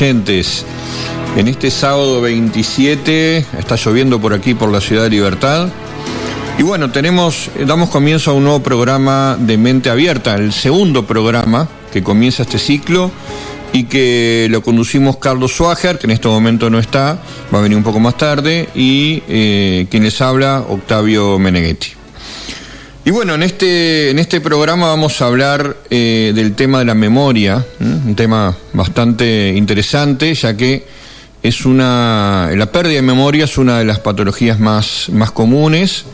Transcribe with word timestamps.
En 0.00 1.48
este 1.48 1.72
sábado 1.72 2.20
27 2.20 3.38
está 3.58 3.74
lloviendo 3.74 4.20
por 4.20 4.32
aquí, 4.32 4.54
por 4.54 4.70
la 4.70 4.80
ciudad 4.80 5.02
de 5.02 5.10
Libertad. 5.10 5.70
Y 6.56 6.62
bueno, 6.62 6.92
tenemos, 6.92 7.50
damos 7.66 7.90
comienzo 7.90 8.30
a 8.30 8.34
un 8.34 8.44
nuevo 8.44 8.62
programa 8.62 9.36
de 9.40 9.58
Mente 9.58 9.90
Abierta, 9.90 10.36
el 10.36 10.52
segundo 10.52 11.04
programa 11.04 11.68
que 11.92 12.04
comienza 12.04 12.44
este 12.44 12.60
ciclo 12.60 13.10
y 13.72 13.84
que 13.84 14.46
lo 14.50 14.62
conducimos 14.62 15.16
Carlos 15.16 15.52
Suáger, 15.52 15.98
que 15.98 16.06
en 16.06 16.12
este 16.12 16.28
momento 16.28 16.70
no 16.70 16.78
está, 16.78 17.18
va 17.52 17.58
a 17.58 17.62
venir 17.62 17.76
un 17.76 17.84
poco 17.84 17.98
más 17.98 18.16
tarde, 18.16 18.68
y 18.76 19.24
eh, 19.26 19.88
quien 19.90 20.04
les 20.04 20.20
habla, 20.20 20.64
Octavio 20.68 21.40
Meneghetti. 21.40 21.97
Y 23.08 23.10
bueno, 23.10 23.36
en 23.36 23.42
este, 23.42 24.10
en 24.10 24.18
este 24.18 24.38
programa 24.42 24.88
vamos 24.88 25.22
a 25.22 25.28
hablar 25.28 25.78
eh, 25.88 26.32
del 26.34 26.54
tema 26.54 26.80
de 26.80 26.84
la 26.84 26.92
memoria, 26.92 27.64
un 27.80 28.14
tema 28.14 28.54
bastante 28.74 29.54
interesante, 29.56 30.34
ya 30.34 30.54
que 30.54 30.84
es 31.42 31.64
una, 31.64 32.50
la 32.54 32.70
pérdida 32.70 32.96
de 32.96 33.02
memoria 33.02 33.46
es 33.46 33.56
una 33.56 33.78
de 33.78 33.86
las 33.86 33.98
patologías 34.00 34.60
más, 34.60 35.08
más 35.10 35.30
comunes 35.30 36.04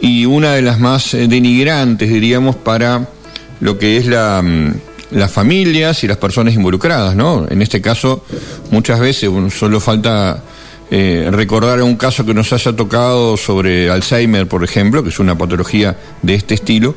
y 0.00 0.26
una 0.26 0.54
de 0.54 0.62
las 0.62 0.80
más 0.80 1.12
denigrantes, 1.12 2.08
diríamos, 2.08 2.56
para 2.56 3.06
lo 3.60 3.78
que 3.78 3.98
es 3.98 4.08
la, 4.08 4.42
mm, 4.42 4.74
las 5.12 5.30
familias 5.30 6.02
y 6.02 6.08
las 6.08 6.16
personas 6.16 6.54
involucradas, 6.54 7.14
¿no? 7.14 7.46
En 7.50 7.62
este 7.62 7.80
caso, 7.80 8.24
muchas 8.72 8.98
veces 8.98 9.30
solo 9.56 9.78
falta 9.78 10.42
eh, 10.94 11.30
recordar 11.30 11.80
un 11.80 11.96
caso 11.96 12.26
que 12.26 12.34
nos 12.34 12.52
haya 12.52 12.76
tocado 12.76 13.38
sobre 13.38 13.88
Alzheimer, 13.88 14.46
por 14.46 14.62
ejemplo, 14.62 15.02
que 15.02 15.08
es 15.08 15.18
una 15.18 15.38
patología 15.38 15.96
de 16.20 16.34
este 16.34 16.52
estilo. 16.52 16.94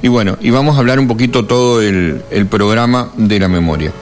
Y 0.00 0.08
bueno, 0.08 0.38
y 0.40 0.48
vamos 0.48 0.76
a 0.76 0.78
hablar 0.78 0.98
un 0.98 1.06
poquito 1.06 1.44
todo 1.44 1.82
el, 1.82 2.22
programa 2.48 3.10
de 3.18 3.38
la 3.38 3.48
memoria. 3.48 3.92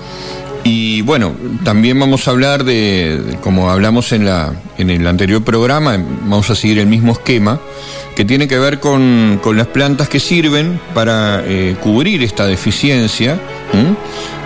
Y 0.62 1.02
bueno, 1.02 1.32
también 1.64 1.98
vamos 1.98 2.28
a 2.28 2.30
hablar 2.30 2.62
de, 2.62 3.38
como 3.42 3.72
hablamos 3.72 4.12
en, 4.12 4.24
la, 4.24 4.52
en 4.78 4.88
el 4.88 5.04
anterior 5.04 5.42
programa, 5.42 5.96
vamos 5.96 6.48
a 6.50 6.54
seguir 6.54 6.78
el 6.78 6.86
mismo 6.86 7.10
esquema, 7.10 7.58
que 8.14 8.24
tiene 8.24 8.46
que 8.46 8.60
ver 8.60 8.78
con, 8.78 9.40
las 9.52 9.66
plantas 9.66 10.08
que 10.08 10.20
sirven 10.20 10.80
para 10.94 11.42
eh, 11.44 11.74
cubrir 11.82 12.22
esta 12.22 12.46
deficiencia. 12.46 13.40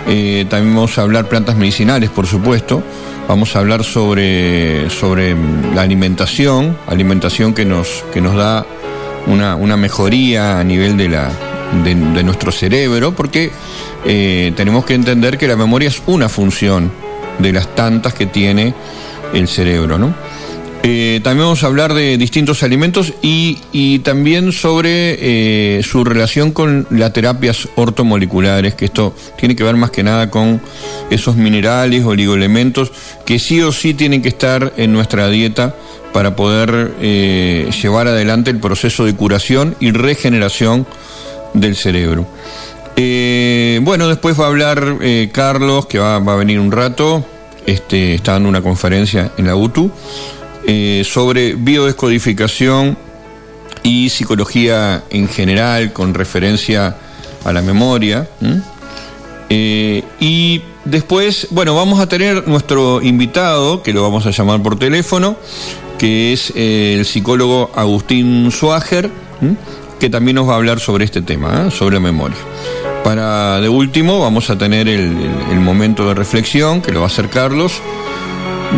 Eh, 0.07 0.47
también 0.49 0.73
vamos 0.73 0.97
a 0.97 1.03
hablar 1.03 1.29
plantas 1.29 1.55
medicinales, 1.55 2.09
por 2.09 2.25
supuesto, 2.25 2.81
Vamos 3.29 3.55
a 3.55 3.59
hablar 3.59 3.83
sobre, 3.83 4.89
sobre 4.89 5.35
la 5.75 5.83
alimentación, 5.83 6.75
alimentación 6.87 7.53
que 7.53 7.63
nos, 7.63 8.03
que 8.11 8.21
nos 8.21 8.35
da 8.35 8.65
una, 9.27 9.77
mejoría 9.77 10.59
a 10.59 10.63
nivel 10.63 10.97
de, 10.97 11.09
la, 11.09 11.31
de, 11.83 11.93
nuestro 12.23 12.51
cerebro, 12.51 13.11
porque 13.11 13.51
eh, 14.03 14.51
tenemos 14.55 14.83
que 14.83 14.95
entender 14.95 15.37
que 15.37 15.47
la 15.47 15.55
memoria 15.55 15.89
es 15.89 16.01
una 16.07 16.27
función 16.27 16.91
de 17.37 17.53
las 17.53 17.75
tantas 17.75 18.15
que 18.15 18.25
tiene 18.25 18.73
el 19.31 19.47
cerebro, 19.47 19.99
¿no? 19.99 20.11
Eh, 20.81 21.19
también 21.23 21.45
vamos 21.45 21.63
a 21.63 21.67
hablar 21.67 21.93
de 21.93 22.17
distintos 22.17 22.63
alimentos 22.63 23.13
y, 23.21 23.99
también 23.99 24.53
sobre 24.53 25.17
eh, 25.77 25.83
su 25.83 26.05
relación 26.05 26.51
con 26.51 26.87
las 26.89 27.11
terapias 27.11 27.67
ortomoleculares, 27.75 28.75
que 28.75 28.85
esto 28.85 29.13
tiene 29.37 29.55
que 29.55 29.63
ver 29.63 29.75
más 29.75 29.91
que 29.91 30.03
nada 30.03 30.29
con 30.29 30.61
esos 31.09 31.35
minerales, 31.35 32.05
oligoelementos, 32.05 32.93
que 33.25 33.39
sí 33.39 33.61
o 33.61 33.73
sí 33.73 33.93
tienen 33.93 34.21
que 34.21 34.29
estar 34.29 34.73
en 34.77 34.93
nuestra 34.93 35.27
dieta 35.27 35.75
para 36.13 36.35
poder 36.35 36.93
eh, 37.01 37.69
llevar 37.81 38.07
adelante 38.07 38.49
el 38.49 38.59
proceso 38.59 39.05
de 39.05 39.15
curación 39.15 39.75
y 39.81 39.91
regeneración 39.91 40.87
del 41.53 41.75
cerebro. 41.75 42.25
bueno, 43.81 44.07
después 44.07 44.39
va 44.39 44.45
a 44.45 44.47
hablar 44.47 44.97
Carlos, 45.33 45.87
que 45.87 45.99
va, 45.99 46.15
a 46.15 46.35
venir 46.35 46.59
un 46.59 46.71
rato, 46.71 47.25
este, 47.65 48.13
está 48.13 48.33
dando 48.33 48.49
una 48.49 48.61
conferencia 48.61 49.31
en 49.37 49.45
la 49.45 49.55
UTU. 49.55 49.91
Eh, 50.65 51.03
sobre 51.05 51.55
biodescodificación 51.55 52.97
y 53.81 54.09
psicología 54.09 55.03
en 55.09 55.29
general 55.29 55.93
con 55.93 56.13
referencia 56.13 56.95
a 57.45 57.53
la 57.53 57.61
memoria. 57.61 58.27
Eh, 59.49 60.03
y 60.19 60.61
después, 60.85 61.47
bueno, 61.51 61.75
vamos 61.75 61.99
a 61.99 62.09
tener 62.09 62.47
nuestro 62.47 63.01
invitado, 63.01 63.81
que 63.81 63.93
lo 63.93 64.03
vamos 64.03 64.25
a 64.25 64.31
llamar 64.31 64.61
por 64.61 64.77
teléfono, 64.77 65.37
que 65.97 66.33
es 66.33 66.51
eh, 66.55 66.95
el 66.99 67.05
psicólogo 67.05 67.71
Agustín 67.73 68.51
Suáger, 68.51 69.09
que 69.99 70.09
también 70.09 70.35
nos 70.35 70.47
va 70.47 70.53
a 70.53 70.57
hablar 70.57 70.79
sobre 70.79 71.05
este 71.05 71.21
tema, 71.21 71.71
sobre 71.71 71.99
memoria. 71.99 72.37
Para 73.03 73.61
de 73.61 73.69
último, 73.69 74.19
vamos 74.19 74.49
a 74.49 74.57
tener 74.57 74.89
el 74.89 75.59
momento 75.61 76.05
de 76.05 76.13
reflexión, 76.13 76.81
que 76.81 76.91
lo 76.91 76.99
va 76.99 77.05
a 77.05 77.09
hacer 77.09 77.29
Carlos, 77.29 77.81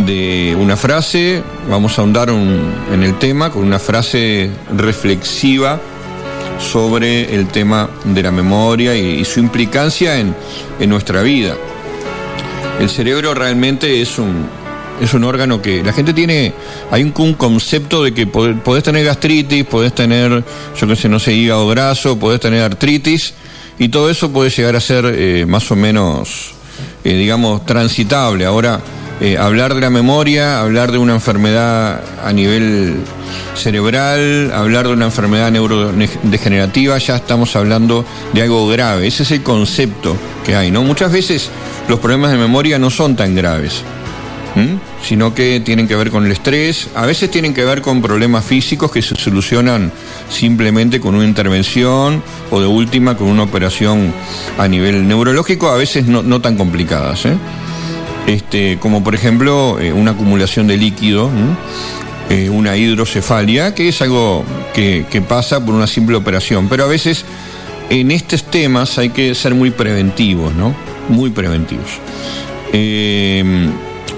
de 0.06 0.56
una 0.60 0.78
frase, 0.78 1.44
vamos 1.70 1.98
a 1.98 2.02
ahondar 2.02 2.30
en 2.30 3.04
el 3.04 3.20
tema 3.20 3.52
con 3.52 3.64
una 3.64 3.80
frase 3.80 4.50
reflexiva 4.76 5.80
sobre 6.60 7.36
el 7.36 7.48
tema 7.48 7.90
de 8.06 8.24
la 8.24 8.32
memoria 8.32 8.96
y, 8.96 9.26
su 9.26 9.40
implicancia 9.40 10.20
en, 10.20 10.36
nuestra 10.88 11.22
vida. 11.22 11.56
El 12.80 12.90
cerebro 12.90 13.34
realmente 13.34 14.02
es 14.02 14.18
un, 14.18 14.48
es 15.02 15.14
un 15.14 15.24
órgano 15.24 15.62
que 15.62 15.84
la 15.84 15.94
gente 15.94 16.14
tiene, 16.14 16.54
hay 16.90 17.04
un, 17.04 17.12
concepto 17.34 18.04
de 18.04 18.14
que 18.14 18.28
podés, 18.28 18.84
tener 18.84 19.04
gastritis, 19.04 19.66
podés 19.66 19.94
tener, 19.94 20.44
yo 20.80 20.88
qué 20.88 20.96
sé, 20.96 21.10
no 21.10 21.20
sé, 21.20 21.34
hígado 21.34 21.68
graso, 21.68 22.18
podés 22.18 22.40
tener 22.40 22.64
artritis, 22.64 23.34
y 23.78 23.90
todo 23.90 24.10
eso 24.10 24.32
puede 24.32 24.50
llegar 24.50 24.76
a 24.76 24.80
ser 24.80 25.06
eh, 25.06 25.46
más 25.48 25.70
o 25.72 25.76
menos, 25.76 26.52
eh, 27.04 27.14
digamos, 27.14 27.66
transitable. 27.66 28.46
Ahora, 28.46 28.80
eh, 29.22 29.38
hablar 29.38 29.76
de 29.76 29.82
la 29.82 29.92
memoria, 29.92 30.60
hablar 30.60 30.92
de 30.92 30.98
una 30.98 31.14
enfermedad 31.14 32.02
a 32.26 32.34
nivel 32.34 32.96
cerebral, 33.54 34.52
hablar 34.52 34.88
de 34.88 34.94
una 34.94 35.06
enfermedad 35.06 35.52
neurodegenerativa, 35.52 36.98
ya 36.98 37.18
estamos 37.18 37.56
hablando 37.56 38.04
de 38.34 38.42
algo 38.42 38.68
grave. 38.68 39.06
Ese 39.06 39.22
es 39.22 39.30
el 39.30 39.44
concepto 39.44 40.18
que 40.44 40.56
hay, 40.56 40.72
¿no? 40.72 40.82
Muchas 40.82 41.12
veces 41.12 41.52
los 41.88 42.00
problemas 42.00 42.32
de 42.32 42.40
memoria 42.40 42.80
no 42.80 42.90
son 42.90 43.16
tan 43.16 43.36
graves. 43.36 43.84
sino 45.08 45.34
que 45.34 45.62
tienen 45.62 45.88
que 45.88 45.96
ver 45.96 46.10
con 46.10 46.26
el 46.26 46.32
estrés, 46.32 46.90
a 46.96 47.06
veces 47.06 47.32
tienen 47.32 47.54
que 47.54 47.64
ver 47.64 47.82
con 47.82 48.02
problemas 48.02 48.44
físicos 48.44 48.92
que 48.92 49.02
se 49.02 49.16
solucionan 49.16 49.92
simplemente 50.30 51.00
con 51.00 51.16
una 51.16 51.26
intervención 51.26 52.22
o 52.50 52.60
de 52.60 52.68
última 52.68 53.16
con 53.16 53.28
una 53.28 53.44
operación 53.44 54.14
a 54.58 54.68
nivel 54.68 55.08
neurológico, 55.08 55.70
a 55.70 55.78
veces 55.78 56.06
no, 56.06 56.42
tan 56.42 56.58
complicadas. 56.58 57.26
¿eh? 57.26 57.38
Este, 58.28 58.78
como 58.80 59.04
por 59.04 59.16
ejemplo 59.16 59.80
eh, 59.80 59.92
una 59.94 60.12
acumulación 60.12 60.68
de 60.68 60.78
líquido, 60.78 61.30
eh, 62.30 62.50
una 62.50 62.78
hidrocefalia, 62.78 63.74
que 63.74 63.90
es 63.90 64.02
algo 64.02 64.46
que, 64.74 65.06
pasa 65.28 65.64
por 65.66 65.76
una 65.76 65.88
simple 65.88 66.16
operación. 66.16 66.68
Pero 66.70 66.84
a 66.84 66.88
veces 66.88 67.26
en 67.90 68.12
estos 68.12 68.44
temas 68.44 68.98
hay 68.98 69.10
que 69.10 69.36
ser 69.36 69.54
muy 69.54 69.72
preventivos, 69.72 70.54
¿no? 70.54 70.74
Muy 71.10 71.30
preventivos. 71.30 71.90
Eh, 72.74 73.70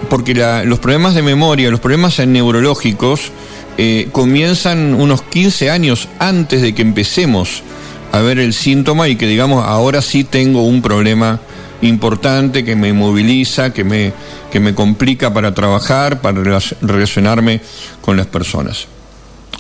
porque 0.10 0.36
los 0.66 0.80
problemas 0.80 1.16
de 1.16 1.24
memoria, 1.24 1.72
los 1.72 1.80
problemas 1.80 2.20
neurológicos, 2.20 3.32
comienzan 4.12 4.94
unos 4.94 5.24
15 5.24 5.72
años 5.72 6.08
antes 6.20 6.62
de 6.62 6.76
que 6.76 6.84
empecemos 6.84 7.64
a 8.12 8.20
ver 8.20 8.38
el 8.38 8.54
síntoma 8.54 9.08
y 9.08 9.16
que 9.16 9.26
digamos, 9.26 9.66
ahora 9.66 10.04
sí 10.04 10.24
tengo 10.24 10.62
un 10.62 10.84
problema 10.84 11.40
importante 11.84 12.64
que 12.64 12.76
me 12.76 12.94
moviliza, 12.94 13.74
que 13.74 13.84
me, 13.84 14.14
que 14.52 14.60
me 14.60 14.74
complica 14.74 15.34
para 15.34 15.54
trabajar, 15.54 16.22
para 16.22 16.42
relacionarme 16.82 17.62
con 18.02 18.18
las 18.18 18.28
personas. 18.28 18.88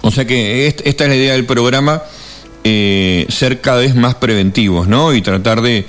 O 0.01 0.11
sea 0.11 0.25
que 0.25 0.67
esta 0.67 1.03
es 1.03 1.09
la 1.09 1.15
idea 1.15 1.33
del 1.33 1.45
programa, 1.45 2.03
eh, 2.63 3.25
ser 3.29 3.61
cada 3.61 3.79
vez 3.79 3.95
más 3.95 4.15
preventivos, 4.15 4.87
¿no? 4.87 5.13
Y 5.13 5.21
tratar 5.21 5.61
de, 5.61 5.85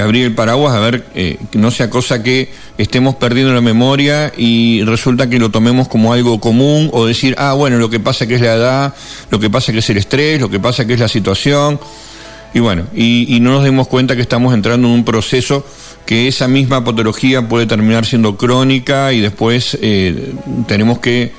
abrir 0.00 0.24
el 0.24 0.34
paraguas 0.34 0.74
a 0.74 0.80
ver 0.80 1.04
eh, 1.14 1.36
que 1.50 1.58
no 1.58 1.70
sea 1.70 1.90
cosa 1.90 2.22
que 2.22 2.50
estemos 2.78 3.16
perdiendo 3.16 3.52
la 3.52 3.60
memoria 3.60 4.32
y 4.36 4.82
resulta 4.84 5.28
que 5.28 5.38
lo 5.38 5.50
tomemos 5.50 5.86
como 5.88 6.12
algo 6.12 6.40
común 6.40 6.88
o 6.92 7.04
decir, 7.04 7.34
ah, 7.38 7.52
bueno, 7.52 7.76
lo 7.76 7.90
que 7.90 8.00
pasa 8.00 8.26
que 8.26 8.36
es 8.36 8.40
la 8.40 8.54
edad, 8.54 8.94
lo 9.30 9.38
que 9.38 9.50
pasa 9.50 9.70
que 9.70 9.80
es 9.80 9.90
el 9.90 9.98
estrés, 9.98 10.40
lo 10.40 10.48
que 10.48 10.60
pasa 10.60 10.86
que 10.86 10.94
es 10.94 11.00
la 11.00 11.08
situación. 11.08 11.78
Y 12.54 12.60
bueno, 12.60 12.86
y, 12.94 13.38
no 13.40 13.52
nos 13.52 13.64
demos 13.64 13.88
cuenta 13.88 14.14
que 14.14 14.22
estamos 14.22 14.52
entrando 14.52 14.88
en 14.88 14.94
un 14.94 15.04
proceso 15.04 15.66
que 16.04 16.28
esa 16.28 16.48
misma 16.48 16.84
patología 16.84 17.48
puede 17.48 17.66
terminar 17.66 18.04
siendo 18.04 18.36
crónica 18.36 19.12
y 19.12 19.20
después 19.20 19.78
eh, 19.80 20.34
tenemos 20.66 20.98
que, 20.98 21.32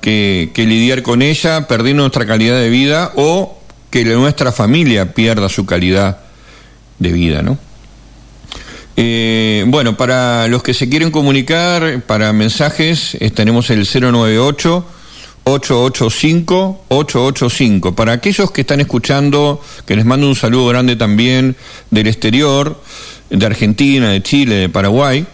que, 0.00 0.50
lidiar 0.56 1.02
con 1.02 1.20
ella, 1.20 1.66
perdiendo 1.68 2.02
nuestra 2.02 2.26
calidad 2.26 2.58
de 2.58 2.70
vida 2.70 3.12
o 3.16 3.58
que 3.90 4.04
nuestra 4.04 4.52
familia 4.52 5.12
pierda 5.12 5.48
su 5.48 5.66
calidad 5.66 6.18
de 6.98 7.12
vida, 7.12 7.42
¿no? 7.42 7.58
Eh, 8.96 9.64
bueno, 9.68 9.96
para 9.96 10.48
los 10.48 10.62
que 10.62 10.74
se 10.74 10.88
quieren 10.88 11.10
comunicar, 11.10 12.02
para 12.02 12.32
mensajes, 12.32 13.16
eh, 13.20 13.30
tenemos 13.30 13.70
el 13.70 13.86
098 13.86 14.84
885-885. 15.48 17.94
Para 17.94 18.12
aquellos 18.12 18.50
que 18.50 18.62
están 18.62 18.80
escuchando, 18.80 19.62
que 19.86 19.94
les 19.96 20.04
mando 20.04 20.28
un 20.28 20.34
saludo 20.34 20.66
grande 20.66 20.96
también 20.96 21.56
del 21.90 22.06
exterior, 22.06 22.78
de 23.30 23.46
Argentina, 23.46 24.10
de 24.10 24.22
Chile, 24.22 24.56
de 24.56 24.68
Paraguay 24.68 25.24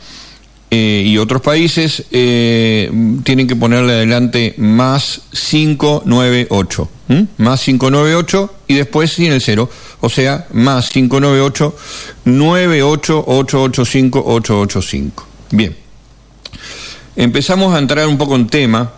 eh, 0.71 1.03
y 1.07 1.19
otros 1.19 1.43
países, 1.43 2.05
eh, 2.13 2.89
tienen 3.25 3.49
que 3.49 3.57
ponerle 3.57 3.95
adelante 3.95 4.55
más 4.59 5.23
598. 5.33 6.91
Más 7.37 7.61
598 7.63 8.55
y 8.69 8.75
después 8.75 9.13
sin 9.13 9.33
el 9.33 9.43
cero. 9.43 9.69
O 10.01 10.09
sea, 10.09 10.47
más 10.53 10.91
598 10.91 11.77
98885885. 12.25 15.13
Bien. 15.51 15.77
Empezamos 17.17 17.75
a 17.75 17.79
entrar 17.79 18.07
un 18.09 18.19
poco 18.19 18.37
en 18.37 18.47
tema 18.49 18.93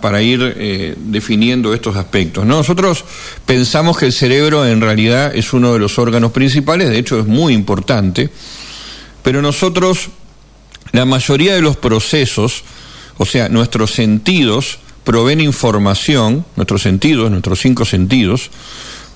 para, 0.00 0.22
ir 0.22 0.54
eh, 0.56 0.94
definiendo 0.96 1.74
estos 1.74 1.96
aspectos. 1.96 2.46
Nosotros 2.46 3.04
pensamos 3.44 3.98
que 3.98 4.06
el 4.06 4.12
cerebro 4.12 4.64
en 4.66 4.80
realidad 4.80 5.34
es 5.34 5.52
uno 5.52 5.72
de 5.72 5.80
los 5.80 5.98
órganos 5.98 6.30
principales, 6.30 6.90
de 6.90 6.98
hecho 6.98 7.18
es 7.18 7.26
muy 7.26 7.54
importante, 7.54 8.30
pero 9.22 9.42
nosotros, 9.42 10.10
la 10.92 11.04
mayoría 11.04 11.54
de 11.54 11.60
los 11.60 11.76
procesos, 11.76 12.62
o 13.16 13.26
sea, 13.26 13.48
nuestros 13.48 13.90
sentidos, 13.90 14.78
proveen 15.02 15.40
información, 15.40 16.44
nuestros 16.54 16.82
sentidos, 16.82 17.30
nuestros 17.30 17.58
cinco 17.58 17.84
sentidos, 17.84 18.50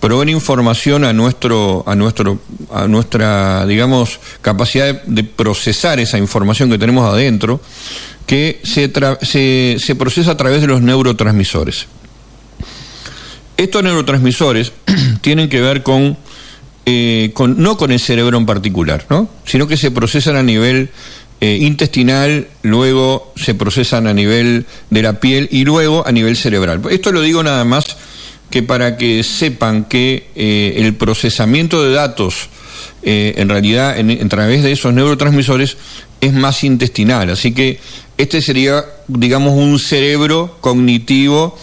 proveen 0.01 0.31
información 0.31 1.05
a 1.05 1.13
nuestro, 1.13 1.85
a 1.87 1.95
nuestro, 1.95 2.41
a 2.73 2.89
nuestra, 2.89 3.65
digamos, 3.67 4.19
capacidad 4.41 5.05
de 5.05 5.23
procesar 5.23 6.01
esa 6.01 6.19
información 6.19 6.69
que 6.69 6.79
tenemos 6.79 7.09
adentro 7.09 7.61
que 8.27 8.61
se, 8.63 8.91
se, 9.79 9.95
procesa 9.95 10.33
a 10.33 10.37
través 10.37 10.61
de 10.61 10.67
los 10.67 10.81
neurotransmisores. 10.81 11.87
Estos 13.57 13.83
neurotransmisores 13.83 14.73
tienen 15.21 15.49
que 15.49 15.61
ver 15.61 15.83
con, 15.83 16.17
eh, 16.87 17.31
con, 17.35 17.61
no 17.63 17.77
con 17.77 17.93
el 17.93 18.01
cerebro 18.01 18.39
en 18.39 18.47
particular, 18.47 19.07
¿no? 19.11 19.29
sino 19.45 19.67
que 19.67 19.77
se 19.77 19.91
procesan 19.91 20.37
a 20.37 20.43
nivel 20.43 20.91
eh, 21.41 21.59
intestinal, 21.61 22.49
luego 22.63 23.33
se 23.37 23.55
procesan 23.55 24.07
a 24.07 24.15
nivel 24.15 24.67
de 24.91 25.03
la 25.03 25.21
piel 25.21 25.49
y 25.51 25.65
luego 25.65 26.07
a 26.07 26.13
nivel 26.13 26.37
cerebral. 26.37 26.81
Esto 26.91 27.11
lo 27.11 27.21
digo 27.21 27.43
nada 27.43 27.65
más 27.65 27.97
que 28.49 28.63
para 28.63 28.97
que 28.97 29.25
sepan 29.25 29.85
que 29.85 30.29
eh, 30.37 30.75
el 30.77 30.95
procesamiento 30.95 31.83
de 31.83 31.95
datos 31.95 32.49
en 33.03 33.49
realidad 33.49 33.99
en, 33.99 34.25
a 34.25 34.29
través 34.29 34.63
de 34.63 34.73
esos 34.73 34.93
neurotransmisores 34.93 35.77
es 36.21 36.33
más 36.33 36.63
intestinal. 36.65 37.31
Así 37.31 37.53
que 37.53 37.81
este 38.17 38.41
sería, 38.41 38.85
digamos, 39.09 39.55
un 39.55 39.79
cerebro 39.79 40.57
cognitivo 40.61 41.59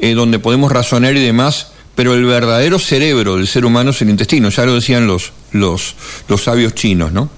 eh, 0.00 0.14
donde 0.14 0.38
podemos 0.38 0.72
razonar 0.72 1.14
y 1.14 1.20
demás, 1.20 1.68
pero 1.94 2.14
el 2.14 2.24
verdadero 2.24 2.78
cerebro 2.78 3.36
del 3.36 3.46
ser 3.46 3.64
humano 3.64 3.90
es 3.90 4.00
el 4.02 4.10
intestino, 4.10 4.48
ya 4.48 4.64
lo 4.64 4.74
decían 4.74 5.06
los, 5.06 5.32
los, 5.52 5.94
los 6.26 6.42
sabios 6.42 6.74
chinos, 6.74 7.12
¿no? 7.12 7.30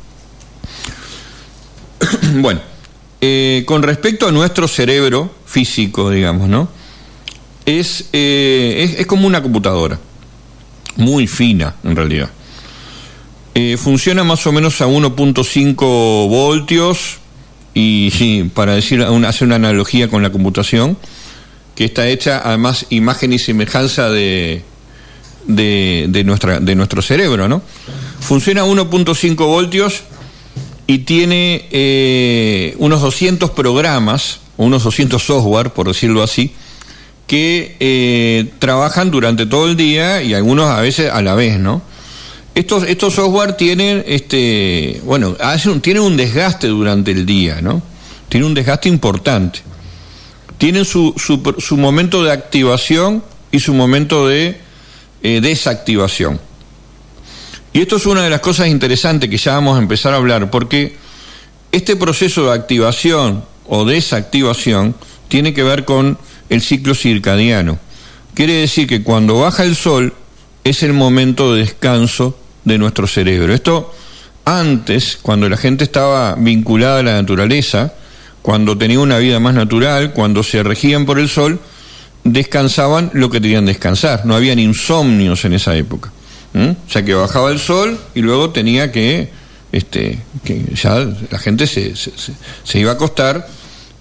bueno, 2.37 2.61
eh, 3.21 3.65
con 3.67 3.83
respecto 3.83 4.29
a 4.29 4.33
nuestro 4.33 4.69
cerebro 4.69 5.35
físico, 5.45 6.09
digamos, 6.09 6.49
¿no? 6.49 6.69
Eh, 7.67 7.81
es, 7.81 8.07
es, 9.01 9.07
como 9.07 9.27
una 9.27 9.43
computadora, 9.43 9.99
muy 10.97 11.27
fina 11.27 11.75
en 11.83 11.97
realidad. 11.97 12.31
Funciona 13.79 14.25
más 14.25 14.47
o 14.47 14.53
menos 14.53 14.81
a 14.81 14.87
1.5 14.87 15.77
voltios, 16.29 17.19
y 17.75 18.45
para 18.55 18.75
decir, 18.75 19.03
hacer 19.03 19.47
una 19.47 19.57
analogía 19.57 20.09
con 20.09 20.23
la 20.23 20.31
computación, 20.31 20.97
que 21.75 21.85
está 21.85 22.09
hecha 22.09 22.43
además 22.45 22.87
imagen 22.91 23.33
y 23.33 23.39
semejanza 23.39 24.11
de, 24.11 24.63
de, 25.47 26.23
nuestra, 26.25 26.61
de 26.61 26.75
nuestro 26.75 27.03
cerebro, 27.03 27.49
¿no? 27.49 27.63
Funciona 28.21 28.63
a 28.63 28.67
1.5 28.67 29.37
voltios 29.37 30.03
y 30.87 30.99
tiene 30.99 31.67
eh, 31.71 32.75
unos 32.79 33.01
200 33.01 33.51
programas, 33.51 34.41
unos 34.57 34.85
200 34.85 35.23
software, 35.23 35.71
por 35.71 35.89
decirlo 35.89 36.23
así, 36.23 36.53
que 37.27 37.77
eh, 37.81 38.51
trabajan 38.59 39.11
durante 39.11 39.47
todo 39.47 39.69
el 39.69 39.77
día 39.77 40.23
y 40.23 40.35
algunos 40.35 40.67
a 40.67 40.81
veces 40.81 41.11
a 41.11 41.23
la 41.23 41.35
vez, 41.35 41.59
¿no? 41.59 41.83
Estos, 42.55 42.85
estos 42.85 43.15
software 43.15 43.55
tienen, 43.55 44.05
este, 44.07 45.01
bueno, 45.05 45.37
tienen 45.81 46.03
un 46.03 46.17
desgaste 46.17 46.67
durante 46.67 47.11
el 47.11 47.25
día, 47.25 47.63
¿no? 47.63 47.83
Tienen 48.29 48.49
un 48.49 48.55
desgaste 48.55 48.91
importante. 48.91 49.61
Tienen 50.59 50.85
su, 50.85 51.15
su, 51.17 51.77
momento 51.77 52.23
de 52.23 52.31
activación 52.31 53.25
y 53.51 53.61
su 53.61 53.73
momento 53.73 54.29
de 54.29 54.61
eh, 55.23 55.41
desactivación. 55.41 56.41
Y 57.73 57.81
esto 57.81 57.97
es 57.97 58.05
una 58.05 58.23
de 58.23 58.31
las 58.31 58.41
cosas 58.41 58.69
interesantes 58.69 59.31
que 59.31 59.39
ya 59.39 59.55
vamos 59.55 59.77
a 59.77 59.83
empezar 59.83 60.13
a 60.13 60.19
hablar, 60.19 60.51
porque 60.51 60.97
este 61.73 61.97
proceso 61.97 62.45
de 62.45 62.53
activación 62.53 63.45
o 63.67 63.87
desactivación 63.87 64.95
tiene 65.29 65.55
que 65.55 65.63
ver 65.63 65.87
con 65.87 66.19
el 66.51 66.61
ciclo 66.61 66.95
circadiano. 66.95 67.79
Quiere 68.35 68.53
decir 68.53 68.87
que 68.87 69.03
cuando 69.03 69.41
baja 69.41 69.65
el 69.65 69.75
sol 69.75 70.13
es 70.65 70.83
el 70.83 70.93
momento 70.93 71.55
de 71.55 71.61
descanso 71.61 72.39
de 72.65 72.79
nuestro 72.79 73.07
cerebro. 73.07 73.53
Esto 73.53 73.93
antes, 74.45 75.19
cuando 75.21 75.49
la 75.49 75.57
gente 75.57 75.85
estaba 75.85 76.35
vinculada 76.35 77.01
a 77.01 77.03
la 77.03 77.13
naturaleza, 77.15 77.93
cuando 78.43 78.77
tenía 78.77 78.99
una 78.99 79.19
vida 79.19 79.39
más 79.39 79.55
natural, 79.55 80.13
cuando 80.13 80.43
se 80.43 80.63
regían 80.63 81.07
por 81.07 81.19
el 81.19 81.29
sol, 81.29 81.61
descansaban 82.25 83.11
lo 83.15 83.31
que 83.31 83.41
tenían 83.41 83.67
descansar. 83.67 84.27
No 84.27 84.35
habían 84.35 84.59
insomnios 84.59 85.45
en 85.45 85.55
esa 85.55 85.77
época. 85.77 86.13
O 86.55 86.91
sea 86.91 87.03
que 87.03 87.15
bajaba 87.15 87.51
el 87.51 87.59
sol 87.59 87.99
y 88.15 88.21
luego 88.21 88.51
tenía 88.51 88.93
que, 88.93 89.31
este, 89.71 90.19
que 90.45 90.63
ya 90.75 91.09
la 91.31 91.39
gente 91.39 91.67
se, 91.67 91.95
se, 91.97 92.79
iba 92.79 92.91
a 92.91 92.95
acostar 92.95 93.49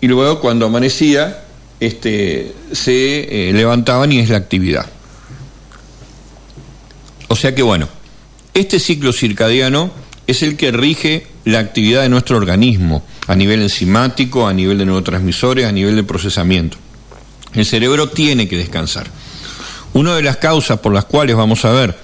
y 0.01 0.07
luego 0.07 0.41
cuando 0.41 0.65
amanecía 0.65 1.43
este, 1.79 2.53
se 2.73 3.49
eh, 3.49 3.53
levantaban 3.53 4.11
y 4.11 4.19
es 4.19 4.29
la 4.29 4.37
actividad. 4.37 4.85
O 7.29 7.37
sea 7.37 7.55
que 7.55 7.61
bueno, 7.61 7.87
este 8.53 8.79
ciclo 8.79 9.13
circadiano 9.13 9.91
es 10.27 10.43
el 10.43 10.57
que 10.57 10.71
rige 10.71 11.27
la 11.45 11.59
actividad 11.59 12.03
de 12.03 12.09
nuestro 12.09 12.37
organismo 12.37 13.03
a 13.27 13.35
nivel 13.35 13.61
enzimático, 13.61 14.47
a 14.47 14.53
nivel 14.53 14.77
de 14.77 14.85
neurotransmisores, 14.85 15.65
a 15.65 15.71
nivel 15.71 15.95
de 15.95 16.03
procesamiento. 16.03 16.77
El 17.53 17.65
cerebro 17.65 18.09
tiene 18.09 18.47
que 18.47 18.57
descansar. 18.57 19.07
Una 19.93 20.15
de 20.15 20.23
las 20.23 20.37
causas 20.37 20.79
por 20.79 20.93
las 20.93 21.05
cuales 21.05 21.35
vamos 21.35 21.65
a 21.65 21.71
ver 21.71 21.97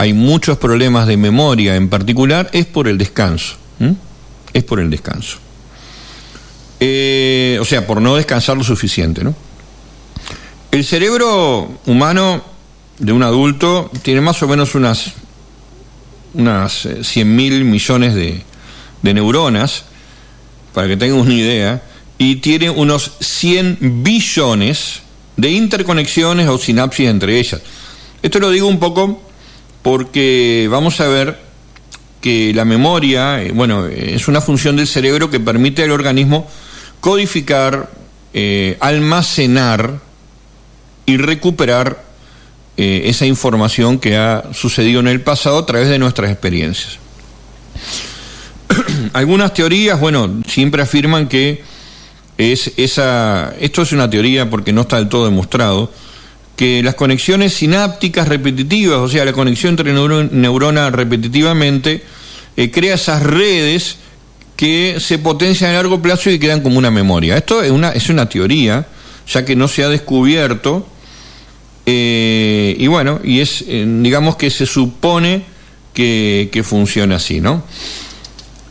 hay 0.00 0.14
muchos 0.14 0.56
problemas 0.56 1.06
de 1.06 1.18
memoria 1.18 1.76
en 1.76 1.90
particular 1.90 2.48
es 2.54 2.64
por 2.64 2.88
el 2.88 2.96
descanso. 2.96 3.56
Es 4.52 4.64
por 4.64 4.80
el 4.80 4.88
descanso. 4.88 5.36
Eh, 6.80 7.58
o 7.60 7.66
sea, 7.66 7.86
por 7.86 8.00
no 8.00 8.16
descansar 8.16 8.56
lo 8.56 8.64
suficiente. 8.64 9.22
¿no? 9.22 9.34
El 10.70 10.86
cerebro 10.86 11.80
humano 11.84 12.42
de 12.98 13.12
un 13.12 13.22
adulto 13.22 13.90
tiene 14.00 14.22
más 14.22 14.42
o 14.42 14.48
menos 14.48 14.74
unas 14.74 15.12
unas 16.34 16.88
100 17.02 17.04
eh, 17.04 17.24
mil 17.24 17.64
millones 17.64 18.14
de, 18.14 18.42
neuronas, 19.02 19.84
para 20.74 20.88
que 20.88 20.96
tengan 20.96 21.20
una 21.20 21.34
idea, 21.34 21.82
y 22.18 22.36
tiene 22.36 22.70
unos 22.70 23.12
100 23.20 24.02
billones 24.02 25.00
de 25.36 25.50
interconexiones 25.50 26.48
o 26.48 26.58
sinapsis 26.58 27.08
entre 27.08 27.38
ellas. 27.38 27.60
Esto 28.22 28.38
lo 28.38 28.50
digo 28.50 28.68
un 28.68 28.78
poco 28.78 29.22
porque 29.82 30.68
vamos 30.70 31.00
a 31.00 31.08
ver 31.08 31.38
que 32.20 32.52
la 32.54 32.66
memoria, 32.66 33.42
eh, 33.42 33.52
bueno, 33.52 33.86
es 33.86 34.28
una 34.28 34.40
función 34.40 34.76
del 34.76 34.86
cerebro 34.86 35.30
que 35.30 35.40
permite 35.40 35.82
al 35.82 35.90
organismo 35.90 36.46
codificar, 37.00 37.90
eh, 38.34 38.76
almacenar 38.80 40.00
y 41.06 41.16
recuperar 41.16 42.09
eh, 42.82 43.10
esa 43.10 43.26
información 43.26 43.98
que 43.98 44.16
ha 44.16 44.42
sucedido 44.54 45.00
en 45.00 45.08
el 45.08 45.20
pasado 45.20 45.58
a 45.58 45.66
través 45.66 45.90
de 45.90 45.98
nuestras 45.98 46.30
experiencias. 46.30 46.96
Algunas 49.12 49.52
teorías, 49.52 50.00
bueno, 50.00 50.40
siempre 50.48 50.80
afirman 50.80 51.28
que 51.28 51.62
es 52.38 52.72
esa, 52.78 53.52
esto 53.60 53.82
es 53.82 53.92
una 53.92 54.08
teoría 54.08 54.48
porque 54.48 54.72
no 54.72 54.80
está 54.80 54.96
del 54.96 55.10
todo 55.10 55.26
demostrado, 55.26 55.92
que 56.56 56.82
las 56.82 56.94
conexiones 56.94 57.52
sinápticas 57.52 58.26
repetitivas, 58.26 59.00
o 59.00 59.10
sea, 59.10 59.26
la 59.26 59.34
conexión 59.34 59.72
entre 59.72 59.92
neuronas 59.92 60.90
repetitivamente, 60.90 62.02
eh, 62.56 62.70
crea 62.70 62.94
esas 62.94 63.22
redes 63.22 63.98
que 64.56 64.96
se 65.00 65.18
potencian 65.18 65.72
a 65.72 65.74
largo 65.74 66.00
plazo 66.00 66.30
y 66.30 66.38
quedan 66.38 66.62
como 66.62 66.78
una 66.78 66.90
memoria. 66.90 67.36
Esto 67.36 67.62
es 67.62 67.72
una, 67.72 67.90
es 67.90 68.08
una 68.08 68.26
teoría, 68.26 68.86
ya 69.28 69.44
que 69.44 69.54
no 69.54 69.68
se 69.68 69.84
ha 69.84 69.90
descubierto 69.90 70.86
eh, 71.92 72.76
y 72.78 72.86
bueno, 72.86 73.18
y 73.24 73.40
es, 73.40 73.64
eh, 73.66 73.84
digamos 73.84 74.36
que 74.36 74.48
se 74.48 74.64
supone 74.64 75.42
que, 75.92 76.62
funciona 76.64 77.16
así, 77.16 77.40
¿no? 77.40 77.64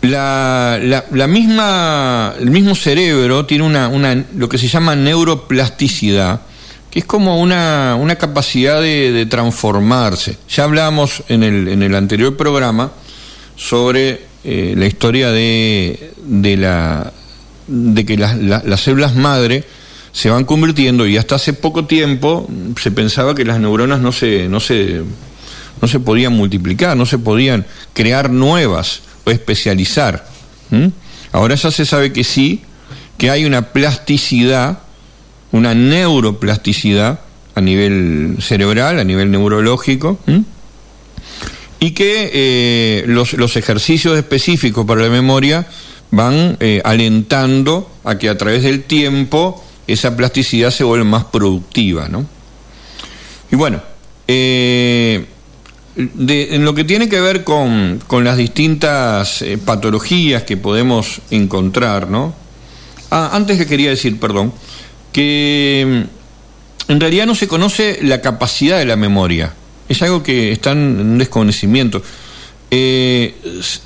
La, 0.02 0.80
la, 0.82 1.28
misma, 1.28 2.34
el 2.40 2.50
mismo 2.50 2.76
cerebro 2.76 3.46
tiene 3.46 3.66
una, 3.66 3.90
una, 3.90 4.24
lo 4.38 4.48
que 4.48 4.58
se 4.58 4.70
llama 4.70 4.96
neuroplasticidad, 4.96 6.40
que 6.90 7.00
es 7.00 7.06
como 7.06 7.42
una, 7.42 7.98
una 8.00 8.16
capacidad 8.16 8.82
de, 8.82 9.26
transformarse. 9.30 10.38
Ya 10.50 10.64
hablamos 10.64 11.22
en 11.28 11.44
el, 11.44 11.68
en 11.68 11.84
el 11.84 11.96
anterior 11.96 12.38
programa 12.38 12.94
sobre 13.58 14.22
eh, 14.46 14.76
la 14.78 14.86
historia 14.86 15.30
de, 15.32 16.14
de, 16.24 16.56
la, 16.56 17.12
de 17.68 18.06
que 18.06 18.16
las 18.18 18.80
células 18.80 19.14
madre 19.14 19.66
se 20.12 20.30
van 20.30 20.46
convirtiendo 20.46 21.08
y 21.08 21.18
hasta 21.18 21.36
hace 21.36 21.54
poco 21.54 21.86
tiempo 21.86 22.48
se 22.82 22.92
pensaba 22.92 23.36
que 23.36 23.46
las 23.46 23.60
neuronas 23.60 24.00
no 24.00 24.12
se, 24.12 24.48
no 24.50 24.60
se, 24.60 25.02
no 25.82 25.88
se 25.88 26.00
podían 26.00 26.34
multiplicar, 26.34 26.98
no 26.98 27.06
se 27.06 27.18
podían 27.18 27.66
crear 27.94 28.30
nuevas 28.30 29.02
o 29.26 29.32
especializar. 29.32 30.28
Ahora 31.32 31.56
ya 31.56 31.72
se 31.72 31.86
sabe 31.86 32.12
que 32.14 32.24
sí, 32.24 32.62
que 33.18 33.30
hay 33.30 33.46
una 33.46 33.74
plasticidad, 33.74 34.80
una 35.52 35.74
neuroplasticidad 35.74 37.20
a 37.56 37.62
nivel 37.62 38.38
cerebral, 38.40 39.00
a 39.00 39.04
nivel 39.04 39.32
neurológico, 39.32 40.20
y 41.80 41.92
que 41.92 42.30
eh, 42.34 43.04
los, 43.08 43.34
los, 43.34 43.56
ejercicios 43.56 44.18
específicos 44.18 44.86
para 44.86 45.02
la 45.02 45.10
memoria 45.10 45.68
van 46.12 46.58
eh, 46.60 46.82
alentando 46.84 47.90
a 48.04 48.18
que 48.18 48.30
a 48.30 48.38
través 48.38 48.64
del 48.64 48.84
tiempo 48.84 49.64
esa 49.94 50.16
plasticidad 50.16 50.72
se 50.72 50.84
vuelve 50.84 51.06
más 51.06 51.26
productiva, 51.26 52.08
¿no? 52.08 52.26
Y 53.52 53.56
bueno, 53.56 53.82
eh, 54.28 55.26
en 55.96 56.64
lo 56.64 56.74
que 56.76 56.84
tiene 56.84 57.10
que 57.10 57.20
ver 57.20 57.44
con, 57.44 58.00
las 58.24 58.38
distintas 58.38 59.42
eh, 59.42 59.58
patologías 59.58 60.44
que 60.44 60.56
podemos 60.56 61.22
encontrar, 61.32 62.10
¿no? 62.10 62.34
Ah, 63.12 63.32
antes 63.34 63.58
que 63.58 63.66
quería 63.66 63.90
decir, 63.90 64.20
perdón, 64.20 64.54
que 65.12 66.06
mm, 66.88 66.92
en 66.92 67.00
realidad 67.00 67.26
no 67.26 67.36
se 67.36 67.48
conoce 67.48 68.00
la 68.04 68.22
capacidad 68.22 68.78
de 68.78 68.86
la 68.86 68.96
memoria. 68.96 69.54
Es 69.90 70.02
algo 70.04 70.22
que 70.22 70.52
está 70.52 70.72
en 70.72 71.18
desconocimiento. 71.18 72.04
Eh, 72.72 73.34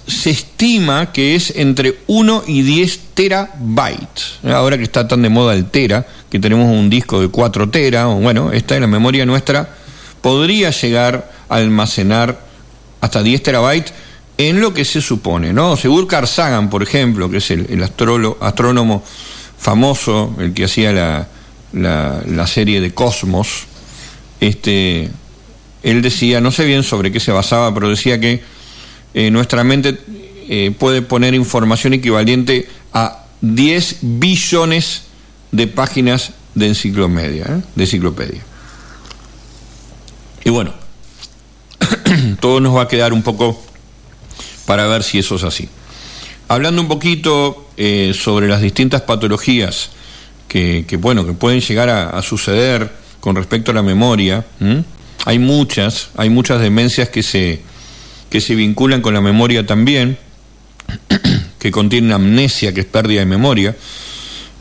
se 0.08 0.30
estima 0.30 1.14
que 1.14 1.36
es 1.36 1.54
entre 1.56 2.00
1 2.08 2.44
y 2.48 2.64
10 2.64 3.00
terabytes. 3.14 4.40
Ahora 4.44 4.78
que 4.78 4.84
está 4.84 5.08
tan 5.08 5.22
de 5.22 5.30
moda 5.30 5.54
el 5.54 5.66
tera, 5.66 6.06
que 6.30 6.40
tenemos 6.40 6.68
un 6.68 6.90
disco 6.90 7.22
de 7.22 7.30
4 7.30 7.70
tera, 7.70 8.08
bueno, 8.08 8.52
esta 8.52 8.76
es 8.76 8.82
la 8.82 8.88
memoria 8.88 9.26
nuestra, 9.26 9.70
podría 10.22 10.72
llegar 10.72 11.32
a 11.48 11.56
almacenar 11.56 12.40
hasta 13.00 13.24
10 13.24 13.44
terabytes 13.44 13.94
en 14.38 14.60
lo 14.60 14.74
que 14.74 14.84
se 14.84 15.02
supone, 15.02 15.54
¿no? 15.54 15.78
Según 15.78 16.06
Carl 16.06 16.28
Sagan, 16.28 16.70
por 16.70 16.84
ejemplo, 16.84 17.30
que 17.30 17.38
es 17.38 17.52
el, 17.52 17.84
astrónomo 17.84 19.04
famoso, 19.58 20.36
el 20.40 20.54
que 20.54 20.66
hacía 20.66 20.92
la, 20.92 21.28
la, 22.26 22.48
serie 22.48 22.82
de 22.82 22.94
Cosmos, 22.94 23.66
este, 24.40 25.10
él 25.84 26.02
decía, 26.02 26.42
no 26.42 26.52
sé 26.52 26.66
bien 26.66 26.84
sobre 26.84 27.12
qué 27.12 27.20
se 27.20 27.32
basaba, 27.32 27.74
pero 27.74 27.90
decía 27.90 28.20
que 28.20 28.44
eh, 29.14 29.30
nuestra 29.30 29.64
mente 29.64 29.98
eh, 30.50 30.74
puede 30.78 31.02
poner 31.02 31.34
información 31.34 31.94
equivalente 31.94 32.68
a 32.94 33.26
10 33.42 33.98
billones 34.02 35.04
de 35.52 35.68
páginas 35.68 36.32
de 36.56 36.68
enciclopedia, 36.68 37.46
¿eh? 37.46 37.62
enciclopedia. 37.78 38.42
Y 40.44 40.50
bueno, 40.50 40.74
todo 42.40 42.60
nos 42.60 42.76
va 42.76 42.84
a 42.84 42.88
quedar 42.88 43.14
un 43.14 43.22
poco 43.22 43.62
para 44.66 44.88
ver 44.88 45.04
si 45.04 45.20
eso 45.20 45.36
es 45.36 45.44
así. 45.44 45.70
Hablando 46.48 46.82
un 46.82 46.88
poquito 46.88 47.70
sobre 48.14 48.48
las 48.48 48.62
distintas 48.62 49.02
patologías 49.02 49.90
que, 50.48 50.98
bueno, 51.00 51.26
que 51.26 51.34
pueden 51.34 51.62
llegar 51.62 51.90
a, 51.90 52.22
suceder 52.22 52.92
con 53.20 53.36
respecto 53.36 53.72
a 53.72 53.74
la 53.74 53.82
memoria, 53.82 54.46
hay 55.26 55.40
muchas, 55.40 56.10
hay 56.16 56.30
muchas 56.30 56.62
demencias 56.62 57.10
que 57.10 57.24
se, 57.24 57.62
que 58.34 58.42
se 58.42 58.56
vinculan 58.56 59.04
con 59.04 59.14
la 59.14 59.22
memoria 59.22 59.64
también, 59.64 60.18
que 61.60 61.70
contienen 61.70 62.14
amnesia, 62.14 62.74
que 62.74 62.80
es 62.80 62.88
pérdida 62.88 63.20
de 63.20 63.28
memoria, 63.28 63.78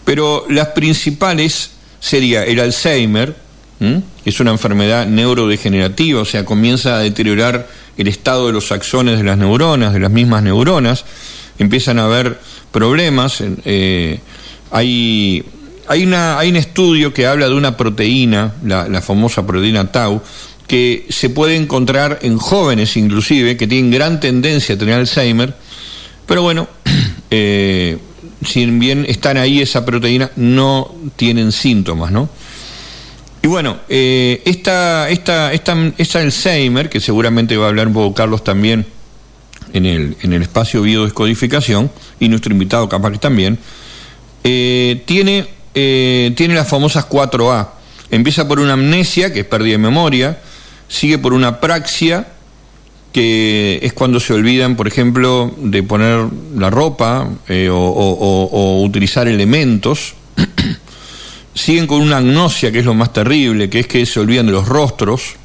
pero 0.04 0.44
las 0.50 0.68
principales 0.68 1.70
sería 1.98 2.44
el 2.44 2.60
Alzheimer, 2.60 3.34
que 3.78 4.28
es 4.28 4.38
una 4.40 4.50
enfermedad 4.50 5.06
neurodegenerativa, 5.06 6.20
o 6.20 6.26
sea, 6.26 6.44
comienza 6.44 6.96
a 6.96 6.98
deteriorar 6.98 7.66
el 7.96 8.08
estado 8.08 8.48
de 8.48 8.52
los 8.52 8.70
axones 8.72 9.16
de 9.16 9.24
las 9.24 9.38
neuronas, 9.38 9.94
de 9.94 10.00
las 10.00 10.10
mismas 10.10 10.42
neuronas, 10.42 11.06
empiezan 11.58 11.98
a 11.98 12.04
haber 12.04 12.38
problemas, 12.72 13.42
eh, 13.64 14.20
hay, 14.70 15.42
hay, 15.88 16.04
un 16.04 16.56
estudio 16.56 17.14
que 17.14 17.26
habla 17.26 17.48
de 17.48 17.54
una 17.54 17.74
proteína, 17.78 18.52
la 18.62 19.00
famosa 19.00 19.46
proteína 19.46 19.90
tau, 19.90 20.20
que 20.66 21.06
se 21.08 21.30
puede 21.30 21.56
encontrar 21.56 22.20
en 22.22 22.38
jóvenes 22.38 22.96
inclusive, 22.96 23.56
que 23.56 23.66
tienen 23.66 23.90
gran 23.90 24.20
tendencia 24.20 24.74
a 24.74 24.78
tener 24.78 24.94
Alzheimer, 24.94 25.54
pero 26.26 26.42
bueno, 26.42 26.68
eh, 27.30 27.98
si 28.44 28.66
bien 28.66 29.04
están 29.08 29.36
ahí 29.36 29.60
esa 29.60 29.84
proteína, 29.84 30.30
no 30.36 30.94
tienen 31.16 31.52
síntomas, 31.52 32.10
¿no? 32.10 32.28
Y 33.42 33.48
bueno, 33.48 33.80
eh, 33.88 34.40
esta, 34.44 35.10
esta, 35.10 35.52
esta, 35.52 36.20
Alzheimer, 36.20 36.88
que 36.88 37.00
seguramente 37.00 37.56
va 37.56 37.66
a 37.66 37.68
hablar 37.68 37.88
un 37.88 37.94
poco 37.94 38.14
Carlos 38.14 38.44
también 38.44 38.86
en 39.72 39.84
el, 39.84 40.16
en 40.22 40.32
el 40.32 40.42
espacio 40.42 40.82
biodescodificación, 40.82 41.90
y 42.20 42.28
nuestro 42.28 42.52
invitado 42.52 42.88
capaz 42.88 43.10
que 43.10 43.18
también, 43.18 43.58
eh, 44.44 45.02
tiene, 45.06 45.48
tiene 45.74 46.54
las 46.54 46.68
famosas 46.68 47.08
4A. 47.08 47.68
Empieza 48.12 48.46
por 48.46 48.60
una 48.60 48.74
amnesia, 48.74 49.32
que 49.32 49.40
es 49.40 49.46
pérdida 49.46 49.72
de 49.72 49.78
memoria, 49.78 50.38
sigue 50.92 51.18
por 51.18 51.32
una 51.32 51.58
praxia, 51.58 52.28
que 53.12 53.80
es 53.82 53.94
cuando 53.94 54.20
se 54.20 54.34
olvidan, 54.34 54.76
por 54.76 54.86
ejemplo, 54.86 55.50
de 55.56 55.82
poner 55.82 56.26
la 56.54 56.68
ropa 56.68 57.30
eh, 57.48 57.70
o, 57.72 58.82
utilizar 58.84 59.26
elementos. 59.26 60.14
Siguen 61.54 61.86
con 61.86 62.02
una 62.02 62.18
agnosia, 62.18 62.70
que 62.70 62.80
es 62.80 62.84
lo 62.84 62.92
más 62.92 63.12
terrible, 63.12 63.70
que 63.70 63.80
es 63.80 63.86
que 63.86 64.04
se 64.04 64.20
olvidan 64.20 64.46
de 64.46 64.52
los 64.52 64.68
rostros. 64.68 65.36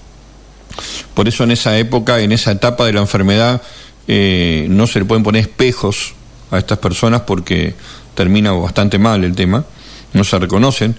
Por 1.14 1.30
eso 1.30 1.46
en 1.46 1.52
esa 1.52 1.78
época, 1.78 2.20
en 2.20 2.34
esa 2.34 2.52
etapa 2.52 2.86
de 2.86 2.94
la 2.94 3.02
enfermedad, 3.02 3.62
eh, 4.08 4.68
no 4.70 4.86
se 4.86 5.00
le 5.00 5.06
pueden 5.06 5.24
poner 5.24 5.42
espejos 5.42 6.14
a 6.52 6.58
estas 6.58 6.78
personas 6.78 7.22
porque 7.22 7.74
termina 8.16 8.52
bastante 8.52 9.00
mal 9.00 9.24
el 9.24 9.34
tema, 9.34 9.64
no 10.12 10.24
se 10.26 10.40
reconocen 10.40 10.96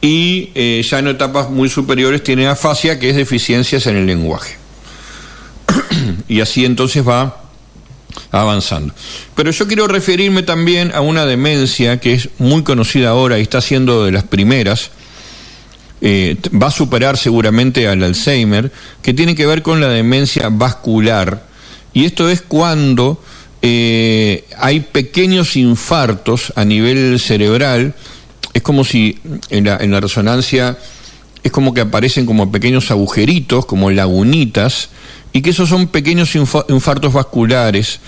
y 0.00 0.50
eh, 0.54 0.82
ya 0.88 0.98
en 0.98 1.08
etapas 1.08 1.50
muy 1.50 1.68
superiores 1.68 2.22
tiene 2.22 2.46
afasia, 2.46 2.98
que 2.98 3.10
es 3.10 3.16
deficiencias 3.16 3.86
en 3.86 3.96
el 3.96 4.06
lenguaje. 4.06 4.56
y 6.28 6.40
así 6.40 6.64
entonces 6.64 7.06
va 7.06 7.44
avanzando. 8.30 8.94
Pero 9.34 9.50
yo 9.50 9.66
quiero 9.66 9.86
referirme 9.86 10.42
también 10.42 10.92
a 10.94 11.00
una 11.00 11.26
demencia 11.26 12.00
que 12.00 12.14
es 12.14 12.28
muy 12.38 12.62
conocida 12.62 13.10
ahora 13.10 13.38
y 13.38 13.42
está 13.42 13.60
siendo 13.60 14.04
de 14.04 14.12
las 14.12 14.24
primeras, 14.24 14.90
eh, 16.00 16.36
va 16.50 16.68
a 16.68 16.72
superar 16.72 17.16
seguramente 17.16 17.86
al 17.86 18.02
Alzheimer, 18.02 18.72
que 19.02 19.12
tiene 19.12 19.34
que 19.34 19.46
ver 19.46 19.62
con 19.62 19.80
la 19.80 19.88
demencia 19.88 20.48
vascular. 20.50 21.44
Y 21.92 22.04
esto 22.04 22.28
es 22.28 22.40
cuando 22.40 23.22
eh, 23.62 24.44
hay 24.56 24.80
pequeños 24.80 25.56
infartos 25.56 26.52
a 26.56 26.64
nivel 26.64 27.20
cerebral, 27.20 27.94
es 28.52 28.62
como 28.62 28.84
si 28.84 29.18
en 29.50 29.64
la, 29.64 29.76
en 29.78 29.90
la 29.90 30.00
resonancia 30.00 30.76
es 31.42 31.52
como 31.52 31.72
que 31.72 31.80
aparecen 31.80 32.26
como 32.26 32.52
pequeños 32.52 32.90
agujeritos, 32.90 33.66
como 33.66 33.90
lagunitas, 33.90 34.90
y 35.32 35.42
que 35.42 35.50
esos 35.50 35.68
son 35.68 35.88
pequeños 35.88 36.34
infartos 36.34 37.12
vasculares. 37.12 38.00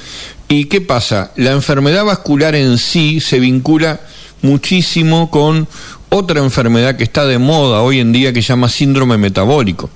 ¿Y 0.48 0.66
qué 0.66 0.80
pasa? 0.80 1.32
La 1.36 1.52
enfermedad 1.52 2.04
vascular 2.04 2.54
en 2.54 2.78
sí 2.78 3.20
se 3.20 3.40
vincula 3.40 4.00
muchísimo 4.42 5.30
con 5.30 5.68
otra 6.08 6.40
enfermedad 6.40 6.96
que 6.96 7.04
está 7.04 7.24
de 7.24 7.38
moda 7.38 7.80
hoy 7.80 8.00
en 8.00 8.12
día 8.12 8.32
que 8.32 8.42
se 8.42 8.48
llama 8.48 8.68
síndrome 8.68 9.16
metabólico. 9.16 9.88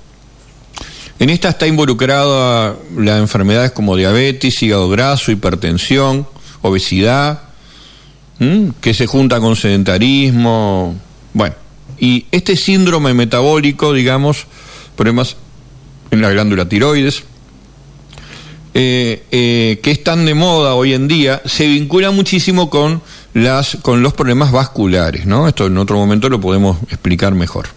En 1.19 1.29
esta 1.29 1.49
está 1.49 1.67
involucrada 1.67 2.75
las 2.95 3.19
enfermedades 3.19 3.71
como 3.71 3.95
diabetes, 3.95 4.61
hígado 4.61 4.89
graso, 4.89 5.31
hipertensión, 5.31 6.27
obesidad, 6.61 7.41
que 8.81 8.93
se 8.93 9.07
junta 9.07 9.39
con 9.39 9.55
sedentarismo. 9.55 10.95
Bueno, 11.33 11.55
y 11.99 12.25
este 12.31 12.55
síndrome 12.55 13.13
metabólico, 13.13 13.93
digamos, 13.93 14.45
problemas 14.95 15.35
en 16.11 16.21
la 16.21 16.29
glándula 16.31 16.69
tiroides, 16.69 17.23
eh, 18.73 19.23
eh, 19.31 19.79
que 19.81 19.91
es 19.91 20.03
tan 20.03 20.25
de 20.25 20.35
moda 20.35 20.75
hoy 20.75 20.93
en 20.93 21.07
día, 21.07 21.41
se 21.45 21.67
vincula 21.67 22.11
muchísimo 22.11 22.69
con, 22.69 23.01
las, 23.33 23.77
con 23.81 24.03
los 24.03 24.13
problemas 24.13 24.51
vasculares, 24.51 25.25
¿no? 25.25 25.47
Esto 25.47 25.65
en 25.65 25.77
otro 25.77 25.97
momento 25.97 26.29
lo 26.29 26.39
podemos 26.39 26.77
explicar 26.89 27.33
mejor. 27.33 27.69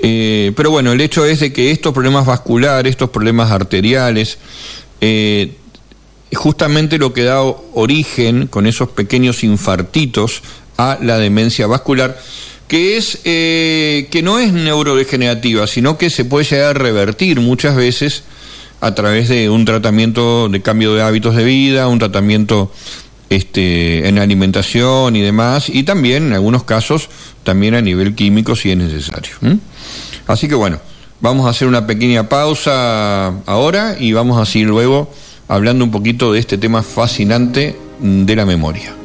Eh, 0.00 0.52
pero 0.56 0.70
bueno, 0.70 0.92
el 0.92 1.00
hecho 1.00 1.24
es 1.24 1.40
de 1.40 1.52
que 1.52 1.70
estos 1.70 1.94
problemas 1.94 2.26
vasculares, 2.26 2.90
estos 2.90 3.10
problemas 3.10 3.50
arteriales, 3.50 4.38
justamente 6.32 6.98
lo 6.98 7.12
que 7.12 7.24
da 7.24 7.42
origen 7.42 8.46
con 8.46 8.66
esos 8.66 8.88
pequeños 8.90 9.44
infartitos 9.44 10.42
a 10.76 10.98
la 11.00 11.18
demencia 11.18 11.66
vascular, 11.66 12.18
que 12.68 12.96
es 12.96 13.18
que 13.22 14.20
no 14.24 14.38
es 14.38 14.52
neurodegenerativa, 14.52 15.66
sino 15.66 15.98
que 15.98 16.10
se 16.10 16.24
puede 16.24 16.44
llegar 16.44 16.76
a 16.76 16.78
revertir 16.78 17.40
muchas 17.40 17.76
veces 17.76 18.24
a 18.80 18.94
través 18.94 19.28
de 19.28 19.48
un 19.48 19.64
tratamiento 19.64 20.48
de 20.48 20.60
cambio 20.60 20.94
de 20.94 21.02
hábitos 21.02 21.36
de 21.36 21.44
vida, 21.44 21.88
un 21.88 21.98
tratamiento 21.98 22.72
este, 23.30 24.08
en 24.08 24.18
alimentación 24.18 25.16
y 25.16 25.22
demás, 25.22 25.68
y 25.68 25.84
también 25.84 26.26
en 26.26 26.32
algunos 26.34 26.64
casos 26.64 27.08
también 27.42 27.74
a 27.74 27.80
nivel 27.80 28.14
químico 28.14 28.56
si 28.56 28.70
es 28.70 28.76
necesario. 28.76 29.32
Así 30.26 30.48
que 30.48 30.54
bueno, 30.54 30.80
vamos 31.20 31.46
a 31.46 31.50
hacer 31.50 31.68
una 31.68 31.86
pequeña 31.86 32.28
pausa 32.28 33.28
ahora 33.46 33.96
y 33.98 34.12
vamos 34.12 34.36
a 34.36 34.58
luego 34.58 35.12
hablando 35.48 35.84
un 35.84 35.90
poquito 35.90 36.32
de 36.32 36.40
este 36.40 36.58
tema 36.58 36.82
fascinante 36.82 37.76
de 38.00 38.36
la 38.36 38.46
memoria. 38.46 39.03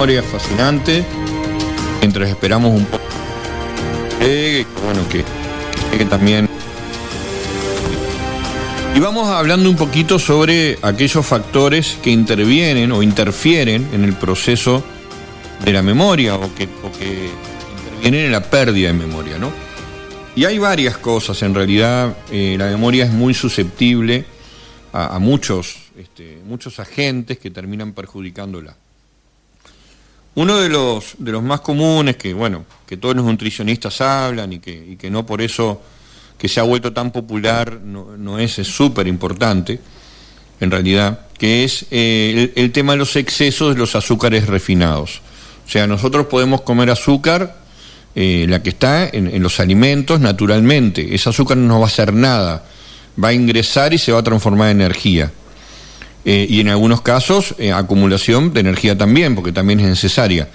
Memoria 0.00 0.22
fascinante. 0.22 1.04
Mientras 2.00 2.30
esperamos 2.30 2.72
un 2.72 2.86
poco 2.86 3.04
que 4.18 4.66
bueno, 4.82 5.06
que, 5.10 5.22
que 5.98 6.04
también. 6.06 6.48
Y 8.96 8.98
vamos 8.98 9.28
hablando 9.28 9.68
un 9.68 9.76
poquito 9.76 10.18
sobre 10.18 10.78
aquellos 10.80 11.26
factores 11.26 11.98
que 12.02 12.08
intervienen 12.08 12.92
o 12.92 13.02
interfieren 13.02 13.90
en 13.92 14.04
el 14.04 14.14
proceso 14.14 14.82
de 15.62 15.70
la 15.70 15.82
memoria 15.82 16.36
o 16.36 16.54
que, 16.54 16.66
que 16.98 17.28
intervienen 17.84 18.24
en 18.24 18.32
la 18.32 18.42
pérdida 18.42 18.88
de 18.88 18.94
memoria, 18.94 19.36
¿no? 19.36 19.52
Y 20.34 20.46
hay 20.46 20.58
varias 20.58 20.96
cosas, 20.96 21.42
en 21.42 21.54
realidad 21.54 22.16
eh, 22.32 22.56
la 22.58 22.70
memoria 22.70 23.04
es 23.04 23.12
muy 23.12 23.34
susceptible 23.34 24.24
a, 24.94 25.18
muchos, 25.18 25.76
este, 25.98 26.38
muchos 26.46 26.80
agentes 26.80 27.38
que 27.38 27.50
terminan 27.50 27.92
perjudicándola. 27.92 28.74
Uno 30.34 30.58
de 30.58 30.68
los, 30.68 31.14
de 31.18 31.32
los 31.32 31.42
más 31.42 31.60
comunes, 31.60 32.16
que 32.16 32.32
bueno, 32.32 32.64
que 32.86 32.96
todos 32.96 33.16
los 33.16 33.24
nutricionistas 33.24 34.00
hablan 34.00 34.52
y 34.52 34.58
que, 34.60 34.96
que 34.96 35.10
no 35.10 35.26
por 35.26 35.42
eso 35.42 35.80
que 36.40 36.48
se 36.48 36.58
ha 36.58 36.62
vuelto 36.62 36.92
tan 36.92 37.10
popular 37.10 37.80
no, 37.82 38.38
es 38.38 38.52
súper 38.52 39.06
importante, 39.06 39.78
en 40.58 40.70
realidad, 40.70 41.26
que 41.36 41.64
es 41.64 41.84
eh, 41.90 42.52
el, 42.56 42.72
tema 42.72 42.92
de 42.92 42.98
los 42.98 43.14
excesos 43.16 43.74
de 43.74 43.78
los 43.78 43.94
azúcares 43.94 44.46
refinados. 44.46 45.20
O 45.66 45.70
sea, 45.70 45.86
nosotros 45.86 46.26
podemos 46.26 46.62
comer 46.62 46.90
azúcar, 46.90 47.58
eh, 48.14 48.46
la 48.48 48.62
que 48.62 48.70
está 48.70 49.06
en, 49.08 49.26
en, 49.26 49.42
los 49.42 49.60
alimentos, 49.60 50.20
naturalmente. 50.20 51.14
Ese 51.14 51.28
azúcar 51.28 51.58
no 51.58 51.66
nos 51.68 51.80
va 51.80 51.84
a 51.84 51.88
hacer 51.88 52.14
nada, 52.14 52.64
va 53.22 53.28
a 53.28 53.32
ingresar 53.34 53.92
y 53.92 53.98
se 53.98 54.12
va 54.12 54.20
a 54.20 54.22
transformar 54.22 54.70
en 54.70 54.80
energía. 54.80 55.30
Eh, 56.24 56.46
y 56.48 56.60
en 56.60 56.68
algunos 56.68 57.00
casos 57.00 57.54
eh, 57.58 57.72
acumulación 57.72 58.52
de 58.52 58.60
energía 58.60 58.96
también, 58.96 59.34
porque 59.34 59.52
también 59.52 59.80
es 59.80 59.86
necesaria. 59.86 60.48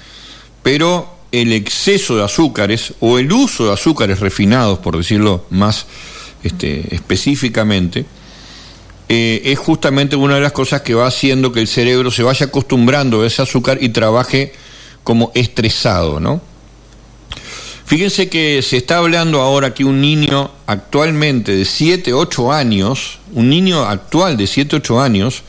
Pero 0.61 1.15
el 1.31 1.51
exceso 1.53 2.15
de 2.15 2.23
azúcares 2.23 2.93
o 2.99 3.17
el 3.17 3.31
uso 3.31 3.67
de 3.67 3.73
azúcares 3.73 4.19
refinados, 4.19 4.79
por 4.79 4.97
decirlo 4.97 5.45
más 5.49 5.87
este, 6.43 6.93
específicamente, 6.93 8.05
eh, 9.09 9.41
es 9.45 9.59
justamente 9.59 10.15
una 10.15 10.35
de 10.35 10.41
las 10.41 10.51
cosas 10.51 10.81
que 10.81 10.93
va 10.93 11.07
haciendo 11.07 11.51
que 11.51 11.59
el 11.59 11.67
cerebro 11.67 12.09
se 12.09 12.23
vaya 12.23 12.47
acostumbrando 12.47 13.21
a 13.21 13.27
ese 13.27 13.41
azúcar 13.41 13.77
y 13.81 13.89
trabaje 13.89 14.53
como 15.03 15.31
estresado, 15.35 16.19
¿no? 16.19 16.41
Fíjense 17.85 18.29
que 18.29 18.63
se 18.63 18.77
está 18.77 18.97
hablando 18.97 19.41
ahora 19.41 19.75
que 19.75 19.85
un 19.85 20.01
niño 20.01 20.49
actualmente 20.65 21.55
de 21.55 21.65
7, 21.65 22.13
8 22.13 22.51
años, 22.51 23.19
un 23.31 23.49
niño 23.49 23.83
actual 23.83 24.37
de 24.37 24.47
7, 24.47 24.77
8 24.77 25.01
años, 25.01 25.43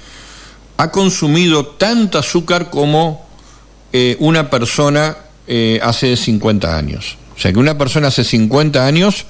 ha 0.76 0.90
consumido 0.90 1.64
tanto 1.64 2.18
azúcar 2.18 2.68
como 2.68 3.26
eh, 3.94 4.16
una 4.20 4.50
persona 4.50 5.16
eh, 5.46 5.80
hace 5.82 6.14
50 6.14 6.76
años. 6.76 7.16
O 7.34 7.40
sea 7.40 7.52
que 7.54 7.58
una 7.58 7.78
persona 7.78 8.08
hace 8.08 8.22
50 8.22 8.84
años 8.84 9.24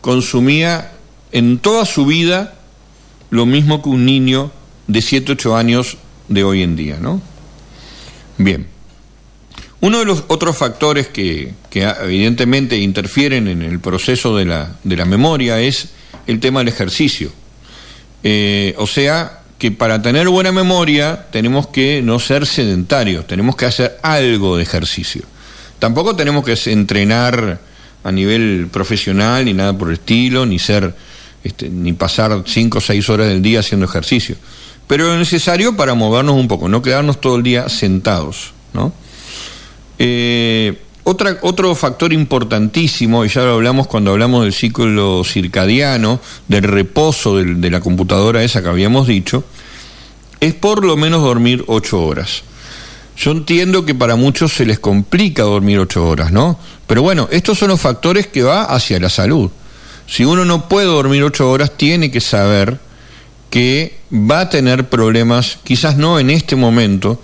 consumía 0.00 0.92
en 1.32 1.58
toda 1.58 1.84
su 1.84 2.06
vida 2.06 2.54
lo 3.30 3.44
mismo 3.44 3.82
que 3.82 3.88
un 3.88 4.04
niño 4.04 4.52
de 4.86 5.02
7, 5.02 5.32
8 5.32 5.56
años 5.56 5.96
de 6.28 6.44
hoy 6.44 6.62
en 6.62 6.76
día, 6.76 6.98
¿no? 7.00 7.20
Bien. 8.38 8.68
Uno 9.82 10.00
de 10.00 10.04
los 10.04 10.24
otros 10.28 10.56
factores 10.56 11.08
que, 11.08 11.54
evidentemente 12.02 12.76
interfieren 12.76 13.48
en 13.48 13.62
el 13.62 13.80
proceso 13.80 14.36
de 14.36 14.44
la, 14.44 15.04
memoria 15.06 15.60
es 15.60 15.88
el 16.26 16.38
tema 16.38 16.60
del 16.60 16.68
ejercicio. 16.68 17.32
Eh, 18.22 18.74
o 18.76 18.86
sea, 18.86 19.40
que 19.58 19.70
para 19.70 20.02
tener 20.02 20.28
buena 20.28 20.52
memoria 20.52 21.26
tenemos 21.30 21.66
que 21.68 22.02
no 22.02 22.18
ser 22.18 22.46
sedentarios, 22.46 23.26
tenemos 23.26 23.56
que 23.56 23.66
hacer 23.66 23.98
algo 24.02 24.58
de 24.58 24.62
ejercicio. 24.62 25.22
Tampoco 25.78 26.14
tenemos 26.14 26.44
que 26.44 26.58
entrenar 26.70 27.58
a 28.04 28.12
nivel 28.12 28.68
profesional 28.70 29.44
ni 29.46 29.54
nada 29.54 29.76
por 29.76 29.88
el 29.88 29.94
estilo, 29.94 30.44
ni 30.44 30.58
ser, 30.58 30.94
este, 31.42 31.70
ni 31.70 31.94
pasar 31.94 32.42
cinco 32.46 32.78
o 32.78 32.80
seis 32.80 33.08
horas 33.08 33.28
del 33.28 33.40
día 33.40 33.60
haciendo 33.60 33.86
ejercicio. 33.86 34.36
Pero 34.86 35.12
es 35.12 35.18
necesario 35.18 35.76
para 35.76 35.94
movernos 35.94 36.36
un 36.36 36.48
poco, 36.48 36.68
no 36.68 36.82
quedarnos 36.82 37.20
todo 37.20 37.36
el 37.36 37.42
día 37.42 37.68
sentados, 37.68 38.52
¿no? 38.74 38.92
Eh, 40.02 40.78
otra, 41.04 41.36
otro 41.42 41.74
factor 41.74 42.14
importantísimo, 42.14 43.22
y 43.22 43.28
ya 43.28 43.42
lo 43.42 43.52
hablamos 43.52 43.86
cuando 43.86 44.12
hablamos 44.12 44.44
del 44.44 44.54
ciclo 44.54 45.22
circadiano, 45.24 46.20
del 46.48 46.62
reposo 46.62 47.36
de 47.36 47.70
la 47.70 47.80
computadora 47.80 48.42
esa 48.42 48.62
que 48.62 48.70
habíamos 48.70 49.06
dicho, 49.06 49.44
es 50.40 50.54
por 50.54 50.86
lo 50.86 50.96
menos 50.96 51.22
dormir 51.22 51.64
ocho 51.66 52.02
horas. 52.02 52.44
Yo 53.14 53.32
entiendo 53.32 53.84
que 53.84 53.94
para 53.94 54.16
muchos 54.16 54.54
se 54.54 54.64
les 54.64 54.78
complica 54.78 55.42
dormir 55.42 55.78
ocho 55.78 56.08
horas, 56.08 56.32
¿no? 56.32 56.58
Pero 56.86 57.02
bueno, 57.02 57.28
estos 57.30 57.58
son 57.58 57.68
los 57.68 57.80
factores 57.80 58.26
que 58.26 58.42
va 58.42 58.64
hacia 58.64 58.98
la 58.98 59.10
salud. 59.10 59.50
Si 60.06 60.24
uno 60.24 60.46
no 60.46 60.66
puede 60.66 60.86
dormir 60.86 61.22
ocho 61.24 61.50
horas, 61.50 61.76
tiene 61.76 62.10
que 62.10 62.22
saber 62.22 62.80
que 63.50 63.98
va 64.10 64.40
a 64.40 64.48
tener 64.48 64.88
problemas, 64.88 65.58
quizás 65.62 65.98
no 65.98 66.18
en 66.18 66.30
este 66.30 66.56
momento, 66.56 67.20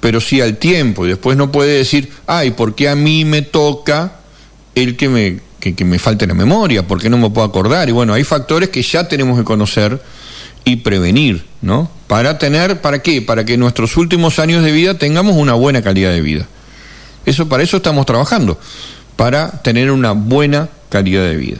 pero 0.00 0.20
sí 0.20 0.40
al 0.40 0.56
tiempo. 0.56 1.06
Y 1.06 1.10
después 1.10 1.36
no 1.36 1.52
puede 1.52 1.78
decir, 1.78 2.10
ay, 2.26 2.50
¿por 2.52 2.74
qué 2.74 2.88
a 2.88 2.96
mí 2.96 3.24
me 3.24 3.42
toca 3.42 4.12
el 4.74 4.96
que 4.96 5.08
me, 5.08 5.40
que, 5.60 5.84
me 5.84 5.98
falte 5.98 6.26
la 6.26 6.34
memoria? 6.34 6.86
¿Por 6.86 7.00
qué 7.00 7.10
no 7.10 7.18
me 7.18 7.30
puedo 7.30 7.46
acordar? 7.46 7.88
Y 7.88 7.92
bueno, 7.92 8.14
hay 8.14 8.24
factores 8.24 8.70
que 8.70 8.82
ya 8.82 9.06
tenemos 9.06 9.38
que 9.38 9.44
conocer 9.44 10.00
y 10.64 10.76
prevenir, 10.76 11.44
¿no? 11.62 11.90
Para 12.06 12.38
tener, 12.38 12.80
¿para 12.80 13.02
qué? 13.02 13.22
Para 13.22 13.44
que 13.44 13.56
nuestros 13.56 13.96
últimos 13.96 14.38
años 14.38 14.64
de 14.64 14.72
vida 14.72 14.98
tengamos 14.98 15.36
una 15.36 15.54
buena 15.54 15.82
calidad 15.82 16.10
de 16.10 16.20
vida. 16.20 16.46
Eso, 17.26 17.48
para 17.48 17.62
eso 17.62 17.76
estamos 17.76 18.06
trabajando, 18.06 18.58
para 19.16 19.62
tener 19.62 19.90
una 19.90 20.12
buena 20.12 20.68
calidad 20.88 21.24
de 21.24 21.36
vida. 21.36 21.58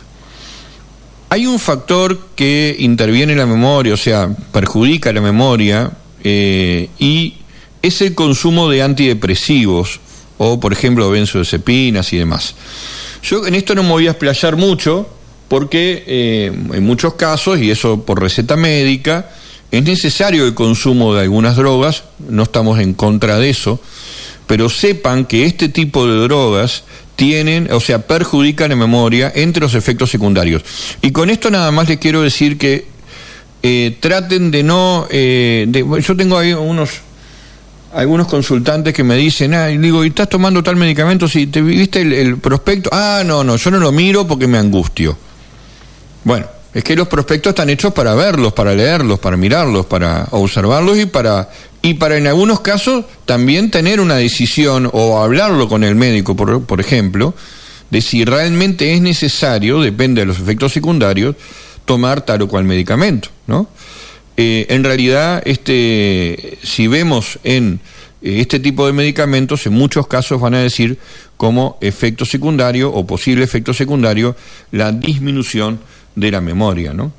Hay 1.29 1.47
un 1.47 1.59
factor 1.61 2.19
que 2.35 2.75
interviene 2.79 3.33
en 3.33 3.39
la 3.39 3.47
memoria, 3.47 3.95
o 3.95 3.99
sea, 3.99 4.29
perjudica 4.53 5.13
la 5.13 5.21
memoria 5.21 5.93
eh, 6.25 6.89
y 6.99 7.35
es 7.83 8.01
el 8.03 8.15
consumo 8.15 8.69
de 8.69 8.83
antidepresivos 8.83 10.01
o, 10.39 10.59
por 10.59 10.73
ejemplo, 10.73 11.11
benzodiazepinas 11.11 12.13
y 12.13 12.19
demás. 12.19 12.55
Yo 13.23 13.47
en 13.47 13.55
esto 13.55 13.75
no 13.75 13.83
me 13.83 13.91
voy 13.91 14.07
a 14.07 14.13
explayar 14.13 14.57
mucho 14.57 15.09
porque 15.49 16.05
eh, 16.07 16.47
en 16.47 16.85
muchos 16.85 17.15
casos, 17.15 17.59
y 17.61 17.71
eso 17.71 18.05
por 18.05 18.21
receta 18.21 18.57
médica, 18.57 19.31
es 19.71 19.83
necesario 19.83 20.47
el 20.47 20.55
consumo 20.55 21.15
de 21.15 21.23
algunas 21.23 21.57
drogas, 21.57 22.05
no 22.29 22.45
estamos 22.45 22.79
en 22.81 22.95
contra 22.95 23.39
de 23.39 23.51
eso, 23.51 23.81
pero 24.47 24.69
sepan 24.69 25.27
que 25.27 25.47
este 25.47 25.69
tipo 25.69 26.07
de 26.07 26.17
drogas 26.23 26.85
tienen, 27.17 27.71
o 27.73 27.81
sea, 27.81 28.07
perjudican 28.07 28.71
la 28.71 28.77
memoria 28.77 29.31
entre 29.35 29.61
los 29.61 29.75
efectos 29.75 30.11
secundarios. 30.11 30.63
Y 31.03 31.11
con 31.11 31.31
esto 31.31 31.51
nada 31.51 31.71
más 31.71 31.89
les 31.89 31.99
quiero 31.99 32.23
decir 32.23 32.57
que 32.57 32.87
eh, 33.63 33.97
traten 34.01 34.51
de 34.51 34.63
no, 34.63 35.07
eh, 35.11 35.69
yo 36.01 36.17
tengo 36.17 36.39
ahí 36.39 36.53
unos 36.55 36.91
algunos 37.93 38.27
consultantes 38.29 38.95
que 38.95 39.03
me 39.03 39.17
dicen, 39.17 39.55
ah, 39.55 39.67
digo, 39.67 40.05
¿y 40.05 40.09
estás 40.09 40.29
tomando 40.29 40.63
tal 40.63 40.77
medicamento? 40.77 41.27
Si 41.29 41.47
te 41.47 41.61
viste 41.61 42.01
el, 42.01 42.39
prospecto, 42.39 42.91
ah, 42.93 43.23
no, 43.25 43.43
no, 43.43 43.57
yo 43.57 43.71
no 43.71 43.79
lo 43.79 43.93
miro 43.93 44.27
porque 44.27 44.47
me 44.47 44.59
angustio. 44.59 45.17
Bueno, 46.25 46.47
es 46.73 46.85
que 46.85 46.95
los 46.95 47.09
prospectos 47.09 47.51
están 47.51 47.71
hechos 47.71 47.93
para 47.93 48.15
verlos, 48.15 48.53
para 48.53 48.75
leerlos, 48.75 49.19
para 49.19 49.37
mirarlos, 49.37 49.87
para 49.87 50.29
observarlos 50.31 50.99
y 50.99 51.07
para 51.07 51.49
y 51.83 51.95
para 51.95 52.19
en 52.19 52.27
algunos 52.27 52.61
casos 52.61 53.07
también 53.25 53.71
tener 53.71 54.01
una 54.01 54.17
decisión 54.17 54.89
o 54.93 55.23
hablarlo 55.23 55.67
con 55.69 55.83
el 55.83 55.95
médico, 55.95 56.37
por, 56.37 56.65
por 56.65 56.79
ejemplo, 56.79 57.35
de 57.91 58.03
si 58.03 58.25
realmente 58.25 58.95
es 58.95 59.01
necesario, 59.01 59.81
depende 59.81 60.21
de 60.21 60.27
los 60.27 60.39
efectos 60.39 60.73
secundarios, 60.73 61.37
tomar 61.87 62.21
tal 62.21 62.43
o 62.43 62.49
cual 62.49 62.65
medicamento, 62.65 63.31
¿no? 63.47 63.69
Eh, 64.43 64.75
en 64.75 64.85
realidad, 64.85 65.43
este, 65.45 66.57
si 66.63 66.87
vemos 66.87 67.39
en 67.45 67.79
eh, 68.23 68.41
este 68.41 68.59
tipo 68.59 68.87
de 68.87 68.95
medicamentos, 68.95 69.67
en 69.67 69.75
muchos 69.75 70.07
casos 70.07 70.41
van 70.41 70.55
a 70.55 70.61
decir 70.61 70.97
como 71.37 71.77
efecto 71.83 72.25
secundario 72.25 72.91
o 72.91 73.07
posible 73.07 73.45
efecto 73.45 73.75
secundario 73.75 74.35
la 74.73 74.93
disminución 74.93 75.79
de 76.15 76.31
la 76.31 76.41
memoria, 76.41 76.95
¿no? 76.95 77.13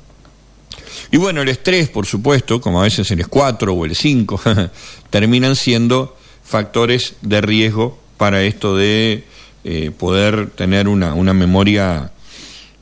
Y 1.12 1.16
bueno, 1.16 1.42
el 1.42 1.48
estrés, 1.48 1.88
por 1.90 2.06
supuesto, 2.06 2.60
como 2.60 2.80
a 2.80 2.84
veces 2.84 3.08
el 3.12 3.24
S4 3.24 3.72
o 3.72 3.84
el 3.84 3.94
5, 3.94 4.40
terminan 5.10 5.54
siendo 5.54 6.16
factores 6.42 7.14
de 7.22 7.40
riesgo 7.40 8.00
para 8.16 8.42
esto 8.42 8.76
de 8.76 9.22
eh, 9.62 9.92
poder 9.96 10.50
tener 10.50 10.88
una, 10.88 11.14
una 11.14 11.34
memoria 11.34 12.10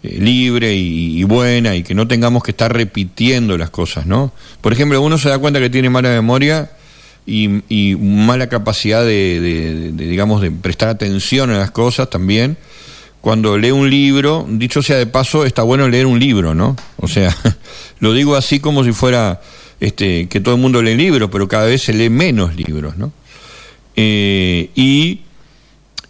eh, 0.02 0.18
libre 0.18 0.74
y, 0.74 1.22
buena 1.24 1.76
y 1.76 1.82
que 1.82 1.94
no 1.94 2.08
tengamos 2.08 2.42
que 2.42 2.52
estar 2.52 2.72
repitiendo 2.72 3.58
las 3.58 3.70
cosas, 3.70 4.06
¿no? 4.06 4.32
Por 4.60 4.72
ejemplo, 4.72 5.00
uno 5.02 5.18
se 5.18 5.28
da 5.28 5.38
cuenta 5.38 5.60
que 5.60 5.68
tiene 5.68 5.90
mala 5.90 6.08
memoria 6.08 6.70
y, 7.26 7.96
mala 7.96 8.48
capacidad 8.48 9.04
de, 9.04 9.92
digamos, 9.94 10.40
de 10.40 10.50
prestar 10.50 10.88
atención 10.88 11.50
a 11.50 11.58
las 11.58 11.70
cosas 11.70 12.08
también. 12.08 12.56
Cuando 13.20 13.58
lee 13.58 13.70
un 13.70 13.90
libro, 13.90 14.46
dicho 14.48 14.82
sea 14.82 14.96
de 14.96 15.06
paso, 15.06 15.44
está 15.44 15.62
bueno 15.62 15.86
leer 15.86 16.06
un 16.06 16.18
libro, 16.18 16.54
¿no? 16.54 16.76
O 16.96 17.06
sea, 17.06 17.36
lo 18.00 18.14
digo 18.14 18.36
así 18.36 18.58
como 18.58 18.82
si 18.84 18.92
fuera 18.92 19.42
este, 19.80 20.28
que 20.28 20.40
todo 20.40 20.54
el 20.54 20.60
mundo 20.60 20.82
lee 20.82 20.94
libros, 20.94 21.28
pero 21.30 21.46
cada 21.46 21.66
vez 21.66 21.82
se 21.82 21.92
lee 21.92 22.08
menos 22.08 22.56
libros, 22.56 22.96
¿no? 22.96 23.12
Eh, 23.96 24.70
y 24.74 25.20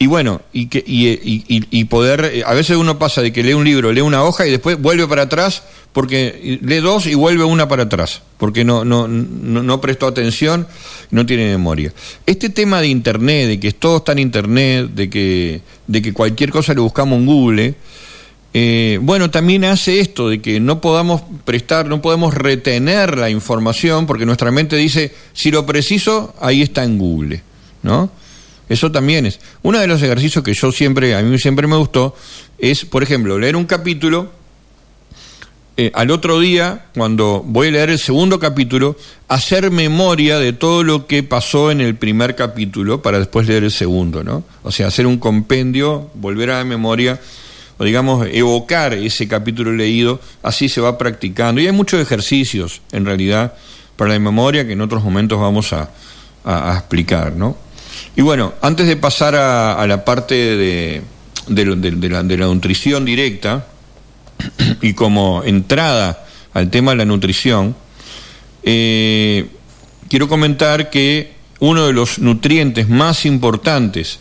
y 0.02 0.06
bueno, 0.06 0.40
y, 0.54 0.68
que, 0.68 0.82
y, 0.86 1.84
poder, 1.84 2.24
eh, 2.32 2.42
a 2.46 2.54
veces 2.54 2.78
uno 2.78 2.98
pasa 2.98 3.20
de 3.20 3.34
que 3.34 3.42
lee 3.42 3.52
un 3.52 3.64
libro, 3.64 3.92
lee 3.92 4.00
una 4.00 4.24
hoja 4.24 4.46
y 4.46 4.50
después 4.50 4.80
vuelve 4.80 5.06
para 5.06 5.24
atrás, 5.24 5.62
porque 5.92 6.58
lee 6.62 6.76
dos 6.76 7.04
y 7.04 7.14
vuelve 7.14 7.44
una 7.44 7.68
para 7.68 7.82
atrás, 7.82 8.22
porque 8.38 8.64
no, 8.64 8.82
no, 8.82 9.06
no, 9.06 9.80
prestó 9.82 10.06
atención, 10.06 10.66
no 11.10 11.26
tiene 11.26 11.50
memoria. 11.50 11.92
Este 12.24 12.48
tema 12.48 12.80
de 12.80 12.86
Internet, 12.88 13.46
de 13.46 13.60
que 13.60 13.72
todo 13.72 13.98
está 13.98 14.12
en 14.12 14.20
Internet, 14.20 14.88
de 14.94 15.10
que, 15.10 15.60
de 15.86 16.00
que 16.00 16.14
cualquier 16.14 16.48
cosa 16.48 16.72
lo 16.72 16.84
buscamos 16.84 17.18
en 17.18 17.26
Google, 17.26 17.74
eh, 18.54 18.98
bueno, 19.02 19.30
también 19.30 19.66
hace 19.66 20.00
esto 20.00 20.30
de 20.30 20.40
que 20.40 20.60
no 20.60 20.80
podamos 20.80 21.20
prestar, 21.44 21.88
no 21.88 22.00
podemos 22.00 22.32
retener 22.32 23.18
la 23.18 23.28
información, 23.28 24.06
porque 24.06 24.24
nuestra 24.24 24.50
mente 24.50 24.76
dice, 24.76 25.12
si 25.34 25.50
lo 25.50 25.66
preciso, 25.66 26.34
ahí 26.40 26.62
está 26.62 26.84
en 26.84 26.96
Google, 26.96 27.42
¿no? 27.82 28.10
Eso 28.70 28.92
también 28.92 29.26
es. 29.26 29.40
Uno 29.62 29.80
de 29.80 29.88
los 29.88 30.00
ejercicios 30.00 30.44
que 30.44 30.54
yo 30.54 30.70
siempre, 30.70 31.16
a 31.16 31.22
mí 31.22 31.38
siempre 31.40 31.66
me 31.66 31.76
gustó, 31.76 32.14
es, 32.56 32.84
por 32.84 33.02
ejemplo, 33.02 33.36
leer 33.36 33.56
un 33.56 33.66
capítulo, 33.66 34.30
eh, 35.76 35.90
al 35.92 36.12
otro 36.12 36.38
día, 36.38 36.86
cuando 36.94 37.42
voy 37.44 37.66
a 37.66 37.70
leer 37.72 37.90
el 37.90 37.98
segundo 37.98 38.38
capítulo, 38.38 38.96
hacer 39.26 39.72
memoria 39.72 40.38
de 40.38 40.52
todo 40.52 40.84
lo 40.84 41.08
que 41.08 41.24
pasó 41.24 41.72
en 41.72 41.80
el 41.80 41.96
primer 41.96 42.36
capítulo 42.36 43.02
para 43.02 43.18
después 43.18 43.48
leer 43.48 43.64
el 43.64 43.72
segundo, 43.72 44.22
¿no? 44.22 44.44
O 44.62 44.70
sea, 44.70 44.86
hacer 44.86 45.04
un 45.04 45.18
compendio, 45.18 46.08
volver 46.14 46.50
a 46.50 46.58
la 46.58 46.64
memoria, 46.64 47.18
o 47.76 47.82
digamos, 47.82 48.28
evocar 48.30 48.94
ese 48.94 49.26
capítulo 49.26 49.72
leído, 49.72 50.20
así 50.44 50.68
se 50.68 50.80
va 50.80 50.96
practicando. 50.96 51.60
Y 51.60 51.66
hay 51.66 51.72
muchos 51.72 52.00
ejercicios, 52.00 52.82
en 52.92 53.04
realidad, 53.04 53.54
para 53.96 54.12
la 54.12 54.20
memoria 54.20 54.64
que 54.64 54.74
en 54.74 54.80
otros 54.80 55.02
momentos 55.02 55.40
vamos 55.40 55.72
a, 55.72 55.90
a 56.44 56.76
explicar, 56.78 57.32
¿no? 57.32 57.56
Y 58.16 58.22
bueno, 58.22 58.54
antes 58.62 58.86
de 58.86 58.96
pasar 58.96 59.34
a, 59.34 59.86
la 59.86 60.04
parte 60.04 60.34
de, 60.34 61.02
la, 61.48 62.22
nutrición 62.22 63.04
directa 63.04 63.66
y 64.82 64.94
como 64.94 65.42
entrada 65.44 66.24
al 66.52 66.70
tema 66.70 66.92
de 66.92 66.98
la 66.98 67.04
nutrición, 67.04 67.76
eh, 68.62 69.46
quiero 70.08 70.28
comentar 70.28 70.90
que 70.90 71.32
uno 71.60 71.86
de 71.86 71.92
los 71.92 72.18
nutrientes 72.18 72.88
más 72.88 73.26
importantes 73.26 74.18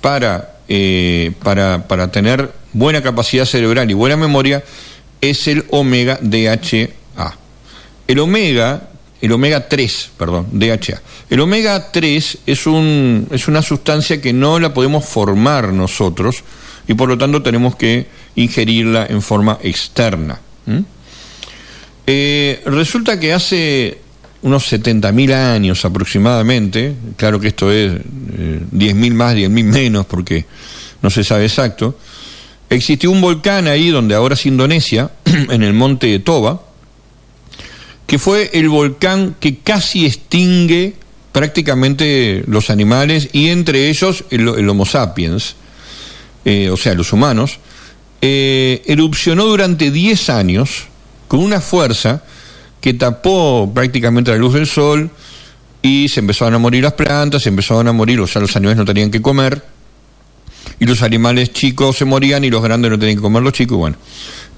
para, 0.00 0.58
eh, 0.68 1.32
para, 1.42 1.86
para 1.88 2.10
tener 2.10 2.52
buena 2.72 3.02
capacidad 3.02 3.44
cerebral 3.44 3.90
y 3.90 3.94
buena 3.94 4.16
memoria 4.16 4.62
es 5.20 5.48
el 5.48 5.64
omega 5.70 6.18
DHA. 6.20 7.36
El 8.08 8.20
omega 8.20 8.88
el 9.20 9.32
omega 9.32 9.68
3, 9.68 10.10
perdón, 10.16 10.46
DHA. 10.52 11.00
El 11.30 11.40
omega 11.40 11.90
3 11.90 12.38
es, 12.46 12.66
un, 12.66 13.26
es 13.30 13.48
una 13.48 13.62
sustancia 13.62 14.20
que 14.20 14.32
no 14.32 14.58
la 14.58 14.74
podemos 14.74 15.04
formar 15.04 15.72
nosotros 15.72 16.44
y 16.86 16.94
por 16.94 17.08
lo 17.08 17.18
tanto 17.18 17.42
tenemos 17.42 17.76
que 17.76 18.06
ingerirla 18.34 19.06
en 19.06 19.22
forma 19.22 19.58
externa. 19.62 20.40
Eh, 22.06 22.62
resulta 22.66 23.18
que 23.18 23.32
hace 23.32 23.98
unos 24.42 24.70
70.000 24.72 25.32
años 25.32 25.84
aproximadamente, 25.84 26.94
claro 27.16 27.40
que 27.40 27.48
esto 27.48 27.72
es 27.72 27.92
eh, 27.92 28.60
10.000 28.72 29.14
más, 29.14 29.34
10.000 29.34 29.64
menos, 29.64 30.06
porque 30.06 30.44
no 31.02 31.10
se 31.10 31.24
sabe 31.24 31.46
exacto, 31.46 31.98
existió 32.70 33.10
un 33.10 33.20
volcán 33.20 33.66
ahí 33.66 33.88
donde 33.88 34.14
ahora 34.14 34.34
es 34.34 34.46
Indonesia, 34.46 35.10
en 35.24 35.62
el 35.62 35.72
monte 35.72 36.18
Toba, 36.20 36.65
que 38.06 38.18
fue 38.18 38.50
el 38.54 38.68
volcán 38.68 39.36
que 39.40 39.58
casi 39.58 40.06
extingue 40.06 40.94
prácticamente 41.32 42.44
los 42.46 42.70
animales 42.70 43.28
y 43.32 43.48
entre 43.48 43.90
ellos 43.90 44.24
el, 44.30 44.68
Homo 44.68 44.86
sapiens, 44.86 45.56
eh, 46.44 46.70
o 46.70 46.76
sea, 46.76 46.94
los 46.94 47.12
humanos, 47.12 47.58
eh, 48.22 48.82
erupcionó 48.86 49.44
durante 49.44 49.90
10 49.90 50.30
años 50.30 50.84
con 51.28 51.40
una 51.40 51.60
fuerza 51.60 52.22
que 52.80 52.94
tapó 52.94 53.70
prácticamente 53.74 54.30
la 54.30 54.38
luz 54.38 54.54
del 54.54 54.66
sol 54.66 55.10
y 55.82 56.08
se 56.08 56.20
empezaron 56.20 56.54
a 56.54 56.58
morir 56.58 56.84
las 56.84 56.94
plantas, 56.94 57.42
se 57.42 57.48
empezaron 57.48 57.88
a 57.88 57.92
morir, 57.92 58.20
o 58.20 58.26
sea, 58.26 58.40
los 58.40 58.54
animales 58.56 58.78
no 58.78 58.84
tenían 58.84 59.10
que 59.10 59.20
comer 59.20 59.62
y 60.78 60.86
los 60.86 61.02
animales 61.02 61.52
chicos 61.52 61.96
se 61.96 62.04
morían 62.04 62.44
y 62.44 62.50
los 62.50 62.62
grandes 62.62 62.90
no 62.90 62.98
tenían 62.98 63.16
que 63.16 63.22
comer 63.22 63.42
los 63.42 63.52
chicos, 63.52 63.76
bueno, 63.76 63.96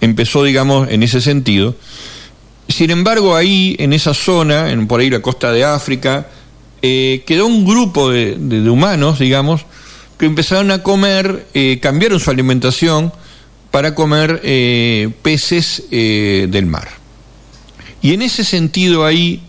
empezó, 0.00 0.44
digamos, 0.44 0.88
en 0.90 1.02
ese 1.02 1.20
sentido. 1.20 1.74
Sin 2.68 2.90
embargo, 2.90 3.34
ahí, 3.34 3.76
en 3.78 3.92
esa 3.92 4.12
zona, 4.12 4.70
en, 4.70 4.86
por 4.86 5.00
ahí 5.00 5.08
la 5.08 5.20
costa 5.20 5.50
de 5.52 5.64
África, 5.64 6.28
eh, 6.82 7.22
quedó 7.26 7.46
un 7.46 7.64
grupo 7.64 8.10
de, 8.10 8.36
humanos, 8.68 9.18
digamos, 9.18 9.62
que 10.18 10.26
empezaron 10.26 10.70
a 10.70 10.82
comer, 10.82 11.46
eh, 11.54 11.78
cambiaron 11.80 12.20
su 12.20 12.30
alimentación 12.30 13.12
para 13.70 13.94
comer 13.94 14.40
eh, 14.44 15.10
peces 15.22 15.84
del 15.90 16.66
mar. 16.66 16.88
Y 18.02 18.12
en 18.12 18.22
ese 18.22 18.44
sentido 18.44 19.04
ahí 19.04 19.42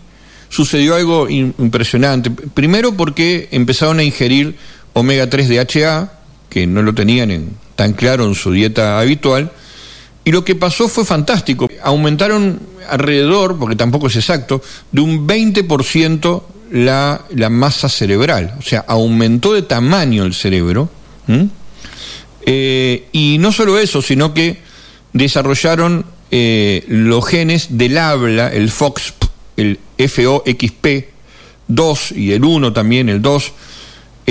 sucedió 0.50 0.96
algo 0.96 1.30
impresionante. 1.30 2.32
Primero 2.32 2.96
porque 2.96 3.48
empezaron 3.52 4.00
a 4.00 4.04
ingerir 4.04 4.56
omega 4.94 5.30
3 5.30 5.50
DHA, 5.50 6.14
que 6.50 6.66
no 6.66 6.82
lo 6.82 6.94
tenían 6.94 7.52
tan 7.76 7.94
claro 7.94 8.26
en 8.26 8.36
su 8.36 8.52
dieta 8.52 9.00
habitual, 9.00 9.52
y 10.30 10.32
lo 10.32 10.46
que 10.46 10.54
pasó 10.54 10.88
fue 10.88 11.04
fantástico. 11.06 11.68
Aumentaron 11.82 12.60
alrededor, 12.88 13.58
porque 13.58 13.76
tampoco 13.76 14.06
es 14.06 14.16
exacto, 14.16 14.62
de 14.92 15.02
un 15.02 15.28
20% 15.28 16.44
la, 16.70 17.26
la 17.32 17.50
masa 17.50 17.90
cerebral. 17.90 18.54
O 18.60 18.62
sea, 18.62 18.86
aumentó 18.88 19.54
de 19.54 19.64
tamaño 19.64 20.26
el 20.26 20.36
cerebro. 20.36 20.88
Eh, 22.46 23.08
y 23.12 23.38
no 23.40 23.52
solo 23.52 23.80
eso, 23.80 24.04
sino 24.04 24.36
que 24.36 24.60
desarrollaron 25.14 26.06
eh, 26.30 26.86
los 26.88 27.26
genes 27.26 27.80
del 27.80 27.98
habla, 27.98 28.50
el 28.50 28.70
FOXP, 28.70 29.24
el 29.58 29.80
FOXP2 29.98 32.16
y 32.16 32.34
el 32.34 32.44
1 32.44 32.72
también, 32.72 33.10
el 33.10 33.24
2, 33.24 33.52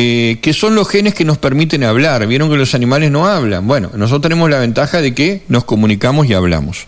eh, 0.01 0.39
que 0.41 0.53
son 0.53 0.77
los 0.77 0.89
genes 0.89 1.13
que 1.13 1.25
nos 1.25 1.39
permiten 1.39 1.83
hablar. 1.83 2.25
Vieron 2.29 2.49
que 2.49 2.57
los 2.57 2.73
animales 2.73 3.11
no 3.11 3.27
hablan. 3.27 3.67
Bueno, 3.67 3.91
nosotros 3.97 4.23
tenemos 4.23 4.49
la 4.49 4.61
ventaja 4.61 5.01
de 5.01 5.13
que 5.13 5.43
nos 5.49 5.65
comunicamos 5.65 6.29
y 6.29 6.35
hablamos. 6.35 6.87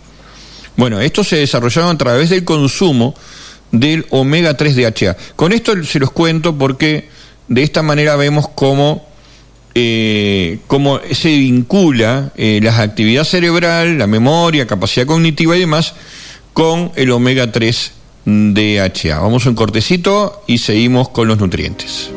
Bueno, 0.77 1.01
esto 1.01 1.21
se 1.25 1.35
desarrollado 1.35 1.89
a 1.89 1.97
través 1.97 2.29
del 2.29 2.45
consumo 2.45 3.13
del 3.73 4.05
omega 4.11 4.55
3 4.55 4.77
DHA. 4.77 5.17
Con 5.35 5.51
esto 5.51 5.83
se 5.83 5.99
los 5.99 6.11
cuento 6.11 6.57
porque 6.57 7.09
de 7.49 7.63
esta 7.63 7.81
manera 7.81 8.15
vemos 8.15 8.47
cómo, 8.47 9.05
eh, 9.75 10.59
cómo 10.67 11.01
se 11.11 11.31
vincula 11.31 12.31
eh, 12.37 12.61
la 12.63 12.81
actividad 12.81 13.25
cerebral, 13.25 13.97
la 13.97 14.07
memoria, 14.07 14.65
capacidad 14.67 15.05
cognitiva 15.05 15.57
y 15.57 15.59
demás 15.59 15.95
con 16.53 16.93
el 16.95 17.11
omega 17.11 17.51
3 17.51 17.91
DHA. 18.23 19.19
Vamos 19.19 19.45
un 19.47 19.55
cortecito 19.55 20.43
y 20.47 20.59
seguimos 20.59 21.09
con 21.09 21.27
los 21.27 21.39
nutrientes. 21.39 22.09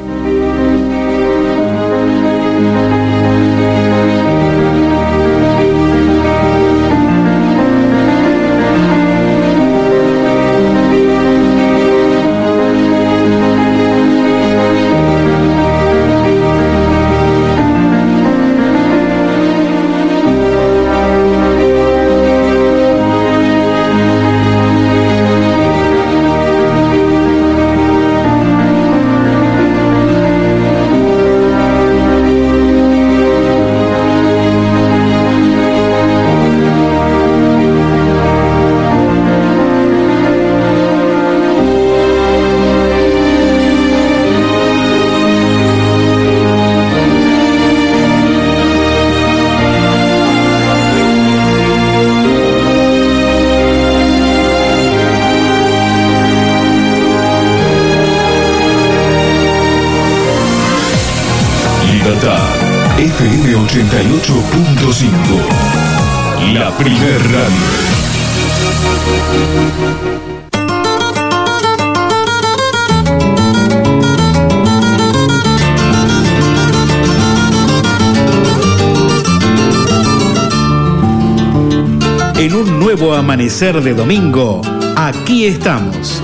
Amanecer 83.55 83.83
de 83.83 83.95
domingo, 83.95 84.63
aquí 84.97 85.47
estamos. 85.47 86.21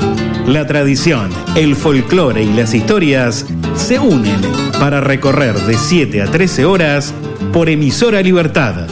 La 0.49 0.67
tradición, 0.67 1.31
el 1.55 1.77
folclore 1.77 2.43
y 2.43 2.53
las 2.53 2.75
historias 2.75 3.47
se 3.77 4.01
unen 4.01 4.41
para 4.81 5.01
recorrer 5.01 5.55
de 5.55 5.75
7 5.75 6.23
a 6.23 6.27
13 6.27 6.65
horas 6.65 7.15
por 7.53 7.69
emisora 7.69 8.21
Libertad. 8.21 8.89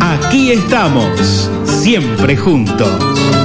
Aquí 0.00 0.52
estamos, 0.52 1.50
siempre 1.64 2.36
juntos. 2.36 3.43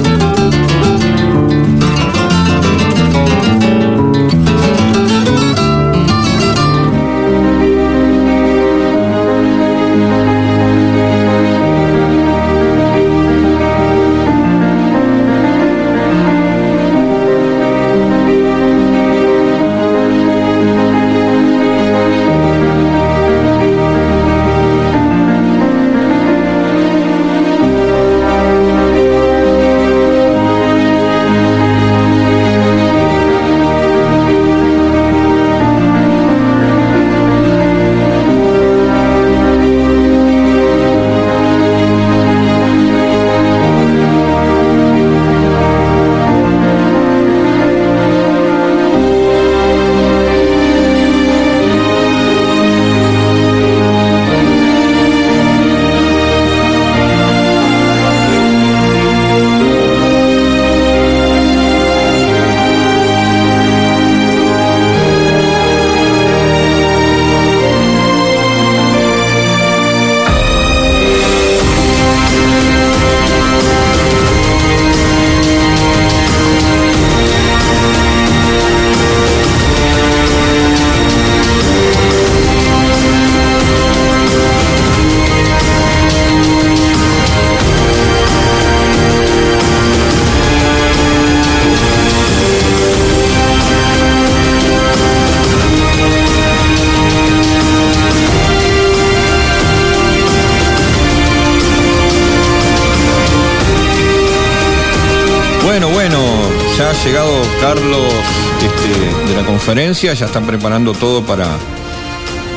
Ya 110.14 110.26
están 110.26 110.46
preparando 110.46 110.92
todo 110.92 111.24
para, 111.24 111.46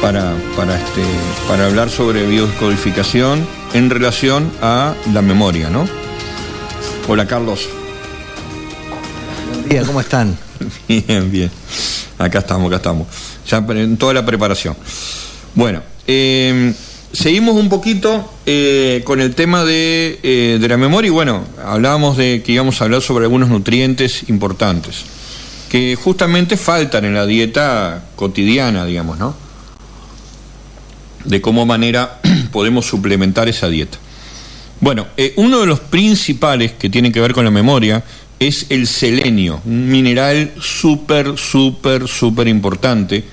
para, 0.01 0.33
para, 0.55 0.75
este, 0.75 1.01
para 1.47 1.67
hablar 1.67 1.89
sobre 1.89 2.25
biocodificación 2.25 3.45
en 3.73 3.89
relación 3.89 4.51
a 4.61 4.95
la 5.13 5.21
memoria, 5.21 5.69
¿no? 5.69 5.87
Hola 7.07 7.27
Carlos. 7.27 7.69
Buen 9.51 9.69
día, 9.69 9.83
¿cómo 9.83 10.01
están? 10.01 10.37
bien, 10.87 11.31
bien. 11.31 11.51
Acá 12.17 12.39
estamos, 12.39 12.67
acá 12.67 12.77
estamos. 12.77 13.07
Ya 13.47 13.57
en 13.57 13.97
toda 13.97 14.13
la 14.13 14.25
preparación. 14.25 14.75
Bueno, 15.55 15.81
em, 16.07 16.73
seguimos 17.13 17.55
un 17.55 17.69
poquito 17.69 18.29
eh, 18.45 19.01
con 19.05 19.21
el 19.21 19.35
tema 19.35 19.63
de, 19.63 20.19
eh, 20.23 20.57
de 20.59 20.67
la 20.67 20.77
memoria 20.77 21.07
y 21.07 21.11
bueno, 21.11 21.45
hablábamos 21.63 22.17
de 22.17 22.41
que 22.43 22.51
íbamos 22.51 22.81
a 22.81 22.85
hablar 22.85 23.01
sobre 23.01 23.25
algunos 23.25 23.49
nutrientes 23.49 24.27
importantes 24.27 25.05
que 25.69 25.95
justamente 25.95 26.57
faltan 26.57 27.05
en 27.05 27.13
la 27.13 27.25
dieta 27.25 28.03
cotidiana, 28.15 28.85
digamos, 28.85 29.17
¿no? 29.17 29.35
De 31.23 31.41
cómo 31.41 31.65
manera 31.65 32.19
podemos 32.51 32.85
suplementar 32.85 33.47
esa 33.47 33.69
dieta. 33.69 33.97
Bueno, 34.81 35.07
eh, 35.15 35.33
uno 35.37 35.61
de 35.61 35.65
los 35.65 35.79
principales 35.79 36.73
que 36.73 36.89
tienen 36.89 37.11
que 37.11 37.21
ver 37.21 37.33
con 37.33 37.45
la 37.45 37.51
memoria 37.51 38.03
es 38.39 38.67
el 38.69 38.87
selenio, 38.87 39.61
un 39.65 39.87
mineral 39.89 40.51
súper, 40.59 41.37
súper, 41.37 42.07
súper 42.07 42.47
importante 42.47 43.23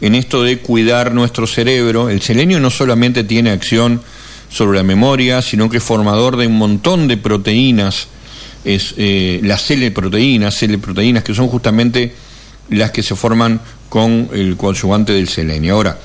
en 0.00 0.14
esto 0.14 0.42
de 0.42 0.58
cuidar 0.58 1.12
nuestro 1.12 1.46
cerebro. 1.46 2.08
El 2.08 2.22
selenio 2.22 2.60
no 2.60 2.70
solamente 2.70 3.24
tiene 3.24 3.50
acción 3.50 4.00
sobre 4.48 4.78
la 4.78 4.84
memoria, 4.84 5.42
sino 5.42 5.68
que 5.68 5.78
es 5.78 5.82
formador 5.82 6.36
de 6.36 6.46
un 6.46 6.56
montón 6.56 7.08
de 7.08 7.16
proteínas, 7.16 8.08
es 8.64 8.94
eh, 8.96 9.40
las 9.42 9.62
proteínas 9.94 10.64
proteínas 10.80 11.24
que 11.24 11.34
son 11.34 11.48
justamente 11.48 12.12
las 12.70 12.90
que 12.90 13.02
se 13.02 13.14
forman 13.14 13.60
con 13.88 14.28
el 14.32 14.56
coadyuvante 14.56 15.12
del 15.12 15.28
selenio. 15.28 15.74
Ahora, 15.74 15.98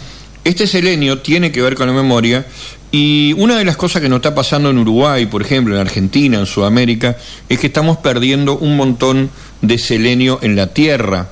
este 0.43 0.67
selenio 0.67 1.19
tiene 1.19 1.51
que 1.51 1.61
ver 1.61 1.75
con 1.75 1.87
la 1.87 1.93
memoria 1.93 2.45
y 2.91 3.33
una 3.37 3.57
de 3.57 3.65
las 3.65 3.75
cosas 3.75 4.01
que 4.01 4.09
nos 4.09 4.17
está 4.17 4.35
pasando 4.35 4.69
en 4.69 4.77
Uruguay, 4.77 5.25
por 5.25 5.41
ejemplo, 5.41 5.73
en 5.73 5.81
Argentina, 5.81 6.37
en 6.37 6.45
Sudamérica, 6.45 7.17
es 7.49 7.59
que 7.59 7.67
estamos 7.67 7.97
perdiendo 7.97 8.57
un 8.57 8.77
montón 8.77 9.31
de 9.61 9.77
selenio 9.77 10.39
en 10.41 10.55
la 10.55 10.67
tierra. 10.67 11.29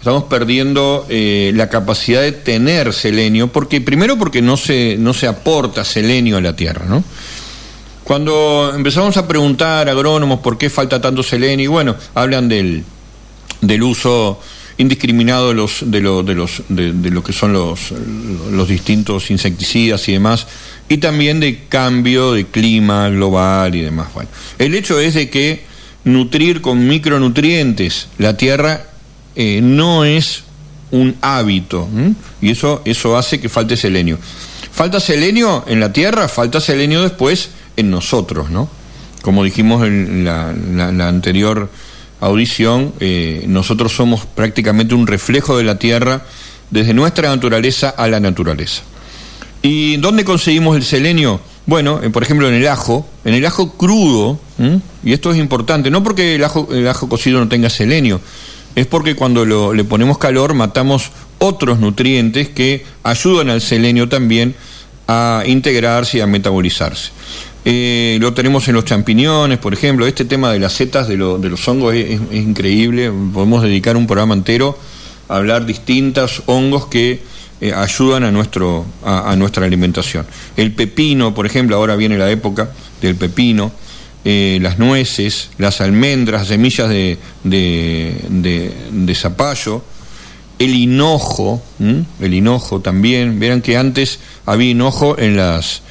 Estamos 0.00 0.24
perdiendo 0.24 1.04
eh, 1.10 1.52
la 1.54 1.68
capacidad 1.68 2.22
de 2.22 2.32
tener 2.32 2.94
selenio, 2.94 3.52
porque 3.52 3.82
primero 3.82 4.16
porque 4.16 4.40
no 4.40 4.56
se, 4.56 4.96
no 4.98 5.12
se 5.12 5.26
aporta 5.26 5.84
selenio 5.84 6.38
a 6.38 6.40
la 6.40 6.56
tierra, 6.56 6.86
¿no? 6.86 7.04
Cuando 8.02 8.72
empezamos 8.74 9.18
a 9.18 9.28
preguntar 9.28 9.90
a 9.90 9.92
agrónomos 9.92 10.40
por 10.40 10.56
qué 10.56 10.70
falta 10.70 11.02
tanto 11.02 11.22
selenio, 11.22 11.64
y 11.64 11.66
bueno, 11.66 11.96
hablan 12.14 12.48
del, 12.48 12.82
del 13.60 13.82
uso 13.82 14.40
indiscriminado 14.78 15.48
de 15.48 15.54
los 15.54 15.90
de 15.90 16.00
lo, 16.00 16.22
de 16.22 16.34
los 16.34 16.62
de, 16.70 17.10
lo 17.10 17.22
que 17.22 17.34
son 17.34 17.52
los, 17.52 17.92
los 18.50 18.66
distintos 18.66 19.30
insecticidas 19.30 20.08
y 20.08 20.12
demás 20.12 20.46
y 20.88 20.96
también 20.96 21.40
de 21.40 21.64
cambio 21.68 22.32
de 22.32 22.46
clima 22.46 23.10
global 23.10 23.74
y 23.74 23.82
demás 23.82 24.08
bueno 24.14 24.30
el 24.58 24.74
hecho 24.74 24.98
es 24.98 25.12
de 25.12 25.28
que 25.28 25.64
nutrir 26.04 26.62
con 26.62 26.88
micronutrientes 26.88 28.08
la 28.16 28.38
tierra 28.38 28.86
eh, 29.36 29.60
no 29.62 30.04
es 30.04 30.44
un 30.90 31.16
hábito 31.20 31.88
y 32.40 32.50
eso 32.50 32.82
eso 32.84 33.16
hace 33.16 33.40
que 33.40 33.48
falte 33.48 33.76
selenio 33.76 34.18
falta 34.72 34.98
selenio 34.98 35.64
en 35.68 35.78
la 35.78 35.92
tierra 35.92 36.28
falta 36.28 36.60
selenio 36.60 37.02
después 37.02 37.50
en 37.76 37.90
nosotros 37.90 38.50
no 38.50 38.68
como 39.22 39.44
dijimos 39.44 39.86
en 39.86 40.24
la, 40.24 41.08
anterior 41.08 41.70
audición, 42.20 42.92
eh, 43.00 43.44
nosotros 43.46 43.92
somos 43.92 44.26
prácticamente 44.26 44.94
un 44.94 45.06
reflejo 45.06 45.56
de 45.56 45.64
la 45.64 45.78
Tierra 45.78 46.22
desde 46.70 46.94
nuestra 46.94 47.28
naturaleza 47.28 47.90
a 47.90 48.08
la 48.08 48.20
naturaleza. 48.20 48.82
¿Y 49.62 49.96
dónde 49.98 50.24
conseguimos 50.24 50.76
el 50.76 50.84
selenio? 50.84 51.40
Bueno, 51.66 52.00
eh, 52.02 52.10
por 52.10 52.22
ejemplo 52.22 52.48
en 52.48 52.54
el 52.54 52.66
ajo, 52.68 53.06
en 53.24 53.34
el 53.34 53.44
ajo 53.44 53.72
crudo, 53.72 54.38
y 55.02 55.12
esto 55.12 55.32
es 55.32 55.38
importante, 55.38 55.90
no 55.90 56.02
porque 56.02 56.34
el 56.34 56.44
ajo, 56.44 56.68
el 56.72 56.86
ajo 56.88 57.08
cocido 57.08 57.40
no 57.40 57.48
tenga 57.48 57.70
selenio, 57.70 58.20
es 58.74 58.86
porque 58.86 59.16
cuando 59.16 59.74
le 59.74 59.84
ponemos 59.84 60.18
calor 60.18 60.54
matamos 60.54 61.10
otros 61.38 61.80
nutrientes 61.80 62.48
que 62.48 62.84
ayudan 63.02 63.50
al 63.50 63.60
selenio 63.60 64.08
también 64.08 64.54
a 65.08 65.42
integrarse 65.46 66.18
y 66.18 66.20
a 66.20 66.26
metabolizarse. 66.26 67.10
Eh, 67.64 68.16
lo 68.20 68.32
tenemos 68.32 68.66
en 68.68 68.74
los 68.74 68.84
champiñones, 68.84 69.58
por 69.58 69.74
ejemplo. 69.74 70.06
Este 70.06 70.24
tema 70.24 70.52
de 70.52 70.58
las 70.58 70.72
setas 70.72 71.08
de, 71.08 71.16
de 71.16 71.48
los 71.48 71.68
hongos 71.68 71.94
es, 71.94 72.20
increíble. 72.32 73.10
Podemos 73.32 73.62
dedicar 73.62 73.96
un 73.96 74.06
programa 74.06 74.34
entero 74.34 74.78
a 75.28 75.36
hablar 75.36 75.66
distintos 75.66 76.42
hongos 76.46 76.86
que 76.86 77.20
eh, 77.60 77.74
ayudan 77.74 78.24
a, 78.24 78.30
nuestro, 78.30 78.86
a, 79.04 79.34
nuestra 79.36 79.66
alimentación. 79.66 80.26
El 80.56 80.72
pepino, 80.72 81.34
por 81.34 81.44
ejemplo, 81.44 81.76
ahora 81.76 81.96
viene 81.96 82.16
la 82.16 82.30
época 82.30 82.70
del 83.02 83.16
pepino. 83.16 83.72
Eh, 84.24 84.58
las 84.60 84.78
nueces, 84.78 85.48
las 85.56 85.80
almendras, 85.80 86.48
semillas 86.48 86.90
de, 86.90 87.18
de, 87.42 89.14
zapallo, 89.14 89.82
el 90.58 90.74
hinojo, 90.74 91.62
el 91.78 92.34
hinojo 92.34 92.80
también. 92.80 93.40
Verán 93.40 93.62
que 93.62 93.78
antes 93.78 94.20
había 94.44 94.70
hinojo 94.70 95.18
en 95.18 95.36
las 95.36 95.82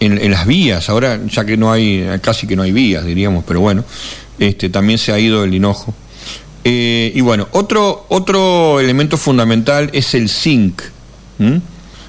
en, 0.00 0.30
las 0.30 0.46
vías, 0.46 0.88
ahora 0.88 1.20
ya 1.26 1.44
que 1.44 1.56
no 1.56 1.72
hay, 1.72 2.06
casi 2.20 2.46
que 2.46 2.56
no 2.56 2.62
hay 2.62 2.72
vías, 2.72 3.04
diríamos, 3.04 3.44
pero 3.46 3.60
bueno, 3.60 3.84
este, 4.38 4.68
también 4.68 4.98
se 4.98 5.12
ha 5.12 5.18
ido 5.18 5.44
el 5.44 5.54
hinojo. 5.54 5.94
Eh, 6.64 7.12
y 7.14 7.20
bueno, 7.20 7.48
otro, 7.52 8.06
otro 8.08 8.80
elemento 8.80 9.16
fundamental 9.16 9.90
es 9.92 10.14
el 10.14 10.28
zinc. 10.28 10.82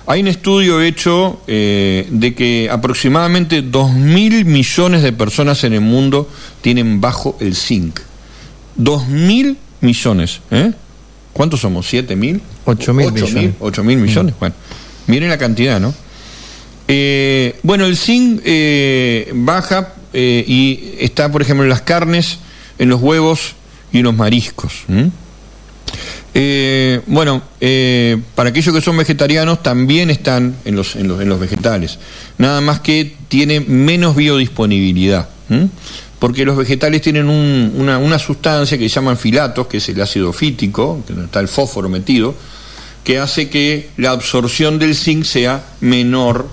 Hay 0.09 0.21
un 0.21 0.27
estudio 0.27 0.81
hecho 0.81 1.39
eh, 1.45 2.07
de 2.09 2.33
que 2.33 2.67
aproximadamente 2.71 3.63
2.000 3.63 4.43
millones 4.43 5.03
de 5.03 5.13
personas 5.13 5.63
en 5.65 5.73
el 5.73 5.81
mundo 5.81 6.27
tienen 6.61 6.99
bajo 6.99 7.37
el 7.39 7.55
zinc. 7.55 7.99
2.000 8.79 9.55
millones. 9.81 10.41
¿eh? 10.49 10.71
¿Cuántos 11.31 11.59
somos? 11.59 11.93
¿7.000? 11.93 12.41
8.000 12.65 12.93
millones. 13.11 13.53
8.000 13.59 13.83
millones. 13.83 14.35
Bueno, 14.39 14.55
miren 15.05 15.29
la 15.29 15.37
cantidad, 15.37 15.79
¿no? 15.79 15.93
Eh, 16.87 17.59
bueno, 17.61 17.85
el 17.85 17.95
zinc 17.95 18.41
eh, 18.45 19.31
baja 19.35 19.93
y 20.11 20.95
está, 20.97 21.31
por 21.31 21.43
ejemplo, 21.43 21.65
en 21.65 21.69
las 21.69 21.83
carnes, 21.83 22.39
en 22.79 22.89
los 22.89 22.99
huevos 22.99 23.53
y 23.93 23.99
en 23.99 24.05
los 24.05 24.15
mariscos. 24.15 24.73
Bueno, 27.07 27.41
para 28.35 28.49
aquellos 28.49 28.73
que 28.73 28.81
son 28.81 28.97
vegetarianos 28.97 29.61
también 29.63 30.09
están 30.09 30.55
en 30.65 30.75
los, 30.75 31.39
vegetales, 31.39 31.99
nada 32.37 32.61
más 32.61 32.79
que 32.79 33.15
tiene 33.27 33.59
menos 33.59 34.15
biodisponibilidad, 34.15 35.29
porque 36.19 36.45
los 36.45 36.57
vegetales 36.57 37.01
tienen 37.01 37.29
una, 37.29 38.19
sustancia 38.19 38.77
que 38.77 38.87
se 38.89 38.95
llaman 38.95 39.17
filatos, 39.17 39.67
que 39.67 39.77
es 39.77 39.89
el 39.89 40.01
ácido 40.01 40.33
fítico, 40.33 41.03
que 41.07 41.13
está 41.13 41.39
el 41.39 41.47
fósforo 41.47 41.89
metido, 41.89 42.35
que 43.03 43.19
hace 43.19 43.49
que 43.49 43.89
la 43.97 44.11
absorción 44.11 44.77
del 44.79 44.95
zinc 44.95 45.23
sea 45.23 45.63
menor 45.81 46.47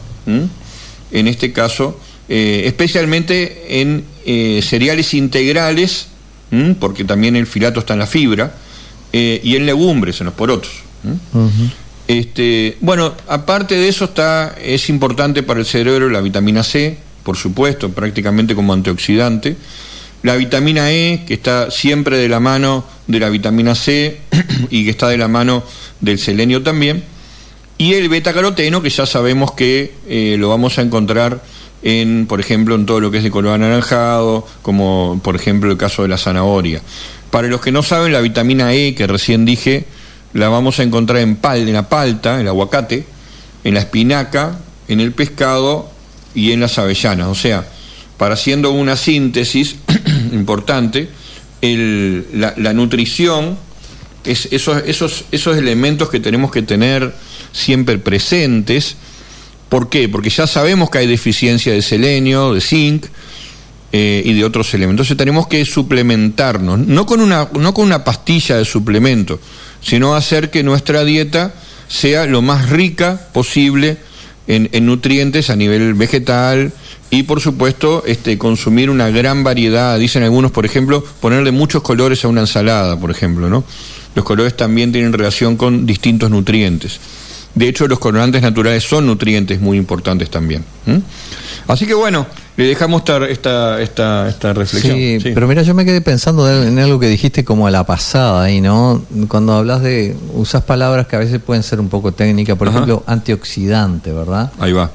en 1.12 1.28
este 1.28 1.52
caso, 1.52 1.98
eh, 2.28 2.62
especialmente 2.66 3.80
en 3.80 4.04
eh, 4.24 4.60
cereales 4.62 5.14
integrales, 5.14 6.08
porque 6.78 7.04
también 7.04 7.36
el 7.36 7.46
filato 7.46 7.80
está 7.80 7.94
en 7.94 7.98
la 7.98 8.06
fibra, 8.06 8.54
eh, 9.18 9.40
y 9.42 9.56
en 9.56 9.64
legumbres, 9.64 10.20
en 10.20 10.26
los 10.26 10.34
porotos. 10.34 10.70
este, 12.06 12.76
bueno, 12.80 13.14
aparte 13.28 13.74
de 13.74 13.88
eso 13.88 14.04
está, 14.04 14.54
es 14.62 14.90
importante 14.90 15.42
para 15.42 15.60
el 15.60 15.64
cerebro 15.64 16.10
la 16.10 16.20
vitamina 16.20 16.62
C, 16.62 16.98
por 17.22 17.38
supuesto, 17.38 17.90
prácticamente 17.90 18.54
como 18.54 18.74
antioxidante. 18.74 19.56
La 20.22 20.36
vitamina 20.36 20.92
E, 20.92 21.24
que 21.26 21.32
está 21.32 21.70
siempre 21.70 22.18
de 22.18 22.28
la 22.28 22.40
mano 22.40 22.84
de 23.06 23.20
la 23.20 23.30
vitamina 23.30 23.74
C 23.74 24.20
y 24.70 24.84
que 24.84 24.90
está 24.90 25.08
de 25.08 25.16
la 25.16 25.28
mano 25.28 25.62
del 26.00 26.18
selenio 26.18 26.62
también 26.62 27.02
y 27.78 27.94
el 27.94 28.08
beta-caroteno, 28.08 28.82
que 28.82 28.90
ya 28.90 29.06
sabemos 29.06 29.52
que 29.52 29.92
eh, 30.08 30.36
lo 30.38 30.48
vamos 30.48 30.78
a 30.78 30.82
encontrar 30.82 31.42
en, 31.82 32.26
por 32.26 32.40
ejemplo, 32.40 32.74
en 32.74 32.86
todo 32.86 33.00
lo 33.00 33.10
que 33.10 33.18
es 33.18 33.24
de 33.24 33.30
color 33.30 33.54
anaranjado, 33.54 34.46
como 34.62 35.20
por 35.22 35.36
ejemplo 35.36 35.70
el 35.70 35.76
caso 35.76 36.02
de 36.02 36.08
la 36.08 36.18
zanahoria. 36.18 36.80
Para 37.30 37.48
los 37.48 37.60
que 37.60 37.72
no 37.72 37.82
saben, 37.82 38.12
la 38.12 38.20
vitamina 38.20 38.72
E, 38.72 38.94
que 38.94 39.06
recién 39.06 39.44
dije, 39.44 39.84
la 40.32 40.48
vamos 40.48 40.78
a 40.80 40.82
encontrar 40.82 41.20
en, 41.20 41.38
en 41.42 41.72
la 41.72 41.88
palta, 41.88 42.40
el 42.40 42.48
aguacate, 42.48 43.04
en 43.64 43.74
la 43.74 43.80
espinaca, 43.80 44.58
en 44.88 45.00
el 45.00 45.12
pescado 45.12 45.90
y 46.34 46.52
en 46.52 46.60
las 46.60 46.78
avellanas. 46.78 47.28
O 47.28 47.34
sea, 47.34 47.66
para 48.16 48.34
haciendo 48.34 48.70
una 48.70 48.96
síntesis 48.96 49.76
importante, 50.32 51.08
la, 51.62 52.54
la, 52.56 52.72
nutrición 52.72 53.56
es 54.24 54.48
esos, 54.52 54.82
esos, 54.86 55.24
esos 55.32 55.56
elementos 55.56 56.08
que 56.10 56.20
tenemos 56.20 56.50
que 56.50 56.62
tener 56.62 57.12
siempre 57.52 57.98
presentes. 57.98 58.96
¿Por 59.68 59.88
qué? 59.88 60.08
Porque 60.08 60.30
ya 60.30 60.46
sabemos 60.46 60.90
que 60.90 60.98
hay 60.98 61.06
deficiencia 61.06 61.72
de 61.72 61.82
selenio, 61.82 62.54
de 62.54 62.60
zinc 62.60 63.06
eh, 63.92 64.22
y 64.24 64.32
de 64.34 64.44
otros 64.44 64.72
elementos. 64.74 65.06
Entonces 65.06 65.16
tenemos 65.16 65.48
que 65.48 65.64
suplementarnos, 65.64 66.78
no 66.78 67.06
con, 67.06 67.20
una, 67.20 67.48
no 67.58 67.74
con 67.74 67.86
una 67.86 68.04
pastilla 68.04 68.56
de 68.56 68.64
suplemento, 68.64 69.40
sino 69.82 70.14
hacer 70.14 70.50
que 70.50 70.62
nuestra 70.62 71.04
dieta 71.04 71.54
sea 71.88 72.26
lo 72.26 72.42
más 72.42 72.70
rica 72.70 73.28
posible 73.32 73.98
en, 74.46 74.68
en 74.72 74.86
nutrientes 74.86 75.50
a 75.50 75.56
nivel 75.56 75.94
vegetal 75.94 76.72
y 77.10 77.22
por 77.22 77.40
supuesto 77.40 78.02
este, 78.06 78.38
consumir 78.38 78.90
una 78.90 79.10
gran 79.10 79.44
variedad, 79.44 79.98
dicen 79.98 80.22
algunos, 80.22 80.50
por 80.50 80.66
ejemplo, 80.66 81.04
ponerle 81.20 81.52
muchos 81.52 81.82
colores 81.82 82.24
a 82.24 82.28
una 82.28 82.42
ensalada, 82.42 82.98
por 82.98 83.10
ejemplo, 83.10 83.48
¿no? 83.48 83.64
Los 84.14 84.24
colores 84.24 84.56
también 84.56 84.92
tienen 84.92 85.12
relación 85.12 85.56
con 85.56 85.86
distintos 85.86 86.30
nutrientes. 86.30 86.98
De 87.56 87.68
hecho, 87.68 87.88
los 87.88 87.98
colorantes 87.98 88.42
naturales 88.42 88.84
son 88.84 89.06
nutrientes 89.06 89.60
muy 89.60 89.78
importantes 89.78 90.30
también. 90.30 90.62
Así 91.66 91.86
que 91.86 91.94
bueno, 91.94 92.26
le 92.56 92.66
dejamos 92.66 93.00
esta, 93.00 93.80
esta, 93.80 94.28
esta, 94.28 94.52
reflexión. 94.52 94.94
Sí, 94.94 95.30
pero 95.34 95.48
mira, 95.48 95.62
yo 95.62 95.74
me 95.74 95.86
quedé 95.86 96.02
pensando 96.02 96.48
en 96.62 96.78
algo 96.78 97.00
que 97.00 97.08
dijiste 97.08 97.46
como 97.46 97.66
a 97.66 97.70
la 97.70 97.84
pasada 97.84 98.44
ahí, 98.44 98.60
¿no? 98.60 99.02
Cuando 99.28 99.54
hablas 99.54 99.82
de, 99.82 100.14
usas 100.34 100.64
palabras 100.64 101.06
que 101.06 101.16
a 101.16 101.18
veces 101.18 101.40
pueden 101.40 101.62
ser 101.62 101.80
un 101.80 101.88
poco 101.88 102.12
técnicas, 102.12 102.58
por 102.58 102.68
ejemplo, 102.68 103.02
antioxidante, 103.06 104.12
¿verdad? 104.12 104.52
Ahí 104.58 104.72
va. 104.72 104.90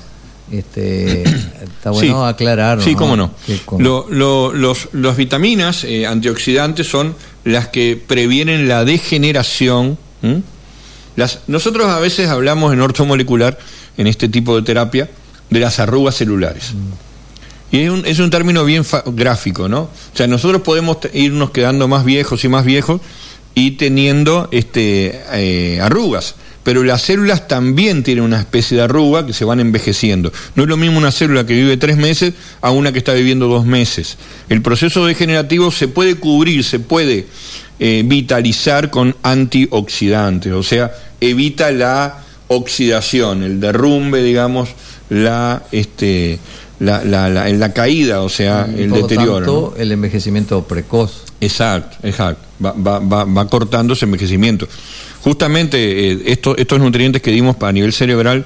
Este, 0.52 1.24
está 1.64 1.90
bueno 1.90 2.28
aclarar. 2.28 2.80
Sí, 2.80 2.94
cómo 2.94 3.18
no. 3.18 3.32
los, 3.80 4.88
los, 4.94 5.18
vitaminas 5.18 5.84
eh, 5.84 6.06
antioxidantes 6.06 6.88
son 6.88 7.16
las 7.44 7.70
que 7.70 8.00
previenen 8.08 8.68
la 8.68 8.86
degeneración 8.86 9.98
nosotros 11.48 11.88
a 11.88 12.00
veces 12.00 12.30
hablamos 12.30 12.74
en 12.74 12.82
ortomolecular, 12.82 13.58
en 13.98 14.08
este 14.08 14.30
tipo 14.30 14.56
de 14.56 14.62
terapia, 14.64 15.10
de 15.50 15.60
las 15.60 15.80
arrugas 15.80 16.16
celulares. 16.16 16.74
Y 17.72 17.80
es 17.80 17.90
un, 17.90 18.06
es 18.06 18.20
un 18.20 18.30
término 18.30 18.66
bien 18.66 18.86
gráfico, 19.08 19.70
¿no? 19.70 19.82
O 19.82 19.90
sea, 20.14 20.28
nosotros 20.28 20.62
podemos 20.62 20.98
irnos 21.14 21.52
quedando 21.52 21.88
más 21.88 22.04
viejos 22.04 22.44
y 22.44 22.50
más 22.50 22.66
viejos 22.66 23.02
y 23.56 23.72
teniendo 23.72 24.50
este, 24.52 25.22
eh, 25.34 25.80
arrugas 25.82 26.36
pero 26.64 26.84
las 26.84 27.02
células 27.02 27.48
también 27.48 28.04
tienen 28.04 28.24
una 28.24 28.40
especie 28.40 28.78
de 28.78 28.84
arruga 28.84 29.26
que 29.26 29.34
se 29.34 29.46
van 29.46 29.60
envejeciendo. 29.60 30.32
No 30.56 30.64
es 30.64 30.70
lo 30.70 30.78
mismo 30.78 30.98
una 30.98 31.12
célula 31.12 31.46
que 31.46 31.54
vive 31.54 31.78
tres 31.78 31.98
meses 31.98 32.34
a 32.62 32.72
una 32.72 32.92
que 32.92 33.00
está 33.00 33.14
viviendo 33.14 33.48
dos 33.48 33.66
meses. 33.66 34.18
El 34.50 34.62
proceso 34.62 35.06
degenerativo 35.06 35.72
se 35.72 35.88
puede 35.88 36.16
cubrir, 36.16 36.64
se 36.64 36.80
puede 36.80 37.26
eh, 37.80 38.04
vitalizar 38.06 38.92
con 38.92 39.16
antioxidantes, 39.24 40.54
o 40.54 40.64
sea, 40.64 40.92
evita 41.20 41.72
la 41.72 42.20
oxidación, 42.48 43.44
el 43.44 43.60
derrumbe, 43.60 44.22
digamos, 44.22 44.70
la, 45.10 45.64
este, 45.72 46.38
la, 46.80 47.04
la, 47.04 47.74
caída, 47.74 48.22
o 48.22 48.30
sea, 48.30 48.66
el 48.66 48.92
deterioro. 48.92 49.74
el 49.78 49.92
envejecimiento 49.92 50.64
precoz. 50.64 51.24
Exacto, 51.40 51.98
exacto. 52.04 52.46
Va, 52.64 52.74
va, 52.74 53.00
va, 53.00 53.24
va 53.26 53.48
cortando 53.48 53.94
ese 53.94 54.06
envejecimiento. 54.06 54.68
Justamente 55.24 56.12
eh, 56.12 56.40
estos 56.58 56.80
nutrientes 56.80 57.22
que 57.22 57.32
dimos 57.32 57.56
a 57.62 57.72
nivel 57.72 57.94
cerebral 57.94 58.46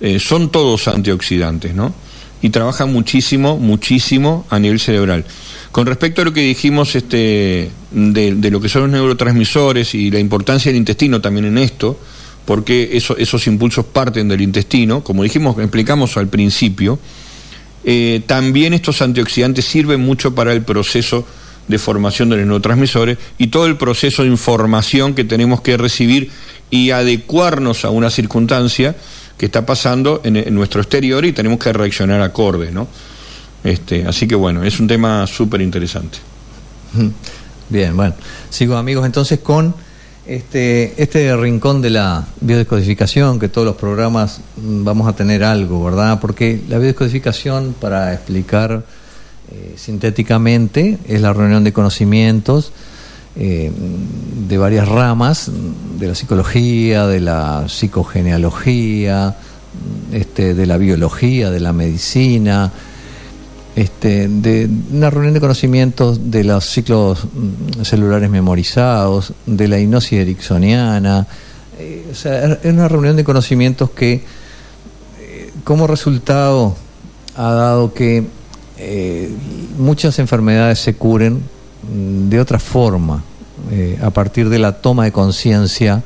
eh, 0.00 0.18
son 0.18 0.50
todos 0.50 0.88
antioxidantes, 0.88 1.74
¿no? 1.74 1.94
Y 2.40 2.50
trabajan 2.50 2.92
muchísimo, 2.92 3.56
muchísimo 3.56 4.46
a 4.50 4.58
nivel 4.58 4.80
cerebral. 4.80 5.24
Con 5.70 5.86
respecto 5.86 6.22
a 6.22 6.24
lo 6.24 6.32
que 6.32 6.40
dijimos 6.42 6.94
este, 6.96 7.70
de, 7.92 8.50
lo 8.50 8.60
que 8.60 8.68
son 8.68 8.82
los 8.82 8.90
neurotransmisores 8.90 9.94
y 9.94 10.10
la 10.10 10.18
importancia 10.18 10.70
del 10.70 10.78
intestino 10.78 11.20
también 11.20 11.46
en 11.46 11.58
esto, 11.58 11.98
porque 12.44 12.90
esos 12.92 13.46
impulsos 13.46 13.86
parten 13.86 14.26
del 14.26 14.40
intestino, 14.40 15.04
como 15.04 15.22
dijimos, 15.22 15.56
explicamos 15.58 16.16
al 16.16 16.28
principio, 16.28 16.98
eh, 17.84 18.22
también 18.26 18.74
estos 18.74 19.02
antioxidantes 19.02 19.64
sirven 19.64 20.00
mucho 20.00 20.34
para 20.34 20.52
el 20.52 20.62
proceso 20.62 21.26
de 21.68 21.78
formación 21.78 22.28
de 22.28 22.36
los 22.36 22.46
neurotransmisores 22.46 23.18
y 23.38 23.48
todo 23.48 23.66
el 23.66 23.76
proceso 23.76 24.22
de 24.22 24.28
información 24.28 25.14
que 25.14 25.24
tenemos 25.24 25.60
que 25.60 25.76
recibir 25.76 26.30
y 26.70 26.90
adecuarnos 26.90 27.84
a 27.84 27.90
una 27.90 28.10
circunstancia 28.10 28.96
que 29.36 29.46
está 29.46 29.66
pasando 29.66 30.20
en, 30.24 30.54
nuestro 30.54 30.80
exterior 30.80 31.24
y 31.24 31.32
tenemos 31.32 31.58
que 31.58 31.72
reaccionar 31.72 32.20
acorde, 32.20 32.70
¿no? 32.70 32.88
Este, 33.64 34.06
así 34.06 34.26
que 34.26 34.34
bueno, 34.34 34.64
es 34.64 34.80
un 34.80 34.88
tema 34.88 35.26
súper 35.26 35.60
interesante. 35.60 36.18
Bien, 37.68 37.96
bueno, 37.96 38.14
sigo 38.50 38.76
amigos 38.76 39.06
entonces 39.06 39.38
con 39.38 39.74
este, 40.26 40.94
este 41.02 41.34
rincón 41.36 41.82
de 41.82 41.90
la 41.90 42.24
biodescodificación, 42.40 43.40
que 43.40 43.48
todos 43.48 43.66
los 43.66 43.76
programas 43.76 44.40
mm, 44.56 44.84
vamos 44.84 45.08
a 45.08 45.14
tener 45.14 45.42
algo, 45.42 45.84
¿verdad? 45.84 46.20
Porque 46.20 46.60
la 46.68 46.78
biodescodificación, 46.78 47.74
para 47.80 48.12
explicar 48.14 48.84
eh, 49.54 49.74
sintéticamente, 49.76 50.96
es 51.06 51.20
la 51.20 51.34
reunión 51.34 51.62
de 51.62 51.74
conocimientos 51.74 52.72
eh, 53.36 53.70
de 54.48 54.56
varias 54.56 54.88
ramas, 54.88 55.50
de 55.98 56.08
la 56.08 56.14
psicología, 56.14 57.06
de 57.06 57.20
la 57.20 57.68
psicogenealogía, 57.68 59.36
este, 60.10 60.54
de 60.54 60.64
la 60.64 60.78
biología, 60.78 61.50
de 61.50 61.60
la 61.60 61.74
medicina, 61.74 62.72
este, 63.76 64.28
de 64.28 64.70
una 64.90 65.10
reunión 65.10 65.34
de 65.34 65.40
conocimientos 65.40 66.30
de 66.30 66.44
los 66.44 66.64
ciclos 66.64 67.22
mm, 67.24 67.82
celulares 67.82 68.30
memorizados, 68.30 69.34
de 69.44 69.68
la 69.68 69.78
hipnosis 69.78 70.14
ericksoniana, 70.20 71.26
eh, 71.78 72.06
o 72.10 72.14
sea, 72.14 72.54
es 72.54 72.72
una 72.72 72.88
reunión 72.88 73.16
de 73.16 73.24
conocimientos 73.24 73.90
que 73.90 74.22
como 75.62 75.86
resultado 75.86 76.74
ha 77.36 77.52
dado 77.52 77.92
que 77.92 78.24
eh, 78.84 79.30
muchas 79.78 80.18
enfermedades 80.18 80.80
se 80.80 80.94
curen 80.94 81.34
mm, 81.34 82.28
de 82.28 82.40
otra 82.40 82.58
forma, 82.58 83.22
eh, 83.70 83.98
a 84.02 84.10
partir 84.10 84.48
de 84.48 84.58
la 84.58 84.80
toma 84.80 85.04
de 85.04 85.12
conciencia 85.12 86.02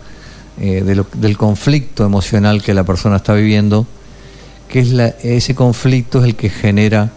eh, 0.61 0.85
del 1.15 1.37
conflicto 1.37 2.05
emocional 2.05 2.63
que 2.63 2.75
la 2.75 2.85
persona 2.85 3.17
está 3.17 3.35
viviendo, 3.35 3.87
que 4.69 4.81
es 4.81 4.93
ese 5.25 5.55
conflicto 5.55 6.21
es 6.21 6.27
el 6.27 6.37
que 6.37 6.51
genera, 6.51 7.13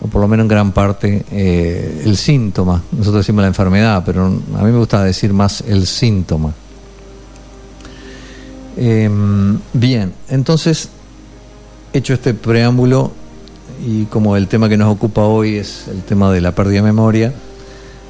o 0.00 0.08
por 0.08 0.20
lo 0.20 0.28
menos 0.28 0.44
en 0.44 0.48
gran 0.48 0.72
parte, 0.72 1.24
el 1.30 2.16
síntoma. 2.16 2.82
Nosotros 2.92 3.24
decimos 3.24 3.42
la 3.42 3.48
enfermedad, 3.48 4.02
pero 4.04 4.26
a 4.26 4.62
mí 4.62 4.70
me 4.70 4.78
gusta 4.78 5.02
decir 5.02 5.32
más 5.32 5.62
el 5.66 5.86
síntoma. 5.86 6.52
Em, 8.76 9.58
bien, 9.72 10.12
entonces, 10.28 10.90
hecho 11.94 12.12
este 12.12 12.34
preámbulo, 12.34 13.12
y 13.84 14.04
como 14.04 14.36
el 14.36 14.48
tema 14.48 14.68
que 14.68 14.76
nos 14.76 14.92
ocupa 14.92 15.22
hoy 15.22 15.56
es 15.56 15.88
el 15.88 16.02
tema 16.02 16.32
de 16.32 16.40
la 16.40 16.52
pérdida 16.52 16.76
de 16.76 16.82
memoria, 16.82 17.32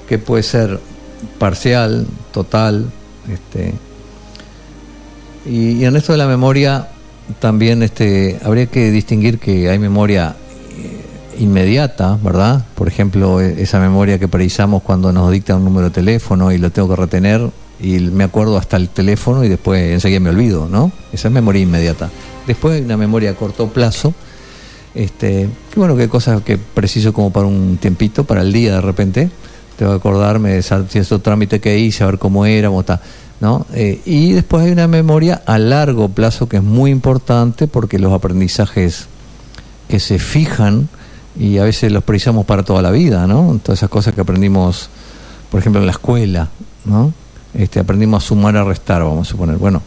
que 0.09 0.19
puede 0.19 0.43
ser 0.43 0.81
parcial, 1.39 2.07
total, 2.33 2.91
este, 3.33 3.75
y, 5.45 5.85
en 5.85 5.97
esto 5.97 6.13
de 6.13 6.19
la 6.19 6.27
memoria 6.27 6.89
también 7.41 7.83
este, 7.83 8.39
habría 8.45 8.67
que 8.67 8.91
distinguir 8.91 9.39
que 9.39 9.69
hay 9.69 9.79
memoria 9.79 10.37
eh, 10.77 11.43
inmediata, 11.43 12.19
¿verdad? 12.23 12.65
Por 12.75 12.89
ejemplo, 12.89 13.41
e, 13.41 13.63
esa 13.63 13.81
memoria 13.81 14.19
que 14.19 14.29
precisamos 14.29 14.83
cuando 14.83 15.13
nos 15.13 15.31
dicta 15.31 15.57
un 15.57 15.65
número 15.65 15.89
de 15.89 15.95
teléfono 15.95 16.53
y 16.53 16.59
lo 16.59 16.71
tengo 16.71 16.89
que 16.89 16.97
retener 16.97 17.51
y 17.81 17.99
me 17.99 18.25
acuerdo 18.25 18.57
hasta 18.57 18.77
el 18.77 18.89
teléfono 18.89 19.45
y 19.45 19.49
después 19.49 19.93
enseguida 19.93 20.21
me 20.21 20.31
olvido, 20.31 20.69
¿no? 20.71 20.93
Esa 21.13 21.29
es 21.29 21.35
memoria 21.35 21.63
inmediata. 21.63 22.11
Después 22.47 22.77
hay 22.77 22.83
una 22.83 22.97
memoria 22.97 23.31
a 23.31 23.35
corto 23.35 23.69
plazo 23.69 24.15
este, 24.97 25.49
qué 25.73 25.79
bueno, 25.79 25.97
qué 25.97 26.09
cosas 26.09 26.43
que 26.43 26.59
preciso 26.59 27.13
como 27.13 27.31
para 27.31 27.47
un 27.47 27.79
tiempito, 27.81 28.25
para 28.25 28.43
el 28.43 28.53
día 28.53 28.75
de 28.75 28.81
repente. 28.81 29.31
Tengo 29.77 29.93
que 29.93 29.99
acordarme 29.99 30.53
de 30.53 30.63
cierto 30.63 31.21
trámite 31.21 31.61
que 31.61 31.79
hice, 31.79 32.03
a 32.03 32.07
ver 32.07 32.19
cómo 32.19 32.47
era, 32.47 32.69
cómo 32.69 32.81
está. 32.81 33.01
¿no? 33.41 33.67
Eh, 33.75 34.01
y 34.07 34.33
después 34.33 34.65
hay 34.65 34.73
una 34.73 34.89
memoria 34.89 35.43
a 35.45 35.59
largo 35.59 36.09
plazo 36.09 36.49
que 36.49 36.57
es 36.57 36.63
muy 36.63 36.91
importante 36.91 37.67
porque 37.67 37.99
los 37.99 38.13
aprendizajes 38.13 39.09
que 39.89 40.01
se 40.01 40.19
fijan 40.19 40.89
y 41.39 41.59
a 41.59 41.65
veces 41.65 41.93
los 41.93 42.03
precisamos 42.03 42.47
para 42.47 42.63
toda 42.63 42.81
la 42.81 42.91
vida, 42.91 43.27
¿no? 43.27 43.61
Todas 43.63 43.81
esas 43.81 43.91
cosas 43.91 44.15
que 44.15 44.23
aprendimos, 44.23 44.89
por 45.51 45.61
ejemplo, 45.61 45.81
en 45.81 45.87
la 45.87 45.93
escuela, 45.93 46.49
¿no? 46.87 47.13
Este, 47.53 47.79
aprendimos 47.79 48.25
a 48.25 48.27
sumar, 48.27 48.57
a 48.57 48.65
restar, 48.65 49.03
vamos 49.03 49.29
a 49.29 49.31
suponer. 49.31 49.57
Bueno, 49.57 49.83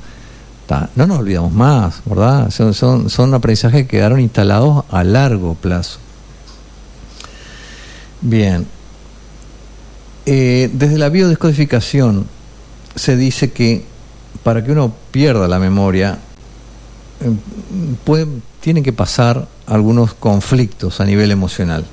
no 0.96 1.08
nos 1.08 1.20
olvidamos 1.20 1.52
más, 1.52 2.02
¿verdad? 2.06 2.52
Son, 2.52 2.74
son, 2.74 3.10
son 3.10 3.34
aprendizajes 3.34 3.84
que 3.84 3.88
quedaron 3.88 4.20
instalados 4.20 4.86
a 4.90 5.04
largo 5.04 5.56
plazo. 5.56 6.00
Bien. 8.22 8.68
Eh, 10.26 10.70
desde 10.74 10.98
la 10.98 11.10
biodescodificación 11.10 12.28
se 12.96 13.16
dice 13.16 13.52
que 13.52 13.84
para 14.44 14.64
que 14.64 14.72
uno 14.72 14.94
pierda 15.12 15.48
la 15.48 15.60
memoria, 15.60 16.20
puede, 18.04 18.28
tienen 18.60 18.84
que 18.84 18.94
pasar 18.94 19.48
algunos 19.66 20.14
conflictos 20.14 21.02
a 21.02 21.06
nivel 21.06 21.32
emocional. 21.32 21.86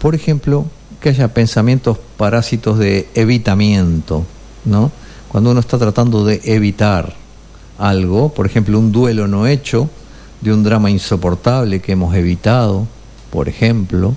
Por 0.00 0.14
ejemplo, 0.14 0.66
que 1.00 1.10
haya 1.10 1.34
pensamientos 1.34 1.98
parásitos 2.16 2.78
de 2.78 3.08
evitamiento, 3.14 4.24
¿no? 4.64 4.90
Cuando 5.28 5.50
uno 5.50 5.60
está 5.60 5.78
tratando 5.78 6.24
de 6.24 6.40
evitar 6.44 7.21
algo, 7.78 8.32
por 8.32 8.46
ejemplo, 8.46 8.78
un 8.78 8.92
duelo 8.92 9.28
no 9.28 9.46
hecho, 9.46 9.88
de 10.40 10.52
un 10.52 10.62
drama 10.62 10.90
insoportable 10.90 11.80
que 11.80 11.92
hemos 11.92 12.14
evitado, 12.14 12.86
por 13.30 13.48
ejemplo, 13.48 14.14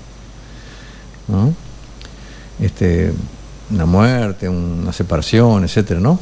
este, 2.60 3.14
una 3.72 3.86
muerte, 3.86 4.50
una 4.50 4.92
separación, 4.92 5.64
etcétera, 5.64 6.00
¿no? 6.00 6.20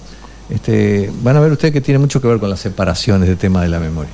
Este, 0.49 1.11
van 1.23 1.37
a 1.37 1.39
ver 1.39 1.51
ustedes 1.53 1.73
que 1.73 1.81
tiene 1.81 1.99
mucho 1.99 2.21
que 2.21 2.27
ver 2.27 2.39
con 2.39 2.49
las 2.49 2.59
separaciones 2.59 3.29
de 3.29 3.35
tema 3.35 3.61
de 3.61 3.69
la 3.69 3.79
memoria. 3.79 4.11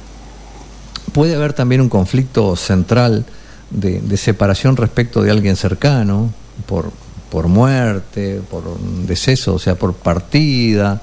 Puede 1.12 1.36
haber 1.36 1.54
también 1.54 1.82
un 1.82 1.90
conflicto 1.90 2.56
central 2.56 3.26
de, 3.72 4.00
de 4.00 4.18
separación 4.18 4.78
respecto 4.78 5.24
de 5.24 5.32
alguien 5.32 5.56
cercano, 5.56 6.32
por, 6.68 6.92
por 7.32 7.48
muerte, 7.48 8.42
por 8.50 8.80
deceso, 9.08 9.56
o 9.56 9.60
sea, 9.60 9.76
por 9.76 9.94
partida, 9.94 11.02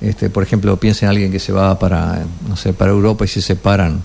este, 0.00 0.30
por 0.30 0.42
ejemplo, 0.42 0.76
piensen 0.78 1.06
en 1.06 1.10
alguien 1.10 1.32
que 1.32 1.38
se 1.38 1.52
va 1.52 1.78
para, 1.78 2.24
no 2.48 2.56
sé, 2.56 2.72
para 2.72 2.90
Europa 2.90 3.24
y 3.24 3.28
se 3.28 3.42
separan 3.42 4.02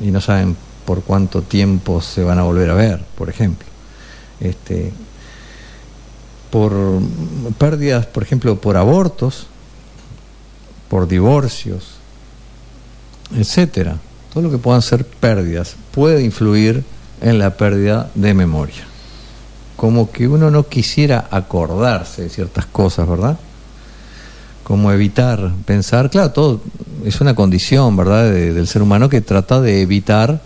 mm, 0.00 0.04
y 0.04 0.10
no 0.10 0.20
saben 0.20 0.56
por 0.84 1.02
cuánto 1.02 1.42
tiempo 1.42 2.00
se 2.00 2.22
van 2.22 2.38
a 2.38 2.42
volver 2.42 2.70
a 2.70 2.74
ver, 2.74 3.04
por 3.16 3.28
ejemplo. 3.28 3.66
Este, 4.40 4.92
por 6.50 6.72
pérdidas, 7.58 8.06
por 8.06 8.22
ejemplo, 8.22 8.60
por 8.60 8.76
abortos, 8.76 9.46
por 10.88 11.08
divorcios, 11.08 11.94
etcétera. 13.34 13.96
Todo 14.32 14.44
lo 14.44 14.50
que 14.50 14.58
puedan 14.58 14.82
ser 14.82 15.04
pérdidas 15.06 15.76
puede 15.92 16.22
influir 16.22 16.84
en 17.20 17.38
la 17.38 17.56
pérdida 17.56 18.10
de 18.14 18.34
memoria. 18.34 18.84
Como 19.76 20.12
que 20.12 20.28
uno 20.28 20.50
no 20.50 20.68
quisiera 20.68 21.26
acordarse 21.30 22.22
de 22.22 22.28
ciertas 22.28 22.66
cosas, 22.66 23.08
¿verdad? 23.08 23.38
Como 24.62 24.92
evitar 24.92 25.52
pensar, 25.64 26.10
claro, 26.10 26.30
todo 26.30 26.60
es 27.04 27.20
una 27.20 27.34
condición, 27.34 27.96
¿verdad?, 27.96 28.30
del 28.30 28.66
ser 28.66 28.82
humano 28.82 29.08
que 29.08 29.20
trata 29.20 29.60
de 29.60 29.82
evitar 29.82 30.40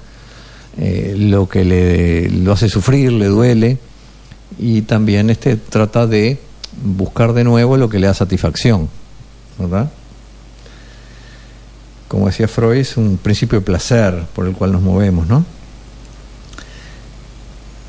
eh, 0.79 1.15
lo 1.17 1.49
que 1.49 1.65
le 1.65 2.29
lo 2.31 2.53
hace 2.53 2.69
sufrir, 2.69 3.13
le 3.13 3.27
duele, 3.27 3.79
y 4.59 4.83
también 4.83 5.31
este 5.31 5.57
trata 5.57 6.07
de 6.07 6.39
buscar 6.83 7.33
de 7.33 7.45
nuevo 7.45 7.77
lo 7.77 7.89
que 7.89 7.99
le 7.99 8.07
da 8.07 8.15
satisfacción, 8.15 8.89
¿verdad? 9.59 9.91
Como 12.09 12.27
decía 12.27 12.47
Freud, 12.47 12.77
es 12.77 12.97
un 12.97 13.19
principio 13.19 13.59
de 13.59 13.65
placer 13.65 14.25
por 14.35 14.47
el 14.47 14.55
cual 14.55 14.73
nos 14.73 14.83
movemos, 14.83 15.27
¿no? 15.27 15.45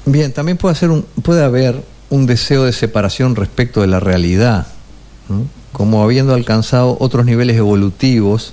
Bien, 0.05 0.32
también 0.32 0.57
puede, 0.57 0.71
hacer 0.71 0.89
un, 0.89 1.03
puede 1.21 1.43
haber 1.43 1.84
un 2.09 2.25
deseo 2.25 2.63
de 2.63 2.71
separación 2.71 3.36
respecto 3.36 3.82
de 3.82 3.88
la 3.88 3.99
realidad, 3.99 4.67
como 5.78 6.01
habiendo 6.01 6.34
alcanzado 6.34 6.97
otros 6.99 7.23
niveles 7.23 7.55
evolutivos, 7.55 8.51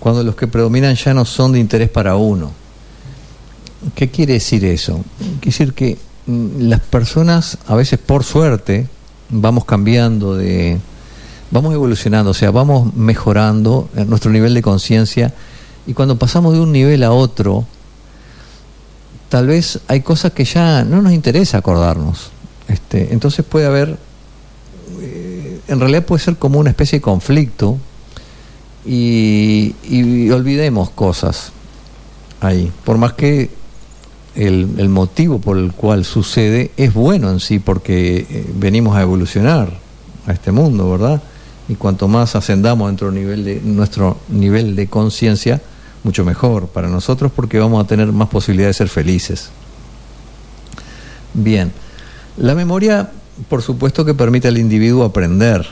cuando 0.00 0.22
los 0.22 0.34
que 0.34 0.46
predominan 0.46 0.94
ya 0.94 1.14
no 1.14 1.24
son 1.24 1.52
de 1.52 1.60
interés 1.60 1.88
para 1.88 2.16
uno. 2.16 2.50
¿Qué 3.94 4.10
quiere 4.10 4.34
decir 4.34 4.62
eso? 4.66 5.02
Quiere 5.40 5.46
decir 5.46 5.72
que 5.72 5.96
mm, 6.26 6.68
las 6.68 6.80
personas, 6.80 7.56
a 7.66 7.74
veces 7.74 7.98
por 7.98 8.22
suerte, 8.22 8.86
vamos 9.30 9.64
cambiando 9.64 10.36
de, 10.36 10.78
vamos 11.50 11.72
evolucionando, 11.72 12.32
o 12.32 12.34
sea, 12.34 12.50
vamos 12.50 12.94
mejorando 12.94 13.88
nuestro 14.06 14.30
nivel 14.30 14.52
de 14.52 14.60
conciencia 14.60 15.32
y 15.86 15.94
cuando 15.94 16.18
pasamos 16.18 16.52
de 16.52 16.60
un 16.60 16.70
nivel 16.70 17.02
a 17.02 17.12
otro, 17.12 17.64
tal 19.30 19.46
vez 19.46 19.80
hay 19.88 20.02
cosas 20.02 20.32
que 20.32 20.44
ya 20.44 20.84
no 20.84 21.00
nos 21.00 21.14
interesa 21.14 21.56
acordarnos. 21.56 22.30
Este, 22.68 23.14
entonces 23.14 23.42
puede 23.42 23.64
haber, 23.64 23.96
en 25.70 25.78
realidad 25.78 26.04
puede 26.04 26.22
ser 26.22 26.36
como 26.36 26.58
una 26.58 26.70
especie 26.70 26.98
de 26.98 27.02
conflicto 27.02 27.78
y, 28.84 30.30
olvidemos 30.30 30.90
cosas 30.90 31.52
ahí, 32.40 32.72
por 32.84 32.98
más 32.98 33.12
que 33.12 33.50
el, 34.34 34.88
motivo 34.88 35.40
por 35.40 35.58
el 35.58 35.72
cual 35.72 36.04
sucede 36.04 36.72
es 36.76 36.92
bueno 36.92 37.30
en 37.30 37.40
sí, 37.40 37.60
porque 37.60 38.26
eh, 38.28 38.50
venimos 38.54 38.96
a 38.96 39.02
evolucionar 39.02 39.78
a 40.26 40.32
este 40.32 40.50
mundo, 40.50 40.90
¿verdad? 40.90 41.22
Y 41.68 41.76
cuanto 41.76 42.08
más 42.08 42.34
ascendamos 42.34 42.88
dentro 42.88 43.12
nivel 43.12 43.44
de, 43.44 43.60
nuestro 43.60 44.16
nivel 44.28 44.74
de 44.74 44.88
conciencia, 44.88 45.60
mucho 46.02 46.24
mejor 46.24 46.66
para 46.66 46.88
nosotros 46.88 47.30
porque 47.34 47.60
vamos 47.60 47.84
a 47.84 47.86
tener 47.86 48.10
más 48.10 48.28
posibilidades 48.28 48.76
de 48.76 48.84
ser 48.84 48.88
felices. 48.88 49.50
Bien, 51.32 51.70
la 52.36 52.54
memoria, 52.54 53.12
por 53.48 53.62
supuesto 53.62 54.04
que 54.04 54.14
permite 54.14 54.48
al 54.48 54.58
individuo 54.58 55.04
aprender, 55.04 55.66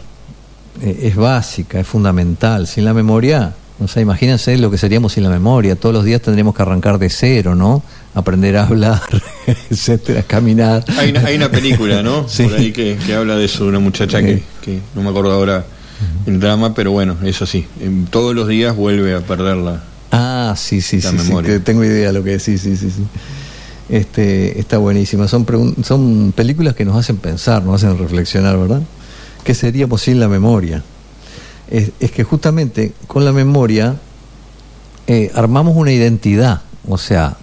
eh, 0.83 1.01
es 1.03 1.17
básica, 1.17 1.81
es 1.81 1.87
fundamental. 1.87 2.67
Sin 2.67 2.85
la 2.85 2.95
memoria, 2.95 3.55
o 3.81 3.89
sea, 3.89 4.03
imagínense 4.03 4.57
lo 4.59 4.71
que 4.71 4.79
seríamos 4.79 5.13
sin 5.13 5.25
la 5.25 5.31
memoria. 5.31 5.77
Todos 5.77 5.95
los 5.95 6.05
días 6.05 6.21
tendríamos 6.23 6.55
que 6.55 6.63
arrancar 6.63 6.99
de 6.99 7.11
cero, 7.11 7.55
¿no? 7.55 7.83
Aprender 8.15 8.57
a 8.57 8.67
hablar, 8.67 9.03
etcétera, 9.71 10.23
caminar. 10.23 10.85
Hay 10.97 11.11
una, 11.11 11.21
hay 11.21 11.37
una 11.37 11.51
película, 11.51 12.03
¿no? 12.03 12.27
Por 12.37 12.55
ahí 12.55 12.73
que, 12.73 12.97
que, 13.07 13.15
habla 13.15 13.37
de 13.37 13.45
eso, 13.45 13.65
de 13.65 13.71
una 13.71 13.81
muchacha 13.81 14.21
que, 14.21 14.43
que 14.63 14.81
no 14.95 15.03
me 15.03 15.11
acuerdo 15.11 15.33
ahora 15.33 15.65
el 16.27 16.41
drama, 16.41 16.75
pero 16.75 16.93
bueno, 16.93 17.17
eso 17.25 17.47
sí, 17.47 17.67
todos 18.11 18.35
los 18.35 18.49
días 18.49 18.75
vuelve 18.77 19.15
a 19.15 19.21
perderla. 19.21 19.83
Ah, 20.11 20.55
sí, 20.57 20.81
sí, 20.81 21.01
sí, 21.01 21.19
sí, 21.19 21.33
tengo 21.65 21.85
idea 21.85 22.09
de 22.09 22.13
lo 22.13 22.25
que 22.25 22.31
decís, 22.31 22.61
sí, 22.61 22.77
sí, 22.77 22.91
sí. 22.91 23.03
Este, 23.89 24.59
está 24.59 24.79
buenísima. 24.79 25.29
Son, 25.29 26.33
películas 26.37 26.75
que 26.75 26.85
nos 26.85 26.97
hacen 26.97 27.17
pensar, 27.17 27.63
nos 27.65 27.83
hacen 27.83 27.99
reflexionar, 27.99 28.59
¿verdad? 28.59 28.83
¿Qué 29.45 29.55
seríamos 29.55 30.03
sin 30.03 30.21
la 30.21 30.29
memoria? 30.29 30.83
Es, 31.71 31.93
es 32.01 32.11
que 32.11 32.25
justamente 32.25 32.93
con 33.07 33.25
la 33.25 33.33
memoria 33.33 33.97
eh, 35.07 35.31
armamos 35.35 35.77
una 35.77 35.93
identidad, 35.93 36.63
o 36.87 36.99
sea, 36.99 37.37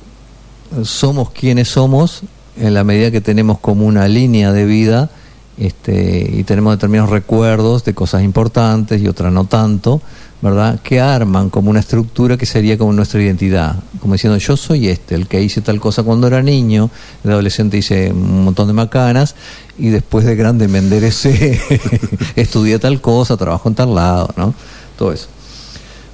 somos 0.84 1.32
quienes 1.32 1.68
somos 1.68 2.22
en 2.58 2.74
la 2.74 2.84
medida 2.84 3.12
que 3.12 3.22
tenemos 3.22 3.60
como 3.60 3.86
una 3.86 4.08
línea 4.08 4.52
de 4.52 4.66
vida 4.66 5.10
este, 5.58 6.30
y 6.34 6.44
tenemos 6.44 6.74
determinados 6.74 7.10
recuerdos 7.10 7.84
de 7.86 7.94
cosas 7.94 8.24
importantes 8.24 9.02
y 9.02 9.08
otras 9.08 9.32
no 9.32 9.46
tanto, 9.46 10.02
¿verdad? 10.42 10.80
Que 10.82 11.00
arman 11.00 11.50
como 11.50 11.70
una 11.70 11.80
estructura 11.80 12.38
que 12.38 12.46
sería 12.46 12.78
como 12.78 12.92
nuestra 12.94 13.22
identidad, 13.22 13.78
como 14.02 14.14
diciendo 14.14 14.38
yo 14.38 14.58
soy 14.58 14.90
este, 14.90 15.16
el 15.16 15.28
que 15.28 15.42
hice 15.42 15.62
tal 15.62 15.80
cosa 15.80 16.04
cuando 16.04 16.28
era 16.28 16.42
niño, 16.42 16.90
de 17.24 17.32
adolescente 17.32 17.78
hice 17.78 18.12
un 18.12 18.44
montón 18.44 18.68
de 18.68 18.74
macanas 18.74 19.36
y 19.78 19.90
después 19.90 20.26
de 20.26 20.36
grande 20.36 20.68
me 20.68 20.80
enderecé, 20.80 21.60
estudié 22.36 22.78
tal 22.80 23.00
cosa, 23.00 23.38
trabajo 23.38 23.70
en 23.70 23.76
tal 23.76 23.96
lado, 23.96 24.30
¿no? 24.36 24.54
Todo 24.98 25.14
eso. 25.14 25.28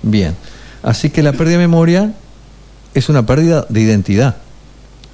Bien, 0.04 0.36
así 0.84 1.10
que 1.10 1.24
la 1.24 1.34
pérdida 1.34 1.58
de 1.58 1.68
memoria 1.68 2.14
es 2.94 3.10
una 3.10 3.26
pérdida 3.26 3.66
de 3.70 3.82
identidad. 3.82 4.38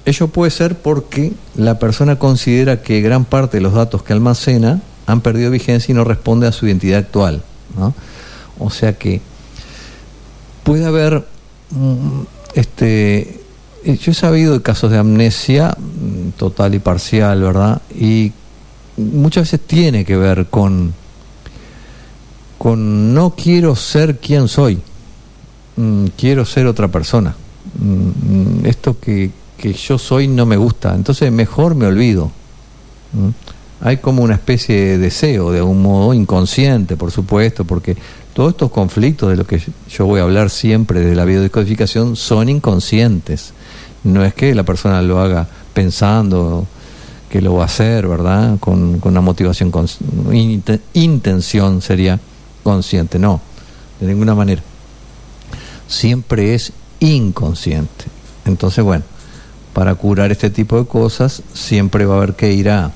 Ello 0.08 0.28
puede 0.28 0.50
ser 0.50 0.74
porque 0.74 1.34
la 1.54 1.78
persona 1.78 2.18
considera 2.18 2.80
que 2.80 3.02
gran 3.02 3.26
parte 3.26 3.58
de 3.58 3.60
los 3.60 3.74
datos 3.74 4.02
que 4.02 4.14
almacena 4.14 4.80
han 5.04 5.20
perdido 5.20 5.50
vigencia 5.50 5.92
y 5.92 5.94
no 5.94 6.02
responde 6.02 6.46
a 6.46 6.52
su 6.52 6.66
identidad 6.66 7.00
actual. 7.00 7.42
¿no? 7.76 7.92
O 8.58 8.70
sea 8.70 8.94
que 8.94 9.20
puede 10.64 10.86
haber, 10.86 11.26
mm, 11.72 12.22
este, 12.54 13.42
yo 13.84 14.12
he 14.12 14.14
sabido 14.14 14.54
de 14.54 14.62
casos 14.62 14.90
de 14.90 14.96
amnesia 14.96 15.76
mm, 15.76 16.30
total 16.38 16.74
y 16.74 16.78
parcial, 16.78 17.42
¿verdad? 17.42 17.82
Y 17.94 18.32
muchas 18.96 19.42
veces 19.42 19.60
tiene 19.60 20.06
que 20.06 20.16
ver 20.16 20.46
con, 20.46 20.94
con 22.56 23.12
no 23.12 23.34
quiero 23.36 23.76
ser 23.76 24.20
quien 24.20 24.48
soy, 24.48 24.80
mm, 25.76 26.06
quiero 26.16 26.46
ser 26.46 26.66
otra 26.66 26.88
persona. 26.88 27.36
Esto 28.64 28.98
que, 28.98 29.30
que 29.58 29.72
yo 29.72 29.98
soy 29.98 30.28
no 30.28 30.46
me 30.46 30.56
gusta, 30.56 30.94
entonces 30.94 31.30
mejor 31.30 31.74
me 31.74 31.86
olvido. 31.86 32.30
Hay 33.80 33.98
como 33.98 34.22
una 34.22 34.34
especie 34.34 34.76
de 34.76 34.98
deseo, 34.98 35.50
de 35.50 35.62
un 35.62 35.82
modo 35.82 36.14
inconsciente, 36.14 36.96
por 36.96 37.10
supuesto, 37.10 37.64
porque 37.64 37.96
todos 38.32 38.50
estos 38.50 38.70
conflictos 38.70 39.30
de 39.30 39.36
los 39.36 39.46
que 39.46 39.60
yo 39.90 40.06
voy 40.06 40.20
a 40.20 40.24
hablar 40.24 40.50
siempre 40.50 41.00
de 41.00 41.14
la 41.14 41.24
biodescodificación 41.24 42.16
son 42.16 42.48
inconscientes. 42.48 43.52
No 44.04 44.24
es 44.24 44.32
que 44.32 44.54
la 44.54 44.62
persona 44.62 45.02
lo 45.02 45.20
haga 45.20 45.48
pensando 45.74 46.66
que 47.28 47.40
lo 47.42 47.54
va 47.54 47.64
a 47.64 47.66
hacer, 47.66 48.08
¿verdad? 48.08 48.58
Con, 48.58 49.00
con 49.00 49.12
una 49.12 49.20
motivación, 49.20 49.70
con, 49.70 49.86
intención 50.94 51.82
sería 51.82 52.18
consciente, 52.62 53.18
no, 53.18 53.40
de 54.00 54.06
ninguna 54.06 54.34
manera. 54.34 54.62
Siempre 55.86 56.54
es 56.54 56.72
inconsciente. 57.00 58.06
Entonces, 58.44 58.84
bueno, 58.84 59.04
para 59.78 59.94
curar 59.94 60.32
este 60.32 60.50
tipo 60.50 60.76
de 60.76 60.86
cosas, 60.86 61.40
siempre 61.54 62.04
va 62.04 62.14
a 62.14 62.16
haber 62.16 62.34
que 62.34 62.52
ir 62.52 62.68
a, 62.68 62.90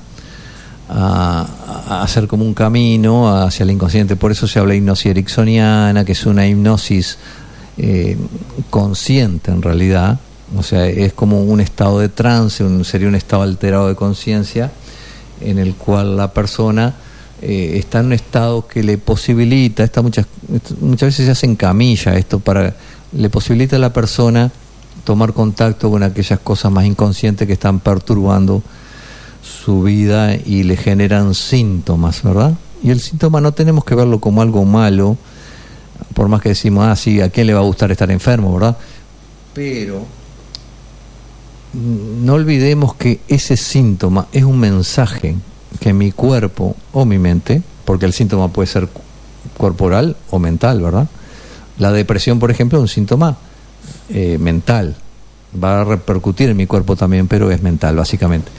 hacer 0.89 2.27
como 2.27 2.43
un 2.43 2.53
camino 2.53 3.33
hacia 3.33 3.63
el 3.63 3.71
inconsciente. 3.71 4.17
Por 4.17 4.33
eso 4.33 4.47
se 4.47 4.59
habla 4.59 4.73
de 4.73 4.79
hipnosis 4.79 5.05
ericksoniana, 5.05 6.03
que 6.03 6.11
es 6.11 6.25
una 6.25 6.45
hipnosis 6.45 7.19
eh, 7.77 8.17
consciente 8.69 9.49
en 9.49 9.61
realidad, 9.61 10.19
o 10.57 10.61
sea, 10.61 10.85
es 10.85 11.13
como 11.13 11.43
un 11.43 11.61
estado 11.61 12.01
de 12.01 12.09
trance, 12.09 12.65
sería 12.83 13.07
un 13.07 13.15
estado 13.15 13.43
alterado 13.43 13.87
de 13.87 13.95
conciencia, 13.95 14.69
en 15.39 15.59
el 15.59 15.75
cual 15.75 16.17
la 16.17 16.33
persona 16.33 16.95
eh, 17.41 17.77
está 17.77 18.01
en 18.01 18.07
un 18.07 18.13
estado 18.13 18.67
que 18.67 18.83
le 18.83 18.97
posibilita, 18.97 19.85
esta 19.85 20.01
muchas, 20.01 20.25
muchas 20.81 21.07
veces 21.07 21.27
se 21.27 21.31
hace 21.31 21.45
en 21.45 21.55
camilla 21.55 22.17
esto, 22.17 22.41
para 22.41 22.75
le 23.13 23.29
posibilita 23.29 23.77
a 23.77 23.79
la 23.79 23.93
persona 23.93 24.51
tomar 25.03 25.33
contacto 25.33 25.89
con 25.89 26.03
aquellas 26.03 26.39
cosas 26.39 26.71
más 26.71 26.85
inconscientes 26.85 27.45
que 27.47 27.53
están 27.53 27.79
perturbando 27.79 28.63
su 29.43 29.83
vida 29.83 30.35
y 30.35 30.63
le 30.63 30.77
generan 30.77 31.33
síntomas, 31.33 32.23
¿verdad? 32.23 32.53
Y 32.81 32.89
el 32.89 32.99
síntoma 32.99 33.41
no 33.41 33.53
tenemos 33.53 33.83
que 33.83 33.95
verlo 33.95 34.19
como 34.19 34.41
algo 34.41 34.65
malo, 34.65 35.17
por 36.13 36.27
más 36.27 36.41
que 36.41 36.49
decimos, 36.49 36.85
ah, 36.87 36.95
sí, 36.95 37.21
¿a 37.21 37.29
quién 37.29 37.47
le 37.47 37.53
va 37.53 37.59
a 37.59 37.63
gustar 37.63 37.91
estar 37.91 38.09
enfermo, 38.11 38.53
verdad? 38.53 38.77
Pero 39.53 40.05
no 41.73 42.33
olvidemos 42.33 42.95
que 42.95 43.19
ese 43.27 43.57
síntoma 43.57 44.27
es 44.31 44.43
un 44.43 44.59
mensaje 44.59 45.35
que 45.79 45.93
mi 45.93 46.11
cuerpo 46.11 46.75
o 46.91 47.05
mi 47.05 47.17
mente, 47.17 47.61
porque 47.85 48.05
el 48.05 48.13
síntoma 48.13 48.49
puede 48.49 48.67
ser 48.67 48.87
corporal 49.57 50.15
o 50.29 50.39
mental, 50.39 50.81
¿verdad? 50.81 51.07
La 51.79 51.91
depresión, 51.91 52.39
por 52.39 52.51
ejemplo, 52.51 52.77
es 52.77 52.81
un 52.83 52.87
síntoma 52.87 53.37
eh, 54.09 54.37
mental. 54.39 54.95
Va 55.61 55.81
a 55.81 55.83
repercutir 55.83 56.49
en 56.49 56.57
mi 56.57 56.65
cuerpo 56.65 56.95
también, 56.95 57.27
pero 57.27 57.51
es 57.51 57.61
mental, 57.61 57.95
básicamente. 57.95 58.51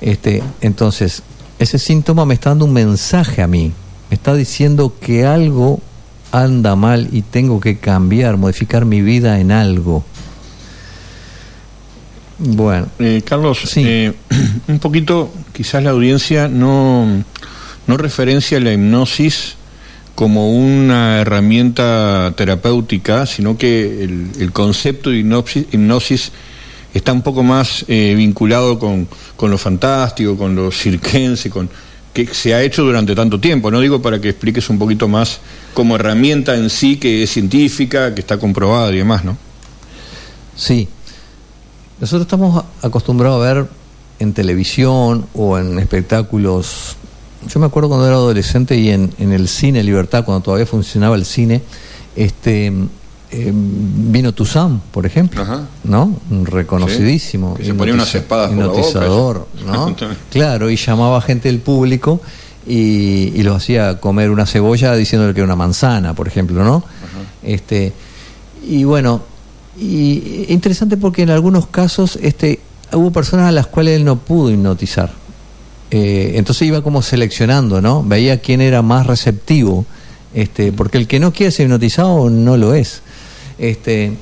Este, 0.00 0.42
entonces, 0.60 1.22
ese 1.58 1.78
síntoma 1.78 2.26
me 2.26 2.34
está 2.34 2.50
dando 2.50 2.66
un 2.66 2.72
mensaje 2.72 3.42
a 3.42 3.46
mí. 3.46 3.72
Me 4.10 4.14
está 4.14 4.34
diciendo 4.34 4.94
que 5.00 5.24
algo 5.24 5.80
anda 6.32 6.76
mal 6.76 7.08
y 7.12 7.22
tengo 7.22 7.60
que 7.60 7.78
cambiar, 7.78 8.36
modificar 8.36 8.84
mi 8.84 9.00
vida 9.00 9.40
en 9.40 9.52
algo. 9.52 10.04
Bueno. 12.38 12.88
Eh, 12.98 13.22
Carlos, 13.24 13.58
eh, 13.76 14.12
un 14.68 14.78
poquito, 14.80 15.32
quizás 15.52 15.82
la 15.82 15.90
audiencia 15.90 16.48
no, 16.48 17.06
no 17.86 17.96
referencia 17.96 18.58
la 18.60 18.72
hipnosis 18.72 19.56
como 20.14 20.50
una 20.50 21.20
herramienta 21.20 22.32
terapéutica, 22.36 23.26
sino 23.26 23.58
que 23.58 24.04
el, 24.38 24.52
concepto 24.52 25.10
de 25.10 25.18
hipnosis, 25.18 26.32
está 26.92 27.12
un 27.12 27.22
poco 27.22 27.42
más 27.42 27.84
eh, 27.88 28.14
vinculado 28.16 28.78
con, 28.78 29.08
con, 29.36 29.50
lo 29.50 29.58
fantástico, 29.58 30.36
con 30.36 30.54
lo 30.54 30.70
cirquense, 30.70 31.50
con 31.50 31.68
que 32.14 32.32
se 32.32 32.54
ha 32.54 32.62
hecho 32.62 32.84
durante 32.84 33.14
tanto 33.14 33.40
tiempo. 33.40 33.70
No 33.72 33.80
digo 33.80 34.00
para 34.00 34.20
que 34.20 34.30
expliques 34.30 34.70
un 34.70 34.78
poquito 34.78 35.08
más 35.08 35.40
como 35.74 35.96
herramienta 35.96 36.54
en 36.54 36.70
sí 36.70 36.96
que 36.96 37.24
es 37.24 37.30
científica, 37.30 38.14
que 38.14 38.20
está 38.20 38.38
comprobada 38.38 38.92
y 38.92 38.98
demás, 38.98 39.24
¿no? 39.24 39.36
Sí. 40.56 40.88
Nosotros 42.00 42.22
estamos 42.22 42.64
acostumbrados 42.82 43.44
a 43.44 43.54
ver 43.54 43.66
en 44.20 44.32
televisión 44.32 45.26
o 45.34 45.58
en 45.58 45.78
espectáculos 45.80 46.96
yo 47.48 47.60
me 47.60 47.66
acuerdo 47.66 47.88
cuando 47.88 48.06
era 48.06 48.16
adolescente 48.16 48.76
y 48.76 48.90
en, 48.90 49.12
el 49.18 49.48
cine 49.48 49.82
Libertad, 49.82 50.24
cuando 50.24 50.42
todavía 50.42 50.66
funcionaba 50.66 51.16
el 51.16 51.24
cine, 51.24 51.62
este 52.16 52.72
eh, 53.30 53.52
vino 53.52 54.32
Tuzán, 54.32 54.80
por 54.90 55.06
ejemplo, 55.06 55.44
¿no? 55.84 56.16
Un 56.30 56.46
reconocidísimo. 56.46 57.54
Que 57.54 57.64
se 57.64 57.74
ponía 57.74 57.94
unas 57.94 58.14
espadas 58.14 58.50
hipnotizador, 58.50 59.48
¿no? 59.66 59.94
claro, 60.30 60.70
y 60.70 60.76
llamaba 60.76 61.18
a 61.18 61.20
gente 61.20 61.48
del 61.48 61.60
público 61.60 62.20
y, 62.66 63.32
y 63.34 63.42
los 63.42 63.56
hacía 63.56 64.00
comer 64.00 64.30
una 64.30 64.46
cebolla 64.46 64.94
diciéndole 64.94 65.34
que 65.34 65.40
era 65.40 65.46
una 65.46 65.56
manzana, 65.56 66.14
por 66.14 66.28
ejemplo, 66.28 66.64
¿no? 66.64 66.84
Este 67.42 67.92
y 68.66 68.84
bueno, 68.84 69.22
y 69.78 70.46
interesante 70.48 70.96
porque 70.96 71.22
en 71.22 71.30
algunos 71.30 71.66
casos 71.66 72.18
este 72.22 72.60
hubo 72.92 73.10
personas 73.10 73.48
a 73.48 73.52
las 73.52 73.66
cuales 73.66 73.96
él 73.96 74.04
no 74.04 74.16
pudo 74.16 74.50
hipnotizar 74.50 75.23
eh, 75.96 76.38
entonces 76.38 76.66
iba 76.66 76.82
como 76.82 77.02
seleccionando, 77.02 77.80
¿no? 77.80 78.02
Veía 78.02 78.40
quién 78.40 78.60
era 78.60 78.82
más 78.82 79.06
receptivo, 79.06 79.86
este, 80.34 80.72
porque 80.72 80.98
el 80.98 81.06
que 81.06 81.20
no 81.20 81.32
quiere 81.32 81.52
ser 81.52 81.66
hipnotizado 81.66 82.28
no 82.30 82.56
lo 82.56 82.74
es. 82.74 83.00
Este, 83.58 84.12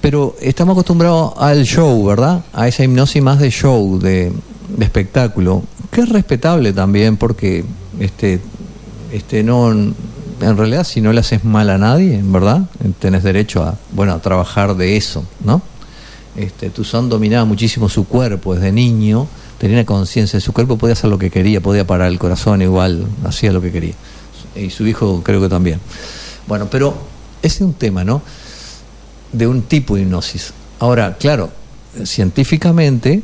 pero 0.00 0.34
estamos 0.40 0.72
acostumbrados 0.72 1.34
al 1.36 1.64
show, 1.66 2.02
¿verdad? 2.06 2.42
A 2.54 2.66
esa 2.66 2.82
hipnosis 2.82 3.22
más 3.22 3.40
de 3.40 3.50
show, 3.50 3.98
de, 3.98 4.32
espectáculo, 4.80 5.64
que 5.90 6.00
es 6.00 6.08
respetable 6.08 6.72
también 6.72 7.18
porque 7.18 7.66
este, 8.00 8.40
este 9.12 9.42
no 9.42 9.70
en 9.70 9.94
realidad 10.56 10.84
si 10.84 11.02
no 11.02 11.12
le 11.12 11.20
haces 11.20 11.44
mal 11.44 11.68
a 11.68 11.76
nadie, 11.76 12.22
¿verdad? 12.24 12.62
Tenés 13.00 13.22
derecho 13.22 13.62
a, 13.62 13.76
bueno, 13.92 14.14
a 14.14 14.20
trabajar 14.20 14.76
de 14.76 14.96
eso, 14.96 15.26
¿no? 15.44 15.60
Este, 16.36 16.72
son 16.84 17.10
dominaba 17.10 17.44
muchísimo 17.44 17.90
su 17.90 18.06
cuerpo 18.06 18.54
desde 18.54 18.72
niño 18.72 19.28
tenía 19.58 19.84
conciencia 19.84 20.36
de 20.36 20.40
su 20.40 20.52
cuerpo, 20.52 20.76
podía 20.76 20.92
hacer 20.92 21.10
lo 21.10 21.18
que 21.18 21.30
quería, 21.30 21.60
podía 21.60 21.86
parar 21.86 22.08
el 22.08 22.18
corazón 22.18 22.62
igual, 22.62 23.06
hacía 23.24 23.52
lo 23.52 23.60
que 23.60 23.72
quería. 23.72 23.94
Y 24.54 24.70
su 24.70 24.86
hijo 24.86 25.22
creo 25.22 25.40
que 25.40 25.48
también. 25.48 25.80
Bueno, 26.46 26.68
pero 26.70 26.96
ese 27.42 27.56
es 27.56 27.60
un 27.62 27.74
tema, 27.74 28.04
¿no? 28.04 28.22
De 29.32 29.46
un 29.46 29.62
tipo 29.62 29.96
de 29.96 30.02
hipnosis. 30.02 30.52
Ahora, 30.78 31.16
claro, 31.18 31.50
científicamente 32.04 33.22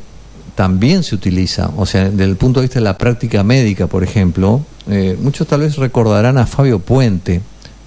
también 0.54 1.02
se 1.02 1.14
utiliza, 1.14 1.70
o 1.76 1.86
sea, 1.86 2.10
desde 2.10 2.24
el 2.24 2.36
punto 2.36 2.60
de 2.60 2.66
vista 2.66 2.78
de 2.78 2.84
la 2.84 2.98
práctica 2.98 3.42
médica, 3.42 3.86
por 3.86 4.02
ejemplo, 4.02 4.62
eh, 4.88 5.16
muchos 5.20 5.46
tal 5.46 5.60
vez 5.60 5.76
recordarán 5.76 6.36
a 6.38 6.46
Fabio 6.46 6.78
Puente. 6.78 7.40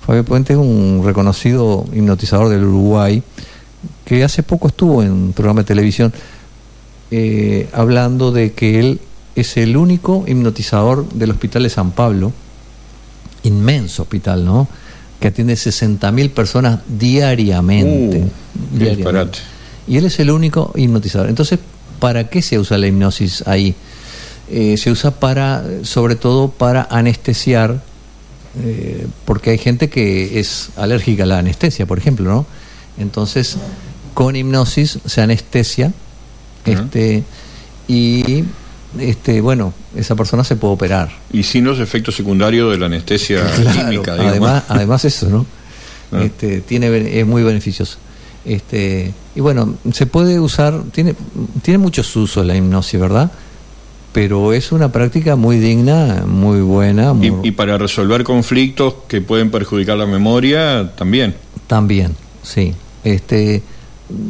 Fabio 0.05 0.23
Puente 0.23 0.53
es 0.53 0.59
un 0.59 1.01
reconocido 1.03 1.85
hipnotizador 1.93 2.49
del 2.49 2.63
Uruguay 2.63 3.21
que 4.03 4.23
hace 4.23 4.43
poco 4.43 4.67
estuvo 4.67 5.03
en 5.03 5.11
un 5.11 5.33
programa 5.33 5.61
de 5.61 5.65
televisión 5.65 6.13
eh, 7.11 7.69
hablando 7.71 8.31
de 8.31 8.53
que 8.53 8.79
él 8.79 8.99
es 9.35 9.57
el 9.57 9.77
único 9.77 10.23
hipnotizador 10.27 11.07
del 11.09 11.31
Hospital 11.31 11.63
de 11.63 11.69
San 11.69 11.91
Pablo, 11.91 12.31
inmenso 13.43 14.03
hospital, 14.03 14.45
¿no? 14.45 14.67
Que 15.19 15.27
atiende 15.27 15.53
60.000 15.53 16.29
personas 16.31 16.79
diariamente. 16.87 18.19
Uh, 18.19 18.31
y 19.87 19.97
él 19.97 20.05
es 20.05 20.19
el 20.19 20.31
único 20.31 20.71
hipnotizador. 20.75 21.29
Entonces, 21.29 21.59
¿para 21.99 22.29
qué 22.29 22.41
se 22.41 22.57
usa 22.57 22.77
la 22.77 22.87
hipnosis 22.87 23.43
ahí? 23.47 23.75
Eh, 24.49 24.77
se 24.77 24.91
usa 24.91 25.11
para, 25.11 25.63
sobre 25.83 26.15
todo 26.15 26.49
para 26.49 26.87
anestesiar, 26.89 27.81
eh, 28.63 29.05
porque 29.25 29.51
hay 29.51 29.57
gente 29.57 29.89
que 29.89 30.39
es 30.39 30.69
alérgica 30.75 31.23
a 31.23 31.27
la 31.27 31.39
anestesia, 31.39 31.85
por 31.85 31.97
ejemplo, 31.97 32.29
¿no? 32.29 32.45
Entonces, 32.97 33.57
con 34.13 34.35
hipnosis 34.35 34.99
se 35.05 35.21
anestesia 35.21 35.93
este, 36.65 37.23
y 37.87 38.43
este, 38.99 39.41
bueno, 39.41 39.73
esa 39.95 40.15
persona 40.15 40.43
se 40.43 40.55
puede 40.55 40.73
operar. 40.73 41.09
Y 41.31 41.43
sin 41.43 41.65
los 41.65 41.79
efectos 41.79 42.15
secundarios 42.15 42.71
de 42.71 42.77
la 42.77 42.85
anestesia 42.87 43.43
química, 43.73 44.13
Además, 44.13 44.63
además 44.67 45.05
eso, 45.05 45.29
¿no? 45.29 45.45
Ah. 46.11 46.23
Este, 46.23 46.61
tiene, 46.61 47.19
es 47.19 47.25
muy 47.25 47.43
beneficioso. 47.43 47.97
Este, 48.45 49.13
y 49.35 49.39
bueno, 49.39 49.75
se 49.91 50.05
puede 50.05 50.39
usar, 50.39 50.83
tiene, 50.91 51.15
tiene 51.61 51.77
muchos 51.79 52.15
usos 52.15 52.45
la 52.45 52.55
hipnosis, 52.55 52.99
¿verdad? 52.99 53.31
Pero 54.13 54.53
es 54.53 54.71
una 54.71 54.91
práctica 54.91 55.35
muy 55.35 55.57
digna, 55.57 56.23
muy 56.25 56.61
buena. 56.61 57.13
Y, 57.21 57.47
y, 57.47 57.51
para 57.51 57.77
resolver 57.77 58.23
conflictos 58.23 58.93
que 59.07 59.19
pueden 59.19 59.51
perjudicar 59.51 59.97
la 59.97 60.05
memoria, 60.05 60.93
también. 60.95 61.35
También, 61.67 62.15
sí. 62.43 62.73
Este, 63.03 63.61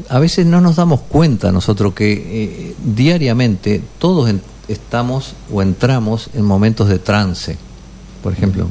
a 0.10 0.20
veces 0.20 0.46
no 0.46 0.62
nos 0.62 0.78
damos 0.78 1.02
cuenta 1.02 1.52
nosotros 1.52 1.94
que 1.94 2.14
eh, 2.14 2.76
diariamente 2.84 3.82
todos 4.00 4.32
estamos 4.68 5.34
o 5.52 5.62
entramos 5.62 6.30
en 6.34 6.44
momentos 6.44 6.88
de 6.88 7.00
trance, 7.00 7.58
por 8.24 8.34
ejemplo. 8.34 8.68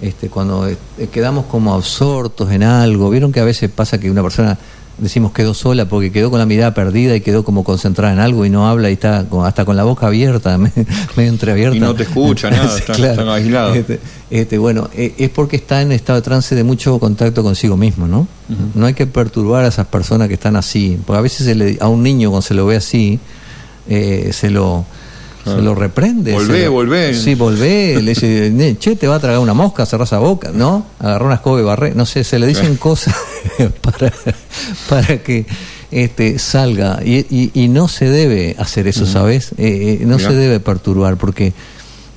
Este, 0.00 0.28
cuando 0.28 0.66
eh, 0.66 0.76
quedamos 1.12 1.46
como 1.46 1.74
absortos 1.74 2.50
en 2.50 2.64
algo, 2.64 3.08
vieron 3.10 3.30
que 3.30 3.40
a 3.40 3.44
veces 3.44 3.70
pasa 3.70 4.00
que 4.00 4.10
una 4.10 4.22
persona 4.22 4.58
decimos 4.98 5.32
quedó 5.32 5.54
sola 5.54 5.86
porque 5.86 6.12
quedó 6.12 6.30
con 6.30 6.38
la 6.38 6.46
mirada 6.46 6.74
perdida 6.74 7.16
y 7.16 7.20
quedó 7.20 7.44
como 7.44 7.64
concentrada 7.64 8.12
en 8.12 8.20
algo 8.20 8.44
y 8.44 8.50
no 8.50 8.68
habla 8.68 8.90
y 8.90 8.94
está 8.94 9.26
hasta 9.44 9.64
con 9.64 9.76
la 9.76 9.84
boca 9.84 10.06
abierta, 10.06 10.58
medio 11.16 11.30
entreabierta. 11.30 11.76
Y 11.76 11.80
no 11.80 11.94
te 11.94 12.04
escucha 12.04 12.50
nada, 12.50 12.78
está, 12.78 13.34
aislado. 13.34 13.74
Este, 13.74 14.00
este, 14.30 14.58
bueno, 14.58 14.88
e, 14.94 15.14
es 15.18 15.30
porque 15.30 15.56
está 15.56 15.82
en 15.82 15.92
estado 15.92 16.20
de 16.20 16.22
trance 16.22 16.54
de 16.54 16.64
mucho 16.64 16.98
contacto 16.98 17.42
consigo 17.42 17.76
mismo, 17.76 18.06
¿no? 18.06 18.26
No 18.74 18.84
hay 18.84 18.92
que 18.92 19.06
perturbar 19.06 19.64
a 19.64 19.68
esas 19.68 19.86
personas 19.86 20.28
que 20.28 20.34
están 20.34 20.56
así, 20.56 20.98
porque 21.06 21.18
a 21.18 21.22
veces 21.22 21.80
a 21.80 21.88
un 21.88 22.02
niño 22.02 22.28
cuando 22.28 22.42
se 22.42 22.52
lo 22.52 22.66
ve 22.66 22.76
así, 22.76 23.18
eh, 23.88 24.30
se 24.32 24.50
lo 24.50 24.84
se 25.44 25.60
lo 25.60 25.74
reprende. 25.74 26.32
Volvé, 26.32 26.68
volvé. 26.68 27.14
Sí, 27.14 27.34
volvé. 27.34 28.00
Le 28.00 28.14
dice, 28.14 28.76
che, 28.78 28.96
te 28.96 29.08
va 29.08 29.16
a 29.16 29.20
tragar 29.20 29.40
una 29.40 29.54
mosca, 29.54 29.84
cerrás 29.86 30.12
la 30.12 30.18
boca, 30.18 30.50
¿no? 30.54 30.86
Agarró 30.98 31.26
una 31.26 31.36
escoba 31.36 31.60
y 31.60 31.64
barré. 31.64 31.94
No 31.94 32.06
sé, 32.06 32.24
se 32.24 32.38
le 32.38 32.46
dicen 32.46 32.76
cosas 32.78 33.14
para, 33.80 34.12
para 34.88 35.22
que 35.22 35.46
este, 35.90 36.38
salga. 36.38 37.00
Y, 37.04 37.50
y, 37.54 37.68
no 37.68 37.88
se 37.88 38.08
debe 38.08 38.56
hacer 38.58 38.86
eso, 38.86 39.06
¿sabes? 39.06 39.52
Eh, 39.58 39.98
eh, 40.00 40.04
no 40.06 40.18
se 40.18 40.32
debe 40.32 40.60
perturbar 40.60 41.16
porque 41.16 41.52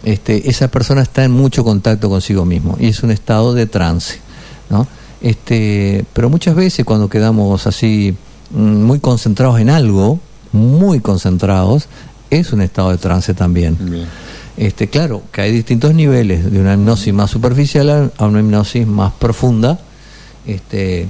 este, 0.04 0.50
esa 0.50 0.70
persona 0.70 1.02
está 1.02 1.24
en 1.24 1.32
mucho 1.32 1.64
contacto 1.64 2.10
consigo 2.10 2.46
mismo 2.46 2.78
y 2.80 2.88
es 2.88 3.02
un 3.04 3.12
estado 3.12 3.54
de 3.54 3.66
trance, 3.66 4.20
¿no? 4.70 4.88
Este, 5.22 6.06
pero 6.14 6.30
muchas 6.30 6.56
veces 6.56 6.86
cuando 6.86 7.10
quedamos 7.10 7.66
así 7.66 8.16
mm, 8.52 8.84
muy 8.84 9.00
concentrados 9.00 9.60
en 9.60 9.70
algo, 9.72 10.20
muy 10.52 11.00
concentrados, 11.00 11.88
es 12.40 12.54
un 12.54 12.62
estado 12.62 12.92
de 12.92 12.98
trance 12.98 13.34
también. 13.34 13.78
Este, 14.58 14.88
claro, 14.88 15.22
que 15.32 15.42
hay 15.42 15.52
distintos 15.52 15.94
niveles, 15.94 16.50
de 16.50 16.60
una 16.60 16.76
hipnosis 16.76 17.14
más 17.14 17.30
superficial 17.30 18.12
a 18.18 18.26
una 18.26 18.40
hipnosis 18.40 18.88
más 18.88 19.12
profunda. 19.14 19.80
Este, 20.48 21.08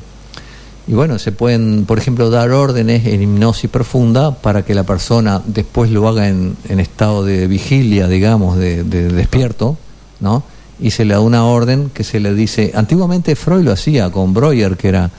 y 0.88 0.94
bueno, 0.94 1.20
se 1.20 1.32
pueden, 1.32 1.86
por 1.86 2.00
ejemplo, 2.00 2.30
dar 2.30 2.52
órdenes 2.52 3.06
en 3.06 3.22
hipnosis 3.22 3.70
profunda 3.70 4.36
para 4.36 4.64
que 4.64 4.74
la 4.74 4.84
persona 4.84 5.42
después 5.46 5.92
lo 5.92 6.08
haga 6.08 6.28
en, 6.28 6.56
estado 6.68 7.24
de 7.24 7.48
vigilia, 7.48 8.08
digamos, 8.08 8.58
de, 8.58 8.84
despierto, 8.84 9.78
¿no? 10.20 10.44
Y 10.80 10.92
se 10.92 11.06
le 11.06 11.14
da 11.14 11.22
una 11.22 11.46
orden 11.46 11.90
que 11.94 12.04
se 12.04 12.20
le 12.20 12.34
dice, 12.34 12.72
antiguamente 12.76 13.36
Freud 13.36 13.64
lo 13.64 13.72
hacía 13.72 14.12
con 14.12 14.34
Breuer, 14.34 14.76
que 14.76 14.90
era 14.90 15.10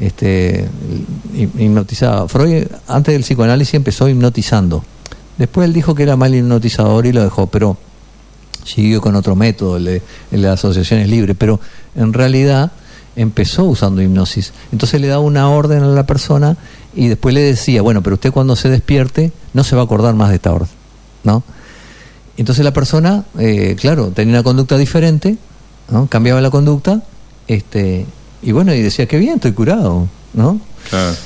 este 0.00 0.66
hipnotizado. 1.34 2.28
Freud 2.28 2.66
antes 2.86 3.12
del 3.12 3.22
psicoanálisis 3.22 3.74
empezó 3.74 4.08
hipnotizando 4.08 4.84
Después 5.40 5.64
él 5.64 5.72
dijo 5.72 5.94
que 5.94 6.02
era 6.02 6.16
mal 6.16 6.34
hipnotizador 6.34 7.06
y 7.06 7.12
lo 7.12 7.24
dejó, 7.24 7.46
pero 7.46 7.78
siguió 8.62 9.00
con 9.00 9.16
otro 9.16 9.34
método, 9.34 9.78
el 9.78 10.02
de 10.30 10.48
asociaciones 10.50 11.08
libres, 11.08 11.34
pero 11.38 11.58
en 11.96 12.12
realidad 12.12 12.72
empezó 13.16 13.64
usando 13.64 14.02
hipnosis. 14.02 14.52
Entonces 14.70 15.00
le 15.00 15.06
daba 15.06 15.22
una 15.22 15.48
orden 15.48 15.82
a 15.82 15.86
la 15.86 16.04
persona 16.04 16.58
y 16.94 17.08
después 17.08 17.34
le 17.34 17.40
decía, 17.40 17.80
bueno, 17.80 18.02
pero 18.02 18.16
usted 18.16 18.32
cuando 18.32 18.54
se 18.54 18.68
despierte 18.68 19.32
no 19.54 19.64
se 19.64 19.76
va 19.76 19.80
a 19.80 19.86
acordar 19.86 20.14
más 20.14 20.28
de 20.28 20.34
esta 20.34 20.52
orden, 20.52 20.68
¿no? 21.24 21.42
Entonces 22.36 22.62
la 22.62 22.74
persona, 22.74 23.24
eh, 23.38 23.76
claro, 23.80 24.08
tenía 24.10 24.34
una 24.34 24.42
conducta 24.42 24.76
diferente, 24.76 25.38
¿no? 25.88 26.06
Cambiaba 26.06 26.42
la 26.42 26.50
conducta, 26.50 27.02
este, 27.48 28.04
y 28.42 28.52
bueno, 28.52 28.74
y 28.74 28.82
decía, 28.82 29.06
qué 29.08 29.16
bien, 29.16 29.36
estoy 29.36 29.52
curado, 29.52 30.06
¿no? 30.34 30.60
Claro. 30.90 31.16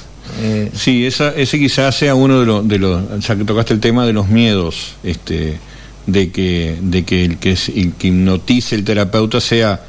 Eh, 0.41 0.71
sí, 0.75 1.07
esa, 1.07 1.31
ese 1.35 1.59
quizás 1.59 1.95
sea 1.97 2.15
uno 2.15 2.41
de 2.41 2.47
los, 2.47 2.67
de 2.67 2.79
los, 2.79 3.21
ya 3.21 3.37
que 3.37 3.45
tocaste 3.45 3.75
el 3.75 3.81
tema 3.81 4.07
de 4.07 4.13
los 4.13 4.29
miedos, 4.29 4.97
este, 5.05 5.59
de 6.07 6.31
que, 6.31 6.77
de 6.81 7.05
que 7.05 7.25
el 7.25 7.39
que, 7.39 7.57
hipnotice 8.03 8.75
el 8.75 8.85
terapeuta 8.85 9.41
sea 9.41 9.81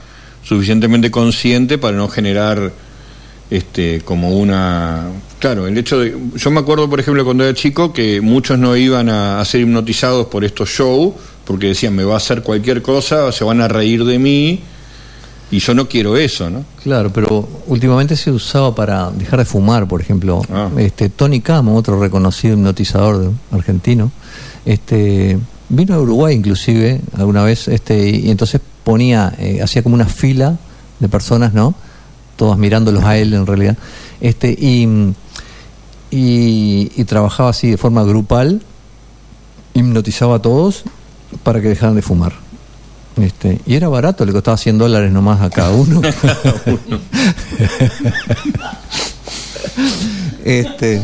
suficientemente 0.43 1.09
consciente 1.11 1.77
para 1.77 1.97
no 1.97 2.07
generar 2.07 2.71
este 3.49 4.01
como 4.03 4.39
una 4.39 5.03
claro 5.39 5.67
el 5.67 5.77
hecho 5.77 5.99
de 5.99 6.15
yo 6.35 6.51
me 6.51 6.59
acuerdo 6.59 6.89
por 6.89 6.99
ejemplo 6.99 7.23
cuando 7.23 7.43
era 7.43 7.53
chico 7.53 7.93
que 7.93 8.19
muchos 8.19 8.57
no 8.57 8.75
iban 8.75 9.07
a, 9.07 9.39
a 9.39 9.45
ser 9.45 9.61
hipnotizados 9.61 10.27
por 10.27 10.43
estos 10.43 10.69
shows 10.69 11.13
porque 11.45 11.67
decían 11.67 11.93
me 11.95 12.03
va 12.03 12.15
a 12.15 12.17
hacer 12.17 12.41
cualquier 12.41 12.81
cosa 12.81 13.31
se 13.31 13.43
van 13.43 13.61
a 13.61 13.67
reír 13.67 14.03
de 14.03 14.17
mí 14.17 14.61
y 15.55 15.59
yo 15.59 15.73
no 15.73 15.87
quiero 15.87 16.17
eso 16.17 16.49
no 16.49 16.63
Claro, 16.83 17.11
pero 17.13 17.47
últimamente 17.67 18.15
se 18.15 18.31
usaba 18.31 18.75
para 18.75 19.09
dejar 19.11 19.39
de 19.39 19.45
fumar, 19.45 19.87
por 19.87 20.01
ejemplo. 20.01 20.41
Ah. 20.51 20.69
Este 20.77 21.09
Tony 21.09 21.39
Camo, 21.41 21.75
otro 21.75 21.99
reconocido 21.99 22.53
hipnotizador 22.55 23.19
de- 23.19 23.29
argentino, 23.51 24.11
este 24.65 25.39
vino 25.69 25.95
a 25.95 25.99
Uruguay 25.99 26.35
inclusive 26.35 27.01
alguna 27.17 27.43
vez, 27.43 27.67
este 27.67 28.09
y, 28.09 28.27
y 28.27 28.29
entonces 28.31 28.61
ponía, 28.83 29.33
eh, 29.39 29.61
hacía 29.63 29.81
como 29.81 29.95
una 29.95 30.05
fila 30.05 30.57
de 30.99 31.09
personas, 31.09 31.53
¿no? 31.53 31.73
Todas 32.35 32.57
mirándolos 32.57 33.03
a 33.03 33.17
él 33.17 33.33
en 33.33 33.45
realidad, 33.47 33.77
este 34.21 34.51
y, 34.51 34.87
y, 36.11 36.91
y 36.95 37.03
trabajaba 37.05 37.49
así 37.49 37.71
de 37.71 37.77
forma 37.77 38.03
grupal, 38.03 38.61
hipnotizaba 39.73 40.35
a 40.35 40.39
todos 40.41 40.83
para 41.43 41.61
que 41.61 41.69
dejaran 41.69 41.95
de 41.95 42.01
fumar. 42.01 42.33
Este, 43.17 43.59
y 43.65 43.75
era 43.75 43.87
barato, 43.87 44.25
le 44.25 44.31
costaba 44.33 44.57
100 44.57 44.77
dólares 44.77 45.11
nomás 45.11 45.41
a 45.41 45.49
cada 45.49 45.71
uno. 45.71 46.01
este, 50.43 51.01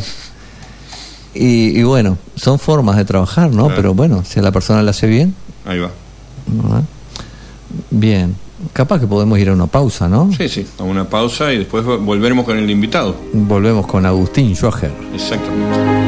y, 1.34 1.78
y 1.78 1.82
bueno, 1.82 2.18
son 2.36 2.58
formas 2.58 2.96
de 2.96 3.04
trabajar, 3.04 3.50
¿no? 3.50 3.64
Claro. 3.66 3.76
Pero 3.76 3.94
bueno, 3.94 4.24
si 4.26 4.38
a 4.38 4.42
la 4.42 4.52
persona 4.52 4.82
le 4.82 4.90
hace 4.90 5.06
bien, 5.06 5.34
ahí 5.64 5.78
va 5.78 5.90
¿no? 6.46 6.84
bien. 7.90 8.36
Capaz 8.72 9.00
que 9.00 9.06
podemos 9.08 9.36
ir 9.40 9.48
a 9.48 9.54
una 9.54 9.66
pausa, 9.66 10.08
¿no? 10.08 10.30
sí 10.36 10.48
sí 10.48 10.64
a 10.78 10.84
una 10.84 11.08
pausa 11.08 11.52
y 11.52 11.58
después 11.58 11.84
vo- 11.84 11.98
volveremos 12.04 12.44
con 12.44 12.56
el 12.56 12.70
invitado 12.70 13.16
Volvemos 13.32 13.86
con 13.88 14.06
Agustín 14.06 14.54
Schwager. 14.54 14.92
exactamente 15.12 16.01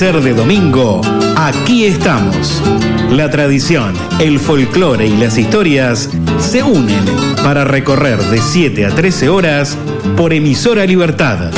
amanecer 0.00 0.22
de 0.22 0.32
domingo, 0.32 1.02
aquí 1.36 1.84
estamos. 1.84 2.62
La 3.10 3.28
tradición, 3.28 3.92
el 4.18 4.38
folclore 4.38 5.06
y 5.06 5.16
las 5.16 5.36
historias 5.36 6.08
se 6.38 6.62
unen 6.62 7.04
para 7.44 7.64
recorrer 7.64 8.18
de 8.18 8.40
7 8.40 8.86
a 8.86 8.94
13 8.94 9.28
horas 9.28 9.76
por 10.16 10.32
emisora 10.32 10.86
Libertad. 10.86 11.50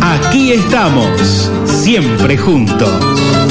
Aquí 0.00 0.52
estamos, 0.52 1.50
siempre 1.64 2.38
juntos. 2.38 3.41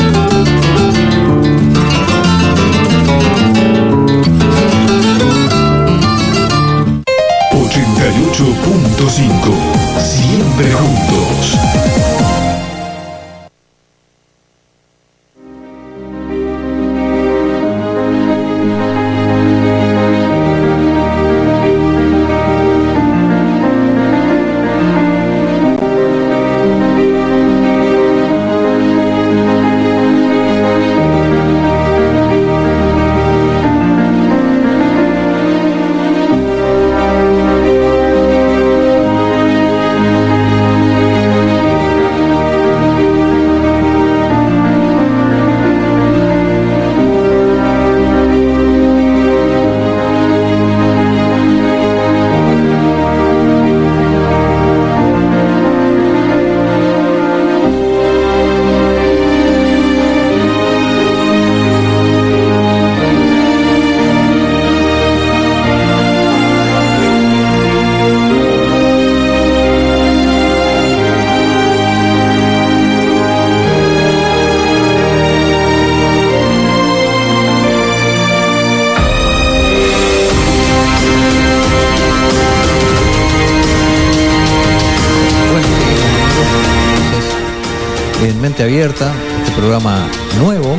Abierta, 88.63 89.11
este 89.43 89.55
programa 89.57 90.07
nuevo, 90.37 90.75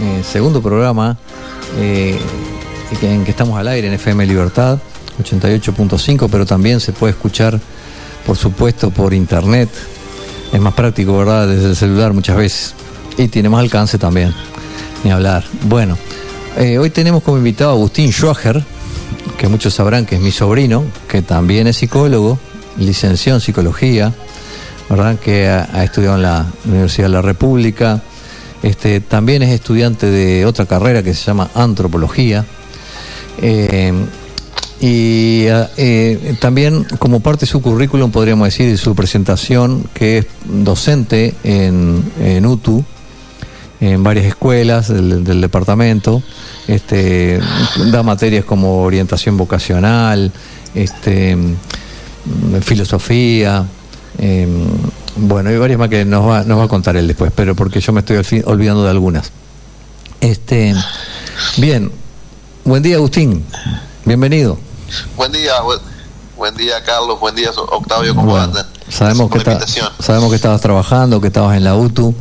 eh, 0.00 0.22
segundo 0.22 0.62
programa 0.62 1.16
eh, 1.76 2.16
en 3.02 3.24
que 3.24 3.30
estamos 3.32 3.58
al 3.58 3.66
aire 3.66 3.88
en 3.88 3.94
FM 3.94 4.26
Libertad 4.26 4.78
88.5, 5.20 6.28
pero 6.30 6.46
también 6.46 6.78
se 6.78 6.92
puede 6.92 7.14
escuchar, 7.14 7.60
por 8.24 8.36
supuesto, 8.36 8.90
por 8.90 9.12
internet. 9.12 9.68
Es 10.52 10.60
más 10.60 10.74
práctico, 10.74 11.18
¿verdad? 11.18 11.48
Desde 11.48 11.70
el 11.70 11.76
celular 11.76 12.12
muchas 12.12 12.36
veces. 12.36 12.74
Y 13.18 13.26
tiene 13.26 13.48
más 13.48 13.60
alcance 13.60 13.98
también, 13.98 14.32
ni 15.02 15.10
hablar. 15.10 15.42
Bueno, 15.62 15.98
eh, 16.56 16.78
hoy 16.78 16.90
tenemos 16.90 17.24
como 17.24 17.38
invitado 17.38 17.70
a 17.70 17.74
Agustín 17.74 18.12
Schwager, 18.12 18.62
que 19.36 19.48
muchos 19.48 19.74
sabrán 19.74 20.06
que 20.06 20.14
es 20.14 20.20
mi 20.20 20.30
sobrino, 20.30 20.84
que 21.08 21.22
también 21.22 21.66
es 21.66 21.78
psicólogo, 21.78 22.38
licenció 22.78 23.34
en 23.34 23.40
psicología, 23.40 24.14
Que 25.22 25.48
ha, 25.48 25.82
estudiado 25.82 26.16
en 26.16 26.22
la 26.22 26.46
Universidad 26.64 27.08
de 27.08 27.12
la 27.12 27.22
República. 27.22 28.02
Este, 28.62 29.00
también 29.00 29.42
es 29.42 29.50
estudiante 29.50 30.06
de 30.06 30.46
otra 30.46 30.66
carrera 30.66 31.02
que 31.02 31.12
se 31.12 31.24
llama 31.24 31.50
antropología. 31.54 32.44
Eh, 33.42 33.92
y 34.80 35.44
eh, 35.48 36.36
también 36.38 36.84
como 36.98 37.20
parte 37.20 37.46
de 37.46 37.46
su 37.46 37.62
currículum, 37.62 38.10
podríamos 38.10 38.46
decir, 38.46 38.70
de 38.70 38.76
su 38.76 38.94
presentación, 38.94 39.84
que 39.94 40.18
es 40.18 40.26
docente 40.44 41.34
en, 41.42 42.04
en 42.20 42.46
UTU, 42.46 42.84
en 43.80 44.02
varias 44.02 44.26
escuelas 44.26 44.88
del, 44.88 45.40
departamento, 45.40 46.22
este, 46.66 47.40
da 47.90 48.02
materias 48.02 48.44
como 48.44 48.82
orientación 48.82 49.36
vocacional, 49.36 50.32
este, 50.74 51.36
filosofía, 52.62 53.66
eh, 54.18 54.46
bueno, 55.16 55.50
hay 55.50 55.56
varias 55.58 55.78
más 55.78 55.88
que 55.88 56.04
nos 56.04 56.28
va, 56.28 56.42
nos 56.44 56.58
va 56.58 56.64
a 56.64 56.68
contar 56.68 56.96
él 56.96 57.06
después, 57.08 57.32
pero 57.34 57.54
porque 57.54 57.80
yo 57.80 57.92
me 57.92 58.00
estoy 58.00 58.16
al 58.16 58.24
fin 58.24 58.42
olvidando 58.46 58.84
de 58.84 58.90
algunas. 58.90 59.30
Este, 60.20 60.74
bien, 61.56 61.90
buen 62.64 62.82
día 62.82 62.96
Agustín, 62.96 63.44
bienvenido. 64.04 64.58
Buen 65.16 65.32
día, 65.32 65.60
buen, 65.62 65.78
buen 66.36 66.54
día 66.56 66.82
Carlos, 66.84 67.18
buen 67.20 67.34
día 67.34 67.50
Octavio, 67.54 68.14
¿cómo 68.14 68.30
Bueno, 68.32 68.44
andan? 68.44 68.66
sabemos 68.88 69.30
que, 69.30 69.38
está- 69.38 69.60
sabemos 70.00 70.30
que 70.30 70.36
estabas 70.36 70.60
trabajando, 70.60 71.20
que 71.20 71.26
estabas 71.28 71.56
en 71.56 71.64
la 71.64 71.74
UTU 71.74 72.14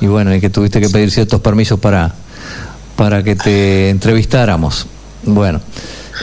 y 0.00 0.06
bueno, 0.06 0.34
y 0.34 0.40
que 0.40 0.50
tuviste 0.50 0.80
que 0.80 0.88
pedir 0.90 1.10
ciertos 1.10 1.40
permisos 1.40 1.78
para, 1.78 2.14
para 2.96 3.22
que 3.22 3.36
te 3.36 3.90
entrevistáramos. 3.90 4.86
Bueno, 5.24 5.60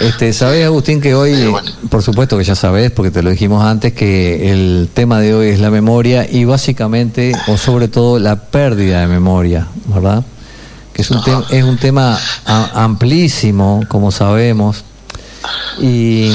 este, 0.02 0.34
sabés 0.34 0.66
Agustín 0.66 1.00
que 1.02 1.16
hoy, 1.16 1.48
bueno. 1.48 1.70
por 1.90 2.02
supuesto 2.04 2.38
que 2.38 2.44
ya 2.44 2.56
sabés, 2.56 2.92
porque 2.92 3.12
te 3.12 3.22
lo 3.24 3.30
dijimos 3.30 3.64
antes, 3.64 3.94
que 3.94 4.52
el 4.52 4.90
tema 4.94 5.20
de 5.20 5.34
hoy 5.34 5.48
es 5.50 5.60
la 5.60 5.70
memoria 5.72 6.28
y 6.30 6.46
básicamente, 6.46 7.34
o 7.48 7.58
sobre 7.58 7.88
todo, 7.88 8.20
la 8.20 8.36
pérdida 8.36 9.02
de 9.02 9.08
memoria, 9.08 9.68
¿verdad? 9.94 10.24
Que 10.94 11.02
es 11.02 11.12
un, 11.12 11.20
es 11.52 11.64
un 11.64 11.78
tema 11.78 12.18
amplísimo, 12.74 13.82
como 13.88 14.12
sabemos, 14.12 14.84
y 15.80 16.30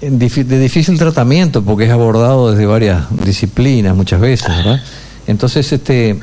de 0.00 0.58
difícil 0.60 0.98
tratamiento 0.98 1.62
porque 1.62 1.84
es 1.84 1.90
abordado 1.90 2.50
desde 2.50 2.66
varias 2.66 3.04
disciplinas 3.24 3.94
muchas 3.94 4.20
veces, 4.20 4.48
¿verdad? 4.48 4.80
Entonces, 5.28 5.72
este, 5.72 6.18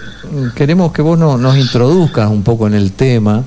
queremos 0.56 0.92
que 0.92 1.02
vos 1.02 1.18
no- 1.18 1.38
nos 1.38 1.58
introduzcas 1.58 2.30
un 2.30 2.44
poco 2.44 2.68
en 2.68 2.74
el 2.74 2.92
tema. 2.92 3.44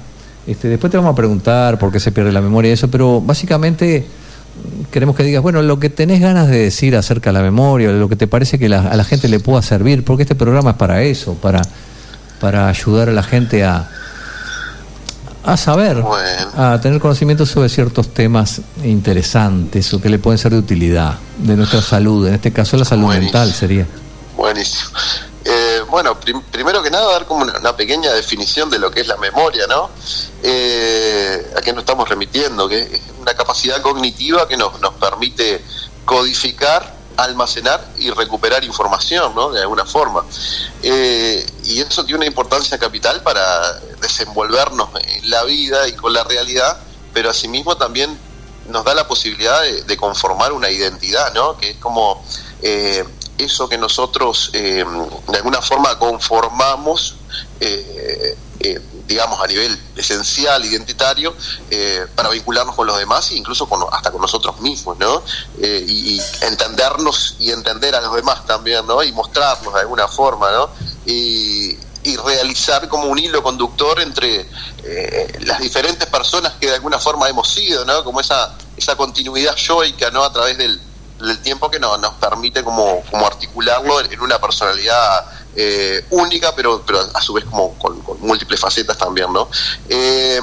Este, 0.46 0.68
después 0.68 0.90
te 0.90 0.96
vamos 0.96 1.12
a 1.12 1.16
preguntar 1.16 1.78
por 1.78 1.92
qué 1.92 2.00
se 2.00 2.10
pierde 2.12 2.32
la 2.32 2.40
memoria 2.40 2.70
y 2.70 2.72
eso, 2.74 2.88
pero 2.90 3.20
básicamente 3.20 4.06
queremos 4.90 5.14
que 5.16 5.22
digas, 5.22 5.42
bueno, 5.42 5.62
lo 5.62 5.78
que 5.78 5.88
tenés 5.88 6.20
ganas 6.20 6.48
de 6.48 6.58
decir 6.58 6.96
acerca 6.96 7.30
de 7.30 7.34
la 7.34 7.42
memoria, 7.42 7.90
lo 7.92 8.08
que 8.08 8.16
te 8.16 8.26
parece 8.26 8.58
que 8.58 8.68
la- 8.68 8.88
a 8.88 8.96
la 8.96 9.04
gente 9.04 9.28
le 9.28 9.40
pueda 9.40 9.62
servir, 9.62 10.04
porque 10.04 10.22
este 10.24 10.34
programa 10.34 10.70
es 10.70 10.76
para 10.76 11.02
eso, 11.02 11.34
para, 11.34 11.62
para 12.40 12.68
ayudar 12.68 13.08
a 13.08 13.12
la 13.12 13.22
gente 13.22 13.64
a, 13.64 13.88
a 15.44 15.56
saber, 15.56 16.02
Bueno. 16.02 16.48
a 16.56 16.80
tener 16.80 17.00
conocimiento 17.00 17.46
sobre 17.46 17.68
ciertos 17.68 18.12
temas 18.12 18.60
interesantes 18.84 19.92
o 19.94 20.00
que 20.00 20.08
le 20.08 20.18
pueden 20.18 20.38
ser 20.38 20.52
de 20.52 20.58
utilidad, 20.58 21.14
de 21.38 21.56
nuestra 21.56 21.80
salud, 21.82 22.26
en 22.26 22.34
este 22.34 22.52
caso 22.52 22.76
la 22.76 22.84
salud 22.84 23.04
Buenísimo. 23.06 23.32
mental 23.38 23.52
sería. 23.54 23.86
Buenísimo. 24.36 24.90
Eh, 25.44 25.82
bueno, 25.88 26.18
prim- 26.20 26.42
primero 26.42 26.82
que 26.82 26.90
nada, 26.90 27.10
dar 27.12 27.26
como 27.26 27.42
una, 27.42 27.76
pequeña 27.76 28.12
definición 28.12 28.70
de 28.70 28.78
lo 28.78 28.90
que 28.90 29.00
es 29.00 29.06
la 29.08 29.16
memoria, 29.16 29.66
¿no? 29.66 29.90
Eh, 30.42 31.52
a 31.56 31.60
qué 31.60 31.72
nos 31.72 31.82
estamos 31.82 32.08
remitiendo, 32.08 32.68
que 32.68 32.80
es 32.80 33.00
una 33.20 33.34
capacidad 33.34 33.80
cognitiva 33.82 34.46
que 34.46 34.56
nos, 34.56 34.80
nos 34.80 34.94
permite 34.94 35.64
codificar, 36.04 36.94
almacenar 37.16 37.84
y 37.98 38.10
recuperar 38.10 38.64
información, 38.64 39.34
¿no? 39.34 39.50
De 39.50 39.60
alguna 39.60 39.84
forma. 39.84 40.24
Eh, 40.82 41.44
y 41.64 41.80
eso 41.80 42.04
tiene 42.04 42.18
una 42.18 42.26
importancia 42.26 42.78
capital 42.78 43.22
para 43.22 43.80
desenvolvernos 44.00 44.90
en 45.04 45.30
la 45.30 45.42
vida 45.44 45.88
y 45.88 45.92
con 45.92 46.12
la 46.12 46.24
realidad, 46.24 46.78
pero 47.12 47.30
asimismo 47.30 47.76
también 47.76 48.18
nos 48.68 48.84
da 48.84 48.94
la 48.94 49.08
posibilidad 49.08 49.60
de, 49.62 49.96
conformar 49.96 50.52
una 50.52 50.70
identidad, 50.70 51.34
¿no? 51.34 51.56
Que 51.56 51.70
es 51.70 51.76
como 51.78 52.24
eso 53.38 53.68
que 53.68 53.78
nosotros 53.78 54.50
eh, 54.52 54.84
de 55.28 55.36
alguna 55.36 55.62
forma 55.62 55.98
conformamos, 55.98 57.16
eh, 57.60 58.36
eh, 58.60 58.80
digamos, 59.06 59.42
a 59.42 59.46
nivel 59.46 59.78
esencial, 59.96 60.64
identitario, 60.64 61.34
para 62.14 62.30
vincularnos 62.30 62.74
con 62.74 62.86
los 62.86 62.96
demás 62.96 63.30
e 63.32 63.36
incluso 63.36 63.68
hasta 63.90 64.10
con 64.10 64.20
nosotros 64.20 64.60
mismos, 64.60 64.96
¿no? 64.98 65.22
Y, 65.60 66.20
entendernos 66.42 67.36
y 67.38 67.50
entender 67.50 67.94
a 67.94 68.00
los 68.00 68.14
demás 68.14 68.46
también, 68.46 68.86
¿no? 68.86 69.02
Y 69.02 69.12
mostrarnos 69.12 69.74
de 69.74 69.80
alguna 69.80 70.08
forma, 70.08 70.50
¿no? 70.50 70.70
Y, 71.04 71.76
y 72.04 72.16
realizar 72.16 72.88
como 72.88 73.04
un 73.04 73.18
hilo 73.18 73.42
conductor 73.42 74.00
entre 74.00 74.48
las 75.40 75.60
diferentes 75.60 76.08
personas 76.08 76.54
que 76.60 76.68
de 76.68 76.74
alguna 76.74 76.98
forma 76.98 77.28
hemos 77.28 77.48
sido, 77.48 77.84
¿no? 77.84 78.04
Como 78.04 78.20
esa, 78.20 78.56
esa 78.76 78.96
continuidad 78.96 79.56
yoica, 79.56 80.10
¿no? 80.10 80.22
A 80.24 80.32
través 80.32 80.56
del, 80.56 80.80
del 81.28 81.38
tiempo 81.40 81.70
que 81.70 81.78
no- 81.80 81.96
nos 81.98 82.14
permite 82.14 82.62
como, 82.64 83.02
como 83.10 83.26
articularlo 83.26 84.00
en, 84.00 84.20
una 84.20 84.38
personalidad 84.40 85.24
eh, 85.56 86.04
única, 86.10 86.54
pero, 86.54 86.82
pero 86.86 87.00
a 87.14 87.20
su 87.20 87.32
vez 87.34 87.44
como 87.44 87.74
con, 87.78 88.02
múltiples 88.20 88.58
facetas 88.60 88.96
también, 88.98 89.32
¿no? 89.32 89.48
Eh, 89.88 90.40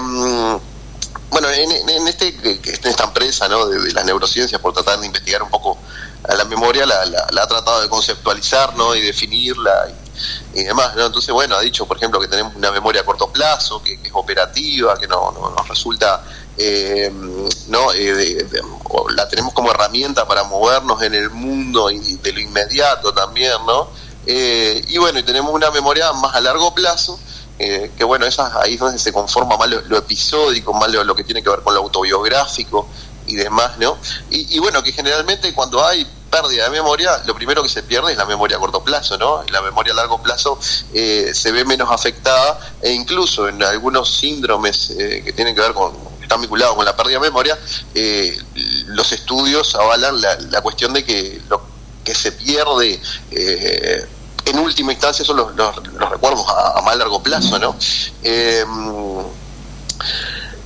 bueno, 1.32 1.48
en, 1.50 1.72
en 1.90 2.08
este, 2.08 2.30
en 2.30 2.88
esta 2.90 3.04
empresa 3.04 3.48
¿no? 3.48 3.68
de, 3.68 3.80
de 3.80 3.94
las 3.94 4.04
neurociencias, 4.06 4.60
por 4.62 4.74
tratar 4.74 5.00
de 5.00 5.06
investigar 5.06 5.44
un 5.44 5.50
poco 5.50 5.78
a 6.28 6.34
la 6.36 6.44
memoria, 6.46 6.86
la, 6.86 7.06
la- 7.06 7.44
ha 7.44 7.48
tratado 7.48 7.82
de 7.82 7.90
conceptualizar 7.90 8.76
¿no? 8.76 8.96
y 8.96 9.02
definirla 9.02 9.88
y, 10.56 10.60
y 10.62 10.64
demás. 10.64 10.96
¿no? 10.96 11.06
Entonces, 11.06 11.32
bueno, 11.32 11.56
ha 11.56 11.62
dicho, 11.62 11.86
por 11.86 11.98
ejemplo, 11.98 12.20
que 12.20 12.28
tenemos 12.28 12.56
una 12.56 12.72
memoria 12.72 13.02
a 13.02 13.06
corto 13.06 13.32
plazo, 13.32 13.82
que, 13.84 14.02
que 14.02 14.08
es 14.08 14.14
operativa, 14.16 14.98
que 15.00 15.08
no, 15.08 15.32
no- 15.32 15.52
nos 15.52 15.68
resulta, 15.68 16.24
eh, 16.60 17.12
¿no? 17.70 17.92
Eh, 17.94 18.38
la 19.16 19.28
tenemos 19.30 19.54
como 19.54 19.72
herramienta 19.72 20.28
para 20.28 20.44
movernos 20.44 21.02
en 21.02 21.14
el 21.14 21.30
mundo 21.30 21.90
y 21.90 22.18
de 22.18 22.34
lo 22.34 22.40
inmediato 22.40 23.14
también, 23.14 23.54
¿no? 23.66 23.90
Eh, 24.26 24.84
y 24.90 24.98
bueno, 24.98 25.20
y 25.20 25.24
tenemos 25.24 25.54
una 25.54 25.72
memoria 25.72 26.12
más 26.14 26.36
a 26.36 26.42
largo 26.42 26.74
plazo, 26.76 27.20
eh, 27.58 27.92
que 27.98 28.04
bueno, 28.04 28.26
esas 28.26 28.54
ahí 28.56 28.74
es 28.74 28.80
donde 28.80 29.00
se 29.00 29.14
conforma 29.14 29.58
más 29.58 29.70
lo, 29.70 29.98
episódico, 29.98 30.74
más 30.74 30.92
lo, 30.92 31.16
que 31.16 31.24
tiene 31.24 31.42
que 31.42 31.50
ver 31.50 31.62
con 31.62 31.74
lo 31.74 31.82
autobiográfico 31.82 32.88
y 33.26 33.36
demás, 33.36 33.78
¿no? 33.78 33.98
Y, 34.30 34.60
bueno, 34.60 34.84
que 34.84 34.92
generalmente 34.92 35.54
cuando 35.54 35.86
hay 35.86 36.06
pérdida 36.30 36.66
de 36.66 36.70
memoria, 36.72 37.22
lo 37.26 37.34
primero 37.36 37.64
que 37.64 37.70
se 37.70 37.84
pierde 37.84 38.12
es 38.12 38.18
la 38.18 38.26
memoria 38.26 38.58
a 38.58 38.60
corto 38.60 38.84
plazo, 38.84 39.18
¿no? 39.18 39.44
La 39.52 39.62
memoria 39.62 39.94
a 39.94 39.96
largo 39.96 40.22
plazo 40.22 40.60
eh, 40.94 41.32
se 41.34 41.52
ve 41.52 41.66
menos 41.66 41.90
afectada 41.92 42.60
e 42.82 42.92
incluso 42.92 43.48
en 43.48 43.64
algunos 43.64 44.14
síndromes 44.16 44.92
eh, 44.92 45.22
que 45.24 45.34
tienen 45.34 45.56
que 45.56 45.62
ver 45.62 45.74
con, 45.74 45.94
están 46.30 46.42
vinculados 46.42 46.76
con 46.76 46.86
la 46.86 46.96
pérdida 46.96 47.16
de 47.18 47.22
memoria, 47.22 47.58
eh, 47.96 48.38
los 48.86 49.12
estudios 49.12 49.74
avalan 49.74 50.22
la, 50.52 50.62
cuestión 50.62 50.94
de 50.94 51.04
que 51.04 51.42
lo 51.50 51.60
que 52.04 52.14
se 52.14 52.32
pierde 52.32 53.02
eh, 53.32 54.06
en 54.46 54.60
última 54.60 54.92
instancia 54.92 55.26
son 55.26 55.38
los, 55.38 55.56
los- 55.56 56.10
recuerdos 56.12 56.46
a, 56.48 56.80
más 56.84 56.96
largo 56.98 57.24
plazo, 57.24 57.58
¿no? 57.58 57.76
Eh, 58.22 58.64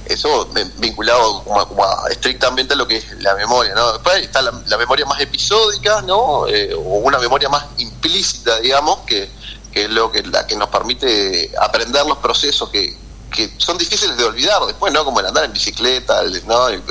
eso 0.05 0.49
vinculado 0.80 1.43
como 1.45 1.86
estrictamente 2.11 2.74
a 2.74 2.76
lo 2.76 2.86
que 2.86 2.97
es 2.97 3.05
la 3.22 3.34
memoria, 3.36 3.74
¿no? 3.74 3.93
Después 3.93 4.22
está 4.22 4.41
la, 4.41 4.78
memoria 4.78 5.05
más 5.05 5.22
episódica, 5.22 6.01
¿no? 6.01 6.18
O 6.18 6.97
una 6.97 7.20
memoria 7.20 7.47
más 7.47 7.64
implícita, 7.78 8.59
digamos, 8.59 8.99
que, 9.07 9.32
que 9.72 9.86
es 9.86 9.89
lo 9.89 10.11
que 10.11 10.24
la 10.24 10.45
que 10.45 10.57
nos 10.57 10.68
permite 10.68 11.53
aprender 11.57 12.05
los 12.05 12.18
procesos 12.18 12.70
que, 12.70 12.97
que 13.34 13.54
son 13.58 13.78
difíciles 13.78 14.16
de 14.16 14.24
olvidar 14.24 14.62
después, 14.66 14.94
¿no? 14.94 15.04
Como 15.04 15.20
el 15.20 15.26
andar 15.26 15.44
en 15.44 15.52
bicicleta, 15.54 16.22
el, 16.22 16.46
¿no? 16.48 16.70
el, 16.70 16.82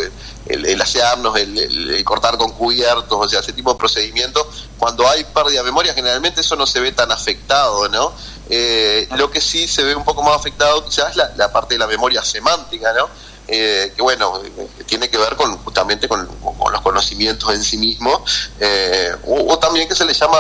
el- 0.47 0.67
el 0.67 0.83
asearnos, 0.83 1.37
el, 1.39 1.57
el- 1.59 2.05
cortar 2.05 2.37
con 2.37 2.53
cubiertos, 2.53 3.17
o 3.27 3.29
sea, 3.29 3.41
ese 3.41 3.53
tipo 3.53 3.73
de 3.73 3.79
procedimientos. 3.79 4.47
Cuando 4.77 5.09
hay 5.09 5.25
pérdida 5.25 5.61
de 5.61 5.65
memoria, 5.65 5.95
generalmente 5.95 6.41
eso 6.43 6.57
no 6.57 6.67
se 6.67 6.81
ve 6.81 6.93
tan 6.93 7.11
afectado, 7.13 7.89
¿no? 7.89 8.13
Eh, 8.51 9.09
lo 9.17 9.31
que 9.31 9.41
sí 9.41 9.67
se 9.69 9.83
ve 9.85 9.95
un 9.95 10.05
poco 10.05 10.23
más 10.23 10.37
afectado 10.37 10.85
quizás 10.85 11.11
es 11.11 11.17
la, 11.17 11.31
la 11.37 11.51
parte 11.53 11.77
de 11.77 11.79
la 11.79 11.87
memoria 11.87 12.23
semántica, 12.23 12.93
¿no? 12.93 13.09
Eh, 13.49 13.93
que 13.95 14.03
bueno, 14.03 14.41
eh, 14.45 14.69
tiene 14.87 15.09
que 15.09 15.19
ver 15.19 15.35
con 15.37 15.59
justamente 15.59 16.09
con, 16.09 16.29
los 16.71 16.81
conocimientos 16.81 17.53
en 17.53 17.63
sí 17.63 17.77
mismos, 17.77 18.23
eh, 18.61 19.15
o, 19.27 19.59
también 19.59 19.89
que 19.89 19.95
se 19.95 20.05
le 20.05 20.15
llama 20.15 20.39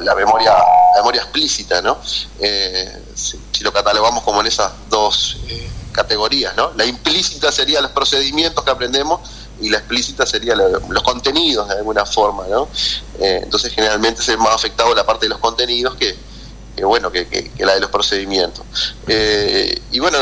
la, 0.00 0.14
memoria 0.14 0.52
la 0.52 0.98
memoria 0.98 1.22
explícita, 1.22 1.80
¿no? 1.80 1.98
Eh, 2.40 3.04
si, 3.14 3.38
lo 3.60 3.72
catalogamos 3.72 4.24
como 4.24 4.40
en 4.40 4.48
esas 4.48 4.72
dos 4.88 5.38
eh, 5.48 5.70
categorías, 5.92 6.56
¿no? 6.56 6.72
La 6.74 6.84
implícita 6.84 7.52
sería 7.52 7.80
los 7.80 7.92
procedimientos 7.92 8.64
que 8.64 8.70
aprendemos 8.70 9.20
y 9.60 9.70
la 9.70 9.78
explícita 9.78 10.26
sería 10.26 10.56
los 10.56 11.02
contenidos 11.02 11.68
de 11.68 11.76
alguna 11.76 12.04
forma, 12.04 12.44
¿no? 12.48 12.68
Entonces 13.20 13.72
generalmente 13.72 14.20
se 14.20 14.32
ve 14.32 14.38
más 14.38 14.56
afectado 14.56 14.92
la 14.94 15.06
parte 15.06 15.26
de 15.26 15.30
los 15.30 15.38
contenidos 15.38 15.94
que, 15.94 16.16
que 16.76 16.84
bueno, 16.84 17.10
que, 17.10 17.50
la 17.58 17.74
de 17.74 17.80
los 17.80 17.90
procedimientos. 17.90 18.64
Eh, 19.06 19.80
y 19.90 19.98
bueno, 19.98 20.18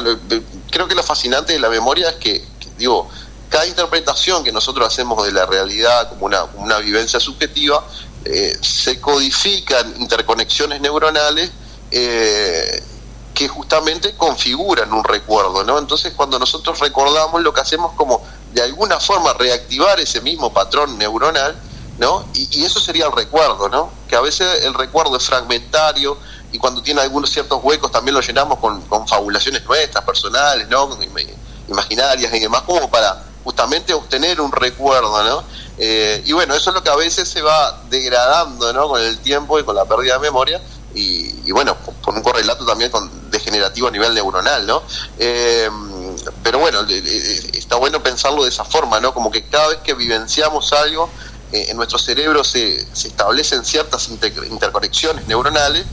creo 0.70 0.88
que 0.88 0.94
lo 0.94 1.02
fascinante 1.02 1.52
de 1.52 1.58
la 1.58 1.68
memoria 1.68 2.10
es 2.10 2.16
que, 2.16 2.44
digo, 2.76 3.08
cada 3.48 3.66
interpretación 3.66 4.44
que 4.44 4.52
nosotros 4.52 4.86
hacemos 4.86 5.24
de 5.24 5.32
la 5.32 5.46
realidad 5.46 6.08
como 6.08 6.26
una, 6.26 6.44
una 6.44 6.78
vivencia 6.78 7.18
subjetiva 7.18 7.84
eh, 8.24 8.56
se 8.60 9.00
codifican 9.00 9.94
interconexiones 9.98 10.80
neuronales 10.80 11.50
eh, 11.90 12.82
que 13.32 13.48
justamente 13.48 14.14
configuran 14.14 14.92
un 14.92 15.02
recuerdo, 15.02 15.64
¿no? 15.64 15.78
Entonces 15.78 16.12
cuando 16.14 16.38
nosotros 16.38 16.78
recordamos 16.80 17.40
lo 17.42 17.54
que 17.54 17.62
hacemos 17.62 17.92
como 17.94 18.22
de 18.52 18.62
alguna 18.62 19.00
forma 19.00 19.32
reactivar 19.32 19.98
ese 20.00 20.20
mismo 20.20 20.52
patrón 20.52 20.98
neuronal, 20.98 21.56
¿no? 21.98 22.26
Y, 22.34 22.62
eso 22.62 22.78
sería 22.78 23.06
el 23.06 23.12
recuerdo, 23.12 23.70
¿no? 23.70 23.90
Que 24.06 24.16
a 24.16 24.20
veces 24.20 24.64
el 24.64 24.74
recuerdo 24.74 25.16
es 25.16 25.24
fragmentario 25.24 26.18
y 26.52 26.58
cuando 26.58 26.82
tiene 26.82 27.00
algunos 27.00 27.30
ciertos 27.30 27.60
huecos 27.62 27.90
también 27.92 28.14
lo 28.14 28.20
llenamos 28.20 28.58
con, 28.58 28.80
con 28.82 29.06
fabulaciones 29.06 29.64
nuestras, 29.64 30.04
personales, 30.04 30.68
¿no? 30.68 30.98
Imaginarias 31.68 32.34
y 32.34 32.40
demás, 32.40 32.62
como 32.62 32.90
para 32.90 33.24
justamente 33.44 33.94
obtener 33.94 34.40
un 34.40 34.52
recuerdo, 34.52 35.22
¿no? 35.22 35.44
Eh, 35.78 36.22
y 36.26 36.32
bueno, 36.32 36.54
eso 36.54 36.70
es 36.70 36.74
lo 36.74 36.82
que 36.82 36.90
a 36.90 36.96
veces 36.96 37.28
se 37.28 37.40
va 37.40 37.82
degradando, 37.88 38.72
¿no? 38.72 38.88
Con 38.88 39.00
el 39.00 39.18
tiempo 39.18 39.58
y 39.58 39.64
con 39.64 39.76
la 39.76 39.84
pérdida 39.84 40.14
de 40.14 40.20
memoria 40.20 40.60
y, 40.94 41.52
bueno, 41.52 41.76
con 42.02 42.16
un 42.16 42.22
correlato 42.22 42.66
también 42.66 42.90
con 42.90 43.30
degenerativo 43.30 43.88
a 43.88 43.90
nivel 43.90 44.12
neuronal, 44.12 44.66
¿no? 44.66 44.82
Eh, 45.18 45.70
pero 46.42 46.58
bueno, 46.58 46.80
está 46.88 47.76
bueno 47.76 48.02
pensarlo 48.02 48.42
de 48.42 48.50
esa 48.50 48.64
forma, 48.64 49.00
¿no? 49.00 49.14
Como 49.14 49.30
que 49.30 49.44
cada 49.44 49.68
vez 49.68 49.78
que 49.78 49.94
vivenciamos 49.94 50.72
algo, 50.72 51.08
eh, 51.52 51.66
en 51.70 51.76
nuestro 51.76 51.98
cerebro 51.98 52.44
se, 52.44 52.84
se 52.94 53.08
establecen 53.08 53.64
ciertas 53.64 54.08
interconexiones 54.08 55.26
neuronales, 55.28 55.86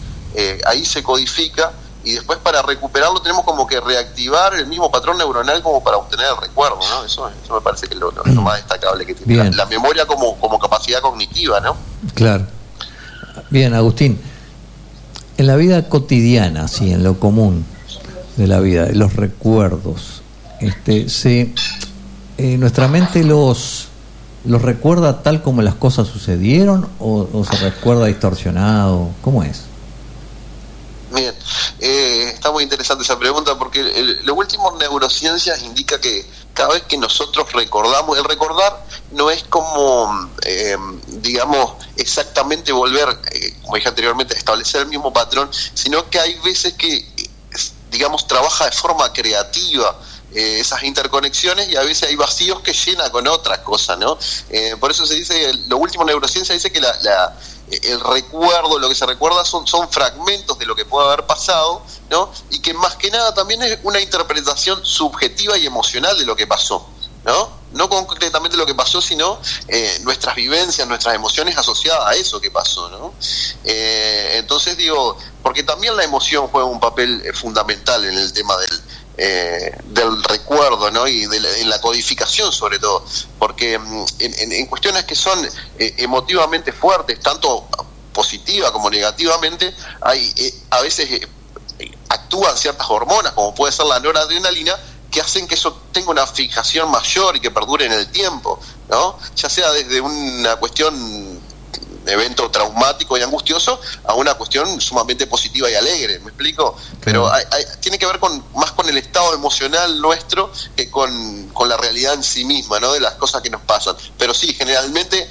ahí 0.66 0.86
se 0.86 1.04
codifica 1.04 1.72
y 2.08 2.14
después 2.14 2.40
para 2.40 2.62
recuperarlo 2.62 3.20
tenemos 3.22 3.44
como 3.44 3.68
que 3.68 3.82
reactivar 3.82 4.56
el 4.56 4.68
mismo 4.68 4.90
patrón 4.90 5.18
neuronal 5.18 5.62
como 5.62 5.84
para 5.84 5.98
obtener 5.98 6.28
el 6.34 6.42
recuerdo, 6.42 6.80
¿no? 6.90 7.04
Eso, 7.04 7.30
eso 7.44 7.54
me 7.54 7.60
parece 7.60 7.88
que 7.88 7.96
es 7.96 8.00
lo, 8.00 8.14
más 8.42 8.56
destacable 8.56 9.06
que 9.06 9.14
tiene 9.14 9.52
la, 9.52 9.66
memoria 9.66 10.06
como, 10.06 10.38
como 10.38 10.58
capacidad 10.58 11.02
cognitiva, 11.02 11.60
¿no? 11.60 11.76
Claro. 12.14 12.46
Bien, 13.50 13.74
Agustín, 13.74 14.22
en 15.38 15.48
la 15.48 15.58
vida 15.58 15.90
cotidiana, 15.90 16.70
sí, 16.70 16.94
en 16.94 17.04
lo 17.04 17.20
común 17.20 17.66
de 18.38 18.48
la 18.48 18.62
vida, 18.62 18.88
los 18.94 19.18
recuerdos, 19.18 20.22
este, 20.62 21.10
se, 21.10 21.54
eh, 22.38 22.58
nuestra 22.58 22.88
mente 22.88 23.26
los 23.26 23.90
los 24.46 24.62
recuerda 24.62 25.24
tal 25.24 25.42
como 25.42 25.62
las 25.62 25.76
cosas 25.76 26.08
sucedieron 26.08 26.88
o, 27.00 27.28
o 27.34 27.44
se 27.44 27.58
recuerda 27.58 28.06
distorsionado, 28.06 29.10
¿cómo 29.22 29.44
es? 29.44 29.64
Bien, 31.18 31.34
eh, 31.80 32.32
está 32.32 32.51
muy 32.51 32.61
interesante 32.61 33.03
esa 33.03 33.18
pregunta 33.18 33.57
porque 33.57 33.82
lo 34.22 34.36
último 34.36 34.72
neurociencias 34.78 35.63
indica 35.63 35.99
que 35.99 36.24
cada 36.53 36.76
vez 36.76 36.84
que 36.84 36.95
nosotros 36.95 37.51
recordamos, 37.53 38.15
el 38.20 38.24
recordar 38.24 38.86
no 39.13 39.32
es 39.32 39.43
como, 39.45 40.30
eh, 40.45 40.78
digamos, 41.07 41.74
exactamente 41.95 42.72
volver, 42.72 43.09
eh, 43.32 43.55
como 43.63 43.78
dije 43.78 43.89
anteriormente, 43.89 44.38
establecer 44.38 44.82
el 44.82 44.89
mismo 44.89 45.11
patrón, 45.11 45.49
sino 45.74 46.07
que 46.07 46.20
hay 46.20 46.38
veces 46.41 46.74
que, 46.74 47.03
digamos, 47.89 48.28
trabaja 48.28 48.65
de 48.65 48.72
forma 48.72 49.11
creativa 49.11 49.99
esas 50.36 50.84
interconexiones 50.84 51.68
y 51.70 51.78
a 51.78 51.82
veces 51.82 52.09
hay 52.09 52.15
vacíos 52.15 52.59
que 52.59 52.74
llena 52.74 53.09
con 53.09 53.26
otra 53.28 53.63
cosa, 53.63 53.95
¿no? 53.95 54.20
por 54.80 54.91
eso 54.91 55.05
se 55.05 55.15
dice, 55.15 55.51
lo 55.68 55.78
último 55.78 56.03
neurociencia 56.03 56.53
dice 56.53 56.70
que 56.70 56.82
la 56.82 57.34
el 57.70 57.99
recuerdo, 57.99 58.80
lo 58.80 58.88
que 58.88 58.95
se 58.95 59.05
recuerda 59.05 59.43
son, 59.43 59.68
son 59.68 59.89
fragmentos 59.89 60.57
de 60.57 60.65
lo 60.65 60.76
que 60.76 60.86
puede 60.86 61.07
haber 61.07 61.26
pasado, 61.26 61.82
¿no? 62.09 62.32
Y 62.49 62.61
que 62.61 62.74
más 62.74 62.95
que 62.95 63.11
nada 63.11 63.34
también 63.34 63.61
es 63.63 63.80
una 63.84 63.99
interpretación 63.99 64.86
subjetiva 64.86 65.57
y 65.57 65.65
emocional 65.65 66.18
de 66.18 66.26
lo 66.26 66.36
que 66.36 66.47
pasó, 66.47 66.88
¿no? 67.26 67.57
No 67.74 67.89
concretamente 67.89 68.55
lo 68.55 68.65
que 68.65 68.74
pasó, 68.74 69.01
sino 69.01 69.39
eh, 69.68 69.99
nuestras 70.03 70.36
vivencias, 70.36 70.88
nuestras 70.88 71.15
emociones 71.15 71.57
asociadas 71.57 72.07
a 72.07 72.15
eso 72.15 72.39
que 72.39 72.49
pasó, 72.49 72.89
¿no? 72.89 73.13
Eh, 73.65 74.36
entonces 74.36 74.78
digo, 74.78 75.18
porque 75.43 75.63
también 75.63 75.95
la 75.97 76.05
emoción 76.05 76.47
juega 76.47 76.65
un 76.65 76.80
papel 76.80 77.22
eh, 77.26 77.34
fundamental 77.34 78.05
en 78.05 78.18
el 78.18 78.32
tema 78.32 78.55
del, 78.57 78.82
eh, 79.20 79.76
del 79.86 80.24
recuerdo 80.24 80.91
¿no? 80.91 81.07
y 81.07 81.26
de 81.26 81.39
la, 81.39 81.57
en 81.57 81.70
la 81.70 81.82
codificación 81.82 82.51
sobre 82.51 82.78
todo, 82.78 83.03
porque 83.39 83.80
mm, 83.80 84.05
en, 84.20 84.65
cuestiones 84.68 85.05
que 85.05 85.15
son 85.15 85.43
eh, 85.80 85.95
emotivamente 85.97 86.72
fuertes, 86.72 87.20
tanto 87.20 87.68
positiva 88.13 88.72
como 88.72 88.91
negativamente, 88.91 89.74
hay 90.01 90.32
eh, 90.38 90.53
a 90.70 90.82
veces 90.82 91.22
actúan 92.09 92.55
ciertas 92.57 92.88
hormonas, 92.89 93.34
como 93.34 93.55
puede 93.55 93.72
ser 93.72 93.88
la 93.88 93.99
noradrenalina, 93.99 94.76
que 95.09 95.22
hacen 95.22 95.47
que 95.47 95.55
eso 95.55 95.82
tenga 95.91 96.11
una 96.11 96.28
fijación 96.28 96.91
mayor 96.91 97.36
y 97.38 97.39
que 97.39 97.49
perdure 97.49 97.86
en 97.86 97.93
el 97.93 98.11
tiempo, 98.11 98.59
¿no? 98.89 99.18
Ya 99.36 99.49
sea 99.49 99.72
desde 99.72 99.99
una 99.99 100.57
cuestión 100.57 100.95
evento 102.10 102.49
traumático 102.49 103.18
y 103.18 103.22
angustioso 103.22 103.80
a 104.05 104.14
una 104.16 104.36
cuestión 104.36 104.80
sumamente 104.82 105.28
positiva 105.28 105.70
y 105.70 105.76
alegre, 105.76 106.20
¿me 106.20 106.30
explico? 106.30 106.76
Pero 107.03 107.30
tiene 107.80 107.97
que 107.97 108.05
ver 108.05 108.20
con 108.20 108.43
más 108.55 108.72
con 108.72 108.88
el 108.89 108.97
estado 108.97 109.34
emocional 109.34 110.01
nuestro 110.01 110.51
que 110.76 110.89
con, 110.89 111.49
con, 111.49 111.70
la 111.70 111.78
realidad 111.78 112.14
en 112.14 112.24
sí 112.24 112.45
misma, 112.45 112.80
¿no? 112.80 112.93
De 112.93 112.99
las 112.99 113.16
cosas 113.16 113.41
que 113.41 113.49
nos 113.49 113.62
pasan. 113.62 113.95
Pero 114.18 114.34
sí, 114.34 114.53
generalmente 114.53 115.28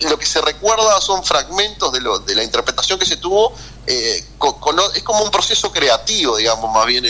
lo 0.00 0.18
que 0.18 0.26
se 0.26 0.40
recuerda 0.40 1.00
son 1.00 1.24
fragmentos 1.24 1.92
de, 1.92 2.00
lo, 2.00 2.18
de 2.18 2.34
la 2.34 2.42
interpretación 2.42 2.98
que 2.98 3.06
se 3.06 3.16
tuvo, 3.16 3.52
eh, 3.86 4.24
es 4.94 5.02
como 5.02 5.24
un 5.24 5.30
proceso 5.30 5.72
creativo, 5.72 6.36
digamos, 6.36 6.70
más 6.72 6.86
bien 6.86 7.04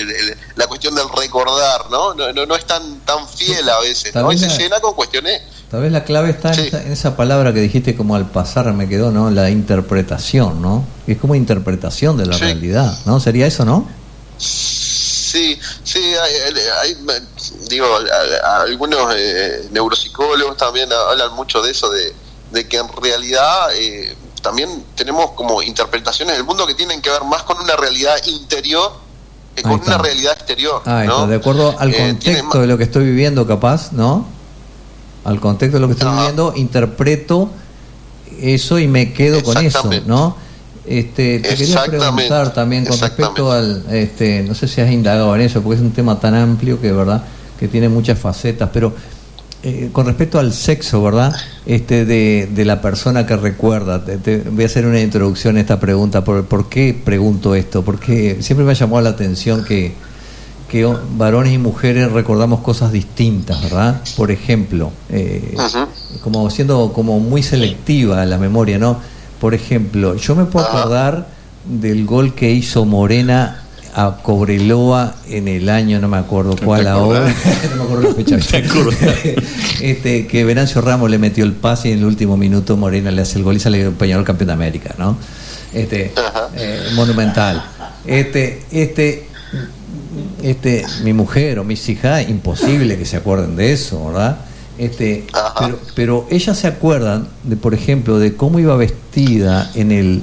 la 0.54 0.66
cuestión 0.66 0.94
del 0.94 1.08
recordar, 1.08 1.90
¿no? 1.90 2.14
No, 2.14 2.32
no, 2.32 2.54
es 2.54 2.66
tan, 2.66 3.00
tan 3.00 3.28
fiel 3.28 3.68
a 3.68 3.80
veces, 3.80 4.14
¿no? 4.14 4.30
Y 4.32 4.38
se 4.38 4.48
llena 4.48 4.80
con 4.80 4.94
cuestiones 4.94 5.42
Tal 5.74 5.82
vez 5.82 5.90
la 5.90 6.04
clave 6.04 6.30
está 6.30 6.52
en, 6.52 6.92
esa, 6.92 7.16
palabra 7.16 7.52
que 7.52 7.58
dijiste 7.58 7.96
como 7.96 8.14
al 8.14 8.30
pasar 8.30 8.72
me 8.74 8.88
quedó, 8.88 9.10
¿no? 9.10 9.28
La 9.32 9.50
interpretación, 9.50 10.62
¿no? 10.62 10.84
Es 11.08 11.18
como 11.18 11.34
interpretación 11.34 12.16
de 12.16 12.26
la 12.26 12.38
realidad, 12.38 12.96
¿no? 13.06 13.18
¿Sería 13.18 13.48
eso, 13.48 13.64
no? 13.64 13.88
Sí, 14.38 15.58
sí, 15.82 15.98
hay, 16.80 16.96
digo, 17.68 17.88
algunos 18.44 19.16
eh, 19.16 19.68
neuropsicólogos 19.72 20.56
también 20.56 20.90
hablan 20.92 21.34
mucho 21.34 21.60
de 21.60 21.72
eso, 21.72 21.90
de, 21.90 22.68
que 22.68 22.76
en 22.76 22.86
realidad 23.02 23.74
eh, 23.74 24.14
también 24.42 24.84
tenemos 24.94 25.32
como 25.32 25.60
interpretaciones 25.60 26.36
del 26.36 26.44
mundo 26.44 26.68
que 26.68 26.74
tienen 26.74 27.02
que 27.02 27.10
ver 27.10 27.24
más 27.24 27.42
con 27.42 27.58
una 27.58 27.74
realidad 27.74 28.14
interior 28.26 28.92
que 29.56 29.62
con 29.62 29.80
una 29.84 29.98
realidad 29.98 30.34
exterior. 30.34 30.86
¿no? 30.86 31.26
de 31.26 31.34
acuerdo 31.34 31.74
al 31.80 31.92
eh, 31.92 31.98
contexto 31.98 32.60
de 32.60 32.68
lo 32.68 32.78
que 32.78 32.84
estoy 32.84 33.06
viviendo, 33.06 33.44
capaz, 33.44 33.90
¿no? 33.90 34.43
Al 35.24 35.40
contexto 35.40 35.78
de 35.78 35.80
lo 35.80 35.88
que 35.88 35.94
estoy 35.94 36.14
viviendo, 36.14 36.52
interpreto 36.56 37.50
eso 38.40 38.78
y 38.78 38.86
me 38.86 39.12
quedo 39.12 39.42
con 39.42 39.56
eso, 39.58 39.90
¿no? 40.06 40.36
Este, 40.86 41.40
te 41.40 41.54
quería 41.54 41.82
preguntar 41.84 42.52
también 42.52 42.84
con 42.84 42.98
respecto 42.98 43.50
al, 43.50 43.84
este, 43.90 44.42
no 44.42 44.54
sé 44.54 44.68
si 44.68 44.82
has 44.82 44.90
indagado 44.90 45.34
en 45.34 45.40
eso, 45.40 45.62
porque 45.62 45.76
es 45.76 45.82
un 45.82 45.92
tema 45.92 46.20
tan 46.20 46.34
amplio 46.34 46.80
que, 46.80 46.92
verdad, 46.92 47.22
que 47.58 47.68
tiene 47.68 47.88
muchas 47.88 48.18
facetas, 48.18 48.68
pero 48.70 48.92
eh, 49.62 49.88
con 49.92 50.04
respecto 50.04 50.38
al 50.38 50.52
sexo, 50.52 51.02
¿verdad? 51.02 51.34
Este, 51.64 52.04
de, 52.04 52.50
de 52.54 52.64
la 52.66 52.82
persona 52.82 53.24
que 53.24 53.34
recuerda, 53.34 54.04
te, 54.04 54.42
voy 54.42 54.64
a 54.64 54.66
hacer 54.66 54.84
una 54.84 55.00
introducción 55.00 55.56
a 55.56 55.60
esta 55.60 55.80
pregunta. 55.80 56.22
¿Por, 56.22 56.44
¿Por 56.44 56.68
qué 56.68 56.94
pregunto 57.02 57.54
esto? 57.54 57.82
Porque 57.82 58.38
siempre 58.42 58.66
me 58.66 58.72
ha 58.72 58.74
llamado 58.74 59.00
la 59.00 59.10
atención 59.10 59.64
que 59.64 59.94
que 60.74 60.92
varones 61.16 61.52
y 61.52 61.58
mujeres 61.58 62.10
recordamos 62.10 62.58
cosas 62.58 62.90
distintas, 62.90 63.62
¿verdad? 63.62 64.00
Por 64.16 64.32
ejemplo, 64.32 64.90
eh, 65.08 65.54
como 66.20 66.50
siendo 66.50 66.92
como 66.92 67.20
muy 67.20 67.44
selectiva 67.44 68.26
la 68.26 68.38
memoria, 68.38 68.76
¿no? 68.76 68.98
Por 69.40 69.54
ejemplo, 69.54 70.16
yo 70.16 70.34
me 70.34 70.46
puedo 70.46 70.66
acordar 70.66 71.28
del 71.64 72.04
gol 72.04 72.34
que 72.34 72.50
hizo 72.50 72.84
Morena 72.86 73.62
a 73.94 74.16
Cobreloa 74.20 75.14
en 75.28 75.46
el 75.46 75.68
año, 75.68 76.00
no 76.00 76.08
me 76.08 76.16
acuerdo 76.16 76.56
cuál 76.56 76.88
ahora, 76.88 77.20
no 77.70 77.76
me 77.76 77.82
acuerdo 77.84 78.08
la 78.08 78.14
fecha. 78.16 78.36
este, 79.80 80.26
que 80.26 80.44
Venancio 80.44 80.80
Ramos 80.80 81.08
le 81.08 81.18
metió 81.18 81.44
el 81.44 81.52
pase 81.52 81.90
y 81.90 81.92
en 81.92 81.98
el 81.98 82.04
último 82.04 82.36
minuto 82.36 82.76
Morena 82.76 83.12
le 83.12 83.22
hace 83.22 83.38
el 83.38 83.44
gol 83.44 83.54
y 83.54 83.60
sale 83.60 83.80
el 83.80 84.24
campeón 84.24 84.48
de 84.48 84.52
América, 84.52 84.92
¿no? 84.98 85.16
Este, 85.72 86.12
eh, 86.56 86.80
monumental. 86.96 87.64
Este, 88.04 88.64
este, 88.72 89.28
este, 90.44 90.84
mi 91.02 91.14
mujer 91.14 91.58
o 91.58 91.64
mis 91.64 91.88
hijas, 91.88 92.28
imposible 92.28 92.98
que 92.98 93.06
se 93.06 93.16
acuerden 93.16 93.56
de 93.56 93.72
eso, 93.72 94.08
¿verdad? 94.08 94.36
Este, 94.76 95.24
pero, 95.58 95.80
pero 95.94 96.26
ellas 96.30 96.58
se 96.58 96.66
acuerdan, 96.66 97.28
de, 97.44 97.56
por 97.56 97.72
ejemplo, 97.72 98.18
de 98.18 98.36
cómo 98.36 98.58
iba 98.58 98.76
vestida 98.76 99.70
en 99.74 99.90
el, 99.90 100.22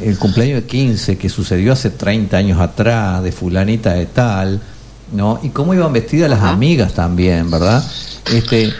el 0.00 0.18
cumpleaños 0.18 0.62
de 0.62 0.66
15 0.66 1.18
que 1.18 1.28
sucedió 1.28 1.74
hace 1.74 1.90
30 1.90 2.38
años 2.38 2.58
atrás, 2.58 3.22
de 3.22 3.32
fulanita 3.32 3.92
de 3.92 4.06
tal, 4.06 4.62
¿no? 5.12 5.38
Y 5.42 5.50
cómo 5.50 5.74
iban 5.74 5.92
vestidas 5.92 6.30
las 6.30 6.42
amigas 6.42 6.94
también, 6.94 7.50
¿verdad? 7.50 7.84
Este, 8.32 8.72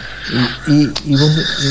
y, 0.66 0.88
y, 1.04 1.16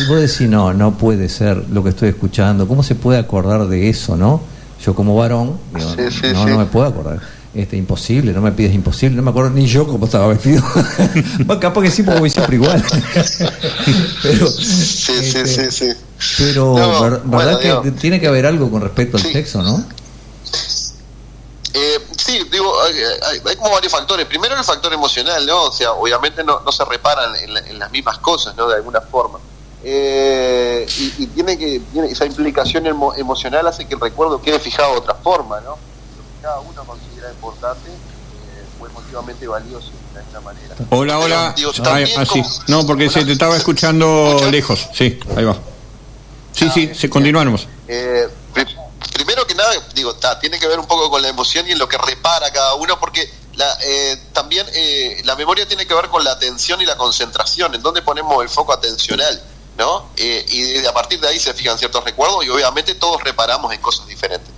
vos, 0.07 0.21
decís, 0.21 0.47
no, 0.47 0.71
no 0.71 0.99
puede 0.99 1.29
ser 1.29 1.65
lo 1.71 1.83
que 1.83 1.89
estoy 1.89 2.09
escuchando, 2.09 2.67
¿cómo 2.67 2.83
se 2.83 2.93
puede 2.93 3.17
acordar 3.17 3.67
de 3.69 3.89
eso, 3.89 4.15
no? 4.15 4.39
Yo 4.85 4.93
como 4.93 5.15
varón, 5.15 5.57
no, 5.73 6.45
no 6.45 6.57
me 6.59 6.65
puedo 6.65 6.85
acordar 6.85 7.38
este, 7.53 7.77
imposible, 7.77 8.31
no 8.31 8.41
me 8.41 8.51
pides 8.51 8.73
imposible, 8.73 9.15
no 9.15 9.23
me 9.23 9.31
acuerdo 9.31 9.49
ni 9.49 9.65
yo 9.65 9.87
cómo 9.87 10.05
estaba 10.05 10.27
vestido. 10.27 10.63
capaz 11.59 11.81
que 11.81 11.91
sí, 11.91 12.03
porque 12.03 12.19
voy 12.19 12.29
siempre 12.29 12.55
igual. 12.55 12.83
Pero, 14.23 14.47
sí, 14.47 14.65
sí, 14.65 15.13
este, 15.13 15.47
sí, 15.47 15.71
sí. 15.71 15.93
Pero, 16.37 16.75
¿verdad 17.25 17.59
que 17.59 17.91
tiene 17.91 18.19
que 18.19 18.27
haber 18.27 18.45
algo 18.45 18.69
con 18.69 18.81
respecto 18.81 19.17
al 19.17 19.23
sexo, 19.23 19.63
no? 19.63 19.83
Eh, 21.73 21.99
sí, 22.17 22.39
digo, 22.51 22.71
hay, 23.45 23.55
como 23.55 23.71
varios 23.71 23.91
factores. 23.91 24.25
Primero 24.25 24.55
el 24.55 24.63
factor 24.63 24.93
emocional, 24.93 25.45
¿no? 25.45 25.63
O 25.63 25.71
sea, 25.71 25.93
obviamente 25.93 26.43
no, 26.43 26.59
no 26.61 26.71
se 26.71 26.83
reparan 26.85 27.33
en, 27.35 27.79
las 27.79 27.91
mismas 27.91 28.19
cosas, 28.19 28.55
¿no? 28.55 28.67
De 28.67 28.75
alguna 28.75 29.01
forma. 29.01 29.39
Eh, 29.83 30.85
y, 31.17 31.27
tiene 31.27 31.57
que 31.57 31.81
esa 32.09 32.25
implicación 32.25 32.85
emocional 32.85 33.65
hace 33.67 33.87
que 33.87 33.95
el 33.95 34.01
recuerdo 34.01 34.41
quede 34.41 34.59
fijado 34.59 34.91
de 34.91 34.97
otra 34.99 35.15
forma, 35.15 35.61
¿no? 35.61 35.88
Cada 36.41 36.59
uno 36.61 36.83
considera 36.85 37.29
importante 37.31 37.89
eh, 37.89 38.65
fue 38.77 38.89
emotivamente 38.89 39.47
valioso 39.47 39.91
de 40.13 40.19
alguna 40.19 40.41
manera. 40.41 40.75
Hola, 40.89 41.19
hola. 41.19 41.55
ah, 41.85 42.25
sí. 42.25 42.41
No, 42.67 42.85
porque 42.85 43.09
se 43.09 43.25
te 43.25 43.33
estaba 43.33 43.57
escuchando 43.57 44.39
lejos. 44.49 44.87
Sí, 44.93 45.19
ahí 45.35 45.43
va. 45.43 45.57
Sí, 46.53 46.65
ah, 46.67 46.71
sí, 46.73 46.91
se 46.95 47.09
continuamos. 47.09 47.67
Eh, 47.87 48.27
primero 49.13 49.45
que 49.45 49.53
nada, 49.53 49.71
digo, 49.93 50.15
tiene 50.39 50.59
que 50.59 50.67
ver 50.67 50.79
un 50.79 50.87
poco 50.87 51.09
con 51.09 51.21
la 51.21 51.29
emoción 51.29 51.67
y 51.67 51.71
en 51.71 51.79
lo 51.79 51.87
que 51.87 51.97
repara 51.97 52.51
cada 52.51 52.75
uno, 52.75 52.99
porque 52.99 53.29
la, 53.55 53.77
eh, 53.83 54.17
también 54.33 54.65
eh, 54.73 55.21
la 55.25 55.35
memoria 55.35 55.67
tiene 55.67 55.85
que 55.85 55.93
ver 55.93 56.07
con 56.07 56.23
la 56.23 56.31
atención 56.31 56.81
y 56.81 56.85
la 56.85 56.95
concentración, 56.95 57.75
en 57.75 57.81
donde 57.81 58.01
ponemos 58.01 58.41
el 58.41 58.49
foco 58.49 58.73
atencional, 58.73 59.43
¿no? 59.77 60.09
Eh, 60.15 60.45
y 60.49 60.85
a 60.85 60.93
partir 60.93 61.19
de 61.19 61.27
ahí 61.27 61.39
se 61.39 61.53
fijan 61.53 61.77
ciertos 61.77 62.03
recuerdos 62.03 62.45
y 62.45 62.49
obviamente 62.49 62.95
todos 62.95 63.21
reparamos 63.23 63.73
en 63.73 63.81
cosas 63.81 64.07
diferentes. 64.07 64.49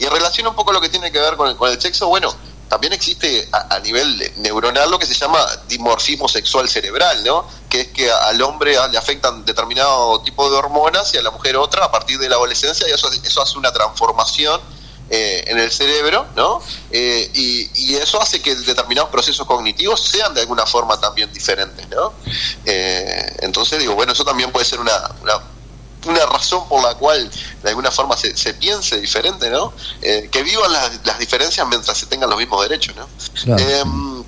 Y 0.00 0.06
en 0.06 0.10
relación 0.10 0.48
un 0.48 0.54
poco 0.56 0.70
a 0.70 0.74
lo 0.74 0.80
que 0.80 0.88
tiene 0.88 1.12
que 1.12 1.20
ver 1.20 1.36
con 1.36 1.70
el 1.70 1.80
sexo, 1.80 2.08
bueno, 2.08 2.34
también 2.70 2.92
existe 2.92 3.48
a, 3.52 3.78
nivel 3.80 4.32
neuronal 4.36 4.90
lo 4.90 4.98
que 4.98 5.04
se 5.04 5.12
llama 5.14 5.44
dimorfismo 5.66 6.28
sexual 6.28 6.68
cerebral, 6.68 7.22
¿no? 7.24 7.46
Que 7.68 7.80
es 7.80 7.88
que 7.88 8.10
al 8.10 8.40
hombre 8.42 8.76
le 8.90 8.96
afectan 8.96 9.44
determinado 9.44 10.20
tipo 10.22 10.48
de 10.48 10.56
hormonas 10.56 11.12
y 11.12 11.18
a 11.18 11.22
la 11.22 11.32
mujer 11.32 11.56
otra 11.56 11.84
a 11.84 11.90
partir 11.90 12.18
de 12.18 12.28
la 12.28 12.36
adolescencia 12.36 12.88
y 12.88 12.92
eso, 12.92 13.10
eso 13.24 13.42
hace 13.42 13.58
una 13.58 13.72
transformación 13.72 14.60
eh, 15.10 15.42
en 15.48 15.58
el 15.58 15.72
cerebro, 15.72 16.28
¿no? 16.36 16.62
Eh, 16.92 17.28
y, 17.34 17.96
eso 17.96 18.22
hace 18.22 18.40
que 18.40 18.54
determinados 18.54 19.10
procesos 19.10 19.46
cognitivos 19.46 20.00
sean 20.00 20.32
de 20.32 20.40
alguna 20.40 20.64
forma 20.64 20.98
también 20.98 21.30
diferentes, 21.32 21.88
¿no? 21.88 22.14
Eh, 22.64 23.36
entonces 23.40 23.80
digo, 23.80 23.94
bueno, 23.94 24.12
eso 24.12 24.24
también 24.24 24.52
puede 24.52 24.64
ser 24.64 24.78
una 24.78 24.92
razón 26.02 26.68
por 26.68 26.82
la 26.82 26.94
cual 26.94 27.30
de 27.62 27.68
alguna 27.68 27.90
forma 27.90 28.16
se, 28.16 28.36
se 28.36 28.54
piense 28.54 29.00
diferente, 29.00 29.50
¿no? 29.50 29.72
Eh, 30.02 30.28
que 30.30 30.42
vivan 30.42 30.72
las, 30.72 31.18
diferencias 31.18 31.66
mientras 31.68 31.98
se 31.98 32.06
tengan 32.06 32.30
los 32.30 32.38
mismos 32.38 32.62
derechos, 32.62 32.94
¿no? 32.96 33.08
Em, 33.58 34.24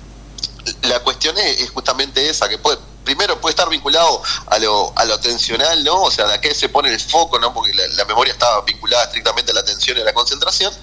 la 0.83 0.99
cuestión 1.01 1.37
es, 1.37 1.69
justamente 1.71 2.29
esa, 2.29 2.47
que 2.47 2.57
puede, 2.57 2.77
primero 3.03 3.39
puede 3.39 3.51
estar 3.51 3.69
vinculado 3.69 4.21
a 4.47 4.59
lo, 4.59 4.93
a 4.95 5.05
lo 5.05 5.15
atencional, 5.15 5.83
¿no? 5.83 6.03
O 6.03 6.11
sea, 6.11 6.27
de 6.27 6.35
a 6.35 6.41
qué 6.41 6.53
se 6.53 6.69
pone 6.69 6.93
el 6.93 6.99
foco, 6.99 7.39
¿no? 7.39 7.53
Porque 7.53 7.73
la, 7.73 8.05
memoria 8.05 8.33
está 8.33 8.61
vinculada 8.61 9.05
estrictamente 9.05 9.51
a 9.51 9.55
la 9.55 9.61
atención 9.61 9.97
y 9.97 10.01
a 10.01 10.05
la 10.05 10.13
concentración. 10.13 10.73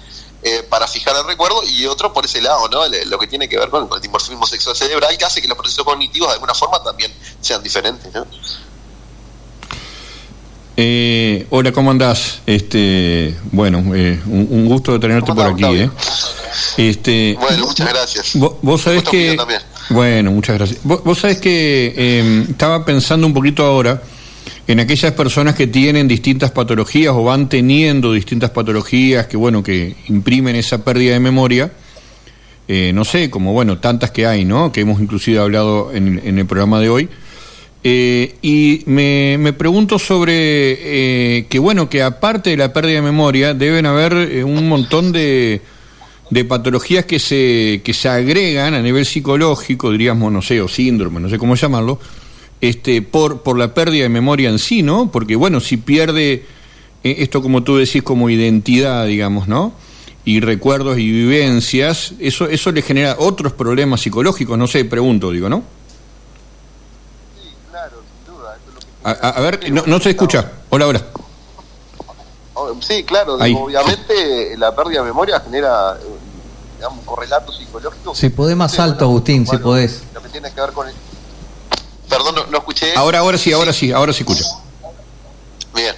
Eh, 0.43 0.63
para 0.63 0.87
fijar 0.87 1.15
el 1.15 1.23
recuerdo 1.27 1.61
y 1.63 1.85
otro 1.85 2.11
por 2.13 2.25
ese 2.25 2.41
lado, 2.41 2.67
¿no? 2.67 2.81
lo 2.87 3.19
que 3.19 3.27
tiene 3.27 3.47
que 3.47 3.59
ver 3.59 3.69
con, 3.69 3.87
el 3.93 4.01
dimorfismo 4.01 4.47
sexual 4.47 4.75
cerebral 4.75 5.15
que 5.15 5.23
hace 5.23 5.39
que 5.39 5.47
los 5.47 5.55
procesos 5.55 5.85
cognitivos 5.85 6.29
de 6.29 6.33
alguna 6.33 6.55
forma 6.55 6.81
también 6.81 7.13
sean 7.41 7.61
diferentes, 7.61 8.11
¿no? 8.11 8.25
Eh, 10.83 11.45
hola, 11.51 11.71
¿cómo 11.71 11.91
andás? 11.91 12.41
Este, 12.47 13.35
bueno, 13.51 13.83
eh, 13.93 14.19
un, 14.25 14.65
gusto 14.65 14.93
de 14.93 14.97
tenerte 14.97 15.31
por 15.31 15.45
aquí. 15.45 15.63
¿eh? 15.63 15.91
Este, 16.75 17.37
bueno, 17.39 17.67
muchas 17.67 17.87
gracias. 17.87 18.31
Vos, 18.33 18.81
sabés 18.81 19.03
que... 19.03 19.37
Bueno, 19.91 20.31
muchas 20.31 20.57
gracias. 20.57 20.79
Vos, 20.83 21.19
sabés 21.19 21.37
que 21.37 21.93
em, 21.95 22.41
estaba 22.49 22.83
pensando 22.83 23.27
un 23.27 23.33
poquito 23.33 23.63
ahora 23.63 24.01
en 24.65 24.79
aquellas 24.79 25.11
personas 25.11 25.53
que 25.53 25.67
tienen 25.67 26.07
distintas 26.07 26.49
patologías 26.49 27.13
o 27.13 27.25
van 27.25 27.47
teniendo 27.47 28.11
distintas 28.11 28.49
patologías 28.49 29.27
que, 29.27 29.37
bueno, 29.37 29.61
que 29.61 29.95
imprimen 30.07 30.55
esa 30.55 30.83
pérdida 30.83 31.13
de 31.13 31.19
memoria. 31.19 31.71
Eh, 32.67 32.91
no 32.91 33.05
sé, 33.05 33.29
como, 33.29 33.53
bueno, 33.53 33.77
tantas 33.77 34.09
que 34.09 34.25
hay, 34.25 34.45
¿no? 34.45 34.71
Que 34.71 34.81
hemos 34.81 34.99
inclusive 34.99 35.37
hablado 35.37 35.91
en 35.93 36.39
el 36.39 36.45
programa 36.47 36.79
de 36.79 36.89
hoy. 36.89 37.09
Eh, 37.83 38.35
y 38.43 38.83
me, 38.85 39.37
me, 39.39 39.53
pregunto 39.53 39.97
sobre 39.97 40.33
eh, 41.39 41.45
que, 41.49 41.57
bueno, 41.57 41.89
que 41.89 42.03
aparte 42.03 42.51
de 42.51 42.57
la 42.57 42.71
pérdida 42.73 42.95
de 42.95 43.01
memoria, 43.01 43.55
deben 43.55 43.87
haber 43.87 44.13
eh, 44.13 44.43
un 44.43 44.69
montón 44.69 45.11
de, 45.11 45.61
de, 46.29 46.45
patologías 46.45 47.05
que 47.05 47.17
se, 47.17 47.81
que 47.83 47.95
se 47.95 48.07
agregan 48.07 48.75
a 48.75 48.83
nivel 48.83 49.03
psicológico, 49.07 49.91
diríamos, 49.91 50.31
no 50.31 50.43
sé, 50.43 50.61
o 50.61 50.67
síndrome, 50.67 51.19
no 51.19 51.27
sé 51.27 51.39
cómo 51.39 51.55
llamarlo, 51.55 51.99
este, 52.61 53.01
por, 53.01 53.41
por 53.41 53.57
la 53.57 53.73
pérdida 53.73 54.03
de 54.03 54.09
memoria 54.09 54.51
en 54.51 54.59
sí, 54.59 54.83
¿no? 54.83 55.11
Porque, 55.11 55.35
bueno, 55.35 55.59
si 55.59 55.77
pierde 55.77 56.45
esto, 57.01 57.41
como 57.41 57.63
tú 57.63 57.77
decís, 57.77 58.03
como 58.03 58.29
identidad, 58.29 59.07
digamos, 59.07 59.47
¿no? 59.47 59.73
Y 60.23 60.39
recuerdos 60.39 60.99
y 60.99 61.09
vivencias, 61.09 62.13
eso, 62.19 62.47
eso 62.47 62.71
le 62.71 62.83
genera 62.83 63.15
otros 63.17 63.53
problemas 63.53 64.01
psicológicos, 64.01 64.55
no 64.55 64.67
sé, 64.67 64.85
pregunto, 64.85 65.31
digo, 65.31 65.49
¿no? 65.49 65.80
A, 69.03 69.39
ver, 69.41 69.71
no, 69.71 69.99
se 69.99 70.11
escucha. 70.11 70.51
Hola, 70.69 70.87
hola. 70.87 71.01
Oh, 72.53 72.75
sí, 72.81 73.03
claro, 73.03 73.35
obviamente 73.35 74.55
la 74.57 74.75
pérdida 74.75 74.99
de 74.99 75.05
memoria 75.05 75.39
genera 75.39 75.97
digamos, 76.75 76.99
un 76.99 77.05
correlato 77.05 77.51
psicológico. 77.51 78.15
Si 78.15 78.29
podés 78.29 78.55
más 78.55 78.79
alto, 78.79 79.05
Agustín, 79.05 79.45
si 79.47 79.57
podés. 79.57 80.01
Lo 80.13 80.21
que 80.21 80.29
tiene 80.29 80.51
que 80.51 80.59
ver 80.59 80.71
con 80.71 80.87
el... 80.87 80.95
Perdón, 82.09 82.35
no, 82.49 82.57
escuché. 82.57 82.93
Ahora, 82.95 83.19
ahora 83.19 83.37
sí, 83.37 83.53
ahora 83.53 83.71
sí, 83.71 83.91
ahora 83.91 84.11
sí 84.11 84.23
escucho. 84.23 84.43
Bien. 85.73 85.95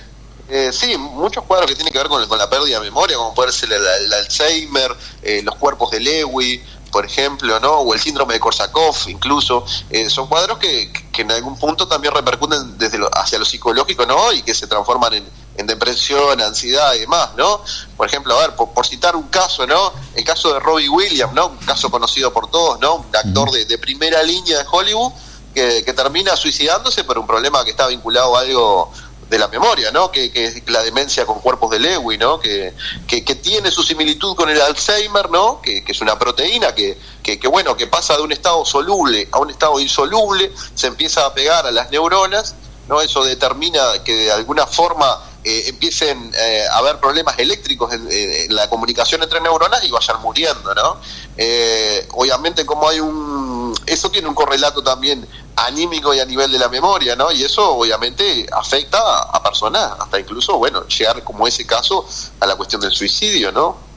Eh, 0.49 0.71
sí, 0.71 0.97
muchos 0.97 1.43
cuadros 1.45 1.69
que 1.69 1.75
tienen 1.75 1.91
que 1.91 1.97
ver 1.97 2.09
con, 2.09 2.27
con 2.27 2.37
la 2.37 2.49
pérdida 2.49 2.79
de 2.79 2.85
memoria, 2.85 3.17
como 3.17 3.33
puede 3.33 3.51
ser 3.51 3.71
el, 3.71 4.13
Alzheimer, 4.13 4.95
eh, 5.21 5.41
los 5.41 5.55
cuerpos 5.55 5.89
de 5.91 6.01
Lewy, 6.01 6.61
por 6.93 7.07
ejemplo, 7.07 7.59
¿no? 7.59 7.71
o 7.71 7.93
el 7.95 7.99
síndrome 7.99 8.35
de 8.35 8.39
Korsakoff, 8.39 9.07
incluso, 9.07 9.65
eh, 9.89 10.11
son 10.11 10.27
cuadros 10.27 10.59
que, 10.59 10.93
que, 11.11 11.23
en 11.23 11.31
algún 11.31 11.57
punto 11.57 11.87
también 11.87 12.13
repercuten 12.13 12.77
desde 12.77 12.99
lo, 12.99 13.09
hacia 13.17 13.39
lo 13.39 13.45
psicológico, 13.45 14.05
¿no? 14.05 14.31
Y 14.31 14.43
que 14.43 14.53
se 14.53 14.67
transforman 14.67 15.15
en, 15.15 15.27
en 15.57 15.65
depresión, 15.65 16.39
ansiedad 16.39 16.93
y 16.93 16.99
demás, 16.99 17.31
¿no? 17.35 17.61
Por 17.97 18.07
ejemplo, 18.07 18.37
a 18.37 18.47
ver, 18.47 18.55
por, 18.55 18.85
citar 18.85 19.15
un 19.15 19.27
caso, 19.29 19.65
¿no? 19.65 19.91
El 20.13 20.23
caso 20.23 20.53
de 20.53 20.59
Robbie 20.59 20.87
Williams, 20.87 21.33
¿no? 21.33 21.47
Un 21.47 21.57
caso 21.57 21.89
conocido 21.89 22.31
por 22.31 22.51
todos, 22.51 22.79
¿no? 22.79 22.97
Un 22.97 23.15
actor 23.15 23.49
de, 23.49 23.65
de 23.65 23.77
primera 23.79 24.21
línea 24.21 24.59
de 24.59 24.65
Hollywood 24.71 25.13
que, 25.51 25.83
que, 25.83 25.93
termina 25.93 26.35
suicidándose 26.35 27.03
por 27.03 27.17
un 27.17 27.25
problema 27.25 27.63
que 27.63 27.71
está 27.71 27.87
vinculado 27.87 28.37
a 28.37 28.41
algo 28.41 28.91
de 29.33 29.39
la 29.39 29.47
memoria, 29.47 29.91
¿no? 29.91 30.11
Que, 30.11 30.31
que, 30.31 30.45
es 30.45 30.69
la 30.69 30.83
demencia 30.83 31.25
con 31.25 31.39
cuerpos 31.39 31.71
de 31.71 31.79
Lewy, 31.79 32.19
¿no? 32.19 32.39
Que, 32.39 32.71
que, 33.07 33.35
tiene 33.35 33.71
su 33.71 33.81
similitud 33.81 34.35
con 34.35 34.47
el 34.47 34.61
Alzheimer, 34.61 35.31
¿no? 35.31 35.59
Que, 35.59 35.83
es 35.87 36.01
una 36.01 36.19
proteína 36.19 36.75
que, 36.75 36.99
que, 37.23 37.47
bueno, 37.47 37.75
que 37.75 37.87
pasa 37.87 38.15
de 38.15 38.21
un 38.21 38.31
estado 38.31 38.63
soluble 38.63 39.27
a 39.31 39.39
un 39.39 39.49
estado 39.49 39.79
insoluble, 39.79 40.51
se 40.75 40.85
empieza 40.85 41.25
a 41.25 41.33
pegar 41.33 41.65
a 41.65 41.71
las 41.71 41.89
neuronas, 41.89 42.53
¿no? 42.87 43.01
Eso 43.01 43.23
determina 43.23 44.03
que 44.03 44.13
de 44.13 44.31
alguna 44.31 44.67
forma 44.67 45.19
eh, 45.45 45.63
empiecen 45.67 46.31
eh, 46.37 46.63
a 46.71 46.77
haber 46.77 46.99
problemas 46.99 47.37
eléctricos 47.37 47.93
en, 47.93 48.55
la 48.55 48.69
comunicación 48.69 49.21
entre 49.23 49.41
neuronas 49.41 49.83
y 49.83 49.91
vayan 49.91 50.21
muriendo, 50.21 50.73
¿no? 50.73 50.97
Eh, 51.37 52.07
obviamente 52.11 52.65
como 52.65 52.87
hay 52.87 52.99
un... 52.99 53.73
Eso 53.85 54.09
tiene 54.09 54.27
un 54.27 54.35
correlato 54.35 54.81
también 54.81 55.27
anímico 55.55 56.13
y 56.13 56.19
a 56.19 56.25
nivel 56.25 56.51
de 56.51 56.59
la 56.59 56.69
memoria, 56.69 57.15
¿no? 57.15 57.31
Y 57.31 57.43
eso 57.43 57.75
obviamente 57.75 58.45
afecta 58.53 58.99
a, 58.99 59.43
personas, 59.43 59.91
hasta 59.99 60.19
incluso, 60.19 60.57
bueno, 60.57 60.87
llegar 60.87 61.23
como 61.23 61.45
ese 61.45 61.65
caso 61.65 62.05
a 62.39 62.45
la 62.45 62.55
cuestión 62.55 62.81
del 62.81 62.93
suicidio, 62.93 63.51
¿no? 63.51 63.93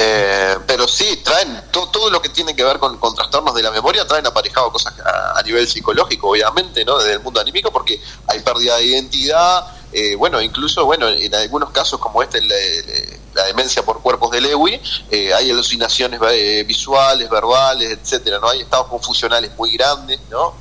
Eh, 0.00 0.56
pero 0.66 0.86
sí, 0.86 1.20
traen 1.24 1.64
todo, 1.70 2.10
lo 2.10 2.22
que 2.22 2.28
tiene 2.28 2.54
que 2.54 2.62
ver 2.62 2.78
con, 2.78 2.98
trastornos 3.14 3.54
de 3.54 3.62
la 3.62 3.70
memoria, 3.70 4.06
traen 4.06 4.26
aparejado 4.26 4.70
cosas 4.70 4.94
a, 5.34 5.42
nivel 5.42 5.66
psicológico, 5.68 6.30
obviamente, 6.30 6.84
¿no? 6.84 6.98
Desde 6.98 7.14
el 7.14 7.20
mundo 7.20 7.40
anímico, 7.40 7.70
porque 7.72 8.00
hay 8.26 8.40
pérdida 8.40 8.76
de 8.76 8.84
identidad, 8.84 9.66
eh, 9.92 10.14
bueno, 10.16 10.40
incluso, 10.40 10.84
bueno, 10.84 11.08
en 11.08 11.34
algunos 11.34 11.70
casos 11.70 11.98
como 11.98 12.22
este, 12.22 12.40
la, 12.42 13.44
demencia 13.46 13.84
por 13.84 14.02
cuerpos 14.02 14.32
de 14.32 14.40
Lewy, 14.40 14.80
eh, 15.10 15.32
hay 15.32 15.50
alucinaciones 15.50 16.20
visuales, 16.66 17.30
verbales, 17.30 17.90
etcétera, 17.92 18.38
¿no? 18.40 18.48
Hay 18.48 18.60
estados 18.60 18.88
confusionales 18.88 19.52
muy 19.56 19.72
grandes, 19.76 20.20
¿no? 20.30 20.54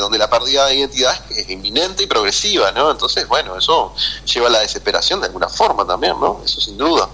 donde 0.00 0.18
la 0.18 0.28
pérdida 0.28 0.66
de 0.66 0.74
identidad 0.74 1.14
es, 1.30 1.48
inminente 1.50 2.02
y 2.02 2.06
progresiva, 2.08 2.72
¿no? 2.72 2.90
Entonces, 2.90 3.28
bueno, 3.28 3.56
eso 3.56 3.94
lleva 4.24 4.48
a 4.48 4.50
la 4.50 4.58
desesperación 4.58 5.20
de 5.20 5.26
alguna 5.26 5.48
forma 5.48 5.86
también, 5.86 6.18
¿no? 6.20 6.42
Eso 6.44 6.60
sin 6.60 6.76
duda. 6.76 7.08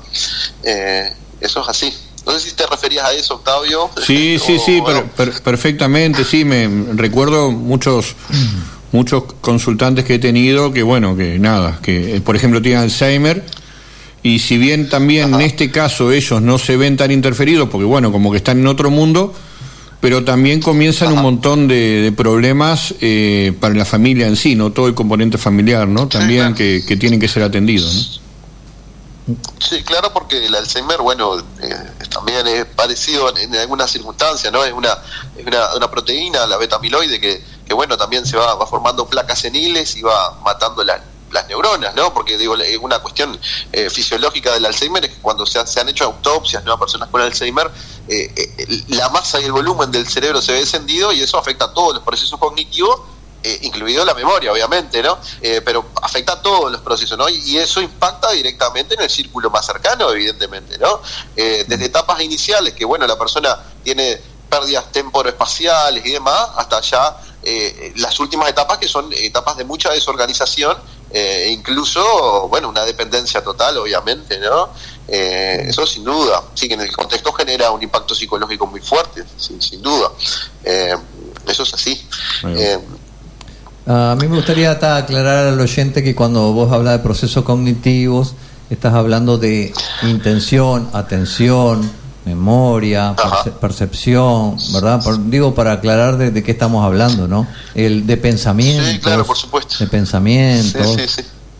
eso 0.63 1.61
es 1.61 1.69
así. 1.69 1.95
No 2.25 2.33
sé 2.33 2.41
si 2.41 2.53
te 2.53 2.67
referías 2.67 3.05
a 3.05 3.13
eso, 3.13 3.35
Octavio. 3.35 3.91
Sí, 4.03 4.39
sí, 4.39 4.59
sí, 4.59 4.83
perfectamente, 5.45 6.25
sí, 6.25 6.47
me 6.47 6.95
recuerdo 6.95 7.51
muchos 7.51 8.17
muchos 8.95 9.25
consultantes 9.41 10.05
que 10.05 10.15
he 10.15 10.19
tenido 10.21 10.73
que, 10.73 10.85
bueno, 10.85 11.17
que 11.17 11.41
nada, 11.41 11.81
que 11.83 12.23
por 12.25 12.37
ejemplo 12.37 12.63
tienen 12.63 12.83
Alzheimer 12.83 13.45
y 14.23 14.39
si 14.39 14.57
bien 14.57 14.89
también 14.89 15.35
en 15.35 15.41
este 15.41 15.73
caso 15.73 16.13
ellos 16.13 16.41
no 16.41 16.59
se 16.59 16.77
ven 16.77 16.97
tan 16.97 17.11
interferidos, 17.11 17.69
porque 17.69 17.85
bueno, 17.85 18.13
como 18.13 18.31
que 18.31 18.37
están 18.37 18.61
en 18.61 18.69
otro 18.69 18.91
mundo, 18.91 19.35
pero 20.01 20.25
también 20.25 20.63
comienzan 20.63 21.13
un 21.13 21.23
montón 21.23 21.67
de, 21.67 22.15
problemas 22.17 22.95
eh, 23.01 23.53
para 23.59 23.75
la 23.75 23.85
familia 23.85 24.29
en 24.29 24.37
sí, 24.37 24.55
¿no? 24.55 24.71
Todo 24.71 24.87
el 24.87 24.95
componente 24.95 25.39
familiar, 25.39 25.89
¿no? 25.89 26.07
También 26.07 26.55
que, 26.55 26.81
tienen 26.99 27.19
que 27.19 27.27
ser 27.27 27.43
atendidos, 27.43 28.21
¿no? 29.27 29.35
Sí, 29.59 29.83
claro, 29.83 30.13
porque 30.13 30.47
el 30.47 30.55
Alzheimer, 30.55 30.99
bueno, 31.01 31.39
eh, 31.39 31.75
también 32.11 32.47
es 32.47 32.65
parecido 32.67 33.35
en, 33.37 33.55
algunas 33.57 33.91
circunstancias, 33.91 34.53
¿no? 34.53 34.63
Es 34.65 34.73
una, 34.73 34.91
es 35.37 35.45
una, 35.45 35.75
una 35.75 35.91
proteína, 35.91 36.47
la 36.47 36.59
beta-amiloide, 36.59 37.19
que, 37.19 37.43
que, 37.67 37.75
bueno, 37.75 37.97
también 37.97 38.27
se 38.27 38.37
va, 38.37 38.55
va 38.55 38.67
formando 38.67 39.07
placas 39.07 39.41
seniles 39.41 39.97
y 39.97 40.03
va 40.03 40.39
matando 40.43 40.85
la, 40.85 41.03
las 41.35 41.47
neuronas, 41.49 41.95
¿no? 41.95 42.15
Porque 42.15 42.39
digo, 42.39 42.57
una 42.81 43.01
cuestión 43.01 43.39
eh, 43.73 43.91
fisiológica 43.91 44.53
del 44.55 44.65
Alzheimer 44.65 45.05
es 45.05 45.11
que 45.11 45.21
cuando 45.21 45.45
se, 45.45 45.59
han 45.59 45.89
hecho 45.89 46.05
autopsias 46.05 46.65
¿no? 46.65 46.73
a 46.73 46.79
personas 46.79 47.11
con 47.11 47.21
Alzheimer, 47.21 47.71
eh, 48.09 48.33
eh, 48.37 48.83
la 48.89 49.11
masa 49.11 49.41
y 49.41 49.45
el 49.45 49.53
volumen 49.53 49.91
del 49.91 50.09
cerebro 50.09 50.41
se 50.41 50.53
ve 50.53 50.61
descendido 50.61 51.13
y 51.13 51.21
eso 51.21 51.37
afecta 51.37 51.67
a 51.67 51.75
todos 51.75 51.95
los 51.95 52.03
procesos 52.03 52.39
cognitivos, 52.39 53.01
incluido 53.61 54.07
la 54.07 54.15
memoria, 54.15 54.51
obviamente, 54.51 55.03
¿no? 55.03 55.19
pero 55.67 55.85
afecta 56.01 56.33
a 56.33 56.41
todos 56.41 56.73
los 56.73 56.81
procesos, 56.81 57.19
¿no? 57.19 57.29
Y, 57.29 57.59
eso 57.59 57.83
impacta 57.83 58.31
directamente 58.31 58.95
en 58.95 59.03
el 59.03 59.11
círculo 59.11 59.51
más 59.51 59.67
cercano, 59.67 60.11
evidentemente, 60.11 60.79
¿no? 60.79 61.03
desde 61.37 61.85
etapas 61.85 62.23
iniciales, 62.23 62.73
que 62.73 62.87
bueno, 62.87 63.07
la 63.07 63.19
persona 63.19 63.59
tiene 63.83 64.19
pérdidas 64.49 64.91
temporoespaciales 64.93 66.07
y 66.07 66.13
demás, 66.13 66.49
hasta 66.57 66.81
ya 66.81 67.19
las 67.97 68.19
últimas 68.21 68.49
etapas 68.49 68.79
que 68.79 68.89
son 68.89 69.13
etapas 69.13 69.57
de 69.57 69.65
mucha 69.65 69.91
desorganización 69.91 70.77
eh, 71.17 71.49
incluso, 71.49 72.49
bueno, 72.49 72.69
una 72.69 72.85
dependencia 72.85 73.41
total, 73.41 73.79
obviamente, 73.79 74.41
¿no? 74.41 74.71
Eh, 75.07 75.65
eso 75.69 75.87
sin 75.87 76.03
duda, 76.03 76.43
sí 76.55 76.67
que 76.67 76.75
en 76.75 76.81
el 76.81 76.91
contexto 76.91 77.33
genera 77.33 77.71
un 77.71 77.81
impacto 77.81 78.17
psicológico 78.17 78.67
muy 78.67 78.81
fuerte, 78.81 79.23
sin, 79.37 79.63
sin 79.63 79.81
duda. 79.81 80.11
Eh, 80.65 80.97
eso 81.47 81.63
es 81.63 81.73
así. 81.73 82.05
a 83.87 84.17
mí 84.17 84.27
me 84.27 84.37
gustaría 84.37 84.73
aclarar 84.73 85.47
al 85.47 85.61
oyente 85.61 86.03
que 86.03 86.17
cuando 86.17 86.53
vos 86.53 86.73
hablas 86.73 86.95
de 86.95 86.99
procesos 86.99 87.45
cognitivos, 87.45 88.35
estás 88.69 88.95
hablando 88.95 89.39
de 89.39 89.73
intención, 90.03 90.91
atención, 90.95 91.93
memoria, 92.25 93.15
percepción, 93.61 94.57
¿verdad? 94.73 95.03
digo, 95.27 95.55
para 95.55 95.73
aclarar 95.73 96.17
de, 96.17 96.43
qué 96.43 96.51
estamos 96.51 96.85
hablando, 96.85 97.29
¿no? 97.29 97.47
El 97.75 98.07
de 98.07 98.17
pensamiento. 98.17 98.85
Sí, 98.91 98.99
claro, 98.99 99.27
por 99.27 99.37
supuesto. 99.37 99.77
De 99.79 99.87
pensamiento, 99.87 100.79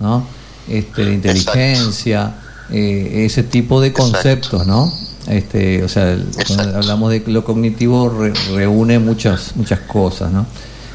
¿no? 0.01 0.27
Este, 0.69 1.05
de 1.05 1.13
inteligencia, 1.13 2.35
eh, 2.71 3.25
ese 3.27 3.43
tipo 3.43 3.81
de 3.81 3.93
conceptos, 3.93 4.67
¿no? 4.67 4.91
Este, 5.27 5.83
o 5.83 5.89
sea, 5.89 6.19
cuando 6.47 6.77
hablamos 6.79 7.11
de 7.11 7.23
lo 7.27 7.45
cognitivo 7.45 8.13
reúne 8.55 8.99
muchas 8.99 9.57
muchas 9.57 9.81
cosas, 9.81 10.31
¿no? 10.31 10.47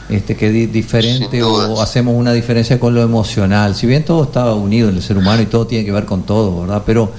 Este, 0.08 0.36
que 0.36 0.48
es 0.48 0.74
diferente 0.74 1.44
o 1.44 1.82
hacemos 1.82 2.16
una 2.16 2.34
diferencia 2.34 2.80
con 2.80 2.96
lo 2.96 3.04
emocional. 3.04 3.76
Si 3.76 3.86
bien 3.86 4.04
todo 4.04 4.24
está 4.24 4.52
unido 4.56 4.90
en 4.90 4.96
el 4.96 5.04
ser 5.04 5.18
humano 5.18 5.44
y 5.44 5.46
todo 5.46 5.68
tiene 5.68 5.86
que 5.86 5.91
ver 5.91 6.06
con 6.06 6.24
todo, 6.24 6.62
¿verdad? 6.62 6.82
Pero 6.84 7.12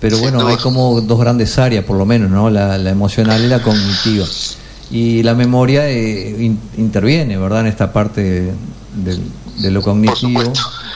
pero 0.00 0.18
bueno, 0.18 0.46
hay 0.46 0.56
como 0.56 1.00
dos 1.00 1.18
grandes 1.18 1.58
áreas, 1.58 1.84
por 1.84 1.96
lo 1.96 2.06
menos, 2.06 2.30
¿no? 2.30 2.50
La, 2.50 2.76
emocional 2.76 3.42
y 3.42 3.48
la 3.48 3.60
cognitiva. 3.62 4.26
Y 4.90 5.22
la 5.22 5.34
memoria 5.34 5.88
eh, 5.88 6.56
interviene, 6.76 7.36
¿verdad? 7.36 7.60
En 7.60 7.66
esta 7.66 7.92
parte 7.92 8.54
de, 8.94 9.70
lo 9.70 9.82
cognitivo. 9.82 10.52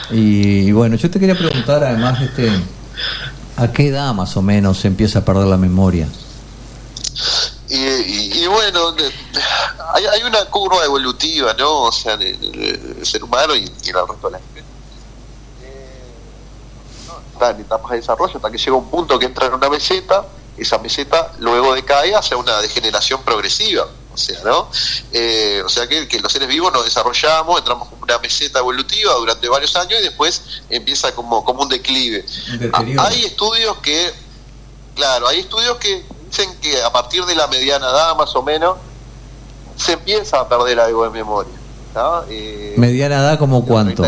Y, 0.09 0.71
bueno, 0.71 0.95
yo 0.95 1.11
te 1.11 1.19
quería 1.19 1.35
preguntar, 1.35 1.83
además, 1.83 2.21
este, 2.21 2.49
¿a 3.57 3.71
qué 3.71 3.87
edad 3.87 4.13
más 4.13 4.37
o 4.37 4.41
menos 4.41 4.79
se 4.79 4.87
empieza 4.87 5.19
a 5.19 5.25
perder 5.25 5.47
la 5.47 5.57
memoria? 5.57 6.07
Y, 7.69 8.45
bueno, 8.47 8.95
hay, 9.93 10.23
una 10.23 10.45
curva 10.45 10.83
evolutiva, 10.85 11.53
¿no? 11.55 11.83
O 11.83 11.91
sea, 11.91 12.15
del 12.15 12.99
ser 13.03 13.23
humano 13.23 13.55
y, 13.55 13.63
el 13.63 14.07
resto 14.07 14.29
de 14.29 14.31
la 14.31 14.39
en 17.41 17.61
etapas 17.61 17.91
de 17.91 17.97
desarrollo 17.97 18.33
hasta 18.35 18.51
que 18.51 18.57
llega 18.57 18.75
un 18.75 18.89
punto 18.89 19.19
que 19.19 19.25
entra 19.25 19.47
en 19.47 19.53
una 19.53 19.69
meseta, 19.69 20.25
esa 20.57 20.77
meseta 20.77 21.33
luego 21.39 21.73
decae 21.73 22.15
hacia 22.15 22.37
una 22.37 22.61
degeneración 22.61 23.21
progresiva. 23.23 23.87
O 24.13 24.17
sea, 24.17 24.39
¿no? 24.45 24.69
Eh, 25.11 25.63
o 25.65 25.69
sea 25.69 25.87
que, 25.87 26.07
los 26.21 26.31
seres 26.31 26.47
vivos 26.47 26.71
nos 26.71 26.85
desarrollamos, 26.85 27.57
entramos 27.57 27.89
como 27.89 28.03
una 28.03 28.19
meseta 28.19 28.59
evolutiva 28.59 29.13
durante 29.15 29.49
varios 29.49 29.75
años 29.75 29.99
y 29.99 30.03
después 30.03 30.61
empieza 30.69 31.15
como, 31.15 31.43
como 31.43 31.63
un 31.63 31.69
declive. 31.69 32.23
Ah, 32.73 32.85
hay 32.99 33.25
estudios 33.25 33.77
que, 33.77 34.13
claro, 34.93 35.27
hay 35.27 35.39
estudios 35.39 35.77
que 35.77 36.05
dicen 36.27 36.55
que 36.61 36.79
a 36.83 36.91
partir 36.91 37.25
de 37.25 37.33
la 37.33 37.47
mediana 37.47 37.89
edad 37.89 38.15
más 38.15 38.35
o 38.35 38.43
menos 38.43 38.77
se 39.75 39.93
empieza 39.93 40.39
a 40.39 40.47
perder 40.47 40.79
algo 40.79 41.05
de 41.05 41.09
memoria. 41.09 41.53
Eh, 42.29 42.73
¿Mediana 42.77 43.19
edad 43.19 43.39
como 43.39 43.65
cuánto? 43.65 44.03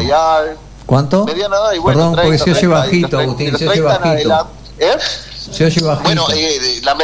¿Cuánto? 0.86 1.26
Mediana 1.26 1.56
edad 1.58 1.74
y 1.74 1.80
bueno, 1.80 2.12
Perdón, 2.12 2.16
porque 2.24 2.38
se 2.38 2.52
oye 2.52 2.68
bajito, 2.68 3.20
Agustín, 3.20 3.58
se 3.58 3.68
oye 3.68 3.82
bajito. 3.82 4.48
¿Eh? 4.78 4.98
Se 5.52 5.66
oye 5.66 5.82
bajito. 5.82 6.04
Bueno, 6.04 6.28
eh, 6.34 6.82
la 6.84 6.98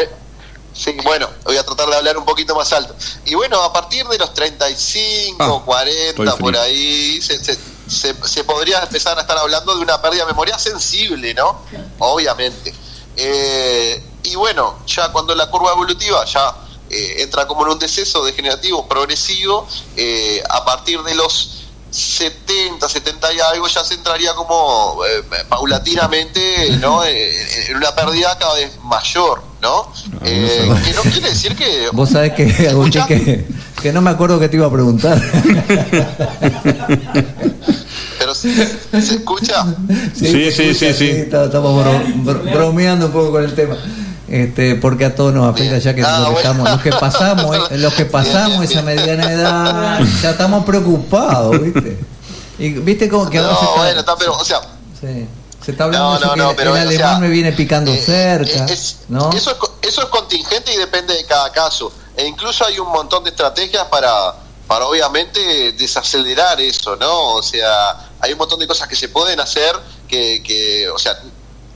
sí, 0.74 0.96
bueno, 1.04 1.30
voy 1.44 1.58
a 1.58 1.64
tratar 1.64 1.90
de 1.90 1.96
hablar 1.96 2.18
un 2.18 2.26
poquito 2.26 2.56
más 2.56 2.72
alto. 2.74 2.96
Y 3.26 3.36
bueno, 3.36 3.62
a 3.62 3.74
partir 3.74 4.08
de 4.08 4.18
los 4.18 4.34
35, 4.34 5.64
40, 5.66 6.24
ah, 6.32 6.36
por 6.38 6.56
ahí, 6.58 7.22
se, 7.22 7.44
se, 7.44 7.58
se, 7.88 8.44
podría 8.44 8.82
empezar 8.82 9.18
a 9.18 9.22
estar 9.22 9.38
hablando 9.38 9.76
de 9.76 9.82
una 9.82 10.02
pérdida 10.02 10.24
de 10.24 10.28
memoria 10.28 10.58
sensible, 10.58 11.34
¿no? 11.34 11.62
Obviamente. 12.00 12.74
Eh, 13.18 14.04
y 14.24 14.36
bueno, 14.36 14.80
ya 14.86 15.12
cuando 15.12 15.36
la 15.36 15.50
curva 15.50 15.72
evolutiva 15.72 16.24
ya 16.26 16.56
eh, 16.90 17.22
entra 17.24 17.48
como 17.48 17.66
en 17.66 17.74
un 17.74 17.80
deceso 17.80 18.24
degenerativo 18.24 18.88
progresivo, 18.88 19.68
eh, 19.96 20.44
a 20.50 20.64
partir 20.66 21.02
de 21.04 21.16
los 21.16 21.61
70, 21.92 22.88
70 22.88 23.34
y 23.34 23.40
algo 23.40 23.68
ya 23.68 23.84
se 23.84 23.96
entraría 23.96 24.34
como 24.34 25.00
eh, 25.06 25.24
paulatinamente 25.50 26.78
¿no? 26.80 27.04
Eh, 27.04 27.34
en 27.70 27.76
una 27.76 27.94
pérdida 27.94 28.38
cada 28.40 28.56
vez 28.56 28.72
mayor, 28.84 29.44
¿no? 29.62 29.92
Eh, 30.24 30.72
que 30.86 30.94
no 30.94 31.02
quiere 31.02 31.30
decir 31.30 31.56
que... 31.56 31.90
Vos 31.94 32.10
sabés 32.10 32.34
que, 32.34 32.48
que, 33.08 33.46
que, 33.82 33.92
no 33.92 34.02
me 34.02 34.10
acuerdo 34.10 34.40
que 34.40 34.48
te 34.48 34.56
iba 34.56 34.68
a 34.68 34.72
preguntar. 34.72 35.22
Pero 38.20 38.34
se, 38.36 38.56
¿se 39.02 39.16
escucha? 39.16 39.66
Sí, 40.16 40.52
sí, 40.52 40.74
sí, 40.74 40.94
sí. 40.94 41.10
Estamos 41.10 41.86
bromeando 42.22 43.08
un 43.08 43.12
poco 43.12 43.32
con 43.32 43.44
el 43.44 43.54
tema 43.54 43.78
este, 44.32 44.76
porque 44.76 45.04
a 45.04 45.14
todos 45.14 45.34
nos 45.34 45.54
afecta 45.54 45.78
ya 45.78 45.94
que, 45.94 46.04
ah, 46.04 46.32
estamos, 46.38 46.70
los 46.70 46.82
que 46.82 46.92
pasamos, 46.92 47.58
eh, 47.70 47.78
los 47.78 47.94
que 47.94 48.06
pasamos 48.06 48.64
esa 48.64 48.82
mediana 48.82 49.30
edad, 49.30 50.00
ya 50.22 50.32
estamos 50.32 50.64
preocupados, 50.64 51.62
¿viste? 51.62 52.00
Y 52.58 52.70
viste 52.70 53.10
como 53.10 53.30
que 53.30 53.40
ahora 53.40 53.58
no, 53.62 53.76
bueno, 53.76 54.00
está, 54.00 54.16
pero, 54.16 54.38
o 54.38 54.46
sea, 54.46 54.62
sí. 55.00 55.28
Se 55.62 55.72
está 55.72 55.84
hablando 55.84 56.12
de 56.12 56.18
eso 56.18 56.56
que 56.56 56.62
el 56.64 56.68
alemán 56.70 57.22
me 57.22 57.28
viene 57.28 57.52
picando 57.52 57.92
eh, 57.92 57.98
cerca. 57.98 58.66
¿no? 59.10 59.32
eso, 59.32 59.52
es, 59.52 59.58
eso 59.90 60.02
es 60.02 60.08
contingente 60.08 60.74
y 60.74 60.78
depende 60.78 61.14
de 61.14 61.26
cada 61.26 61.52
caso. 61.52 61.92
E 62.16 62.26
incluso 62.26 62.66
hay 62.66 62.80
un 62.80 62.90
montón 62.90 63.24
de 63.26 63.32
estrategias 63.32 63.86
para, 63.86 64.34
para 64.66 64.86
obviamente 64.86 65.74
desacelerar 65.74 66.60
eso, 66.62 66.96
¿no? 66.96 67.36
O 67.36 67.44
sea, 67.44 68.10
hay 68.22 68.32
un 68.32 68.38
montón 68.38 68.60
de 68.60 68.66
cosas 68.66 68.88
que 68.88 68.96
se 68.96 69.10
pueden 69.10 69.40
hacer 69.42 69.76
que, 70.08 70.42
que 70.42 70.90
o 70.90 70.98
sea, 70.98 71.20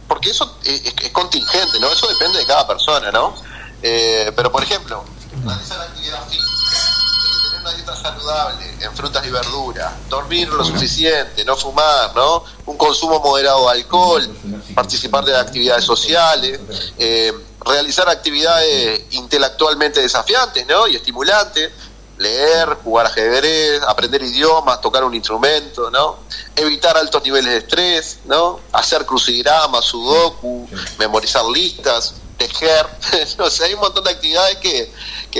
porque 0.07 0.29
eso 0.29 0.57
es, 0.63 1.11
contingente, 1.11 1.79
¿no? 1.79 1.87
Eso 1.87 2.07
depende 2.07 2.39
de 2.39 2.45
cada 2.45 2.67
persona, 2.67 3.11
¿no? 3.11 3.35
Eh, 3.81 4.31
pero, 4.35 4.51
por 4.51 4.63
ejemplo, 4.63 5.03
realizar 5.43 5.81
actividad 5.81 6.27
física, 6.27 6.45
eh, 6.45 7.43
tener 7.43 7.61
una 7.61 7.71
dieta 7.73 7.95
saludable 7.95 8.77
en 8.81 8.95
frutas 8.95 9.25
y 9.25 9.29
verduras, 9.29 9.93
dormir 10.09 10.47
lo 10.49 10.63
suficiente, 10.63 11.43
no 11.45 11.55
fumar, 11.55 12.15
¿no? 12.15 12.43
Un 12.65 12.77
consumo 12.77 13.19
moderado 13.19 13.65
de 13.65 13.79
alcohol, 13.79 14.37
participar 14.73 15.25
de 15.25 15.37
actividades 15.37 15.85
sociales, 15.85 16.59
eh, 16.97 17.33
realizar 17.65 18.07
actividades 18.09 19.03
intelectualmente 19.11 20.01
desafiantes, 20.01 20.65
¿no? 20.67 20.87
Y 20.87 20.95
estimulantes 20.95 21.71
leer, 22.17 22.77
jugar 22.83 23.07
ajedrez, 23.07 23.81
aprender 23.87 24.21
idiomas, 24.23 24.79
tocar 24.81 25.03
un 25.03 25.13
instrumento, 25.13 25.91
¿no? 25.91 26.17
Evitar 26.55 26.97
altos 26.97 27.23
niveles 27.23 27.51
de 27.51 27.57
estrés, 27.57 28.19
¿no? 28.25 28.59
Hacer 28.71 29.05
crucigramas, 29.05 29.85
sudoku, 29.85 30.67
memorizar 30.97 31.45
listas, 31.45 32.15
tejer, 32.37 32.87
no 33.37 33.49
sé, 33.49 33.65
hay 33.65 33.73
un 33.73 33.81
montón 33.81 34.03
de 34.03 34.11
actividades 34.11 34.57
que, 34.57 34.91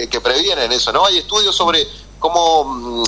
que, 0.07 0.21
previenen 0.21 0.71
eso, 0.71 0.91
¿no? 0.91 1.05
Hay 1.05 1.17
estudios 1.17 1.55
sobre 1.55 1.87
cómo 2.19 2.65
mm, 2.65 3.03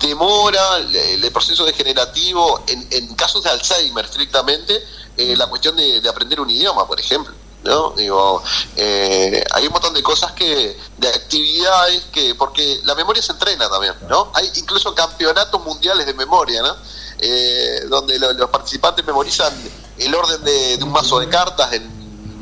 demora 0.00 0.76
el, 0.78 1.32
proceso 1.32 1.64
degenerativo 1.64 2.62
en, 2.66 2.86
en 2.90 3.14
casos 3.14 3.42
de 3.42 3.50
Alzheimer 3.50 4.04
estrictamente 4.04 4.82
eh, 5.16 5.34
la 5.36 5.46
cuestión 5.46 5.76
de 5.76 6.06
aprender 6.08 6.40
un 6.40 6.50
idioma, 6.50 6.86
por 6.86 7.00
ejemplo. 7.00 7.32
¿No? 7.64 7.90
Digo, 7.90 8.42
eh, 8.76 9.44
hay 9.52 9.66
un 9.66 9.72
montón 9.72 9.94
de 9.94 10.02
cosas 10.02 10.32
que, 10.32 10.76
de 10.98 11.08
actividades 11.08 12.04
que, 12.12 12.34
porque 12.34 12.80
la 12.84 12.94
memoria 12.94 13.22
se 13.22 13.32
entrena 13.32 13.68
también, 13.68 13.94
¿no? 14.08 14.30
Hay 14.34 14.50
incluso 14.56 14.94
campeonatos 14.94 15.64
mundiales 15.64 16.06
de 16.06 16.14
memoria, 16.14 16.62
¿no? 16.62 16.74
Eh, 17.18 17.82
donde 17.88 18.18
los 18.18 18.50
participantes 18.50 19.06
memorizan 19.06 19.52
el 19.98 20.14
orden 20.14 20.42
de, 20.42 20.78
un 20.82 20.90
mazo 20.90 21.20
de 21.20 21.28
cartas 21.28 21.72
en 21.72 21.84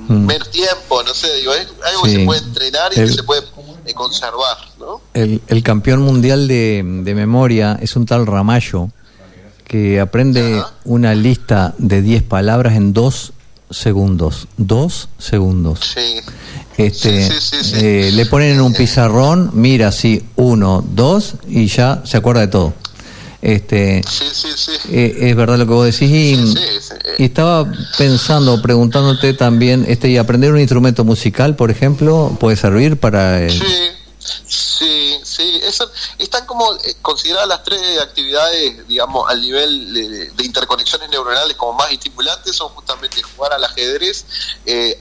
mm. 0.08 0.26
menos 0.26 0.50
tiempo, 0.50 1.02
no 1.02 1.12
sé, 1.12 1.34
digo, 1.34 1.52
es 1.52 1.68
algo 1.84 2.02
que 2.04 2.10
se 2.16 2.24
puede 2.24 2.40
entrenar 2.40 2.92
y 2.92 2.96
que 2.96 3.08
se 3.08 3.22
puede 3.22 3.42
conservar, 3.94 4.56
¿no? 4.78 5.00
El, 5.14 5.42
el 5.48 5.62
campeón 5.62 6.00
mundial 6.02 6.48
de, 6.48 6.82
de 6.84 7.14
memoria 7.14 7.78
es 7.82 7.96
un 7.96 8.06
tal 8.06 8.26
Ramallo 8.26 8.90
que 9.70 10.00
aprende 10.00 10.58
Ajá. 10.58 10.72
una 10.84 11.14
lista 11.14 11.74
de 11.78 12.02
10 12.02 12.24
palabras 12.24 12.74
en 12.74 12.92
dos 12.92 13.32
segundos. 13.70 14.48
Dos 14.56 15.08
segundos. 15.18 15.80
Sí. 15.94 16.20
Este, 16.76 17.24
Sí, 17.30 17.32
sí, 17.40 17.56
sí, 17.62 17.64
sí. 17.64 17.84
eh, 17.84 18.10
le 18.12 18.26
ponen 18.26 18.52
en 18.54 18.60
un 18.62 18.72
pizarrón, 18.72 19.50
mira 19.54 19.88
así, 19.88 20.22
uno, 20.36 20.84
dos, 20.94 21.34
y 21.46 21.66
ya 21.66 22.02
se 22.04 22.16
acuerda 22.16 22.40
de 22.42 22.48
todo. 22.48 22.74
Este, 23.42 24.02
Sí, 24.08 24.24
sí, 24.32 24.48
sí. 24.56 24.72
eh, 24.90 25.16
es 25.30 25.36
verdad 25.36 25.58
lo 25.58 25.66
que 25.66 25.72
vos 25.72 25.84
decís. 25.86 26.10
Y, 26.10 26.36
Sí, 26.36 26.54
sí, 26.56 26.78
sí. 26.80 26.94
y 27.18 27.24
estaba 27.24 27.70
pensando, 27.98 28.60
preguntándote 28.62 29.32
también, 29.34 29.84
este, 29.88 30.08
y 30.10 30.16
aprender 30.18 30.52
un 30.52 30.60
instrumento 30.60 31.04
musical, 31.04 31.56
por 31.56 31.70
ejemplo, 31.70 32.36
puede 32.40 32.56
servir 32.56 32.96
para... 32.98 33.42
el- 33.42 33.50
Sí, 33.50 33.64
sí, 34.46 35.18
sí. 35.24 35.60
Eso, 35.62 35.90
están 36.18 36.46
como 36.46 36.72
eh, 36.74 36.96
consideradas 37.02 37.48
las 37.48 37.62
tres 37.62 38.00
actividades, 38.00 38.86
digamos, 38.86 39.28
al 39.30 39.40
nivel 39.40 39.92
de, 39.92 40.30
de 40.30 40.44
interconexiones 40.44 41.08
neuronales 41.10 41.56
como 41.56 41.74
más 41.74 41.90
estimulantes, 41.90 42.54
son 42.56 42.68
justamente 42.70 43.22
jugar 43.22 43.52
al 43.52 43.64
ajedrez, 43.64 44.24
eh, 44.66 44.98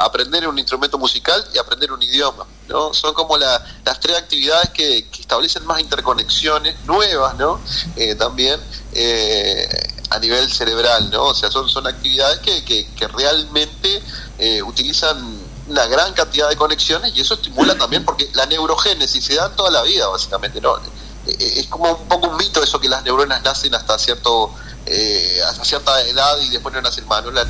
aprender 0.00 0.46
un 0.48 0.58
instrumento 0.58 0.98
musical 0.98 1.44
y 1.54 1.58
aprender 1.58 1.92
un 1.92 2.02
idioma. 2.02 2.46
¿no? 2.68 2.94
Son 2.94 3.12
como 3.14 3.36
la- 3.36 3.62
las 3.84 4.00
tres 4.00 4.16
actividades 4.16 4.70
que, 4.70 5.08
que 5.10 5.20
establecen 5.20 5.66
más 5.66 5.80
interconexiones 5.80 6.76
nuevas, 6.84 7.34
¿no? 7.36 7.60
Eh, 7.96 8.14
también 8.14 8.58
eh, 8.94 9.68
a 10.10 10.18
nivel 10.18 10.50
cerebral, 10.50 11.10
¿no? 11.10 11.24
O 11.24 11.34
sea, 11.34 11.50
son, 11.50 11.68
son 11.68 11.86
actividades 11.86 12.38
que, 12.40 12.64
que, 12.64 12.86
que 12.94 13.08
realmente 13.08 14.02
eh, 14.38 14.62
utilizan 14.62 15.41
una 15.72 15.86
gran 15.86 16.12
cantidad 16.12 16.48
de 16.48 16.56
conexiones 16.56 17.12
y 17.16 17.22
eso 17.22 17.34
estimula 17.34 17.74
también 17.76 18.04
porque 18.04 18.30
la 18.34 18.46
neurogénesis 18.46 19.24
se 19.24 19.34
da 19.34 19.48
toda 19.56 19.70
la 19.70 19.82
vida 19.82 20.06
básicamente 20.06 20.60
no 20.60 20.76
Eh, 21.24 21.36
eh, 21.38 21.60
es 21.60 21.66
como 21.68 21.88
un 21.88 22.08
poco 22.08 22.28
un 22.28 22.36
mito 22.36 22.60
eso 22.62 22.80
que 22.80 22.88
las 22.88 23.04
neuronas 23.04 23.42
nacen 23.42 23.72
hasta 23.74 23.96
cierto 23.96 24.52
eh, 24.86 25.38
hasta 25.48 25.64
cierta 25.64 26.00
edad 26.02 26.36
y 26.40 26.48
después 26.50 26.74
no 26.74 26.82
nacen 26.82 27.06
más 27.06 27.22
¿no? 27.22 27.30
la 27.30 27.44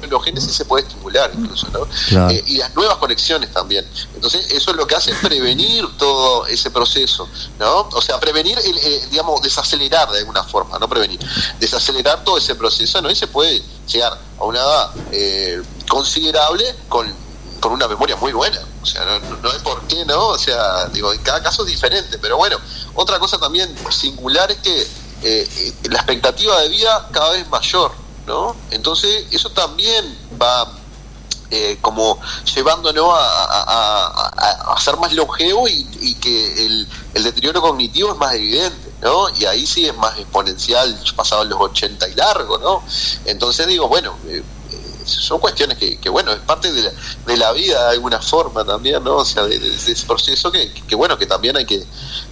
neurogénesis 0.00 0.54
se 0.54 0.64
puede 0.64 0.86
estimular 0.86 1.30
incluso 1.34 1.66
no 1.68 1.80
Claro. 2.08 2.30
Eh, 2.30 2.42
y 2.46 2.56
las 2.58 2.74
nuevas 2.74 2.96
conexiones 2.98 3.52
también 3.52 3.86
entonces 4.14 4.46
eso 4.50 4.70
es 4.70 4.76
lo 4.76 4.86
que 4.86 4.94
hace 4.96 5.10
es 5.12 5.18
prevenir 5.18 5.86
todo 5.98 6.46
ese 6.46 6.70
proceso 6.70 7.28
no 7.58 7.88
o 7.92 8.02
sea 8.02 8.18
prevenir 8.20 8.58
el, 8.58 8.78
eh, 8.78 9.06
digamos 9.10 9.40
desacelerar 9.42 10.10
de 10.10 10.18
alguna 10.20 10.42
forma 10.44 10.78
no 10.78 10.88
prevenir 10.88 11.20
desacelerar 11.58 12.24
todo 12.24 12.38
ese 12.38 12.54
proceso 12.54 13.00
no 13.02 13.10
y 13.10 13.14
se 13.16 13.26
puede 13.26 13.62
llegar 13.86 14.18
a 14.38 14.44
una 14.44 14.58
edad 14.60 14.90
eh, 15.12 15.62
considerable 15.88 16.64
con, 16.88 17.12
con 17.60 17.72
una 17.72 17.86
memoria 17.88 18.16
muy 18.16 18.32
buena. 18.32 18.58
O 18.82 18.86
sea, 18.86 19.04
no, 19.04 19.18
no- 19.42 19.50
hay 19.50 19.58
por 19.58 19.82
qué, 19.82 20.04
¿no? 20.06 20.28
O 20.28 20.38
sea, 20.38 20.86
digo, 20.86 21.12
en 21.12 21.20
cada 21.22 21.42
caso 21.42 21.62
es 21.64 21.68
diferente. 21.68 22.18
Pero 22.18 22.36
bueno, 22.38 22.56
otra 22.94 23.18
cosa 23.18 23.36
también 23.38 23.74
singular 23.90 24.50
es 24.50 24.58
que 24.58 24.80
eh, 24.82 24.86
eh, 25.22 25.74
la 25.90 25.98
expectativa 25.98 26.58
de 26.62 26.68
vida 26.70 27.08
cada 27.12 27.30
vez 27.32 27.42
es 27.42 27.48
mayor, 27.50 27.92
¿no? 28.26 28.54
Entonces, 28.70 29.26
eso 29.30 29.50
también 29.50 30.16
va 30.40 30.72
eh, 31.50 31.78
como 31.80 32.20
llevándonos 32.54 33.12
a, 33.12 33.44
a- 33.44 34.06
a- 34.06 34.72
a- 34.72 34.80
ser 34.80 34.96
más 34.98 35.12
longevo 35.12 35.66
y, 35.68 36.14
que 36.20 36.64
el, 36.66 36.88
el 37.14 37.22
deterioro 37.24 37.60
cognitivo 37.60 38.12
es 38.12 38.16
más 38.18 38.34
evidente, 38.34 38.92
¿no? 39.02 39.28
Y 39.36 39.44
ahí 39.46 39.66
sí 39.66 39.86
es 39.86 39.96
más 39.96 40.16
exponencial, 40.18 40.96
pasado 41.16 41.44
los 41.44 41.58
80 41.60 42.08
y 42.08 42.14
largo, 42.14 42.56
¿no? 42.58 42.82
Entonces 43.24 43.66
digo, 43.66 43.88
bueno, 43.88 44.14
eh, 44.28 44.42
son 45.04 45.38
cuestiones 45.38 45.78
que, 45.78 46.08
bueno, 46.08 46.32
es 46.32 46.40
parte 46.40 46.72
de 46.72 46.82
la, 46.82 46.92
de 47.26 47.36
la 47.36 47.52
vida 47.52 47.84
de 47.84 47.90
alguna 47.90 48.20
forma 48.20 48.64
también, 48.64 49.02
¿no? 49.02 49.16
O 49.16 49.24
sea, 49.24 49.44
de, 49.44 49.56
ese 49.56 50.06
proceso 50.06 50.50
que, 50.50 50.72
que, 50.72 50.94
bueno, 50.94 51.16
que 51.18 51.26
también 51.26 51.56
hay 51.56 51.64
que... 51.64 51.84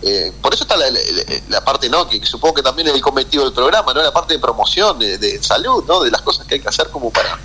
eh, 0.03 0.33
por 0.41 0.55
eso 0.55 0.65
está 0.65 0.77
la, 0.77 1.65
parte, 1.65 1.89
¿no? 1.89 2.09
Que 2.09 2.25
supongo 2.25 2.55
que 2.55 2.63
también 2.63 2.89
es 2.89 2.95
el 2.95 3.01
cometido 3.01 3.45
del 3.45 3.53
programa, 3.53 3.93
¿no? 3.95 4.03
La 4.03 4.13
parte 4.13 4.35
de 4.35 4.41
promoción, 4.41 4.99
de, 4.99 5.43
salud, 5.43 5.85
¿no? 5.87 6.03
De 6.03 6.11
las 6.11 6.23
cosas 6.23 6.47
que 6.47 6.55
hay 6.55 6.61
que 6.61 6.69
hacer 6.69 6.89
como 6.91 7.11
para... 7.11 7.39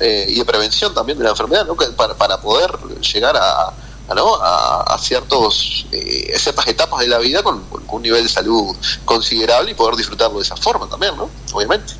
eh, 0.00 0.26
y 0.28 0.34
de 0.36 0.44
prevención 0.44 0.94
también 0.94 1.18
de 1.18 1.24
la 1.24 1.30
enfermedad, 1.30 1.66
¿no? 1.66 1.74
Para, 1.74 2.14
para 2.14 2.40
poder 2.40 2.70
llegar 3.00 3.36
a... 3.36 3.72
¿no? 4.14 4.34
a, 4.42 4.82
a 4.94 4.98
ciertos 4.98 5.86
eh, 5.92 6.34
ciertas 6.36 6.66
etapas 6.66 6.98
de 6.98 7.06
la 7.06 7.18
vida 7.18 7.44
con, 7.44 7.62
con 7.66 7.84
un 7.88 8.02
nivel 8.02 8.24
de 8.24 8.28
salud 8.28 8.74
considerable 9.04 9.70
y 9.70 9.74
poder 9.74 9.94
disfrutarlo 9.94 10.38
de 10.38 10.42
esa 10.42 10.56
forma 10.56 10.88
también, 10.88 11.16
¿no? 11.16 11.30
Obviamente. 11.52 11.94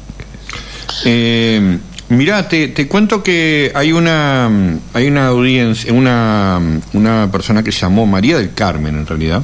Eh, 1.04 1.78
mirá, 2.10 2.48
te, 2.48 2.68
te 2.68 2.86
cuento 2.86 3.22
que 3.22 3.72
hay 3.74 3.92
una 3.92 4.50
hay 4.92 5.06
una 5.06 5.28
audiencia, 5.28 5.92
una, 5.92 6.60
una 6.92 7.28
persona 7.32 7.62
que 7.62 7.72
se 7.72 7.80
llamó 7.80 8.06
María 8.06 8.36
del 8.36 8.52
Carmen 8.52 8.96
en 8.96 9.06
realidad, 9.06 9.42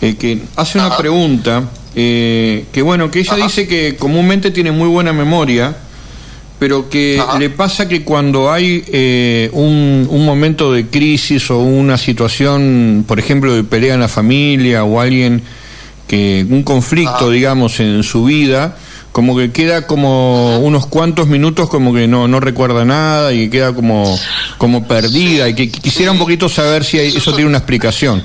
eh, 0.00 0.16
que 0.16 0.42
hace 0.56 0.78
una 0.78 0.88
Ajá. 0.88 0.98
pregunta 0.98 1.64
eh, 1.94 2.66
que 2.72 2.82
bueno, 2.82 3.10
que 3.10 3.20
ella 3.20 3.34
Ajá. 3.34 3.44
dice 3.44 3.66
que 3.66 3.96
comúnmente 3.96 4.50
tiene 4.50 4.72
muy 4.72 4.88
buena 4.88 5.12
memoria, 5.12 5.76
pero 6.58 6.88
que 6.88 7.18
Ajá. 7.20 7.38
le 7.38 7.50
pasa 7.50 7.88
que 7.88 8.02
cuando 8.02 8.52
hay 8.52 8.84
eh, 8.88 9.50
un, 9.52 10.06
un 10.10 10.24
momento 10.24 10.72
de 10.72 10.86
crisis 10.86 11.50
o 11.50 11.58
una 11.58 11.98
situación, 11.98 13.04
por 13.06 13.18
ejemplo, 13.18 13.54
de 13.54 13.64
pelea 13.64 13.94
en 13.94 14.00
la 14.00 14.08
familia 14.08 14.84
o 14.84 15.00
alguien 15.00 15.42
que 16.08 16.44
un 16.48 16.62
conflicto, 16.62 17.30
digamos, 17.30 17.80
en 17.80 18.02
su 18.02 18.24
vida, 18.24 18.76
como 19.12 19.36
que 19.36 19.52
queda 19.52 19.86
como 19.86 20.58
unos 20.60 20.86
cuantos 20.86 21.26
minutos 21.28 21.68
como 21.68 21.92
que 21.92 22.08
no, 22.08 22.28
no 22.28 22.40
recuerda 22.40 22.84
nada 22.84 23.32
y 23.32 23.50
queda 23.50 23.74
como, 23.74 24.18
como 24.58 24.88
perdida 24.88 25.48
y 25.48 25.54
que 25.54 25.70
quisiera 25.70 26.12
un 26.12 26.18
poquito 26.18 26.48
saber 26.48 26.84
si 26.84 26.98
hay- 26.98 27.14
Eso 27.16 27.32
tiene 27.32 27.48
una 27.48 27.58
explicación. 27.58 28.24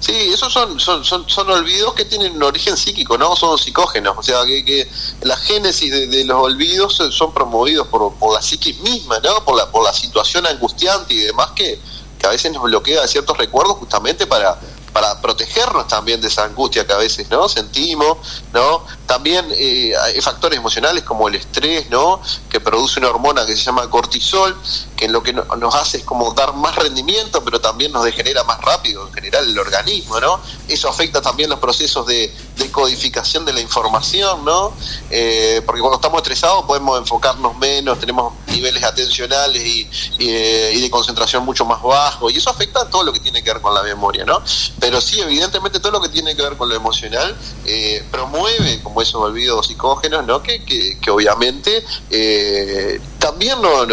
Sí, 0.00 0.12
esos 0.32 0.52
son, 0.52 0.78
son, 0.80 1.04
son, 1.04 1.28
son 1.28 1.50
olvidos 1.50 1.94
que 1.94 2.04
tienen 2.04 2.34
un 2.36 2.42
origen 2.42 2.76
psíquico, 2.76 3.16
¿no? 3.18 3.34
Son 3.36 3.56
psicógenos, 3.58 4.16
o 4.16 4.22
sea, 4.22 4.44
que, 4.44 4.64
que 4.64 4.88
la 5.22 5.36
génesis 5.36 5.90
de, 5.90 6.06
de 6.06 6.24
los 6.24 6.36
olvidos 6.42 6.94
son- 6.96 7.12
son 7.12 7.32
promovidos 7.32 7.86
por, 7.88 8.12
por 8.14 8.34
la 8.34 8.42
psiquis 8.42 8.78
misma, 8.80 9.18
¿no? 9.20 9.44
Por 9.44 9.56
la, 9.56 9.70
por 9.70 9.84
la 9.84 9.92
situación 9.92 10.46
angustiante 10.46 11.14
y 11.14 11.18
demás 11.18 11.48
que, 11.54 11.78
que 12.18 12.26
a 12.26 12.30
veces 12.30 12.52
nos 12.52 12.62
bloquea 12.62 13.02
de 13.02 13.08
ciertos 13.08 13.36
recuerdos 13.38 13.76
justamente 13.76 14.26
para 14.26 14.58
para 14.98 15.20
protegernos 15.20 15.86
también 15.86 16.20
de 16.20 16.26
esa 16.26 16.42
angustia 16.42 16.84
que 16.84 16.92
a 16.92 16.96
veces 16.96 17.30
no 17.30 17.48
sentimos 17.48 18.18
no 18.52 18.84
también 19.06 19.46
eh, 19.52 19.92
hay 19.96 20.20
factores 20.20 20.58
emocionales 20.58 21.04
como 21.04 21.28
el 21.28 21.36
estrés 21.36 21.88
no 21.88 22.20
que 22.50 22.58
produce 22.58 22.98
una 22.98 23.10
hormona 23.10 23.46
que 23.46 23.56
se 23.56 23.62
llama 23.62 23.88
cortisol 23.88 24.56
que 24.98 25.08
lo 25.08 25.22
que 25.22 25.32
no- 25.32 25.44
nos 25.56 25.74
hace 25.76 25.98
es 25.98 26.04
como 26.04 26.32
dar 26.34 26.52
más 26.54 26.74
rendimiento 26.74 27.42
pero 27.44 27.60
también 27.60 27.92
nos 27.92 28.04
degenera 28.04 28.42
más 28.44 28.60
rápido 28.60 29.06
en 29.06 29.12
general 29.14 29.48
el 29.48 29.56
organismo 29.58 30.18
no 30.20 30.40
eso 30.66 30.88
afecta 30.88 31.22
también 31.22 31.48
los 31.48 31.60
procesos 31.60 32.04
de, 32.06 32.34
codificación 32.72 33.44
de 33.44 33.52
la 33.52 33.60
información 33.60 34.44
no 34.44 34.72
Eh, 35.10 35.62
porque 35.64 35.80
cuando 35.80 35.96
estamos 35.96 36.18
estresados 36.18 36.64
podemos 36.66 36.98
enfocarnos 36.98 37.56
menos 37.56 37.98
tenemos 37.98 38.32
niveles 38.48 38.82
atencionales 38.84 39.62
y, 39.64 39.88
eh, 40.18 40.78
de 40.78 40.90
concentración 40.90 41.44
mucho 41.44 41.64
más 41.64 41.80
bajos 41.82 42.32
y 42.32 42.36
eso 42.38 42.50
afecta 42.50 42.80
a 42.82 42.90
todo 42.90 43.04
lo 43.04 43.12
que 43.12 43.20
tiene 43.20 43.42
que 43.42 43.52
ver 43.52 43.62
con 43.62 43.72
la 43.74 43.82
memoria 43.82 44.24
no 44.24 44.42
pero 44.80 45.00
sí 45.00 45.20
evidentemente 45.20 45.78
todo 45.80 45.92
lo 45.92 46.00
que 46.00 46.08
tiene 46.08 46.34
que 46.34 46.42
ver 46.42 46.56
con 46.56 46.68
lo 46.68 46.74
emocional 46.74 47.36
eh, 47.64 48.04
promueve 48.10 48.80
como 48.82 49.00
esos 49.00 49.16
olvidos 49.22 49.66
psicógenos 49.68 50.26
no 50.26 50.42
que, 50.42 50.64
que, 50.64 51.10
obviamente 51.10 51.84
también 53.18 53.60
no- 53.62 53.86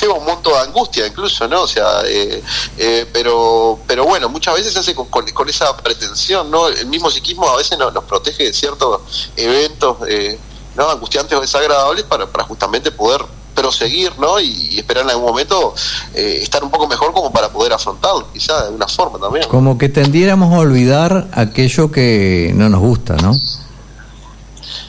lleva 0.00 0.14
un 0.14 0.24
monto 0.24 0.50
de 0.50 0.58
angustia 0.58 1.06
incluso, 1.06 1.46
¿no? 1.48 1.62
O 1.62 1.68
sea, 1.68 2.02
eh, 2.06 2.42
eh, 2.78 3.06
pero 3.12 3.78
pero 3.86 4.04
bueno, 4.04 4.28
muchas 4.28 4.54
veces 4.54 4.72
se 4.72 4.78
hace 4.80 4.94
con, 4.94 5.06
con- 5.06 5.28
con 5.30 5.48
esa 5.48 5.76
pretensión, 5.76 6.50
¿no? 6.50 6.68
El 6.68 6.86
mismo 6.86 7.10
psiquismo 7.10 7.48
a 7.48 7.56
veces 7.56 7.78
nos, 7.78 7.92
nos 7.92 8.04
protege 8.04 8.44
de 8.44 8.52
ciertos 8.52 9.00
eventos, 9.36 9.96
eh, 10.08 10.38
¿no? 10.76 10.90
Angustiantes 10.90 11.36
o 11.36 11.40
desagradables 11.40 12.04
para, 12.04 12.26
para 12.26 12.44
justamente 12.44 12.90
poder 12.90 13.22
proseguir, 13.54 14.12
¿no? 14.18 14.38
Y, 14.38 14.68
y 14.72 14.78
esperar 14.78 15.04
en 15.04 15.10
algún 15.10 15.24
momento 15.26 15.74
eh, 16.14 16.40
estar 16.42 16.62
un 16.62 16.70
poco 16.70 16.86
mejor 16.86 17.12
como 17.14 17.32
para 17.32 17.48
poder 17.48 17.72
afrontarlo, 17.72 18.30
quizá 18.32 18.60
de 18.60 18.66
alguna 18.66 18.86
forma 18.86 19.18
también. 19.18 19.48
Como 19.48 19.78
que 19.78 19.88
tendiéramos 19.88 20.52
a 20.52 20.58
olvidar 20.58 21.28
aquello 21.32 21.90
que 21.90 22.52
no 22.54 22.68
nos 22.68 22.80
gusta, 22.80 23.16
¿no? 23.16 23.32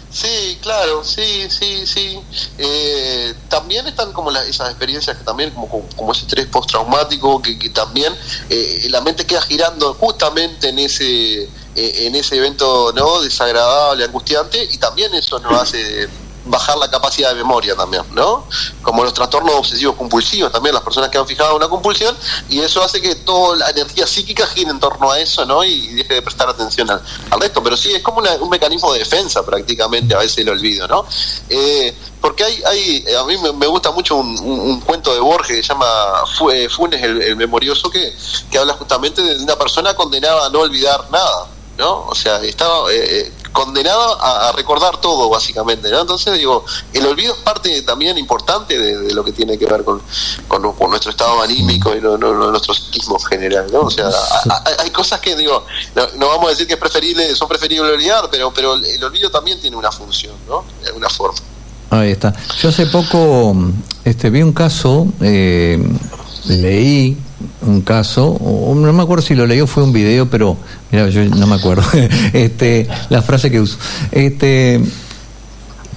Sí, 0.10 0.47
claro, 0.68 1.03
sí, 1.03 1.48
sí, 1.49 1.88
sí. 1.88 2.19
Eh, 2.57 3.34
también 3.48 3.88
están 3.88 4.11
como 4.11 4.30
las, 4.30 4.45
esas 4.48 4.69
experiencias 4.69 5.18
que 5.18 5.23
también, 5.23 5.52
como, 5.52 5.88
como, 5.95 6.11
ese 6.11 6.22
estrés 6.22 6.48
postraumático, 6.48 7.41
que, 7.41 7.57
que 7.57 7.69
también 7.69 8.14
eh, 8.49 8.88
la 8.89 8.99
mente 8.99 9.26
queda 9.26 9.41
girando 9.41 9.94
justamente 9.94 10.69
en 10.69 10.80
ese 10.80 11.44
eh, 11.44 12.07
en 12.07 12.15
ese 12.15 12.35
evento 12.35 12.91
no 12.94 13.22
desagradable, 13.22 14.03
angustiante, 14.03 14.68
y 14.69 14.77
también 14.77 15.14
eso 15.14 15.39
nos 15.39 15.53
hace 15.61 16.10
bajar 16.49 16.78
la 16.78 16.90
capacidad 16.90 17.30
de 17.30 17.36
memoria 17.36 17.76
también, 17.76 18.03
¿no? 18.14 18.45
Como 18.82 19.03
los 19.03 19.14
trastornos 19.14 19.56
obsesivos 19.56 19.95
compulsivos 19.95 20.52
también, 20.52 20.74
las 20.74 20.84
personas 20.84 21.10
que 21.10 21.18
han 21.18 21.28
fijado 21.28 21.56
una 21.56 21.68
compulsión, 21.68 22.15
y 22.49 22.60
eso 22.60 22.82
hace 22.84 23.02
que 23.02 23.15
toda 23.15 23.57
la 23.57 23.69
energía 23.69 24.07
psíquica 24.07 24.48
gire 24.48 24.72
en 24.72 24.80
torno 24.80 25.11
a 25.11 25.19
eso, 25.19 25.45
¿no? 25.45 25.64
Y 25.64 25.95
deje 25.95 26.15
de 26.15 26.22
prestar 26.22 26.49
atención 26.49 26.90
al, 26.90 27.02
resto. 27.40 27.61
Pero 27.64 27.78
sí, 27.78 27.94
es 27.94 28.02
como 28.02 28.22
un 28.40 28.49
mecanismo 28.49 28.94
de 28.94 28.99
defensa 28.99 29.45
prácticamente, 29.45 30.15
a 30.15 30.19
veces 30.19 30.40
el 30.40 30.49
olvido, 30.49 30.88
¿no? 30.88 31.06
Eh, 31.49 31.94
porque 32.22 32.44
hay, 32.44 32.64
hay, 32.65 33.06
a 33.15 33.24
mí 33.24 33.36
me, 33.38 33.68
gusta 33.68 33.91
mucho 33.91 34.15
un, 34.15 34.82
cuento 34.82 35.14
de 35.14 35.19
Borges 35.19 35.57
que 35.57 35.64
se 35.64 35.69
llama 35.69 35.86
eh, 36.52 36.68
Funes 36.69 37.02
el, 37.02 37.36
Memorioso, 37.36 37.90
que, 37.90 38.14
que 38.49 38.57
habla 38.57 38.74
justamente 38.74 39.22
de 39.22 39.44
una 39.44 39.56
persona 39.56 39.94
condenada 39.94 40.48
a 40.48 40.49
no 40.49 40.60
olvidar 40.60 41.10
nada, 41.11 41.48
¿no? 41.78 42.06
O 42.07 42.15
sea, 42.15 42.41
estaba 42.41 42.91
eh, 42.91 43.32
condenado 43.58 44.22
a, 44.22 44.52
recordar 44.52 45.02
todo, 45.02 45.30
básicamente, 45.30 45.90
¿no? 45.90 46.02
Entonces, 46.02 46.38
digo, 46.38 46.64
el 46.94 47.08
olvido 47.08 47.34
es 47.34 47.40
parte 47.40 47.82
también 47.82 48.16
importante 48.20 48.78
de, 48.78 49.14
lo 49.16 49.24
que 49.24 49.32
tiene 49.32 49.58
que 49.58 49.66
ver 49.66 49.84
con, 49.84 50.00
con, 50.48 50.90
nuestro 50.92 51.10
estado 51.10 51.42
anímico 51.42 51.96
y 51.96 52.00
nuestro 52.00 52.76
psiquismo 52.76 53.18
general, 53.20 53.66
¿no? 53.74 53.82
O 53.82 53.90
sea, 53.90 54.10
hay, 54.80 54.92
cosas 54.92 55.20
que, 55.22 55.36
digo, 55.36 55.66
no, 56.18 56.28
vamos 56.28 56.46
a 56.46 56.50
decir 56.52 56.68
que 56.68 56.74
es 56.74 56.80
preferible, 56.80 57.36
son 57.36 57.48
preferibles 57.48 57.92
olvidar, 57.94 58.30
pero, 58.30 58.54
pero 58.54 58.76
el 58.76 59.04
olvido 59.04 59.32
también 59.32 59.60
tiene 59.60 59.76
una 59.76 59.92
función, 59.92 60.36
¿no? 60.48 60.64
De 60.84 60.90
alguna 60.90 61.10
forma. 61.10 61.40
Ahí 61.90 62.12
está. 62.12 62.36
Yo 62.62 62.70
hace 62.70 62.86
poco 62.86 63.56
este, 64.04 64.30
vi 64.30 64.44
un 64.44 64.54
caso, 64.54 65.08
eh, 65.20 65.82
leí 66.46 67.18
un 67.68 67.81
caso, 67.81 68.27
o 68.27 68.73
no 68.76 68.94
me 68.94 69.03
acuerdo 69.03 69.22
si 69.23 69.35
lo 69.35 69.45
leí 69.45 69.61
o 69.61 69.68
fue 69.68 69.84
un 69.84 69.94
video, 69.94 70.30
pero 70.30 70.57
mira, 70.91 71.10
yo 71.10 71.23
no 71.26 71.48
me 71.48 71.56
acuerdo. 71.56 71.84
este, 72.34 72.88
la 73.10 73.22
frase 73.22 73.52
que 73.52 73.60
uso. 73.60 73.77
Este, 74.11 74.81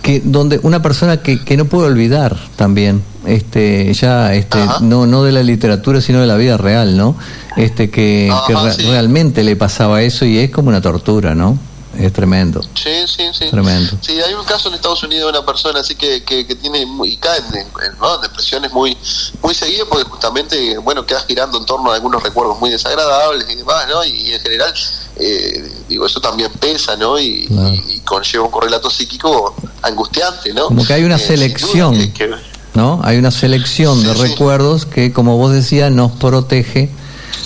que 0.02 0.20
donde 0.24 0.60
una 0.62 0.82
persona 0.82 1.18
que, 1.18 1.44
que 1.44 1.56
no 1.56 1.66
puede 1.66 1.88
olvidar 1.88 2.36
también 2.56 3.02
este 3.26 3.92
ya 3.92 4.32
este 4.34 4.58
no 4.80 5.06
no 5.06 5.24
de 5.24 5.32
la 5.32 5.42
literatura 5.42 6.00
sino 6.00 6.20
de 6.20 6.26
la 6.26 6.36
vida 6.36 6.56
real 6.56 6.96
no 6.96 7.16
este 7.56 7.90
que, 7.90 8.32
realmente 8.88 9.44
le 9.44 9.56
pasaba 9.56 10.02
eso 10.02 10.24
y 10.24 10.38
es 10.38 10.50
como 10.50 10.70
una 10.70 10.80
tortura 10.80 11.34
no 11.34 11.58
es 11.98 12.12
tremendo. 12.12 12.62
Sí, 12.74 13.06
sí, 13.06 13.24
sí. 13.32 13.50
Tremendo. 13.50 13.96
Sí, 14.00 14.20
hay 14.20 14.34
un 14.34 14.44
caso 14.44 14.68
en 14.68 14.74
Estados 14.74 15.02
Unidos 15.02 15.32
de 15.32 15.38
una 15.38 15.46
persona 15.46 15.80
así 15.80 15.94
que, 15.94 16.22
que, 16.22 16.44
tiene 16.44 16.86
y 17.04 17.16
cae 17.16 17.38
en, 17.38 17.66
depresiones 18.22 18.72
muy 18.72 18.96
muy 19.42 19.54
seguidas 19.54 19.86
porque 19.88 20.04
justamente, 20.08 20.78
bueno, 20.78 21.04
queda 21.04 21.20
girando 21.26 21.58
en 21.58 21.66
torno 21.66 21.90
a 21.90 21.96
algunos 21.96 22.22
recuerdos 22.22 22.58
muy 22.60 22.70
desagradables 22.70 23.46
y 23.50 23.54
demás, 23.56 23.86
¿no? 23.88 24.04
Y, 24.04 24.32
en 24.32 24.40
general, 24.40 24.72
eh, 25.16 25.72
digo, 25.88 26.06
eso 26.06 26.20
también 26.20 26.50
pesa, 26.52 26.96
¿no? 26.96 27.18
Y, 27.18 27.48
conlleva 28.04 28.44
un 28.44 28.50
correlato 28.50 28.90
psíquico 28.90 29.54
angustiante, 29.82 30.52
¿no? 30.52 30.66
Como 30.66 30.84
que 30.84 30.92
hay 30.92 31.04
una 31.04 31.16
eh, 31.16 31.18
selección, 31.18 32.12
¿no? 32.74 33.00
Hay 33.04 33.18
una 33.18 33.30
selección 33.30 34.02
de 34.02 34.14
recuerdos 34.14 34.86
que, 34.86 35.12
como 35.12 35.36
vos 35.36 35.52
decías, 35.52 35.92
nos 35.92 36.12
protege 36.12 36.90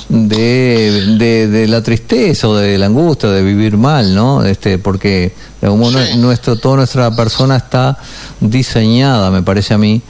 de, 0.09 1.49
de, 1.49 1.69
la 1.69 1.83
tristeza 1.83 2.49
o 2.49 2.55
de 2.55 2.79
la 2.79 2.87
angustia, 2.87 3.31
de 3.31 3.43
vivir 3.43 3.77
mal, 3.77 4.15
¿no? 4.15 4.45
Este, 4.45 4.79
porque 4.79 5.35
de 5.61 5.67
algún 5.67 5.81
modo 5.81 5.99
nuestro, 6.17 6.57
toda 6.57 6.77
nuestra 6.77 7.15
persona 7.15 7.57
está 7.57 7.99
diseñada, 8.41 9.31
me 9.31 9.43
parece 9.43 9.75
a 9.75 9.79
mí, 9.79 10.03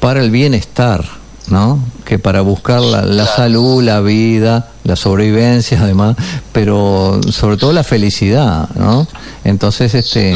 para 0.00 0.22
el 0.22 0.30
bienestar, 0.30 1.04
¿no? 1.48 1.78
Que 2.04 2.18
para 2.18 2.40
buscar 2.40 2.80
la, 2.80 3.26
salud, 3.26 3.82
la 3.82 4.00
vida, 4.00 4.70
la 4.84 4.96
sobrevivencia, 4.96 5.80
además, 5.82 6.16
pero 6.52 7.20
sobre 7.30 7.56
todo 7.56 7.72
la 7.72 7.84
felicidad, 7.84 8.68
¿no? 8.76 9.06
Entonces, 9.44 9.94
este, 9.94 10.34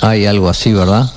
hay 0.00 0.26
algo 0.26 0.48
así, 0.48 0.72
¿verdad? 0.72 1.10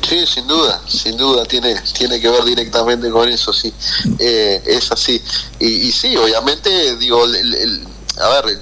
Sí, 0.00 0.26
sin 0.26 0.46
duda, 0.46 0.80
sin 0.86 1.16
duda, 1.16 1.44
tiene, 1.44 1.80
tiene 1.92 2.20
que 2.20 2.28
ver 2.28 2.44
directamente 2.44 3.10
con 3.10 3.28
eso, 3.28 3.52
sí, 3.52 3.72
eh, 4.18 4.62
es 4.64 4.90
así. 4.90 5.22
Y, 5.58 5.92
sí, 5.92 6.16
obviamente, 6.16 6.96
digo, 6.96 7.24
a 7.24 8.28
ver, 8.40 8.60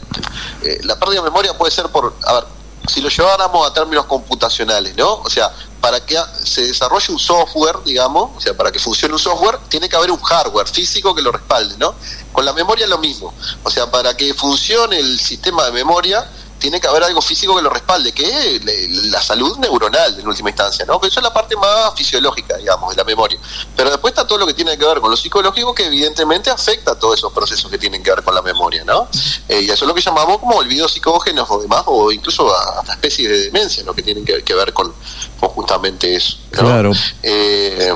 eh, 0.62 0.81
la 0.82 0.98
pérdida 0.98 1.20
de 1.20 1.24
memoria 1.24 1.57
puede 1.57 1.70
ser 1.70 1.89
por, 1.89 2.15
a 2.24 2.32
ver, 2.35 2.44
si 2.89 3.01
lo 3.01 3.09
lleváramos 3.09 3.69
a 3.69 3.73
términos 3.73 4.07
computacionales, 4.07 4.97
¿no? 4.97 5.15
O 5.15 5.31
sea, 5.31 5.52
para 5.81 6.05
que 6.05 6.19
se 6.44 6.62
desarrolle 6.66 7.12
un 7.12 7.19
software, 7.19 7.77
digamos, 7.85 8.31
o 8.36 8.40
sea, 8.40 8.57
para 8.57 8.73
que 8.73 8.78
funcione 8.78 9.15
un 9.15 9.20
software, 9.20 9.59
tiene 9.69 9.89
que 9.89 9.97
haber 9.97 10.11
un 10.11 10.20
hardware 10.20 10.66
físico 10.66 11.15
que 11.15 11.23
lo 11.23 11.32
respalde, 11.32 11.77
¿no? 11.78 11.94
Con 12.32 12.44
la 12.44 12.52
memoria 12.52 12.86
lo 12.86 12.98
mismo. 12.98 13.32
O 13.62 13.70
sea, 13.70 13.90
para 13.90 14.16
que 14.16 14.35
funcione 14.35 14.98
el 14.98 15.19
sistema 15.20 15.65
de 15.65 15.73
memoria, 15.73 16.28
tiene 16.61 16.81
que 16.81 16.87
haber 16.87 17.03
algo 17.03 17.20
físico 17.23 17.57
que 17.57 17.62
lo 17.62 17.70
respalde, 17.70 18.12
que 18.12 18.57
es 18.57 18.65
la 19.07 19.20
salud 19.20 19.57
neuronal 19.59 20.20
en 20.20 20.28
última 20.28 20.51
instancia, 20.51 20.85
¿no? 20.85 21.01
Que 21.01 21.09
eso 21.09 21.19
es 21.19 21.24
la 21.24 21.32
parte 21.32 21.57
más 21.57 21.95
fisiológica, 21.97 22.57
digamos, 22.59 22.91
de 22.91 22.97
la 22.97 23.05
memoria. 23.05 23.39
Pero 23.74 23.91
después 23.91 24.12
está 24.12 24.27
todo 24.27 24.39
lo 24.39 24.47
que 24.47 24.55
tiene 24.55 24.77
que 24.77 24.85
ver 24.85 25.01
con 25.01 25.11
lo 25.11 25.16
psicológico, 25.16 25.74
que 25.74 25.87
evidentemente 25.87 26.51
afecta 26.51 26.93
a 26.93 26.99
todos 26.99 27.19
esos 27.19 27.32
procesos 27.32 27.70
que 27.70 27.78
tienen 27.78 28.03
que 28.03 28.11
ver 28.11 28.23
con 28.23 28.35
la 28.35 28.43
memoria, 28.43 28.85
¿no? 28.85 29.09
Eh, 29.49 29.62
y 29.62 29.70
eso 29.70 29.85
es 29.85 29.89
lo 29.89 29.95
que 29.95 30.03
llamamos 30.03 30.39
como 30.39 30.57
olvidos 30.57 30.93
psicógenos 30.93 31.51
o 31.51 31.61
demás, 31.61 31.82
o 31.87 32.12
incluso 32.12 32.55
hasta 32.55 32.93
especies 32.93 33.28
de 33.28 33.39
demencia, 33.45 33.82
¿no? 33.82 33.95
Que 33.95 34.03
tienen 34.03 34.24
que, 34.24 34.55
ver 34.55 34.73
con, 34.74 34.93
justamente 35.41 36.15
eso. 36.15 36.37
Claro. 36.51 36.93
Eh, 37.23 37.93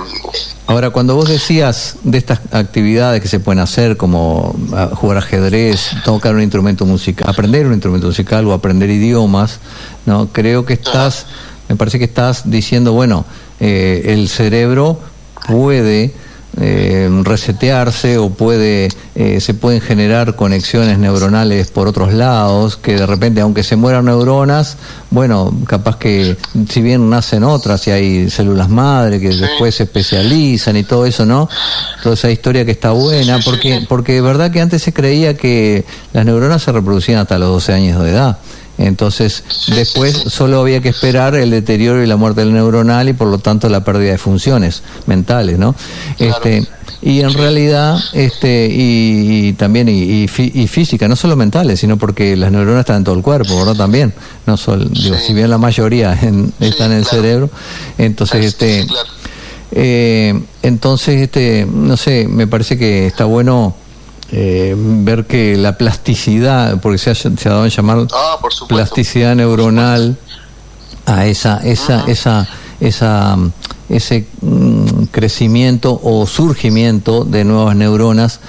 Ahora, 0.67 0.91
cuando 0.91 1.15
vos 1.15 1.29
decías 1.29 1.97
de 2.05 2.17
estas 2.17 2.41
actividades 2.51 3.21
que 3.21 3.29
se 3.29 3.39
pueden 3.39 3.59
hacer, 3.59 3.99
como 3.99 4.57
ah, 4.73 4.89
jugar 4.95 5.19
ajedrez, 5.19 5.91
tocar 6.05 6.35
un 6.35 6.41
instrumento 6.41 6.87
musical, 6.87 7.29
aprender 7.29 7.67
un 7.67 7.75
instrumento 7.75 8.07
musical 8.07 8.47
o 8.47 8.55
aprender 8.55 8.89
idiomas, 8.89 9.61
no, 10.07 10.29
creo 10.33 10.65
que 10.65 10.73
estás, 10.73 11.27
me 11.69 11.77
parece 11.77 11.99
que 11.99 12.07
estás 12.07 12.51
diciendo, 12.51 12.95
bueno, 12.95 13.27
eh, 13.61 14.05
el 14.07 14.31
cerebro 14.31 14.99
puede 15.47 16.15
eh, 16.61 17.11
resetearse 17.25 18.19
o 18.19 18.31
puede 18.31 18.89
eh, 19.17 19.41
se 19.41 19.55
pueden 19.55 19.81
generar 19.81 20.37
conexiones 20.37 20.99
neuronales 20.99 21.69
por 21.71 21.89
otros 21.89 22.13
lados 22.13 22.77
que 22.77 22.95
de 22.95 23.07
repente 23.07 23.41
aunque 23.41 23.65
se 23.65 23.75
mueran 23.75 24.05
neuronas 24.05 24.77
bueno 25.11 25.53
capaz 25.67 25.97
que 25.97 26.37
si 26.69 26.81
bien 26.81 27.11
nacen 27.11 27.43
otras 27.43 27.87
y 27.89 27.91
hay 27.91 28.31
células 28.31 28.69
madre 28.69 29.21
que 29.21 29.31
después 29.31 29.75
se 29.75 29.85
especializan 29.85 30.77
y 30.77 30.85
todo 30.85 31.07
eso 31.07 31.27
no 31.27 31.49
toda 32.03 32.15
esa 32.15 32.31
historia 32.31 32.65
que 32.65 32.73
está 32.73 32.93
buena 32.93 33.41
porque 33.45 33.85
porque 33.89 34.21
verdad 34.21 34.53
que 34.53 34.61
antes 34.61 34.83
se 34.83 34.93
creía 34.93 35.37
que 35.37 35.85
las 36.13 36.25
neuronas 36.25 36.63
se 36.63 36.71
reproducían 36.71 37.19
hasta 37.19 37.39
los 37.39 37.49
12 37.49 37.73
años 37.73 38.03
de 38.03 38.11
edad 38.11 38.39
entonces, 38.79 39.45
después 39.69 40.15
solo 40.15 40.61
había 40.61 40.81
que 40.81 40.89
esperar 40.89 41.35
el 41.37 41.51
deterioro 41.51 42.03
y 42.03 42.07
la 42.07 42.17
muerte 42.17 42.41
del 42.41 42.53
neuronal 42.53 43.09
y 43.09 43.13
por 43.13 43.29
lo 43.29 43.39
tanto 43.39 43.69
la 43.69 43.85
pérdida 43.85 44.11
de 44.11 44.19
funciones 44.19 44.83
mentales, 45.07 45.59
¿no? 45.59 45.75
Este, 46.19 46.67
y 47.01 47.21
en 47.21 47.33
realidad, 47.35 47.99
este, 48.15 48.69
y, 48.71 49.53
también, 49.53 49.89
y, 49.89 50.27
física, 50.27 51.07
no 51.07 51.17
solo 51.17 51.37
mentales, 51.37 51.79
sino 51.81 51.99
porque 51.99 52.37
las 52.37 52.51
neuronas 52.51 52.81
están 52.81 52.97
en 52.97 53.05
todo 53.05 53.15
el 53.15 53.23
cuerpo, 53.23 53.57
¿verdad? 53.59 53.77
También, 53.77 54.13
no 54.47 54.57
solo, 54.57 54.87
digo, 54.87 55.17
si 55.19 55.35
bien 55.35 55.51
la 55.51 55.59
mayoría 55.59 56.13
están 56.61 56.93
en 56.93 56.99
el 56.99 57.05
cerebro, 57.05 57.51
entonces, 57.99 58.45
este, 58.45 58.87
eh, 59.71 60.41
entonces, 60.63 61.21
este, 61.21 61.67
no 61.71 61.97
sé, 61.97 62.27
me 62.27 62.47
parece 62.47 62.77
que 62.77 63.07
está 63.07 63.25
bueno 63.25 63.77
eh, 64.33 64.75
ver 64.77 65.27
que 65.27 65.57
la 65.57 65.77
plasticidad, 65.77 66.81
porque 66.81 66.99
se 66.99 67.11
ha, 67.11 67.15
se 67.15 67.29
ha 67.29 67.53
dado 67.53 67.63
a 67.65 67.69
llamar 67.69 68.07
ah, 68.13 68.39
plasticidad 68.69 69.35
neuronal 69.35 70.17
a 71.07 71.27
esa, 71.27 71.59
esa, 71.59 72.05
esa, 72.07 72.49
esa, 72.81 73.37
ese 73.89 74.27
mm, 74.41 75.05
crecimiento 75.11 76.01
o 76.03 76.27
surgimiento 76.27 77.25
de 77.25 77.45
nuevas 77.45 77.77
neuronas, 77.77 78.41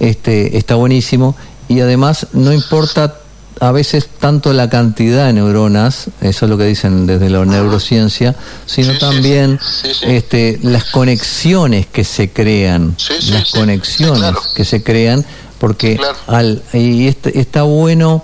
este, 0.00 0.56
está 0.56 0.76
buenísimo. 0.76 1.34
Y 1.68 1.80
además 1.80 2.28
no 2.32 2.52
importa 2.52 3.16
a 3.64 3.72
veces 3.72 4.06
tanto 4.18 4.52
la 4.52 4.68
cantidad 4.68 5.24
de 5.24 5.32
neuronas, 5.32 6.08
eso 6.20 6.44
es 6.44 6.50
lo 6.50 6.58
que 6.58 6.66
dicen 6.66 7.06
desde 7.06 7.30
la 7.30 7.46
neurociencia, 7.46 8.36
sino 8.66 8.98
también 8.98 9.58
este, 10.02 10.58
las 10.62 10.84
conexiones 10.84 11.86
que 11.86 12.04
se 12.04 12.28
crean, 12.28 12.94
las 13.30 13.52
conexiones 13.52 14.34
que 14.54 14.66
se 14.66 14.82
crean, 14.82 15.24
porque 15.58 15.98
al, 16.26 16.62
y 16.74 17.06
este, 17.06 17.40
está 17.40 17.62
bueno 17.62 18.22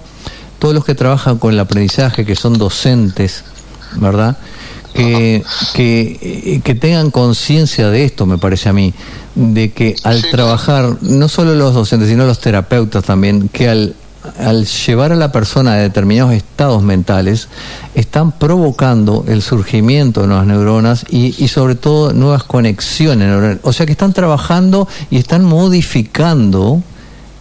todos 0.58 0.74
los 0.74 0.84
que 0.84 0.94
trabajan 0.94 1.38
con 1.38 1.54
el 1.54 1.60
aprendizaje, 1.60 2.26
que 2.26 2.36
son 2.36 2.58
docentes, 2.58 3.42
¿verdad? 3.96 4.36
Que, 4.92 5.42
que, 5.72 6.60
que 6.62 6.74
tengan 6.74 7.10
conciencia 7.10 7.88
de 7.88 8.04
esto, 8.04 8.26
me 8.26 8.36
parece 8.36 8.68
a 8.68 8.74
mí, 8.74 8.92
de 9.34 9.72
que 9.72 9.96
al 10.02 10.22
trabajar, 10.30 10.98
no 11.00 11.28
solo 11.30 11.54
los 11.54 11.72
docentes, 11.72 12.10
sino 12.10 12.26
los 12.26 12.40
terapeutas 12.40 13.04
también, 13.04 13.48
que 13.48 13.70
al 13.70 13.94
al 14.38 14.66
llevar 14.66 15.12
a 15.12 15.16
la 15.16 15.32
persona 15.32 15.72
a 15.74 15.76
determinados 15.76 16.32
estados 16.32 16.82
mentales, 16.82 17.48
están 17.94 18.32
provocando 18.32 19.24
el 19.28 19.42
surgimiento 19.42 20.22
de 20.22 20.26
nuevas 20.28 20.46
neuronas 20.46 21.06
y, 21.10 21.48
sobre 21.48 21.74
todo 21.74 22.12
nuevas 22.12 22.44
conexiones 22.44 23.28
neuronales. 23.28 23.58
O 23.62 23.72
sea 23.72 23.86
que 23.86 23.92
están 23.92 24.12
trabajando 24.12 24.86
y 25.10 25.16
están 25.16 25.44
modificando 25.44 26.82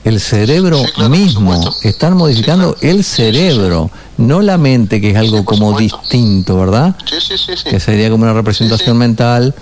el 0.05 0.19
cerebro 0.21 0.77
Sí, 0.77 0.91
claro, 0.93 1.09
por 1.09 1.17
mismo. 1.17 1.75
Están 1.83 2.15
modificando 2.15 2.73
Sí, 2.73 2.79
claro. 2.79 2.95
el 2.97 3.03
cerebro, 3.03 3.91
no 4.17 4.41
la 4.41 4.57
mente, 4.57 5.01
que 5.01 5.11
es 5.11 5.17
algo 5.17 5.39
Sí, 5.39 5.43
como 5.45 5.77
distinto, 5.77 6.57
¿verdad? 6.57 6.95
Sí, 7.05 7.15
sí, 7.19 7.37
sí. 7.37 7.69
Que 7.69 7.79
sería 7.79 8.09
como 8.09 8.23
una 8.23 8.33
representación 8.33 8.97
mental. 8.97 9.53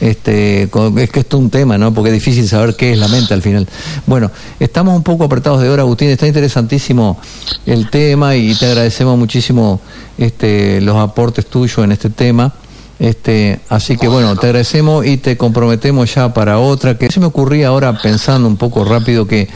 Este, 0.00 0.64
es 0.64 1.10
que 1.10 1.20
esto 1.20 1.38
es 1.38 1.42
un 1.42 1.50
tema, 1.50 1.78
¿no? 1.78 1.92
Porque 1.94 2.10
es 2.10 2.14
difícil 2.14 2.46
saber 2.46 2.76
qué 2.76 2.92
es 2.92 2.98
la 2.98 3.08
mente 3.08 3.32
al 3.32 3.42
final. 3.42 3.66
Bueno, 4.06 4.30
estamos 4.60 4.94
un 4.94 5.02
poco 5.02 5.24
apretados 5.24 5.62
de 5.62 5.70
hora, 5.70 5.82
Agustín. 5.82 6.10
Está 6.10 6.26
interesantísimo 6.26 7.18
el 7.64 7.88
tema 7.88 8.36
y 8.36 8.54
te 8.54 8.66
agradecemos 8.66 9.18
muchísimo 9.18 9.80
este, 10.18 10.80
los 10.80 10.96
aportes 10.96 11.46
tuyos 11.46 11.78
en 11.78 11.92
este 11.92 12.10
tema. 12.10 12.52
Este, 12.98 13.60
así 13.68 13.98
que 13.98 14.08
bueno, 14.08 14.36
te 14.36 14.46
agradecemos 14.46 15.04
y 15.04 15.18
te 15.18 15.36
comprometemos 15.36 16.14
ya 16.14 16.32
para 16.32 16.58
otra. 16.58 16.98
Que 16.98 17.10
se 17.10 17.20
me 17.20 17.26
ocurría 17.26 17.68
ahora 17.68 17.98
pensando 18.00 18.48
un 18.48 18.56
poco 18.56 18.84
rápido 18.84 19.26
que, 19.26 19.48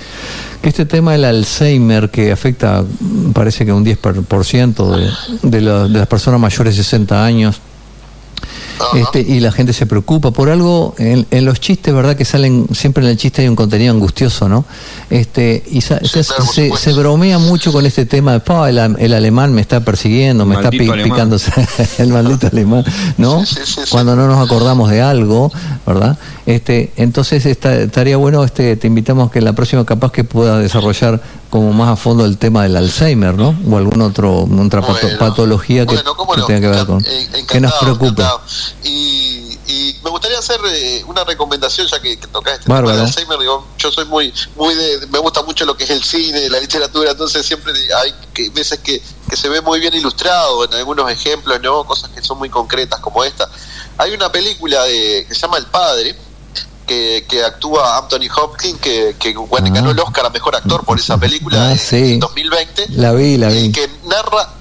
este 0.63 0.85
tema 0.85 1.13
del 1.13 1.25
Alzheimer 1.25 2.11
que 2.11 2.33
afecta, 2.33 2.85
parece 3.33 3.65
que 3.65 3.73
un 3.73 3.85
10% 3.85 5.11
de, 5.43 5.59
de 5.59 5.61
las 5.61 6.07
personas 6.07 6.39
mayores 6.39 6.77
de 6.77 6.83
60 6.83 7.25
años, 7.25 7.61
Este, 8.95 9.21
y 9.21 9.41
la 9.41 9.53
gente 9.53 9.73
se 9.73 9.87
preocupa 9.87 10.31
por 10.31 10.49
algo 10.51 10.95
en, 10.99 11.27
en 11.31 11.45
los 11.45 11.61
chistes 11.61 11.93
verdad 11.95 12.17
que 12.17 12.25
salen 12.25 12.67
siempre 12.73 13.05
en 13.05 13.11
el 13.11 13.17
chiste 13.17 13.43
hay 13.43 13.49
un 13.49 13.57
contenido 13.57 13.93
angustioso 13.93 14.49
no 14.49 14.65
este 15.11 15.63
y 15.71 15.81
sa- 15.81 16.01
Sí, 16.01 16.09
se, 16.09 16.25
claro, 16.25 16.45
por 16.45 16.55
se- 16.55 16.65
supuesto. 16.65 16.91
se 16.91 16.93
bromea 16.99 17.39
mucho 17.39 17.73
con 17.73 17.85
este 17.87 18.07
tema 18.07 18.33
de 18.33 18.41
"Pa, 18.41 18.69
el, 18.71 18.79
alemán 19.13 19.53
me 19.53 19.61
está 19.61 19.81
persiguiendo 19.85 20.47
me 20.47 20.55
está 20.55 20.71
Maldito 20.71 20.85
pi- 20.85 20.91
alemán. 20.91 21.11
picando 21.13 21.37
el 21.99 22.09
maldito 22.09 22.47
alemán 22.47 22.85
no 23.19 23.45
Sí, 23.45 23.55
sí, 23.57 23.61
sí, 23.67 23.81
sí. 23.85 23.91
cuando 23.91 24.17
no 24.17 24.27
nos 24.27 24.45
acordamos 24.45 24.91
de 24.91 25.03
algo 25.03 25.53
verdad 25.87 26.19
este 26.47 26.91
entonces 26.97 27.45
está- 27.47 27.77
estaría 27.77 28.17
bueno 28.17 28.43
este 28.45 28.77
te 28.77 28.87
invitamos 28.87 29.31
que 29.31 29.39
en 29.41 29.45
la 29.45 29.53
próxima 29.53 29.85
capaz 29.85 30.13
que 30.13 30.25
pueda 30.25 30.59
desarrollar 30.59 31.21
como 31.51 31.73
más 31.73 31.89
a 31.91 31.97
fondo 31.97 32.25
el 32.25 32.39
tema 32.39 32.63
del 32.63 32.77
Alzheimer 32.77 33.35
no 33.35 33.55
o 33.69 33.77
algún 33.77 34.01
otro 34.03 34.45
otra 34.45 34.81
Bueno, 34.81 35.19
patología 35.19 35.85
que, 35.85 35.95
bueno, 35.97 36.15
cómo 36.15 36.33
que 36.35 36.41
no, 36.41 36.47
tenga 36.47 36.61
que 36.61 36.69
ver 36.77 36.87
con 36.87 37.03
que 37.03 37.61
nos 37.61 37.73
encantado. 37.83 38.41
Y, 38.85 39.59
y 39.67 39.97
me 40.05 40.11
gustaría 40.11 40.39
hacer 40.39 40.59
eh, 40.73 41.05
una 41.07 41.25
recomendación, 41.25 41.87
ya 41.89 42.01
que, 42.01 42.19
que 42.19 42.27
tocás 42.29 42.55
este 42.61 42.69
Bárbaro. 42.71 42.95
tema 42.97 43.05
del 43.05 43.07
Alzheimer. 43.09 43.39
Digo, 43.41 43.67
yo 43.79 43.91
soy 43.93 44.05
muy, 44.07 44.33
muy 44.57 44.75
de, 44.75 45.07
me 45.09 45.19
gusta 45.19 45.43
mucho 45.43 45.65
lo 45.65 45.77
que 45.77 45.85
es 45.85 45.91
el 45.91 46.03
cine, 46.03 46.49
la 46.49 46.61
literatura, 46.61 47.11
entonces 47.11 47.45
siempre 47.45 47.73
hay 48.03 48.15
que- 48.33 48.51
veces 48.51 48.79
que, 48.79 49.03
que 49.29 49.37
se 49.37 49.49
ve 49.49 49.61
muy 49.61 49.81
bien 49.81 49.95
ilustrado 49.95 50.65
en 50.65 50.75
algunos 50.75 51.11
ejemplos, 51.11 51.61
¿no? 51.63 51.85
Cosas 51.85 52.11
que 52.11 52.23
son 52.23 52.39
muy 52.39 52.49
concretas 52.49 53.01
como 53.01 53.23
esta. 53.25 53.49
Hay 53.99 54.13
una 54.15 54.31
película 54.33 54.83
de, 54.85 55.27
que 55.29 55.35
se 55.35 55.41
llama 55.41 55.59
El 55.59 55.67
Padre, 55.67 56.17
que, 56.91 57.25
que 57.29 57.45
actúa 57.45 57.99
Anthony 57.99 58.27
Hopkins, 58.37 58.81
que, 58.81 59.15
que 59.17 59.33
bueno, 59.37 59.69
Ah. 59.69 59.75
ganó 59.75 59.91
el 59.93 59.99
Oscar 60.01 60.27
a 60.27 60.31
Mejor 60.31 60.57
Actor 60.57 60.85
por 60.85 60.99
esa 60.99 61.17
película 61.17 61.69
Ah, 61.69 61.73
en 61.73 61.79
sí. 61.79 62.19
2020 62.19 62.87
la 62.91 63.13
vi 63.13 63.37
la 63.37 63.47
vi 63.49 63.59
y 63.67 63.73
que 63.73 63.89
narra 64.07 64.55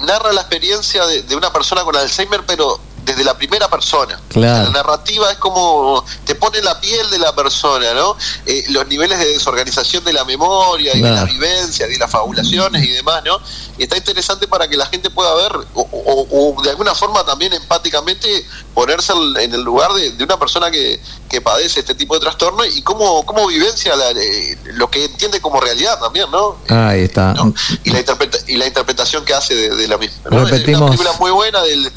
narra 0.00 0.30
la 0.34 0.42
experiencia 0.42 1.06
de, 1.06 1.22
de 1.22 1.36
una 1.36 1.50
persona 1.50 1.82
con 1.82 1.96
Alzheimer 1.96 2.42
pero 2.46 2.78
desde 3.10 3.24
la 3.24 3.36
primera 3.36 3.68
persona 3.68 4.18
Claro. 4.28 4.64
la 4.66 4.70
narrativa 4.70 5.30
es 5.32 5.38
como 5.38 6.04
te 6.24 6.34
pone 6.34 6.60
la 6.62 6.80
piel 6.80 7.08
de 7.10 7.18
la 7.18 7.34
persona 7.34 7.92
no 7.94 8.16
Eh, 8.46 8.64
los 8.70 8.86
niveles 8.88 9.18
de 9.18 9.26
desorganización 9.26 10.04
de 10.04 10.12
la 10.12 10.24
memoria 10.24 10.92
y 10.92 10.96
de 10.96 11.08
Claro. 11.08 11.16
la 11.16 11.24
vivencia 11.24 11.86
de 11.86 11.96
las 11.98 12.10
fabulaciones 12.10 12.82
y 12.84 12.88
demás 12.88 13.22
no 13.24 13.38
está 13.78 13.96
interesante 13.96 14.46
para 14.46 14.68
que 14.68 14.76
la 14.76 14.86
gente 14.86 15.10
pueda 15.10 15.34
ver 15.34 15.52
o, 15.74 15.80
o- 15.90 16.54
o 16.56 16.62
de 16.62 16.70
alguna 16.70 16.94
forma 16.94 17.24
también 17.24 17.52
empáticamente 17.52 18.46
ponerse 18.74 19.12
en 19.40 19.52
el 19.54 19.62
lugar 19.62 19.92
de, 19.92 20.12
de 20.12 20.24
una 20.24 20.38
persona 20.38 20.70
que, 20.70 21.00
que 21.28 21.40
padece 21.40 21.80
este 21.80 21.94
tipo 21.94 22.14
de 22.14 22.20
trastorno 22.20 22.64
y 22.64 22.82
cómo, 22.82 23.24
cómo 23.26 23.46
vivencia 23.46 23.94
la- 23.96 24.10
eh, 24.10 24.58
lo 24.74 24.90
que 24.90 25.04
entiende 25.04 25.40
como 25.40 25.60
realidad 25.60 25.98
también 26.00 26.30
no 26.30 26.56
ahí 26.68 27.02
está 27.02 27.32
¿no? 27.34 27.54
y, 27.84 27.90
la 27.90 28.00
interpreta- 28.00 28.38
y 28.46 28.56
la 28.56 28.66
interpretación 28.66 29.24
que 29.24 29.34
hace 29.34 29.54
de, 29.54 29.74
de 29.74 29.88
la 29.88 29.96
misma. 29.98 30.18
¿no? 30.30 30.42
Es 30.44 30.50
Repetimos. 30.50 30.80
una 30.82 30.90
película 30.90 31.12
muy 31.18 31.30
buena 31.30 31.62
del... 31.62 31.90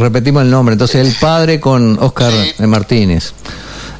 Repetimos 0.00 0.42
el 0.42 0.50
nombre, 0.50 0.72
entonces 0.72 1.06
el 1.06 1.14
padre 1.20 1.60
con 1.60 1.98
Oscar 2.02 2.32
Sí. 2.32 2.66
Martínez. 2.66 3.32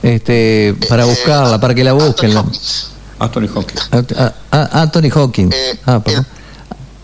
Este, 0.03 0.75
para 0.89 1.03
eh, 1.05 1.07
buscarla, 1.07 1.61
para 1.61 1.75
que 1.75 1.85
la 1.85 1.93
busquen. 1.93 2.31
Anthony 2.31 2.35
¿no? 2.35 2.41
Hopkins. 2.41 2.87
Anthony 3.19 3.49
Hopkins. 3.55 3.89
A- 3.93 4.25
a- 4.25 4.59
a- 4.59 4.83
Anthony 4.83 5.11
Hawkins. 5.15 5.55
Eh, 5.55 5.79
ah, 5.87 6.01
perdón. 6.03 6.27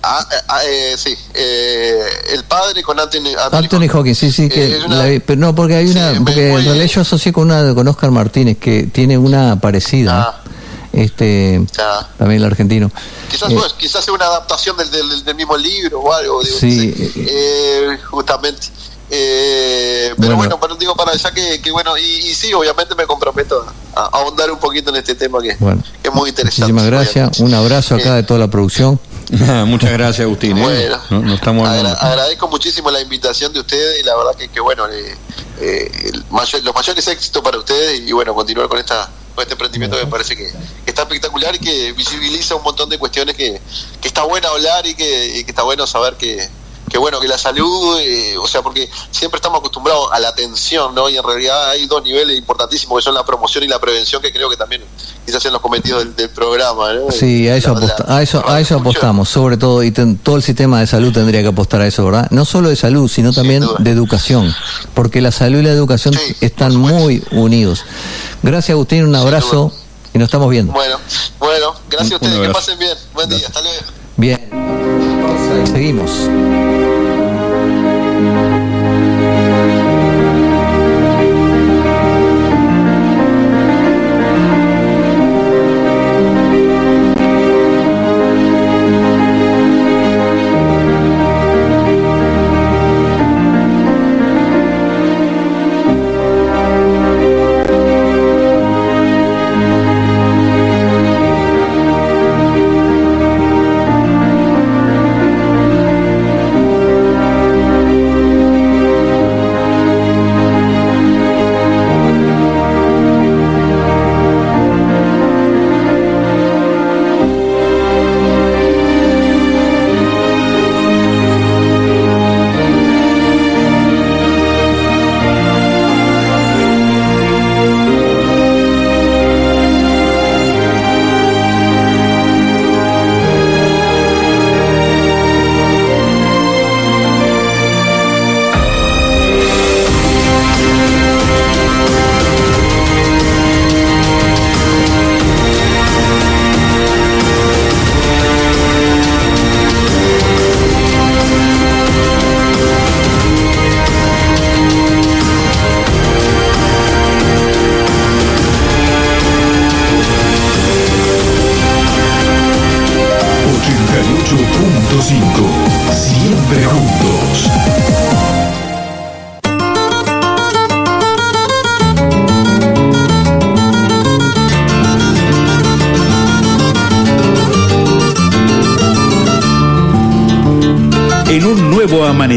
Ah, 0.03 0.25
ah, 0.49 0.61
eh, 0.65 0.95
sí, 0.97 1.15
eh, 1.35 1.99
el 2.33 2.45
padre 2.45 2.83
con 2.83 2.99
Anthony, 2.99 3.35
Anthony, 3.39 3.57
Anthony 3.59 3.89
Hawkins, 3.93 4.19
sí, 4.19 4.31
sí, 4.33 4.49
que 4.49 4.77
Eh, 4.77 4.85
una- 4.87 4.97
la 4.99 5.05
vi, 5.07 5.19
pero 5.19 5.41
no, 5.41 5.55
porque 5.55 5.75
hay 5.75 5.89
una, 5.91 6.13
porque 6.25 6.53
en 6.53 6.65
realidad 6.65 6.87
yo 6.87 7.01
asocié 7.01 7.33
con 7.33 7.51
una 7.51 7.75
con 7.75 7.87
Oscar 7.89 8.13
Martínez 8.13 8.57
que 8.59 8.85
tiene 8.85 9.19
una 9.19 9.59
parecida, 9.61 10.23
Ah. 10.23 10.41
Este, 10.97 11.65
también 12.19 12.41
el 12.43 12.45
argentino. 12.47 12.91
Quizás, 13.31 13.51
Eh, 13.53 13.59
quizás 13.79 14.05
sea 14.05 14.15
una 14.15 14.27
adaptación 14.27 14.77
del, 14.77 14.91
del, 14.91 15.25
del 15.25 15.35
mismo 15.35 15.57
libro 15.57 16.01
o 16.01 16.13
algo. 16.13 16.43
digo, 16.43 16.59
Sí, 16.59 16.95
no 16.99 17.07
sé. 17.13 17.27
Eh, 17.29 17.99
justamente. 18.11 18.69
Eh, 19.09 20.07
pero 20.17 20.35
Bueno. 20.35 20.37
bueno, 20.37 20.61
pero 20.61 20.75
digo 20.75 20.97
para 20.97 21.13
allá 21.13 21.31
que, 21.31 21.61
que 21.63 21.71
bueno, 21.71 21.97
y, 21.97 22.03
y 22.03 22.35
sí, 22.35 22.53
obviamente 22.53 22.95
me 22.97 23.07
comprometo 23.07 23.65
a, 23.95 24.01
a 24.01 24.05
ahondar 24.19 24.51
un 24.51 24.59
poquito 24.59 24.91
en 24.91 24.97
este 24.97 25.15
tema 25.15 25.41
que, 25.41 25.55
Bueno, 25.61 25.81
que 26.03 26.09
es 26.09 26.15
muy 26.15 26.31
interesante. 26.31 26.73
Muchísimas 26.73 26.87
gracias, 26.87 27.29
obviamente. 27.39 27.43
un 27.45 27.55
abrazo 27.55 27.95
acá 27.95 28.13
Eh, 28.15 28.17
de 28.17 28.23
toda 28.25 28.41
la 28.41 28.49
producción. 28.49 28.99
Muchas 29.67 29.93
gracias, 29.93 30.21
Agustín. 30.25 30.59
¿eh? 30.59 30.63
Bueno, 30.63 30.99
No, 31.11 31.21
no 31.21 31.35
estamos 31.35 31.69
agra- 31.69 31.93
agradezco 31.93 32.49
muchísimo 32.49 32.91
la 32.91 33.01
invitación 33.01 33.53
de 33.53 33.61
ustedes 33.61 34.01
y 34.01 34.05
la 34.05 34.17
verdad 34.17 34.35
que, 34.37 34.49
que 34.49 34.61
bueno, 34.61 34.87
eh, 34.89 35.17
eh, 35.61 35.91
el 36.13 36.25
mayor- 36.31 36.63
los 36.65 36.75
mayores 36.75 37.07
éxitos 37.07 37.43
para 37.43 37.59
ustedes 37.59 38.01
y 38.09 38.13
bueno, 38.13 38.35
continuar 38.35 38.69
con 38.69 38.79
esta 38.79 39.09
este 39.43 39.55
emprendimiento 39.55 39.97
que 39.97 40.05
me 40.05 40.11
parece 40.11 40.37
que, 40.37 40.51
está 40.87 41.03
espectacular 41.03 41.55
y 41.55 41.59
que 41.59 41.93
visibiliza 41.93 42.55
un 42.55 42.63
montón 42.63 42.89
de 42.89 42.99
cuestiones 42.99 43.37
que, 43.37 43.61
está 44.03 44.23
bueno 44.23 44.49
hablar 44.49 44.87
y 44.87 44.95
que 44.95 45.41
está 45.41 45.63
bueno 45.63 45.87
saber 45.87 46.17
que, 46.17 46.49
que 46.97 47.01
bueno, 47.01 47.21
que 47.21 47.29
la 47.29 47.37
salud, 47.37 47.99
eh, 48.01 48.39
o 48.39 48.47
sea, 48.49 48.63
porque 48.63 48.89
siempre 49.11 49.37
estamos 49.37 49.59
acostumbrados 49.59 50.09
a 50.13 50.19
la 50.19 50.29
atención, 50.29 50.95
¿no? 50.95 51.11
Y 51.11 51.19
en 51.19 51.23
realidad 51.23 51.69
hay 51.69 51.85
dos 51.87 52.03
niveles 52.03 52.39
importantísimos 52.39 52.97
que 52.99 53.03
son 53.05 53.13
la 53.13 53.23
promoción 53.23 53.63
y 53.65 53.69
la 53.69 53.79
prevención, 53.79 54.23
que 54.23 54.33
creo 54.33 54.49
que 54.49 54.57
también 54.57 54.83
quizás 55.27 55.43
sean 55.43 55.53
los 55.53 55.61
cometidos 55.61 56.05
del, 56.05 56.17
del 56.17 56.31
programa, 56.31 56.95
¿no? 56.95 57.11
Sí, 57.11 57.47
a 57.49 57.57
eso, 57.57 57.75
La- 57.75 57.81
aposta- 57.81 58.05
la- 58.09 58.17
a 58.17 58.23
eso, 58.23 58.49
a 58.49 58.61
eso 58.63 58.77
apostamos, 58.77 59.29
sobre 59.29 59.59
todo, 59.59 59.83
y 59.83 59.91
ten- 59.91 60.17
todo 60.17 60.37
el 60.37 60.43
sistema 60.43 60.81
de 60.81 60.87
salud 60.87 61.13
tendría 61.13 61.43
que 61.43 61.49
apostar 61.49 61.83
a 61.83 61.87
eso, 61.87 62.03
¿verdad? 62.07 62.29
No 62.31 62.47
solo 62.47 62.71
de 62.71 62.77
salud, 62.77 63.11
sino 63.11 63.31
Sin 63.31 63.43
también 63.43 63.67
de 63.79 63.91
educación, 63.91 64.55
porque 64.95 65.21
la 65.21 65.33
salud 65.33 65.59
y 65.59 65.63
la 65.65 65.73
educación 65.73 66.15
Sí, 66.15 66.35
están 66.41 66.75
muy 66.77 67.23
unidos. 67.31 67.85
Gracias, 68.43 68.71
Agustín, 68.71 69.05
un 69.05 69.15
abrazo 69.17 69.71
y 70.15 70.19
nos 70.19 70.29
estamos 70.29 70.49
viendo. 70.49 70.73
Bueno, 70.73 70.97
bueno, 71.39 71.75
gracias 71.91 72.13
a 72.13 72.25
ustedes, 72.25 72.41
que 72.49 72.55
pasen 72.55 72.79
bien. 72.79 72.97
Buen 73.13 73.29
día, 73.29 73.47
hasta 73.49 73.61
luego. 73.61 73.83
Bien, 74.17 74.96
seguimos. 75.65 76.31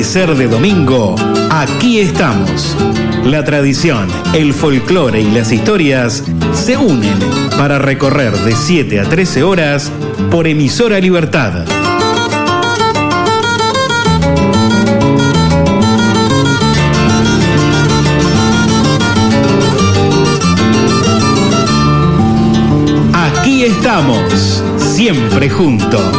Amanecer 0.10 0.36
de 0.38 0.48
domingo, 0.48 1.16
aquí 1.52 2.00
estamos. 2.00 2.76
La 3.26 3.44
tradición, 3.44 4.08
el 4.34 4.56
folclore 4.56 5.22
y 5.22 5.30
las 5.30 5.52
historias 5.52 6.24
se 6.52 6.78
unen 6.78 7.20
para 7.60 7.78
recorrer 7.78 8.34
de 8.34 8.56
7 8.56 9.02
a 9.02 9.04
13 9.04 9.44
horas 9.44 9.92
por 10.32 10.48
emisora 10.48 11.00
Libertad. 11.00 11.64
Aquí 23.14 23.64
estamos, 23.64 24.64
siempre 24.76 25.52
juntos. 25.52 26.19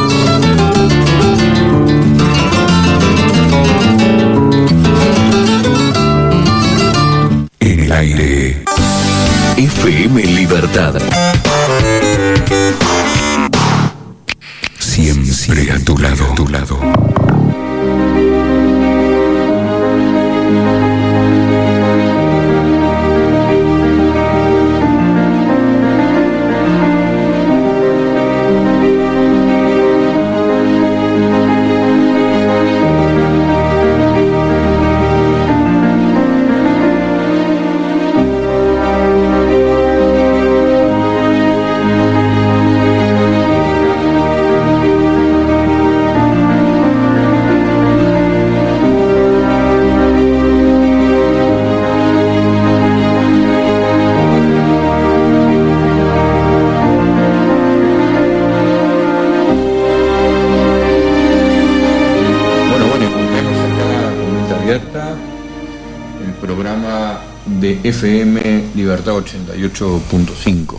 88.5. 69.25 70.79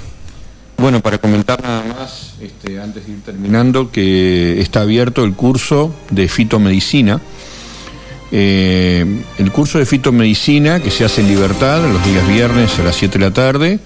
Bueno, 0.77 0.99
para 1.01 1.19
comentar 1.19 1.61
nada 1.61 1.84
más, 1.84 2.34
este, 2.41 2.80
antes 2.81 3.05
de 3.05 3.13
ir 3.13 3.22
terminando, 3.22 3.91
que 3.91 4.59
está 4.61 4.81
abierto 4.81 5.23
el 5.23 5.34
curso 5.34 5.93
de 6.09 6.27
fitomedicina. 6.27 7.22
Eh, 8.31 9.23
el 9.38 9.51
curso 9.51 9.77
de 9.77 9.85
fitomedicina 9.85 10.80
que 10.80 10.89
se 10.89 11.05
hace 11.05 11.22
en 11.22 11.27
Libertad 11.27 11.81
los 11.84 12.03
días 12.05 12.27
viernes 12.27 12.80
a 12.80 12.84
las 12.84 12.95
7 12.95 13.19
de 13.19 13.26
la 13.26 13.34
tarde 13.34 13.80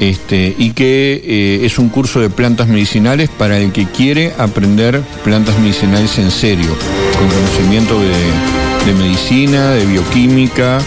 este, 0.00 0.54
y 0.56 0.72
que 0.72 1.22
eh, 1.24 1.66
es 1.66 1.78
un 1.78 1.88
curso 1.88 2.20
de 2.20 2.30
plantas 2.30 2.68
medicinales 2.68 3.28
para 3.30 3.58
el 3.58 3.72
que 3.72 3.86
quiere 3.86 4.32
aprender 4.38 5.02
plantas 5.22 5.58
medicinales 5.58 6.18
en 6.18 6.30
serio, 6.30 6.76
con 7.18 7.28
conocimiento 7.28 8.00
de, 8.00 8.86
de 8.86 8.98
medicina, 8.98 9.70
de 9.70 9.86
bioquímica, 9.86 10.80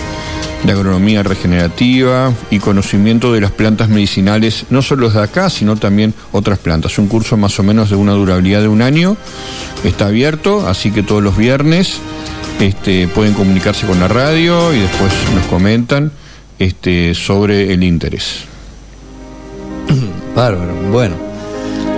de 0.64 0.72
agronomía 0.72 1.24
regenerativa 1.24 2.34
y 2.50 2.60
conocimiento 2.60 3.32
de 3.34 3.42
las 3.42 3.52
plantas 3.52 3.90
medicinales, 3.90 4.66
no 4.70 4.82
solo 4.82 5.10
de 5.10 5.22
acá, 5.22 5.50
sino 5.50 5.76
también 5.76 6.14
otras 6.32 6.60
plantas. 6.60 6.98
Un 6.98 7.08
curso 7.08 7.38
más 7.38 7.60
o 7.60 7.64
menos 7.64 7.90
de 7.90 7.96
una 7.96 8.14
durabilidad 8.14 8.62
de 8.62 8.68
un 8.68 8.82
año, 8.82 9.18
está 9.84 10.08
abierto, 10.08 10.68
así 10.68 10.92
que 10.92 11.04
todos 11.04 11.24
los 11.24 11.38
viernes 11.38 11.98
este, 12.60 13.08
pueden 13.08 13.34
comunicarse 13.34 13.86
con 13.86 14.00
la 14.00 14.08
radio 14.08 14.74
y 14.74 14.80
después 14.80 15.12
nos 15.36 15.46
comentan 15.46 16.12
este, 16.60 17.14
sobre 17.14 17.74
el 17.74 17.84
interés. 17.84 18.46
Bárbaro. 20.36 20.74
Bueno, 20.92 21.16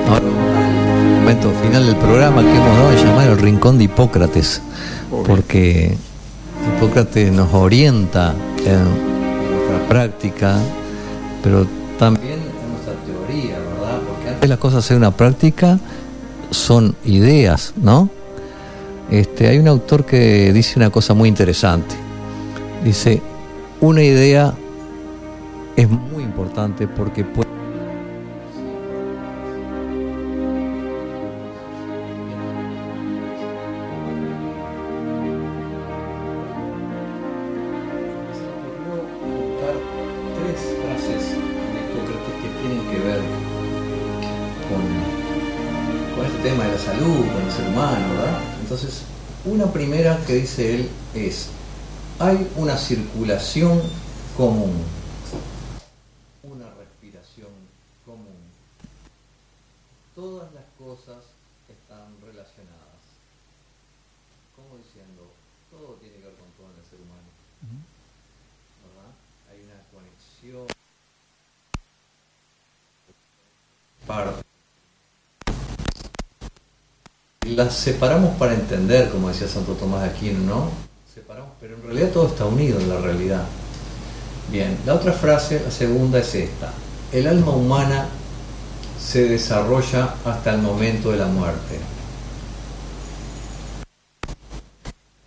ahora 0.08 0.50
momento 1.30 1.52
final 1.62 1.86
del 1.86 1.96
programa 1.98 2.42
que 2.42 2.50
hemos 2.50 2.76
dado 2.76 2.90
a 2.90 2.96
llamar 2.96 3.28
el 3.30 3.38
Rincón 3.38 3.78
de 3.78 3.84
Hipócrates, 3.84 4.64
porque 5.28 5.96
Hipócrates 6.68 7.32
nos 7.32 7.54
orienta 7.54 8.34
en 8.66 8.84
nuestra 9.52 9.88
práctica, 9.88 10.58
pero 11.44 11.66
también 11.98 12.34
en 12.34 12.72
nuestra 12.72 12.94
teoría, 13.06 13.58
¿verdad? 13.60 14.00
Porque 14.08 14.30
antes 14.30 14.50
las 14.50 14.60
cosas 14.60 14.88
de 14.88 14.96
una 14.96 15.12
práctica 15.12 15.80
son 16.52 16.96
ideas, 17.06 17.74
¿no? 17.76 18.10
Este, 19.10 19.48
hay 19.48 19.58
un 19.58 19.68
autor 19.68 20.06
que 20.06 20.54
dice 20.54 20.78
una 20.78 20.90
cosa 20.90 21.14
muy 21.14 21.30
interesante. 21.30 21.96
Dice, 22.84 23.22
una 23.82 24.04
idea 24.04 24.54
es 25.76 25.90
muy 25.90 26.24
importante 26.24 26.88
porque 26.88 27.24
puede 27.24 27.49
él 50.60 50.90
es, 51.14 51.50
hay 52.20 52.52
una 52.58 52.78
circulación 52.78 53.82
común, 54.36 54.84
una 56.44 56.66
respiración 56.76 57.52
común. 58.06 58.38
Todas 60.16 60.52
las 60.54 60.66
cosas 60.78 61.24
están 61.70 62.20
relacionadas. 62.22 63.00
Como 64.56 64.78
diciendo, 64.84 65.32
todo 65.72 65.96
tiene 66.02 66.18
que 66.18 66.26
ver 66.26 66.36
con 66.36 66.52
todo 66.58 66.74
en 66.74 66.80
el 66.80 66.90
ser 66.90 67.00
humano. 67.00 67.30
¿verdad? 68.84 69.12
Hay 69.50 69.64
una 69.64 69.80
conexión. 69.94 70.68
Parte. 74.06 74.50
Las 77.60 77.74
separamos 77.74 78.38
para 78.38 78.54
entender, 78.54 79.10
como 79.10 79.28
decía 79.28 79.46
Santo 79.46 79.74
Tomás 79.74 80.04
de 80.04 80.08
Aquino, 80.08 80.40
¿no? 80.40 80.70
Separamos, 81.14 81.50
pero 81.60 81.76
en 81.76 81.84
realidad 81.84 82.08
todo 82.12 82.28
está 82.28 82.46
unido 82.46 82.80
en 82.80 82.88
la 82.88 83.02
realidad. 83.02 83.44
Bien, 84.50 84.78
la 84.86 84.94
otra 84.94 85.12
frase, 85.12 85.62
la 85.66 85.70
segunda 85.70 86.20
es 86.20 86.36
esta. 86.36 86.72
El 87.12 87.28
alma 87.28 87.52
humana 87.52 88.08
se 88.98 89.26
desarrolla 89.26 90.14
hasta 90.24 90.54
el 90.54 90.62
momento 90.62 91.12
de 91.12 91.18
la 91.18 91.26
muerte. 91.26 91.80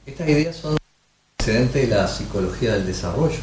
Estas 0.06 0.26
ideas 0.26 0.56
son 0.56 0.78
antecedentes 1.38 1.86
de 1.86 1.94
la 1.94 2.08
psicología 2.08 2.72
del 2.72 2.86
desarrollo. 2.86 3.40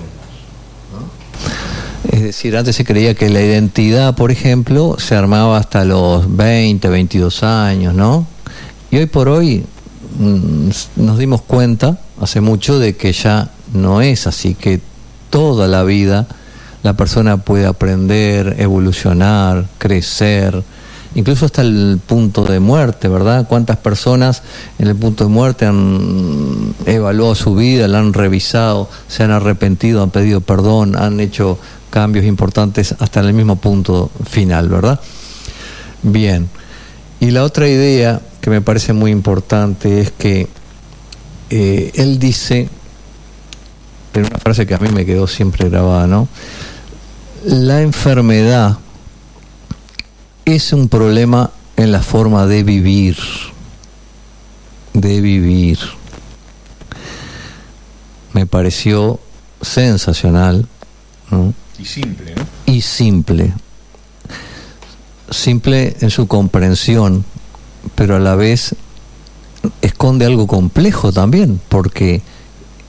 ¿no? 0.91 2.11
Es 2.11 2.23
decir, 2.23 2.57
antes 2.57 2.75
se 2.75 2.85
creía 2.85 3.13
que 3.13 3.29
la 3.29 3.41
identidad, 3.41 4.15
por 4.15 4.31
ejemplo, 4.31 4.95
se 4.97 5.13
armaba 5.13 5.59
hasta 5.59 5.85
los 5.85 6.35
20, 6.35 6.89
22 6.89 7.43
años, 7.43 7.93
¿no? 7.93 8.25
Y 8.91 8.97
hoy 8.97 9.05
por 9.05 9.29
hoy 9.29 9.63
mm, 10.19 10.69
nos 10.97 11.17
dimos 11.17 11.41
cuenta, 11.41 11.99
hace 12.19 12.41
mucho, 12.41 12.79
de 12.79 12.95
que 12.95 13.13
ya 13.13 13.51
no 13.73 14.01
es 14.01 14.27
así, 14.27 14.55
que 14.55 14.81
toda 15.29 15.67
la 15.67 15.83
vida 15.83 16.27
la 16.81 16.93
persona 16.93 17.37
puede 17.37 17.65
aprender, 17.65 18.55
evolucionar, 18.57 19.67
crecer, 19.77 20.63
incluso 21.13 21.45
hasta 21.45 21.61
el 21.61 21.99
punto 22.05 22.45
de 22.45 22.59
muerte, 22.59 23.07
¿verdad? 23.09 23.47
¿Cuántas 23.47 23.77
personas 23.77 24.43
en 24.77 24.87
el 24.87 24.95
punto 24.95 25.25
de 25.25 25.29
muerte 25.29 25.65
han 25.65 26.73
evaluado 26.85 27.35
su 27.35 27.55
vida, 27.55 27.87
la 27.87 27.99
han 27.99 28.13
revisado, 28.13 28.89
se 29.07 29.23
han 29.23 29.31
arrepentido, 29.31 30.01
han 30.03 30.11
pedido 30.11 30.41
perdón, 30.41 30.95
han 30.95 31.19
hecho 31.19 31.59
cambios 31.89 32.25
importantes 32.25 32.95
hasta 32.99 33.19
en 33.19 33.27
el 33.27 33.33
mismo 33.33 33.57
punto 33.57 34.09
final, 34.29 34.69
¿verdad? 34.69 34.99
Bien. 36.01 36.47
Y 37.19 37.31
la 37.31 37.43
otra 37.43 37.67
idea 37.67 38.21
que 38.41 38.49
me 38.49 38.61
parece 38.61 38.93
muy 38.93 39.11
importante 39.11 40.01
es 40.01 40.11
que 40.11 40.47
eh, 41.49 41.91
él 41.95 42.19
dice, 42.19 42.69
en 44.13 44.25
una 44.25 44.37
frase 44.39 44.65
que 44.65 44.75
a 44.75 44.79
mí 44.79 44.89
me 44.89 45.05
quedó 45.05 45.27
siempre 45.27 45.69
grabada, 45.69 46.07
¿no? 46.07 46.27
La 47.45 47.81
enfermedad 47.81 48.77
es 50.45 50.73
un 50.73 50.89
problema 50.89 51.51
en 51.77 51.91
la 51.91 52.01
forma 52.01 52.45
de 52.45 52.63
vivir, 52.63 53.17
de 54.93 55.21
vivir. 55.21 55.79
Me 58.33 58.45
pareció 58.45 59.19
sensacional. 59.61 60.67
¿no? 61.31 61.53
Y 61.77 61.85
simple, 61.85 62.35
¿no? 62.35 62.45
y 62.65 62.81
simple. 62.81 63.53
Simple 65.29 65.95
en 66.01 66.09
su 66.09 66.27
comprensión, 66.27 67.23
pero 67.95 68.15
a 68.15 68.19
la 68.19 68.35
vez 68.35 68.75
esconde 69.81 70.25
algo 70.25 70.47
complejo 70.47 71.11
también, 71.11 71.59
porque 71.69 72.21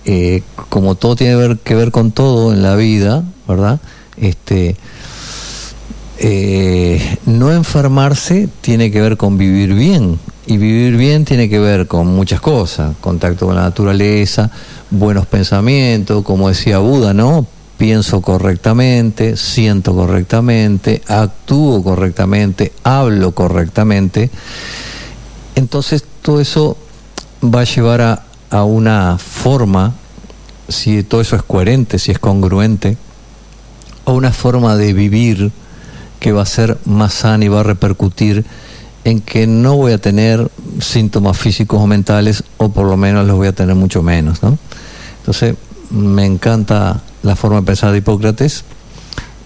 eh, 0.05 0.43
como 0.69 0.95
todo 0.95 1.17
tiene 1.17 1.37
ver- 1.37 1.59
que 1.59 1.75
ver 1.75 1.91
con 1.91 2.11
todo 2.13 2.53
en 2.53 2.63
la 2.63 2.77
vida, 2.77 3.25
¿verdad? 3.49 3.81
Este, 4.17 4.77
eh, 6.19 7.19
no 7.27 7.53
enfermarse 7.53 8.49
tiene 8.61 8.91
que 8.91 9.01
ver 9.01 9.17
con 9.17 9.39
vivir 9.39 9.75
bien. 9.75 10.19
Y 10.47 10.57
vivir 10.57 10.97
bien 10.97 11.25
tiene 11.25 11.49
que 11.49 11.59
ver 11.61 11.87
con 11.87 12.09
muchas 12.09 12.41
cosas, 12.41 12.97
contacto 13.01 13.47
con 13.47 13.55
la 13.55 13.63
naturaleza, 13.63 14.51
buenos 14.91 15.27
pensamientos, 15.27 16.25
como 16.25 16.49
decía 16.49 16.79
Buda, 16.79 17.15
¿no? 17.15 17.47
Pienso 17.79 18.21
correctamente, 18.21 19.37
siento 19.37 19.95
correctamente, 19.95 21.03
actúo 21.07 21.83
correctamente, 21.83 22.73
hablo 22.83 23.33
correctamente. 23.33 24.29
Entonces 25.55 26.05
todo 26.23 26.41
eso 26.41 26.77
va 27.43 27.61
a 27.61 27.65
llevar 27.65 28.01
a, 28.01 28.23
a 28.51 28.65
una 28.65 29.19
forma, 29.19 29.95
si 30.69 31.03
todo 31.03 31.21
eso 31.21 31.37
es 31.37 31.43
coherente, 31.43 31.99
si 31.99 32.13
es 32.13 32.19
congruente, 32.19 32.97
a 34.05 34.13
una 34.13 34.33
forma 34.33 34.77
de 34.77 34.93
vivir 34.93 35.53
que 36.19 36.33
va 36.33 36.43
a 36.43 36.47
ser 36.47 36.79
más 36.85 37.15
sana 37.15 37.45
y 37.45 37.49
va 37.49 37.61
a 37.61 37.65
repercutir 37.65 38.45
en 39.05 39.21
que 39.21 39.47
no 39.47 39.77
voy 39.77 39.93
a 39.93 39.99
tener 39.99 40.51
síntomas 40.81 41.39
físicos 41.39 41.81
o 41.81 41.87
mentales, 41.87 42.45
o 42.59 42.69
por 42.69 42.87
lo 42.87 42.97
menos 42.97 43.27
los 43.27 43.37
voy 43.37 43.49
a 43.49 43.53
tener 43.53 43.75
mucho 43.75 44.03
menos, 44.03 44.43
¿no? 44.43 44.59
Entonces, 45.21 45.55
me 45.91 46.27
encanta 46.27 47.01
la 47.23 47.37
forma 47.37 47.61
de 47.61 47.67
pensar 47.67 47.93
de 47.93 47.99
Hipócrates, 47.99 48.65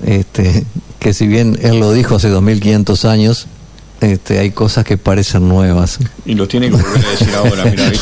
este, 0.04 0.64
que 0.98 1.14
si 1.14 1.26
bien 1.26 1.58
él 1.62 1.78
lo 1.78 1.92
dijo 1.92 2.16
hace 2.16 2.28
2500 2.28 3.04
años, 3.04 3.46
este, 4.04 4.38
hay 4.38 4.50
cosas 4.50 4.84
que 4.84 4.96
parecen 4.96 5.48
nuevas. 5.48 5.98
Y 6.24 6.34
lo 6.34 6.46
tiene 6.48 6.70
que 6.70 6.76
volver 6.76 7.04
a 7.04 7.10
decir 7.10 7.34
ahora, 7.36 7.64
mira. 7.64 7.92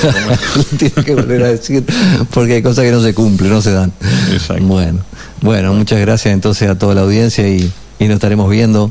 Tiene 0.78 1.04
que 1.04 1.14
volver 1.14 1.42
a 1.42 1.48
decir, 1.48 1.84
porque 2.32 2.54
hay 2.54 2.62
cosas 2.62 2.84
que 2.84 2.92
no 2.92 3.02
se 3.02 3.14
cumplen, 3.14 3.50
no 3.50 3.62
se 3.62 3.72
dan. 3.72 3.92
Exacto. 4.32 4.64
Bueno, 4.64 5.00
bueno, 5.40 5.72
muchas 5.74 6.00
gracias 6.00 6.34
entonces 6.34 6.68
a 6.68 6.78
toda 6.78 6.94
la 6.94 7.02
audiencia 7.02 7.48
y, 7.48 7.70
y 7.98 8.04
nos 8.04 8.14
estaremos 8.14 8.50
viendo 8.50 8.90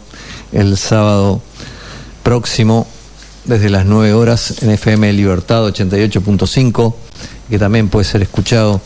el 0.52 0.78
sábado 0.78 1.42
próximo 2.24 2.88
desde 3.46 3.70
las 3.70 3.86
9 3.86 4.14
horas 4.14 4.62
en 4.62 4.72
FM 4.72 5.14
Libertad 5.14 5.66
88.5, 5.68 6.94
que 7.50 7.60
también 7.60 7.90
puede 7.90 8.06
ser 8.06 8.22
escuchado 8.22 8.82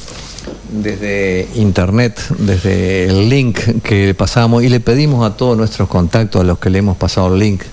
desde 0.71 1.47
internet, 1.55 2.19
desde 2.39 3.05
el 3.05 3.29
link 3.29 3.59
que 3.83 4.13
pasamos 4.13 4.63
y 4.63 4.69
le 4.69 4.79
pedimos 4.79 5.25
a 5.25 5.35
todos 5.35 5.57
nuestros 5.57 5.89
contactos, 5.89 6.41
a 6.41 6.43
los 6.43 6.59
que 6.59 6.69
le 6.69 6.79
hemos 6.79 6.97
pasado 6.97 7.33
el 7.33 7.39
link, 7.39 7.63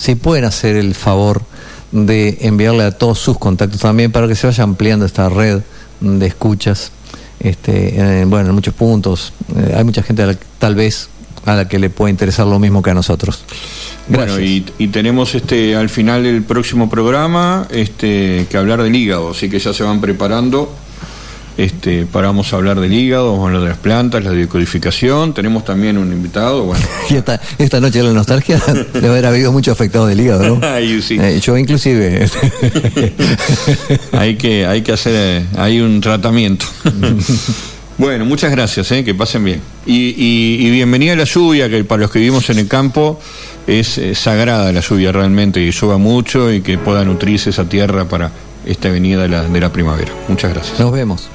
si 0.00 0.14
pueden 0.14 0.44
hacer 0.46 0.76
el 0.76 0.94
favor 0.94 1.42
de 1.92 2.38
enviarle 2.40 2.84
a 2.84 2.90
todos 2.92 3.18
sus 3.18 3.36
contactos 3.38 3.80
también 3.80 4.10
para 4.10 4.26
que 4.26 4.34
se 4.34 4.46
vaya 4.46 4.64
ampliando 4.64 5.04
esta 5.04 5.28
red 5.28 5.60
de 6.00 6.26
escuchas. 6.26 6.90
Este, 7.40 7.98
en- 8.20 8.30
bueno, 8.30 8.48
en 8.48 8.54
muchos 8.54 8.74
puntos. 8.74 9.32
Eh, 9.56 9.74
hay 9.76 9.84
mucha 9.84 10.02
gente 10.02 10.24
la- 10.26 10.36
tal 10.58 10.74
vez 10.74 11.08
a 11.46 11.54
la 11.54 11.68
que 11.68 11.78
le 11.78 11.90
puede 11.90 12.10
interesar 12.10 12.46
lo 12.46 12.58
mismo 12.58 12.82
que 12.82 12.90
a 12.90 12.94
nosotros. 12.94 13.44
Bueno, 14.08 14.34
Gracias. 14.34 14.48
y, 14.48 14.64
y 14.78 14.88
tenemos 14.88 15.34
este 15.34 15.74
al 15.76 15.88
final 15.88 16.22
del 16.22 16.42
próximo 16.42 16.88
programa 16.90 17.66
este 17.70 18.46
que 18.50 18.56
hablar 18.56 18.82
del 18.82 18.94
hígado, 18.94 19.30
así 19.30 19.48
que 19.50 19.58
ya 19.58 19.72
se 19.72 19.82
van 19.82 20.00
preparando. 20.00 20.72
Este, 21.60 22.06
para 22.06 22.28
vamos 22.28 22.50
a 22.52 22.56
hablar 22.56 22.80
del 22.80 22.90
hígado, 22.90 23.32
vamos 23.32 23.42
a 23.44 23.46
hablar 23.48 23.62
de 23.64 23.68
las 23.68 23.76
plantas, 23.78 24.24
la 24.24 24.30
decodificación, 24.30 25.34
tenemos 25.34 25.62
también 25.62 25.98
un 25.98 26.10
invitado, 26.10 26.62
bueno. 26.64 26.82
Y 27.10 27.16
esta, 27.16 27.38
esta 27.58 27.80
noche 27.80 28.02
la 28.02 28.12
nostalgia 28.14 28.58
debe 28.94 29.08
haber 29.08 29.26
habido 29.26 29.52
mucho 29.52 29.70
afectado 29.70 30.06
del 30.06 30.20
hígado, 30.20 30.56
¿no? 30.56 30.60
Sí. 31.02 31.18
Eh, 31.20 31.38
yo 31.42 31.58
inclusive. 31.58 32.26
hay 34.12 34.36
que 34.36 34.64
hay 34.64 34.80
que 34.80 34.92
hacer 34.92 35.12
eh, 35.14 35.44
hay 35.58 35.80
un 35.80 36.00
tratamiento. 36.00 36.64
bueno, 37.98 38.24
muchas 38.24 38.50
gracias, 38.52 38.90
eh, 38.92 39.04
que 39.04 39.14
pasen 39.14 39.44
bien. 39.44 39.60
Y, 39.84 40.14
y- 40.16 40.66
y 40.66 40.70
bienvenida 40.70 41.12
a 41.12 41.16
la 41.16 41.24
lluvia, 41.24 41.68
que 41.68 41.84
para 41.84 42.00
los 42.02 42.10
que 42.10 42.20
vivimos 42.20 42.48
en 42.48 42.58
el 42.58 42.68
campo 42.68 43.20
es 43.66 43.98
eh, 43.98 44.14
sagrada 44.14 44.72
la 44.72 44.80
lluvia 44.80 45.12
realmente, 45.12 45.60
que 45.60 45.72
llueva 45.78 45.98
mucho 45.98 46.50
y 46.50 46.62
que 46.62 46.78
pueda 46.78 47.04
nutrirse 47.04 47.50
esa 47.50 47.68
tierra 47.68 48.06
para 48.06 48.30
esta 48.64 48.88
venida 48.88 49.22
de 49.22 49.28
la, 49.28 49.42
de 49.44 49.60
la 49.60 49.70
primavera. 49.70 50.10
Muchas 50.28 50.54
gracias. 50.54 50.80
Nos 50.80 50.90
vemos. 50.92 51.28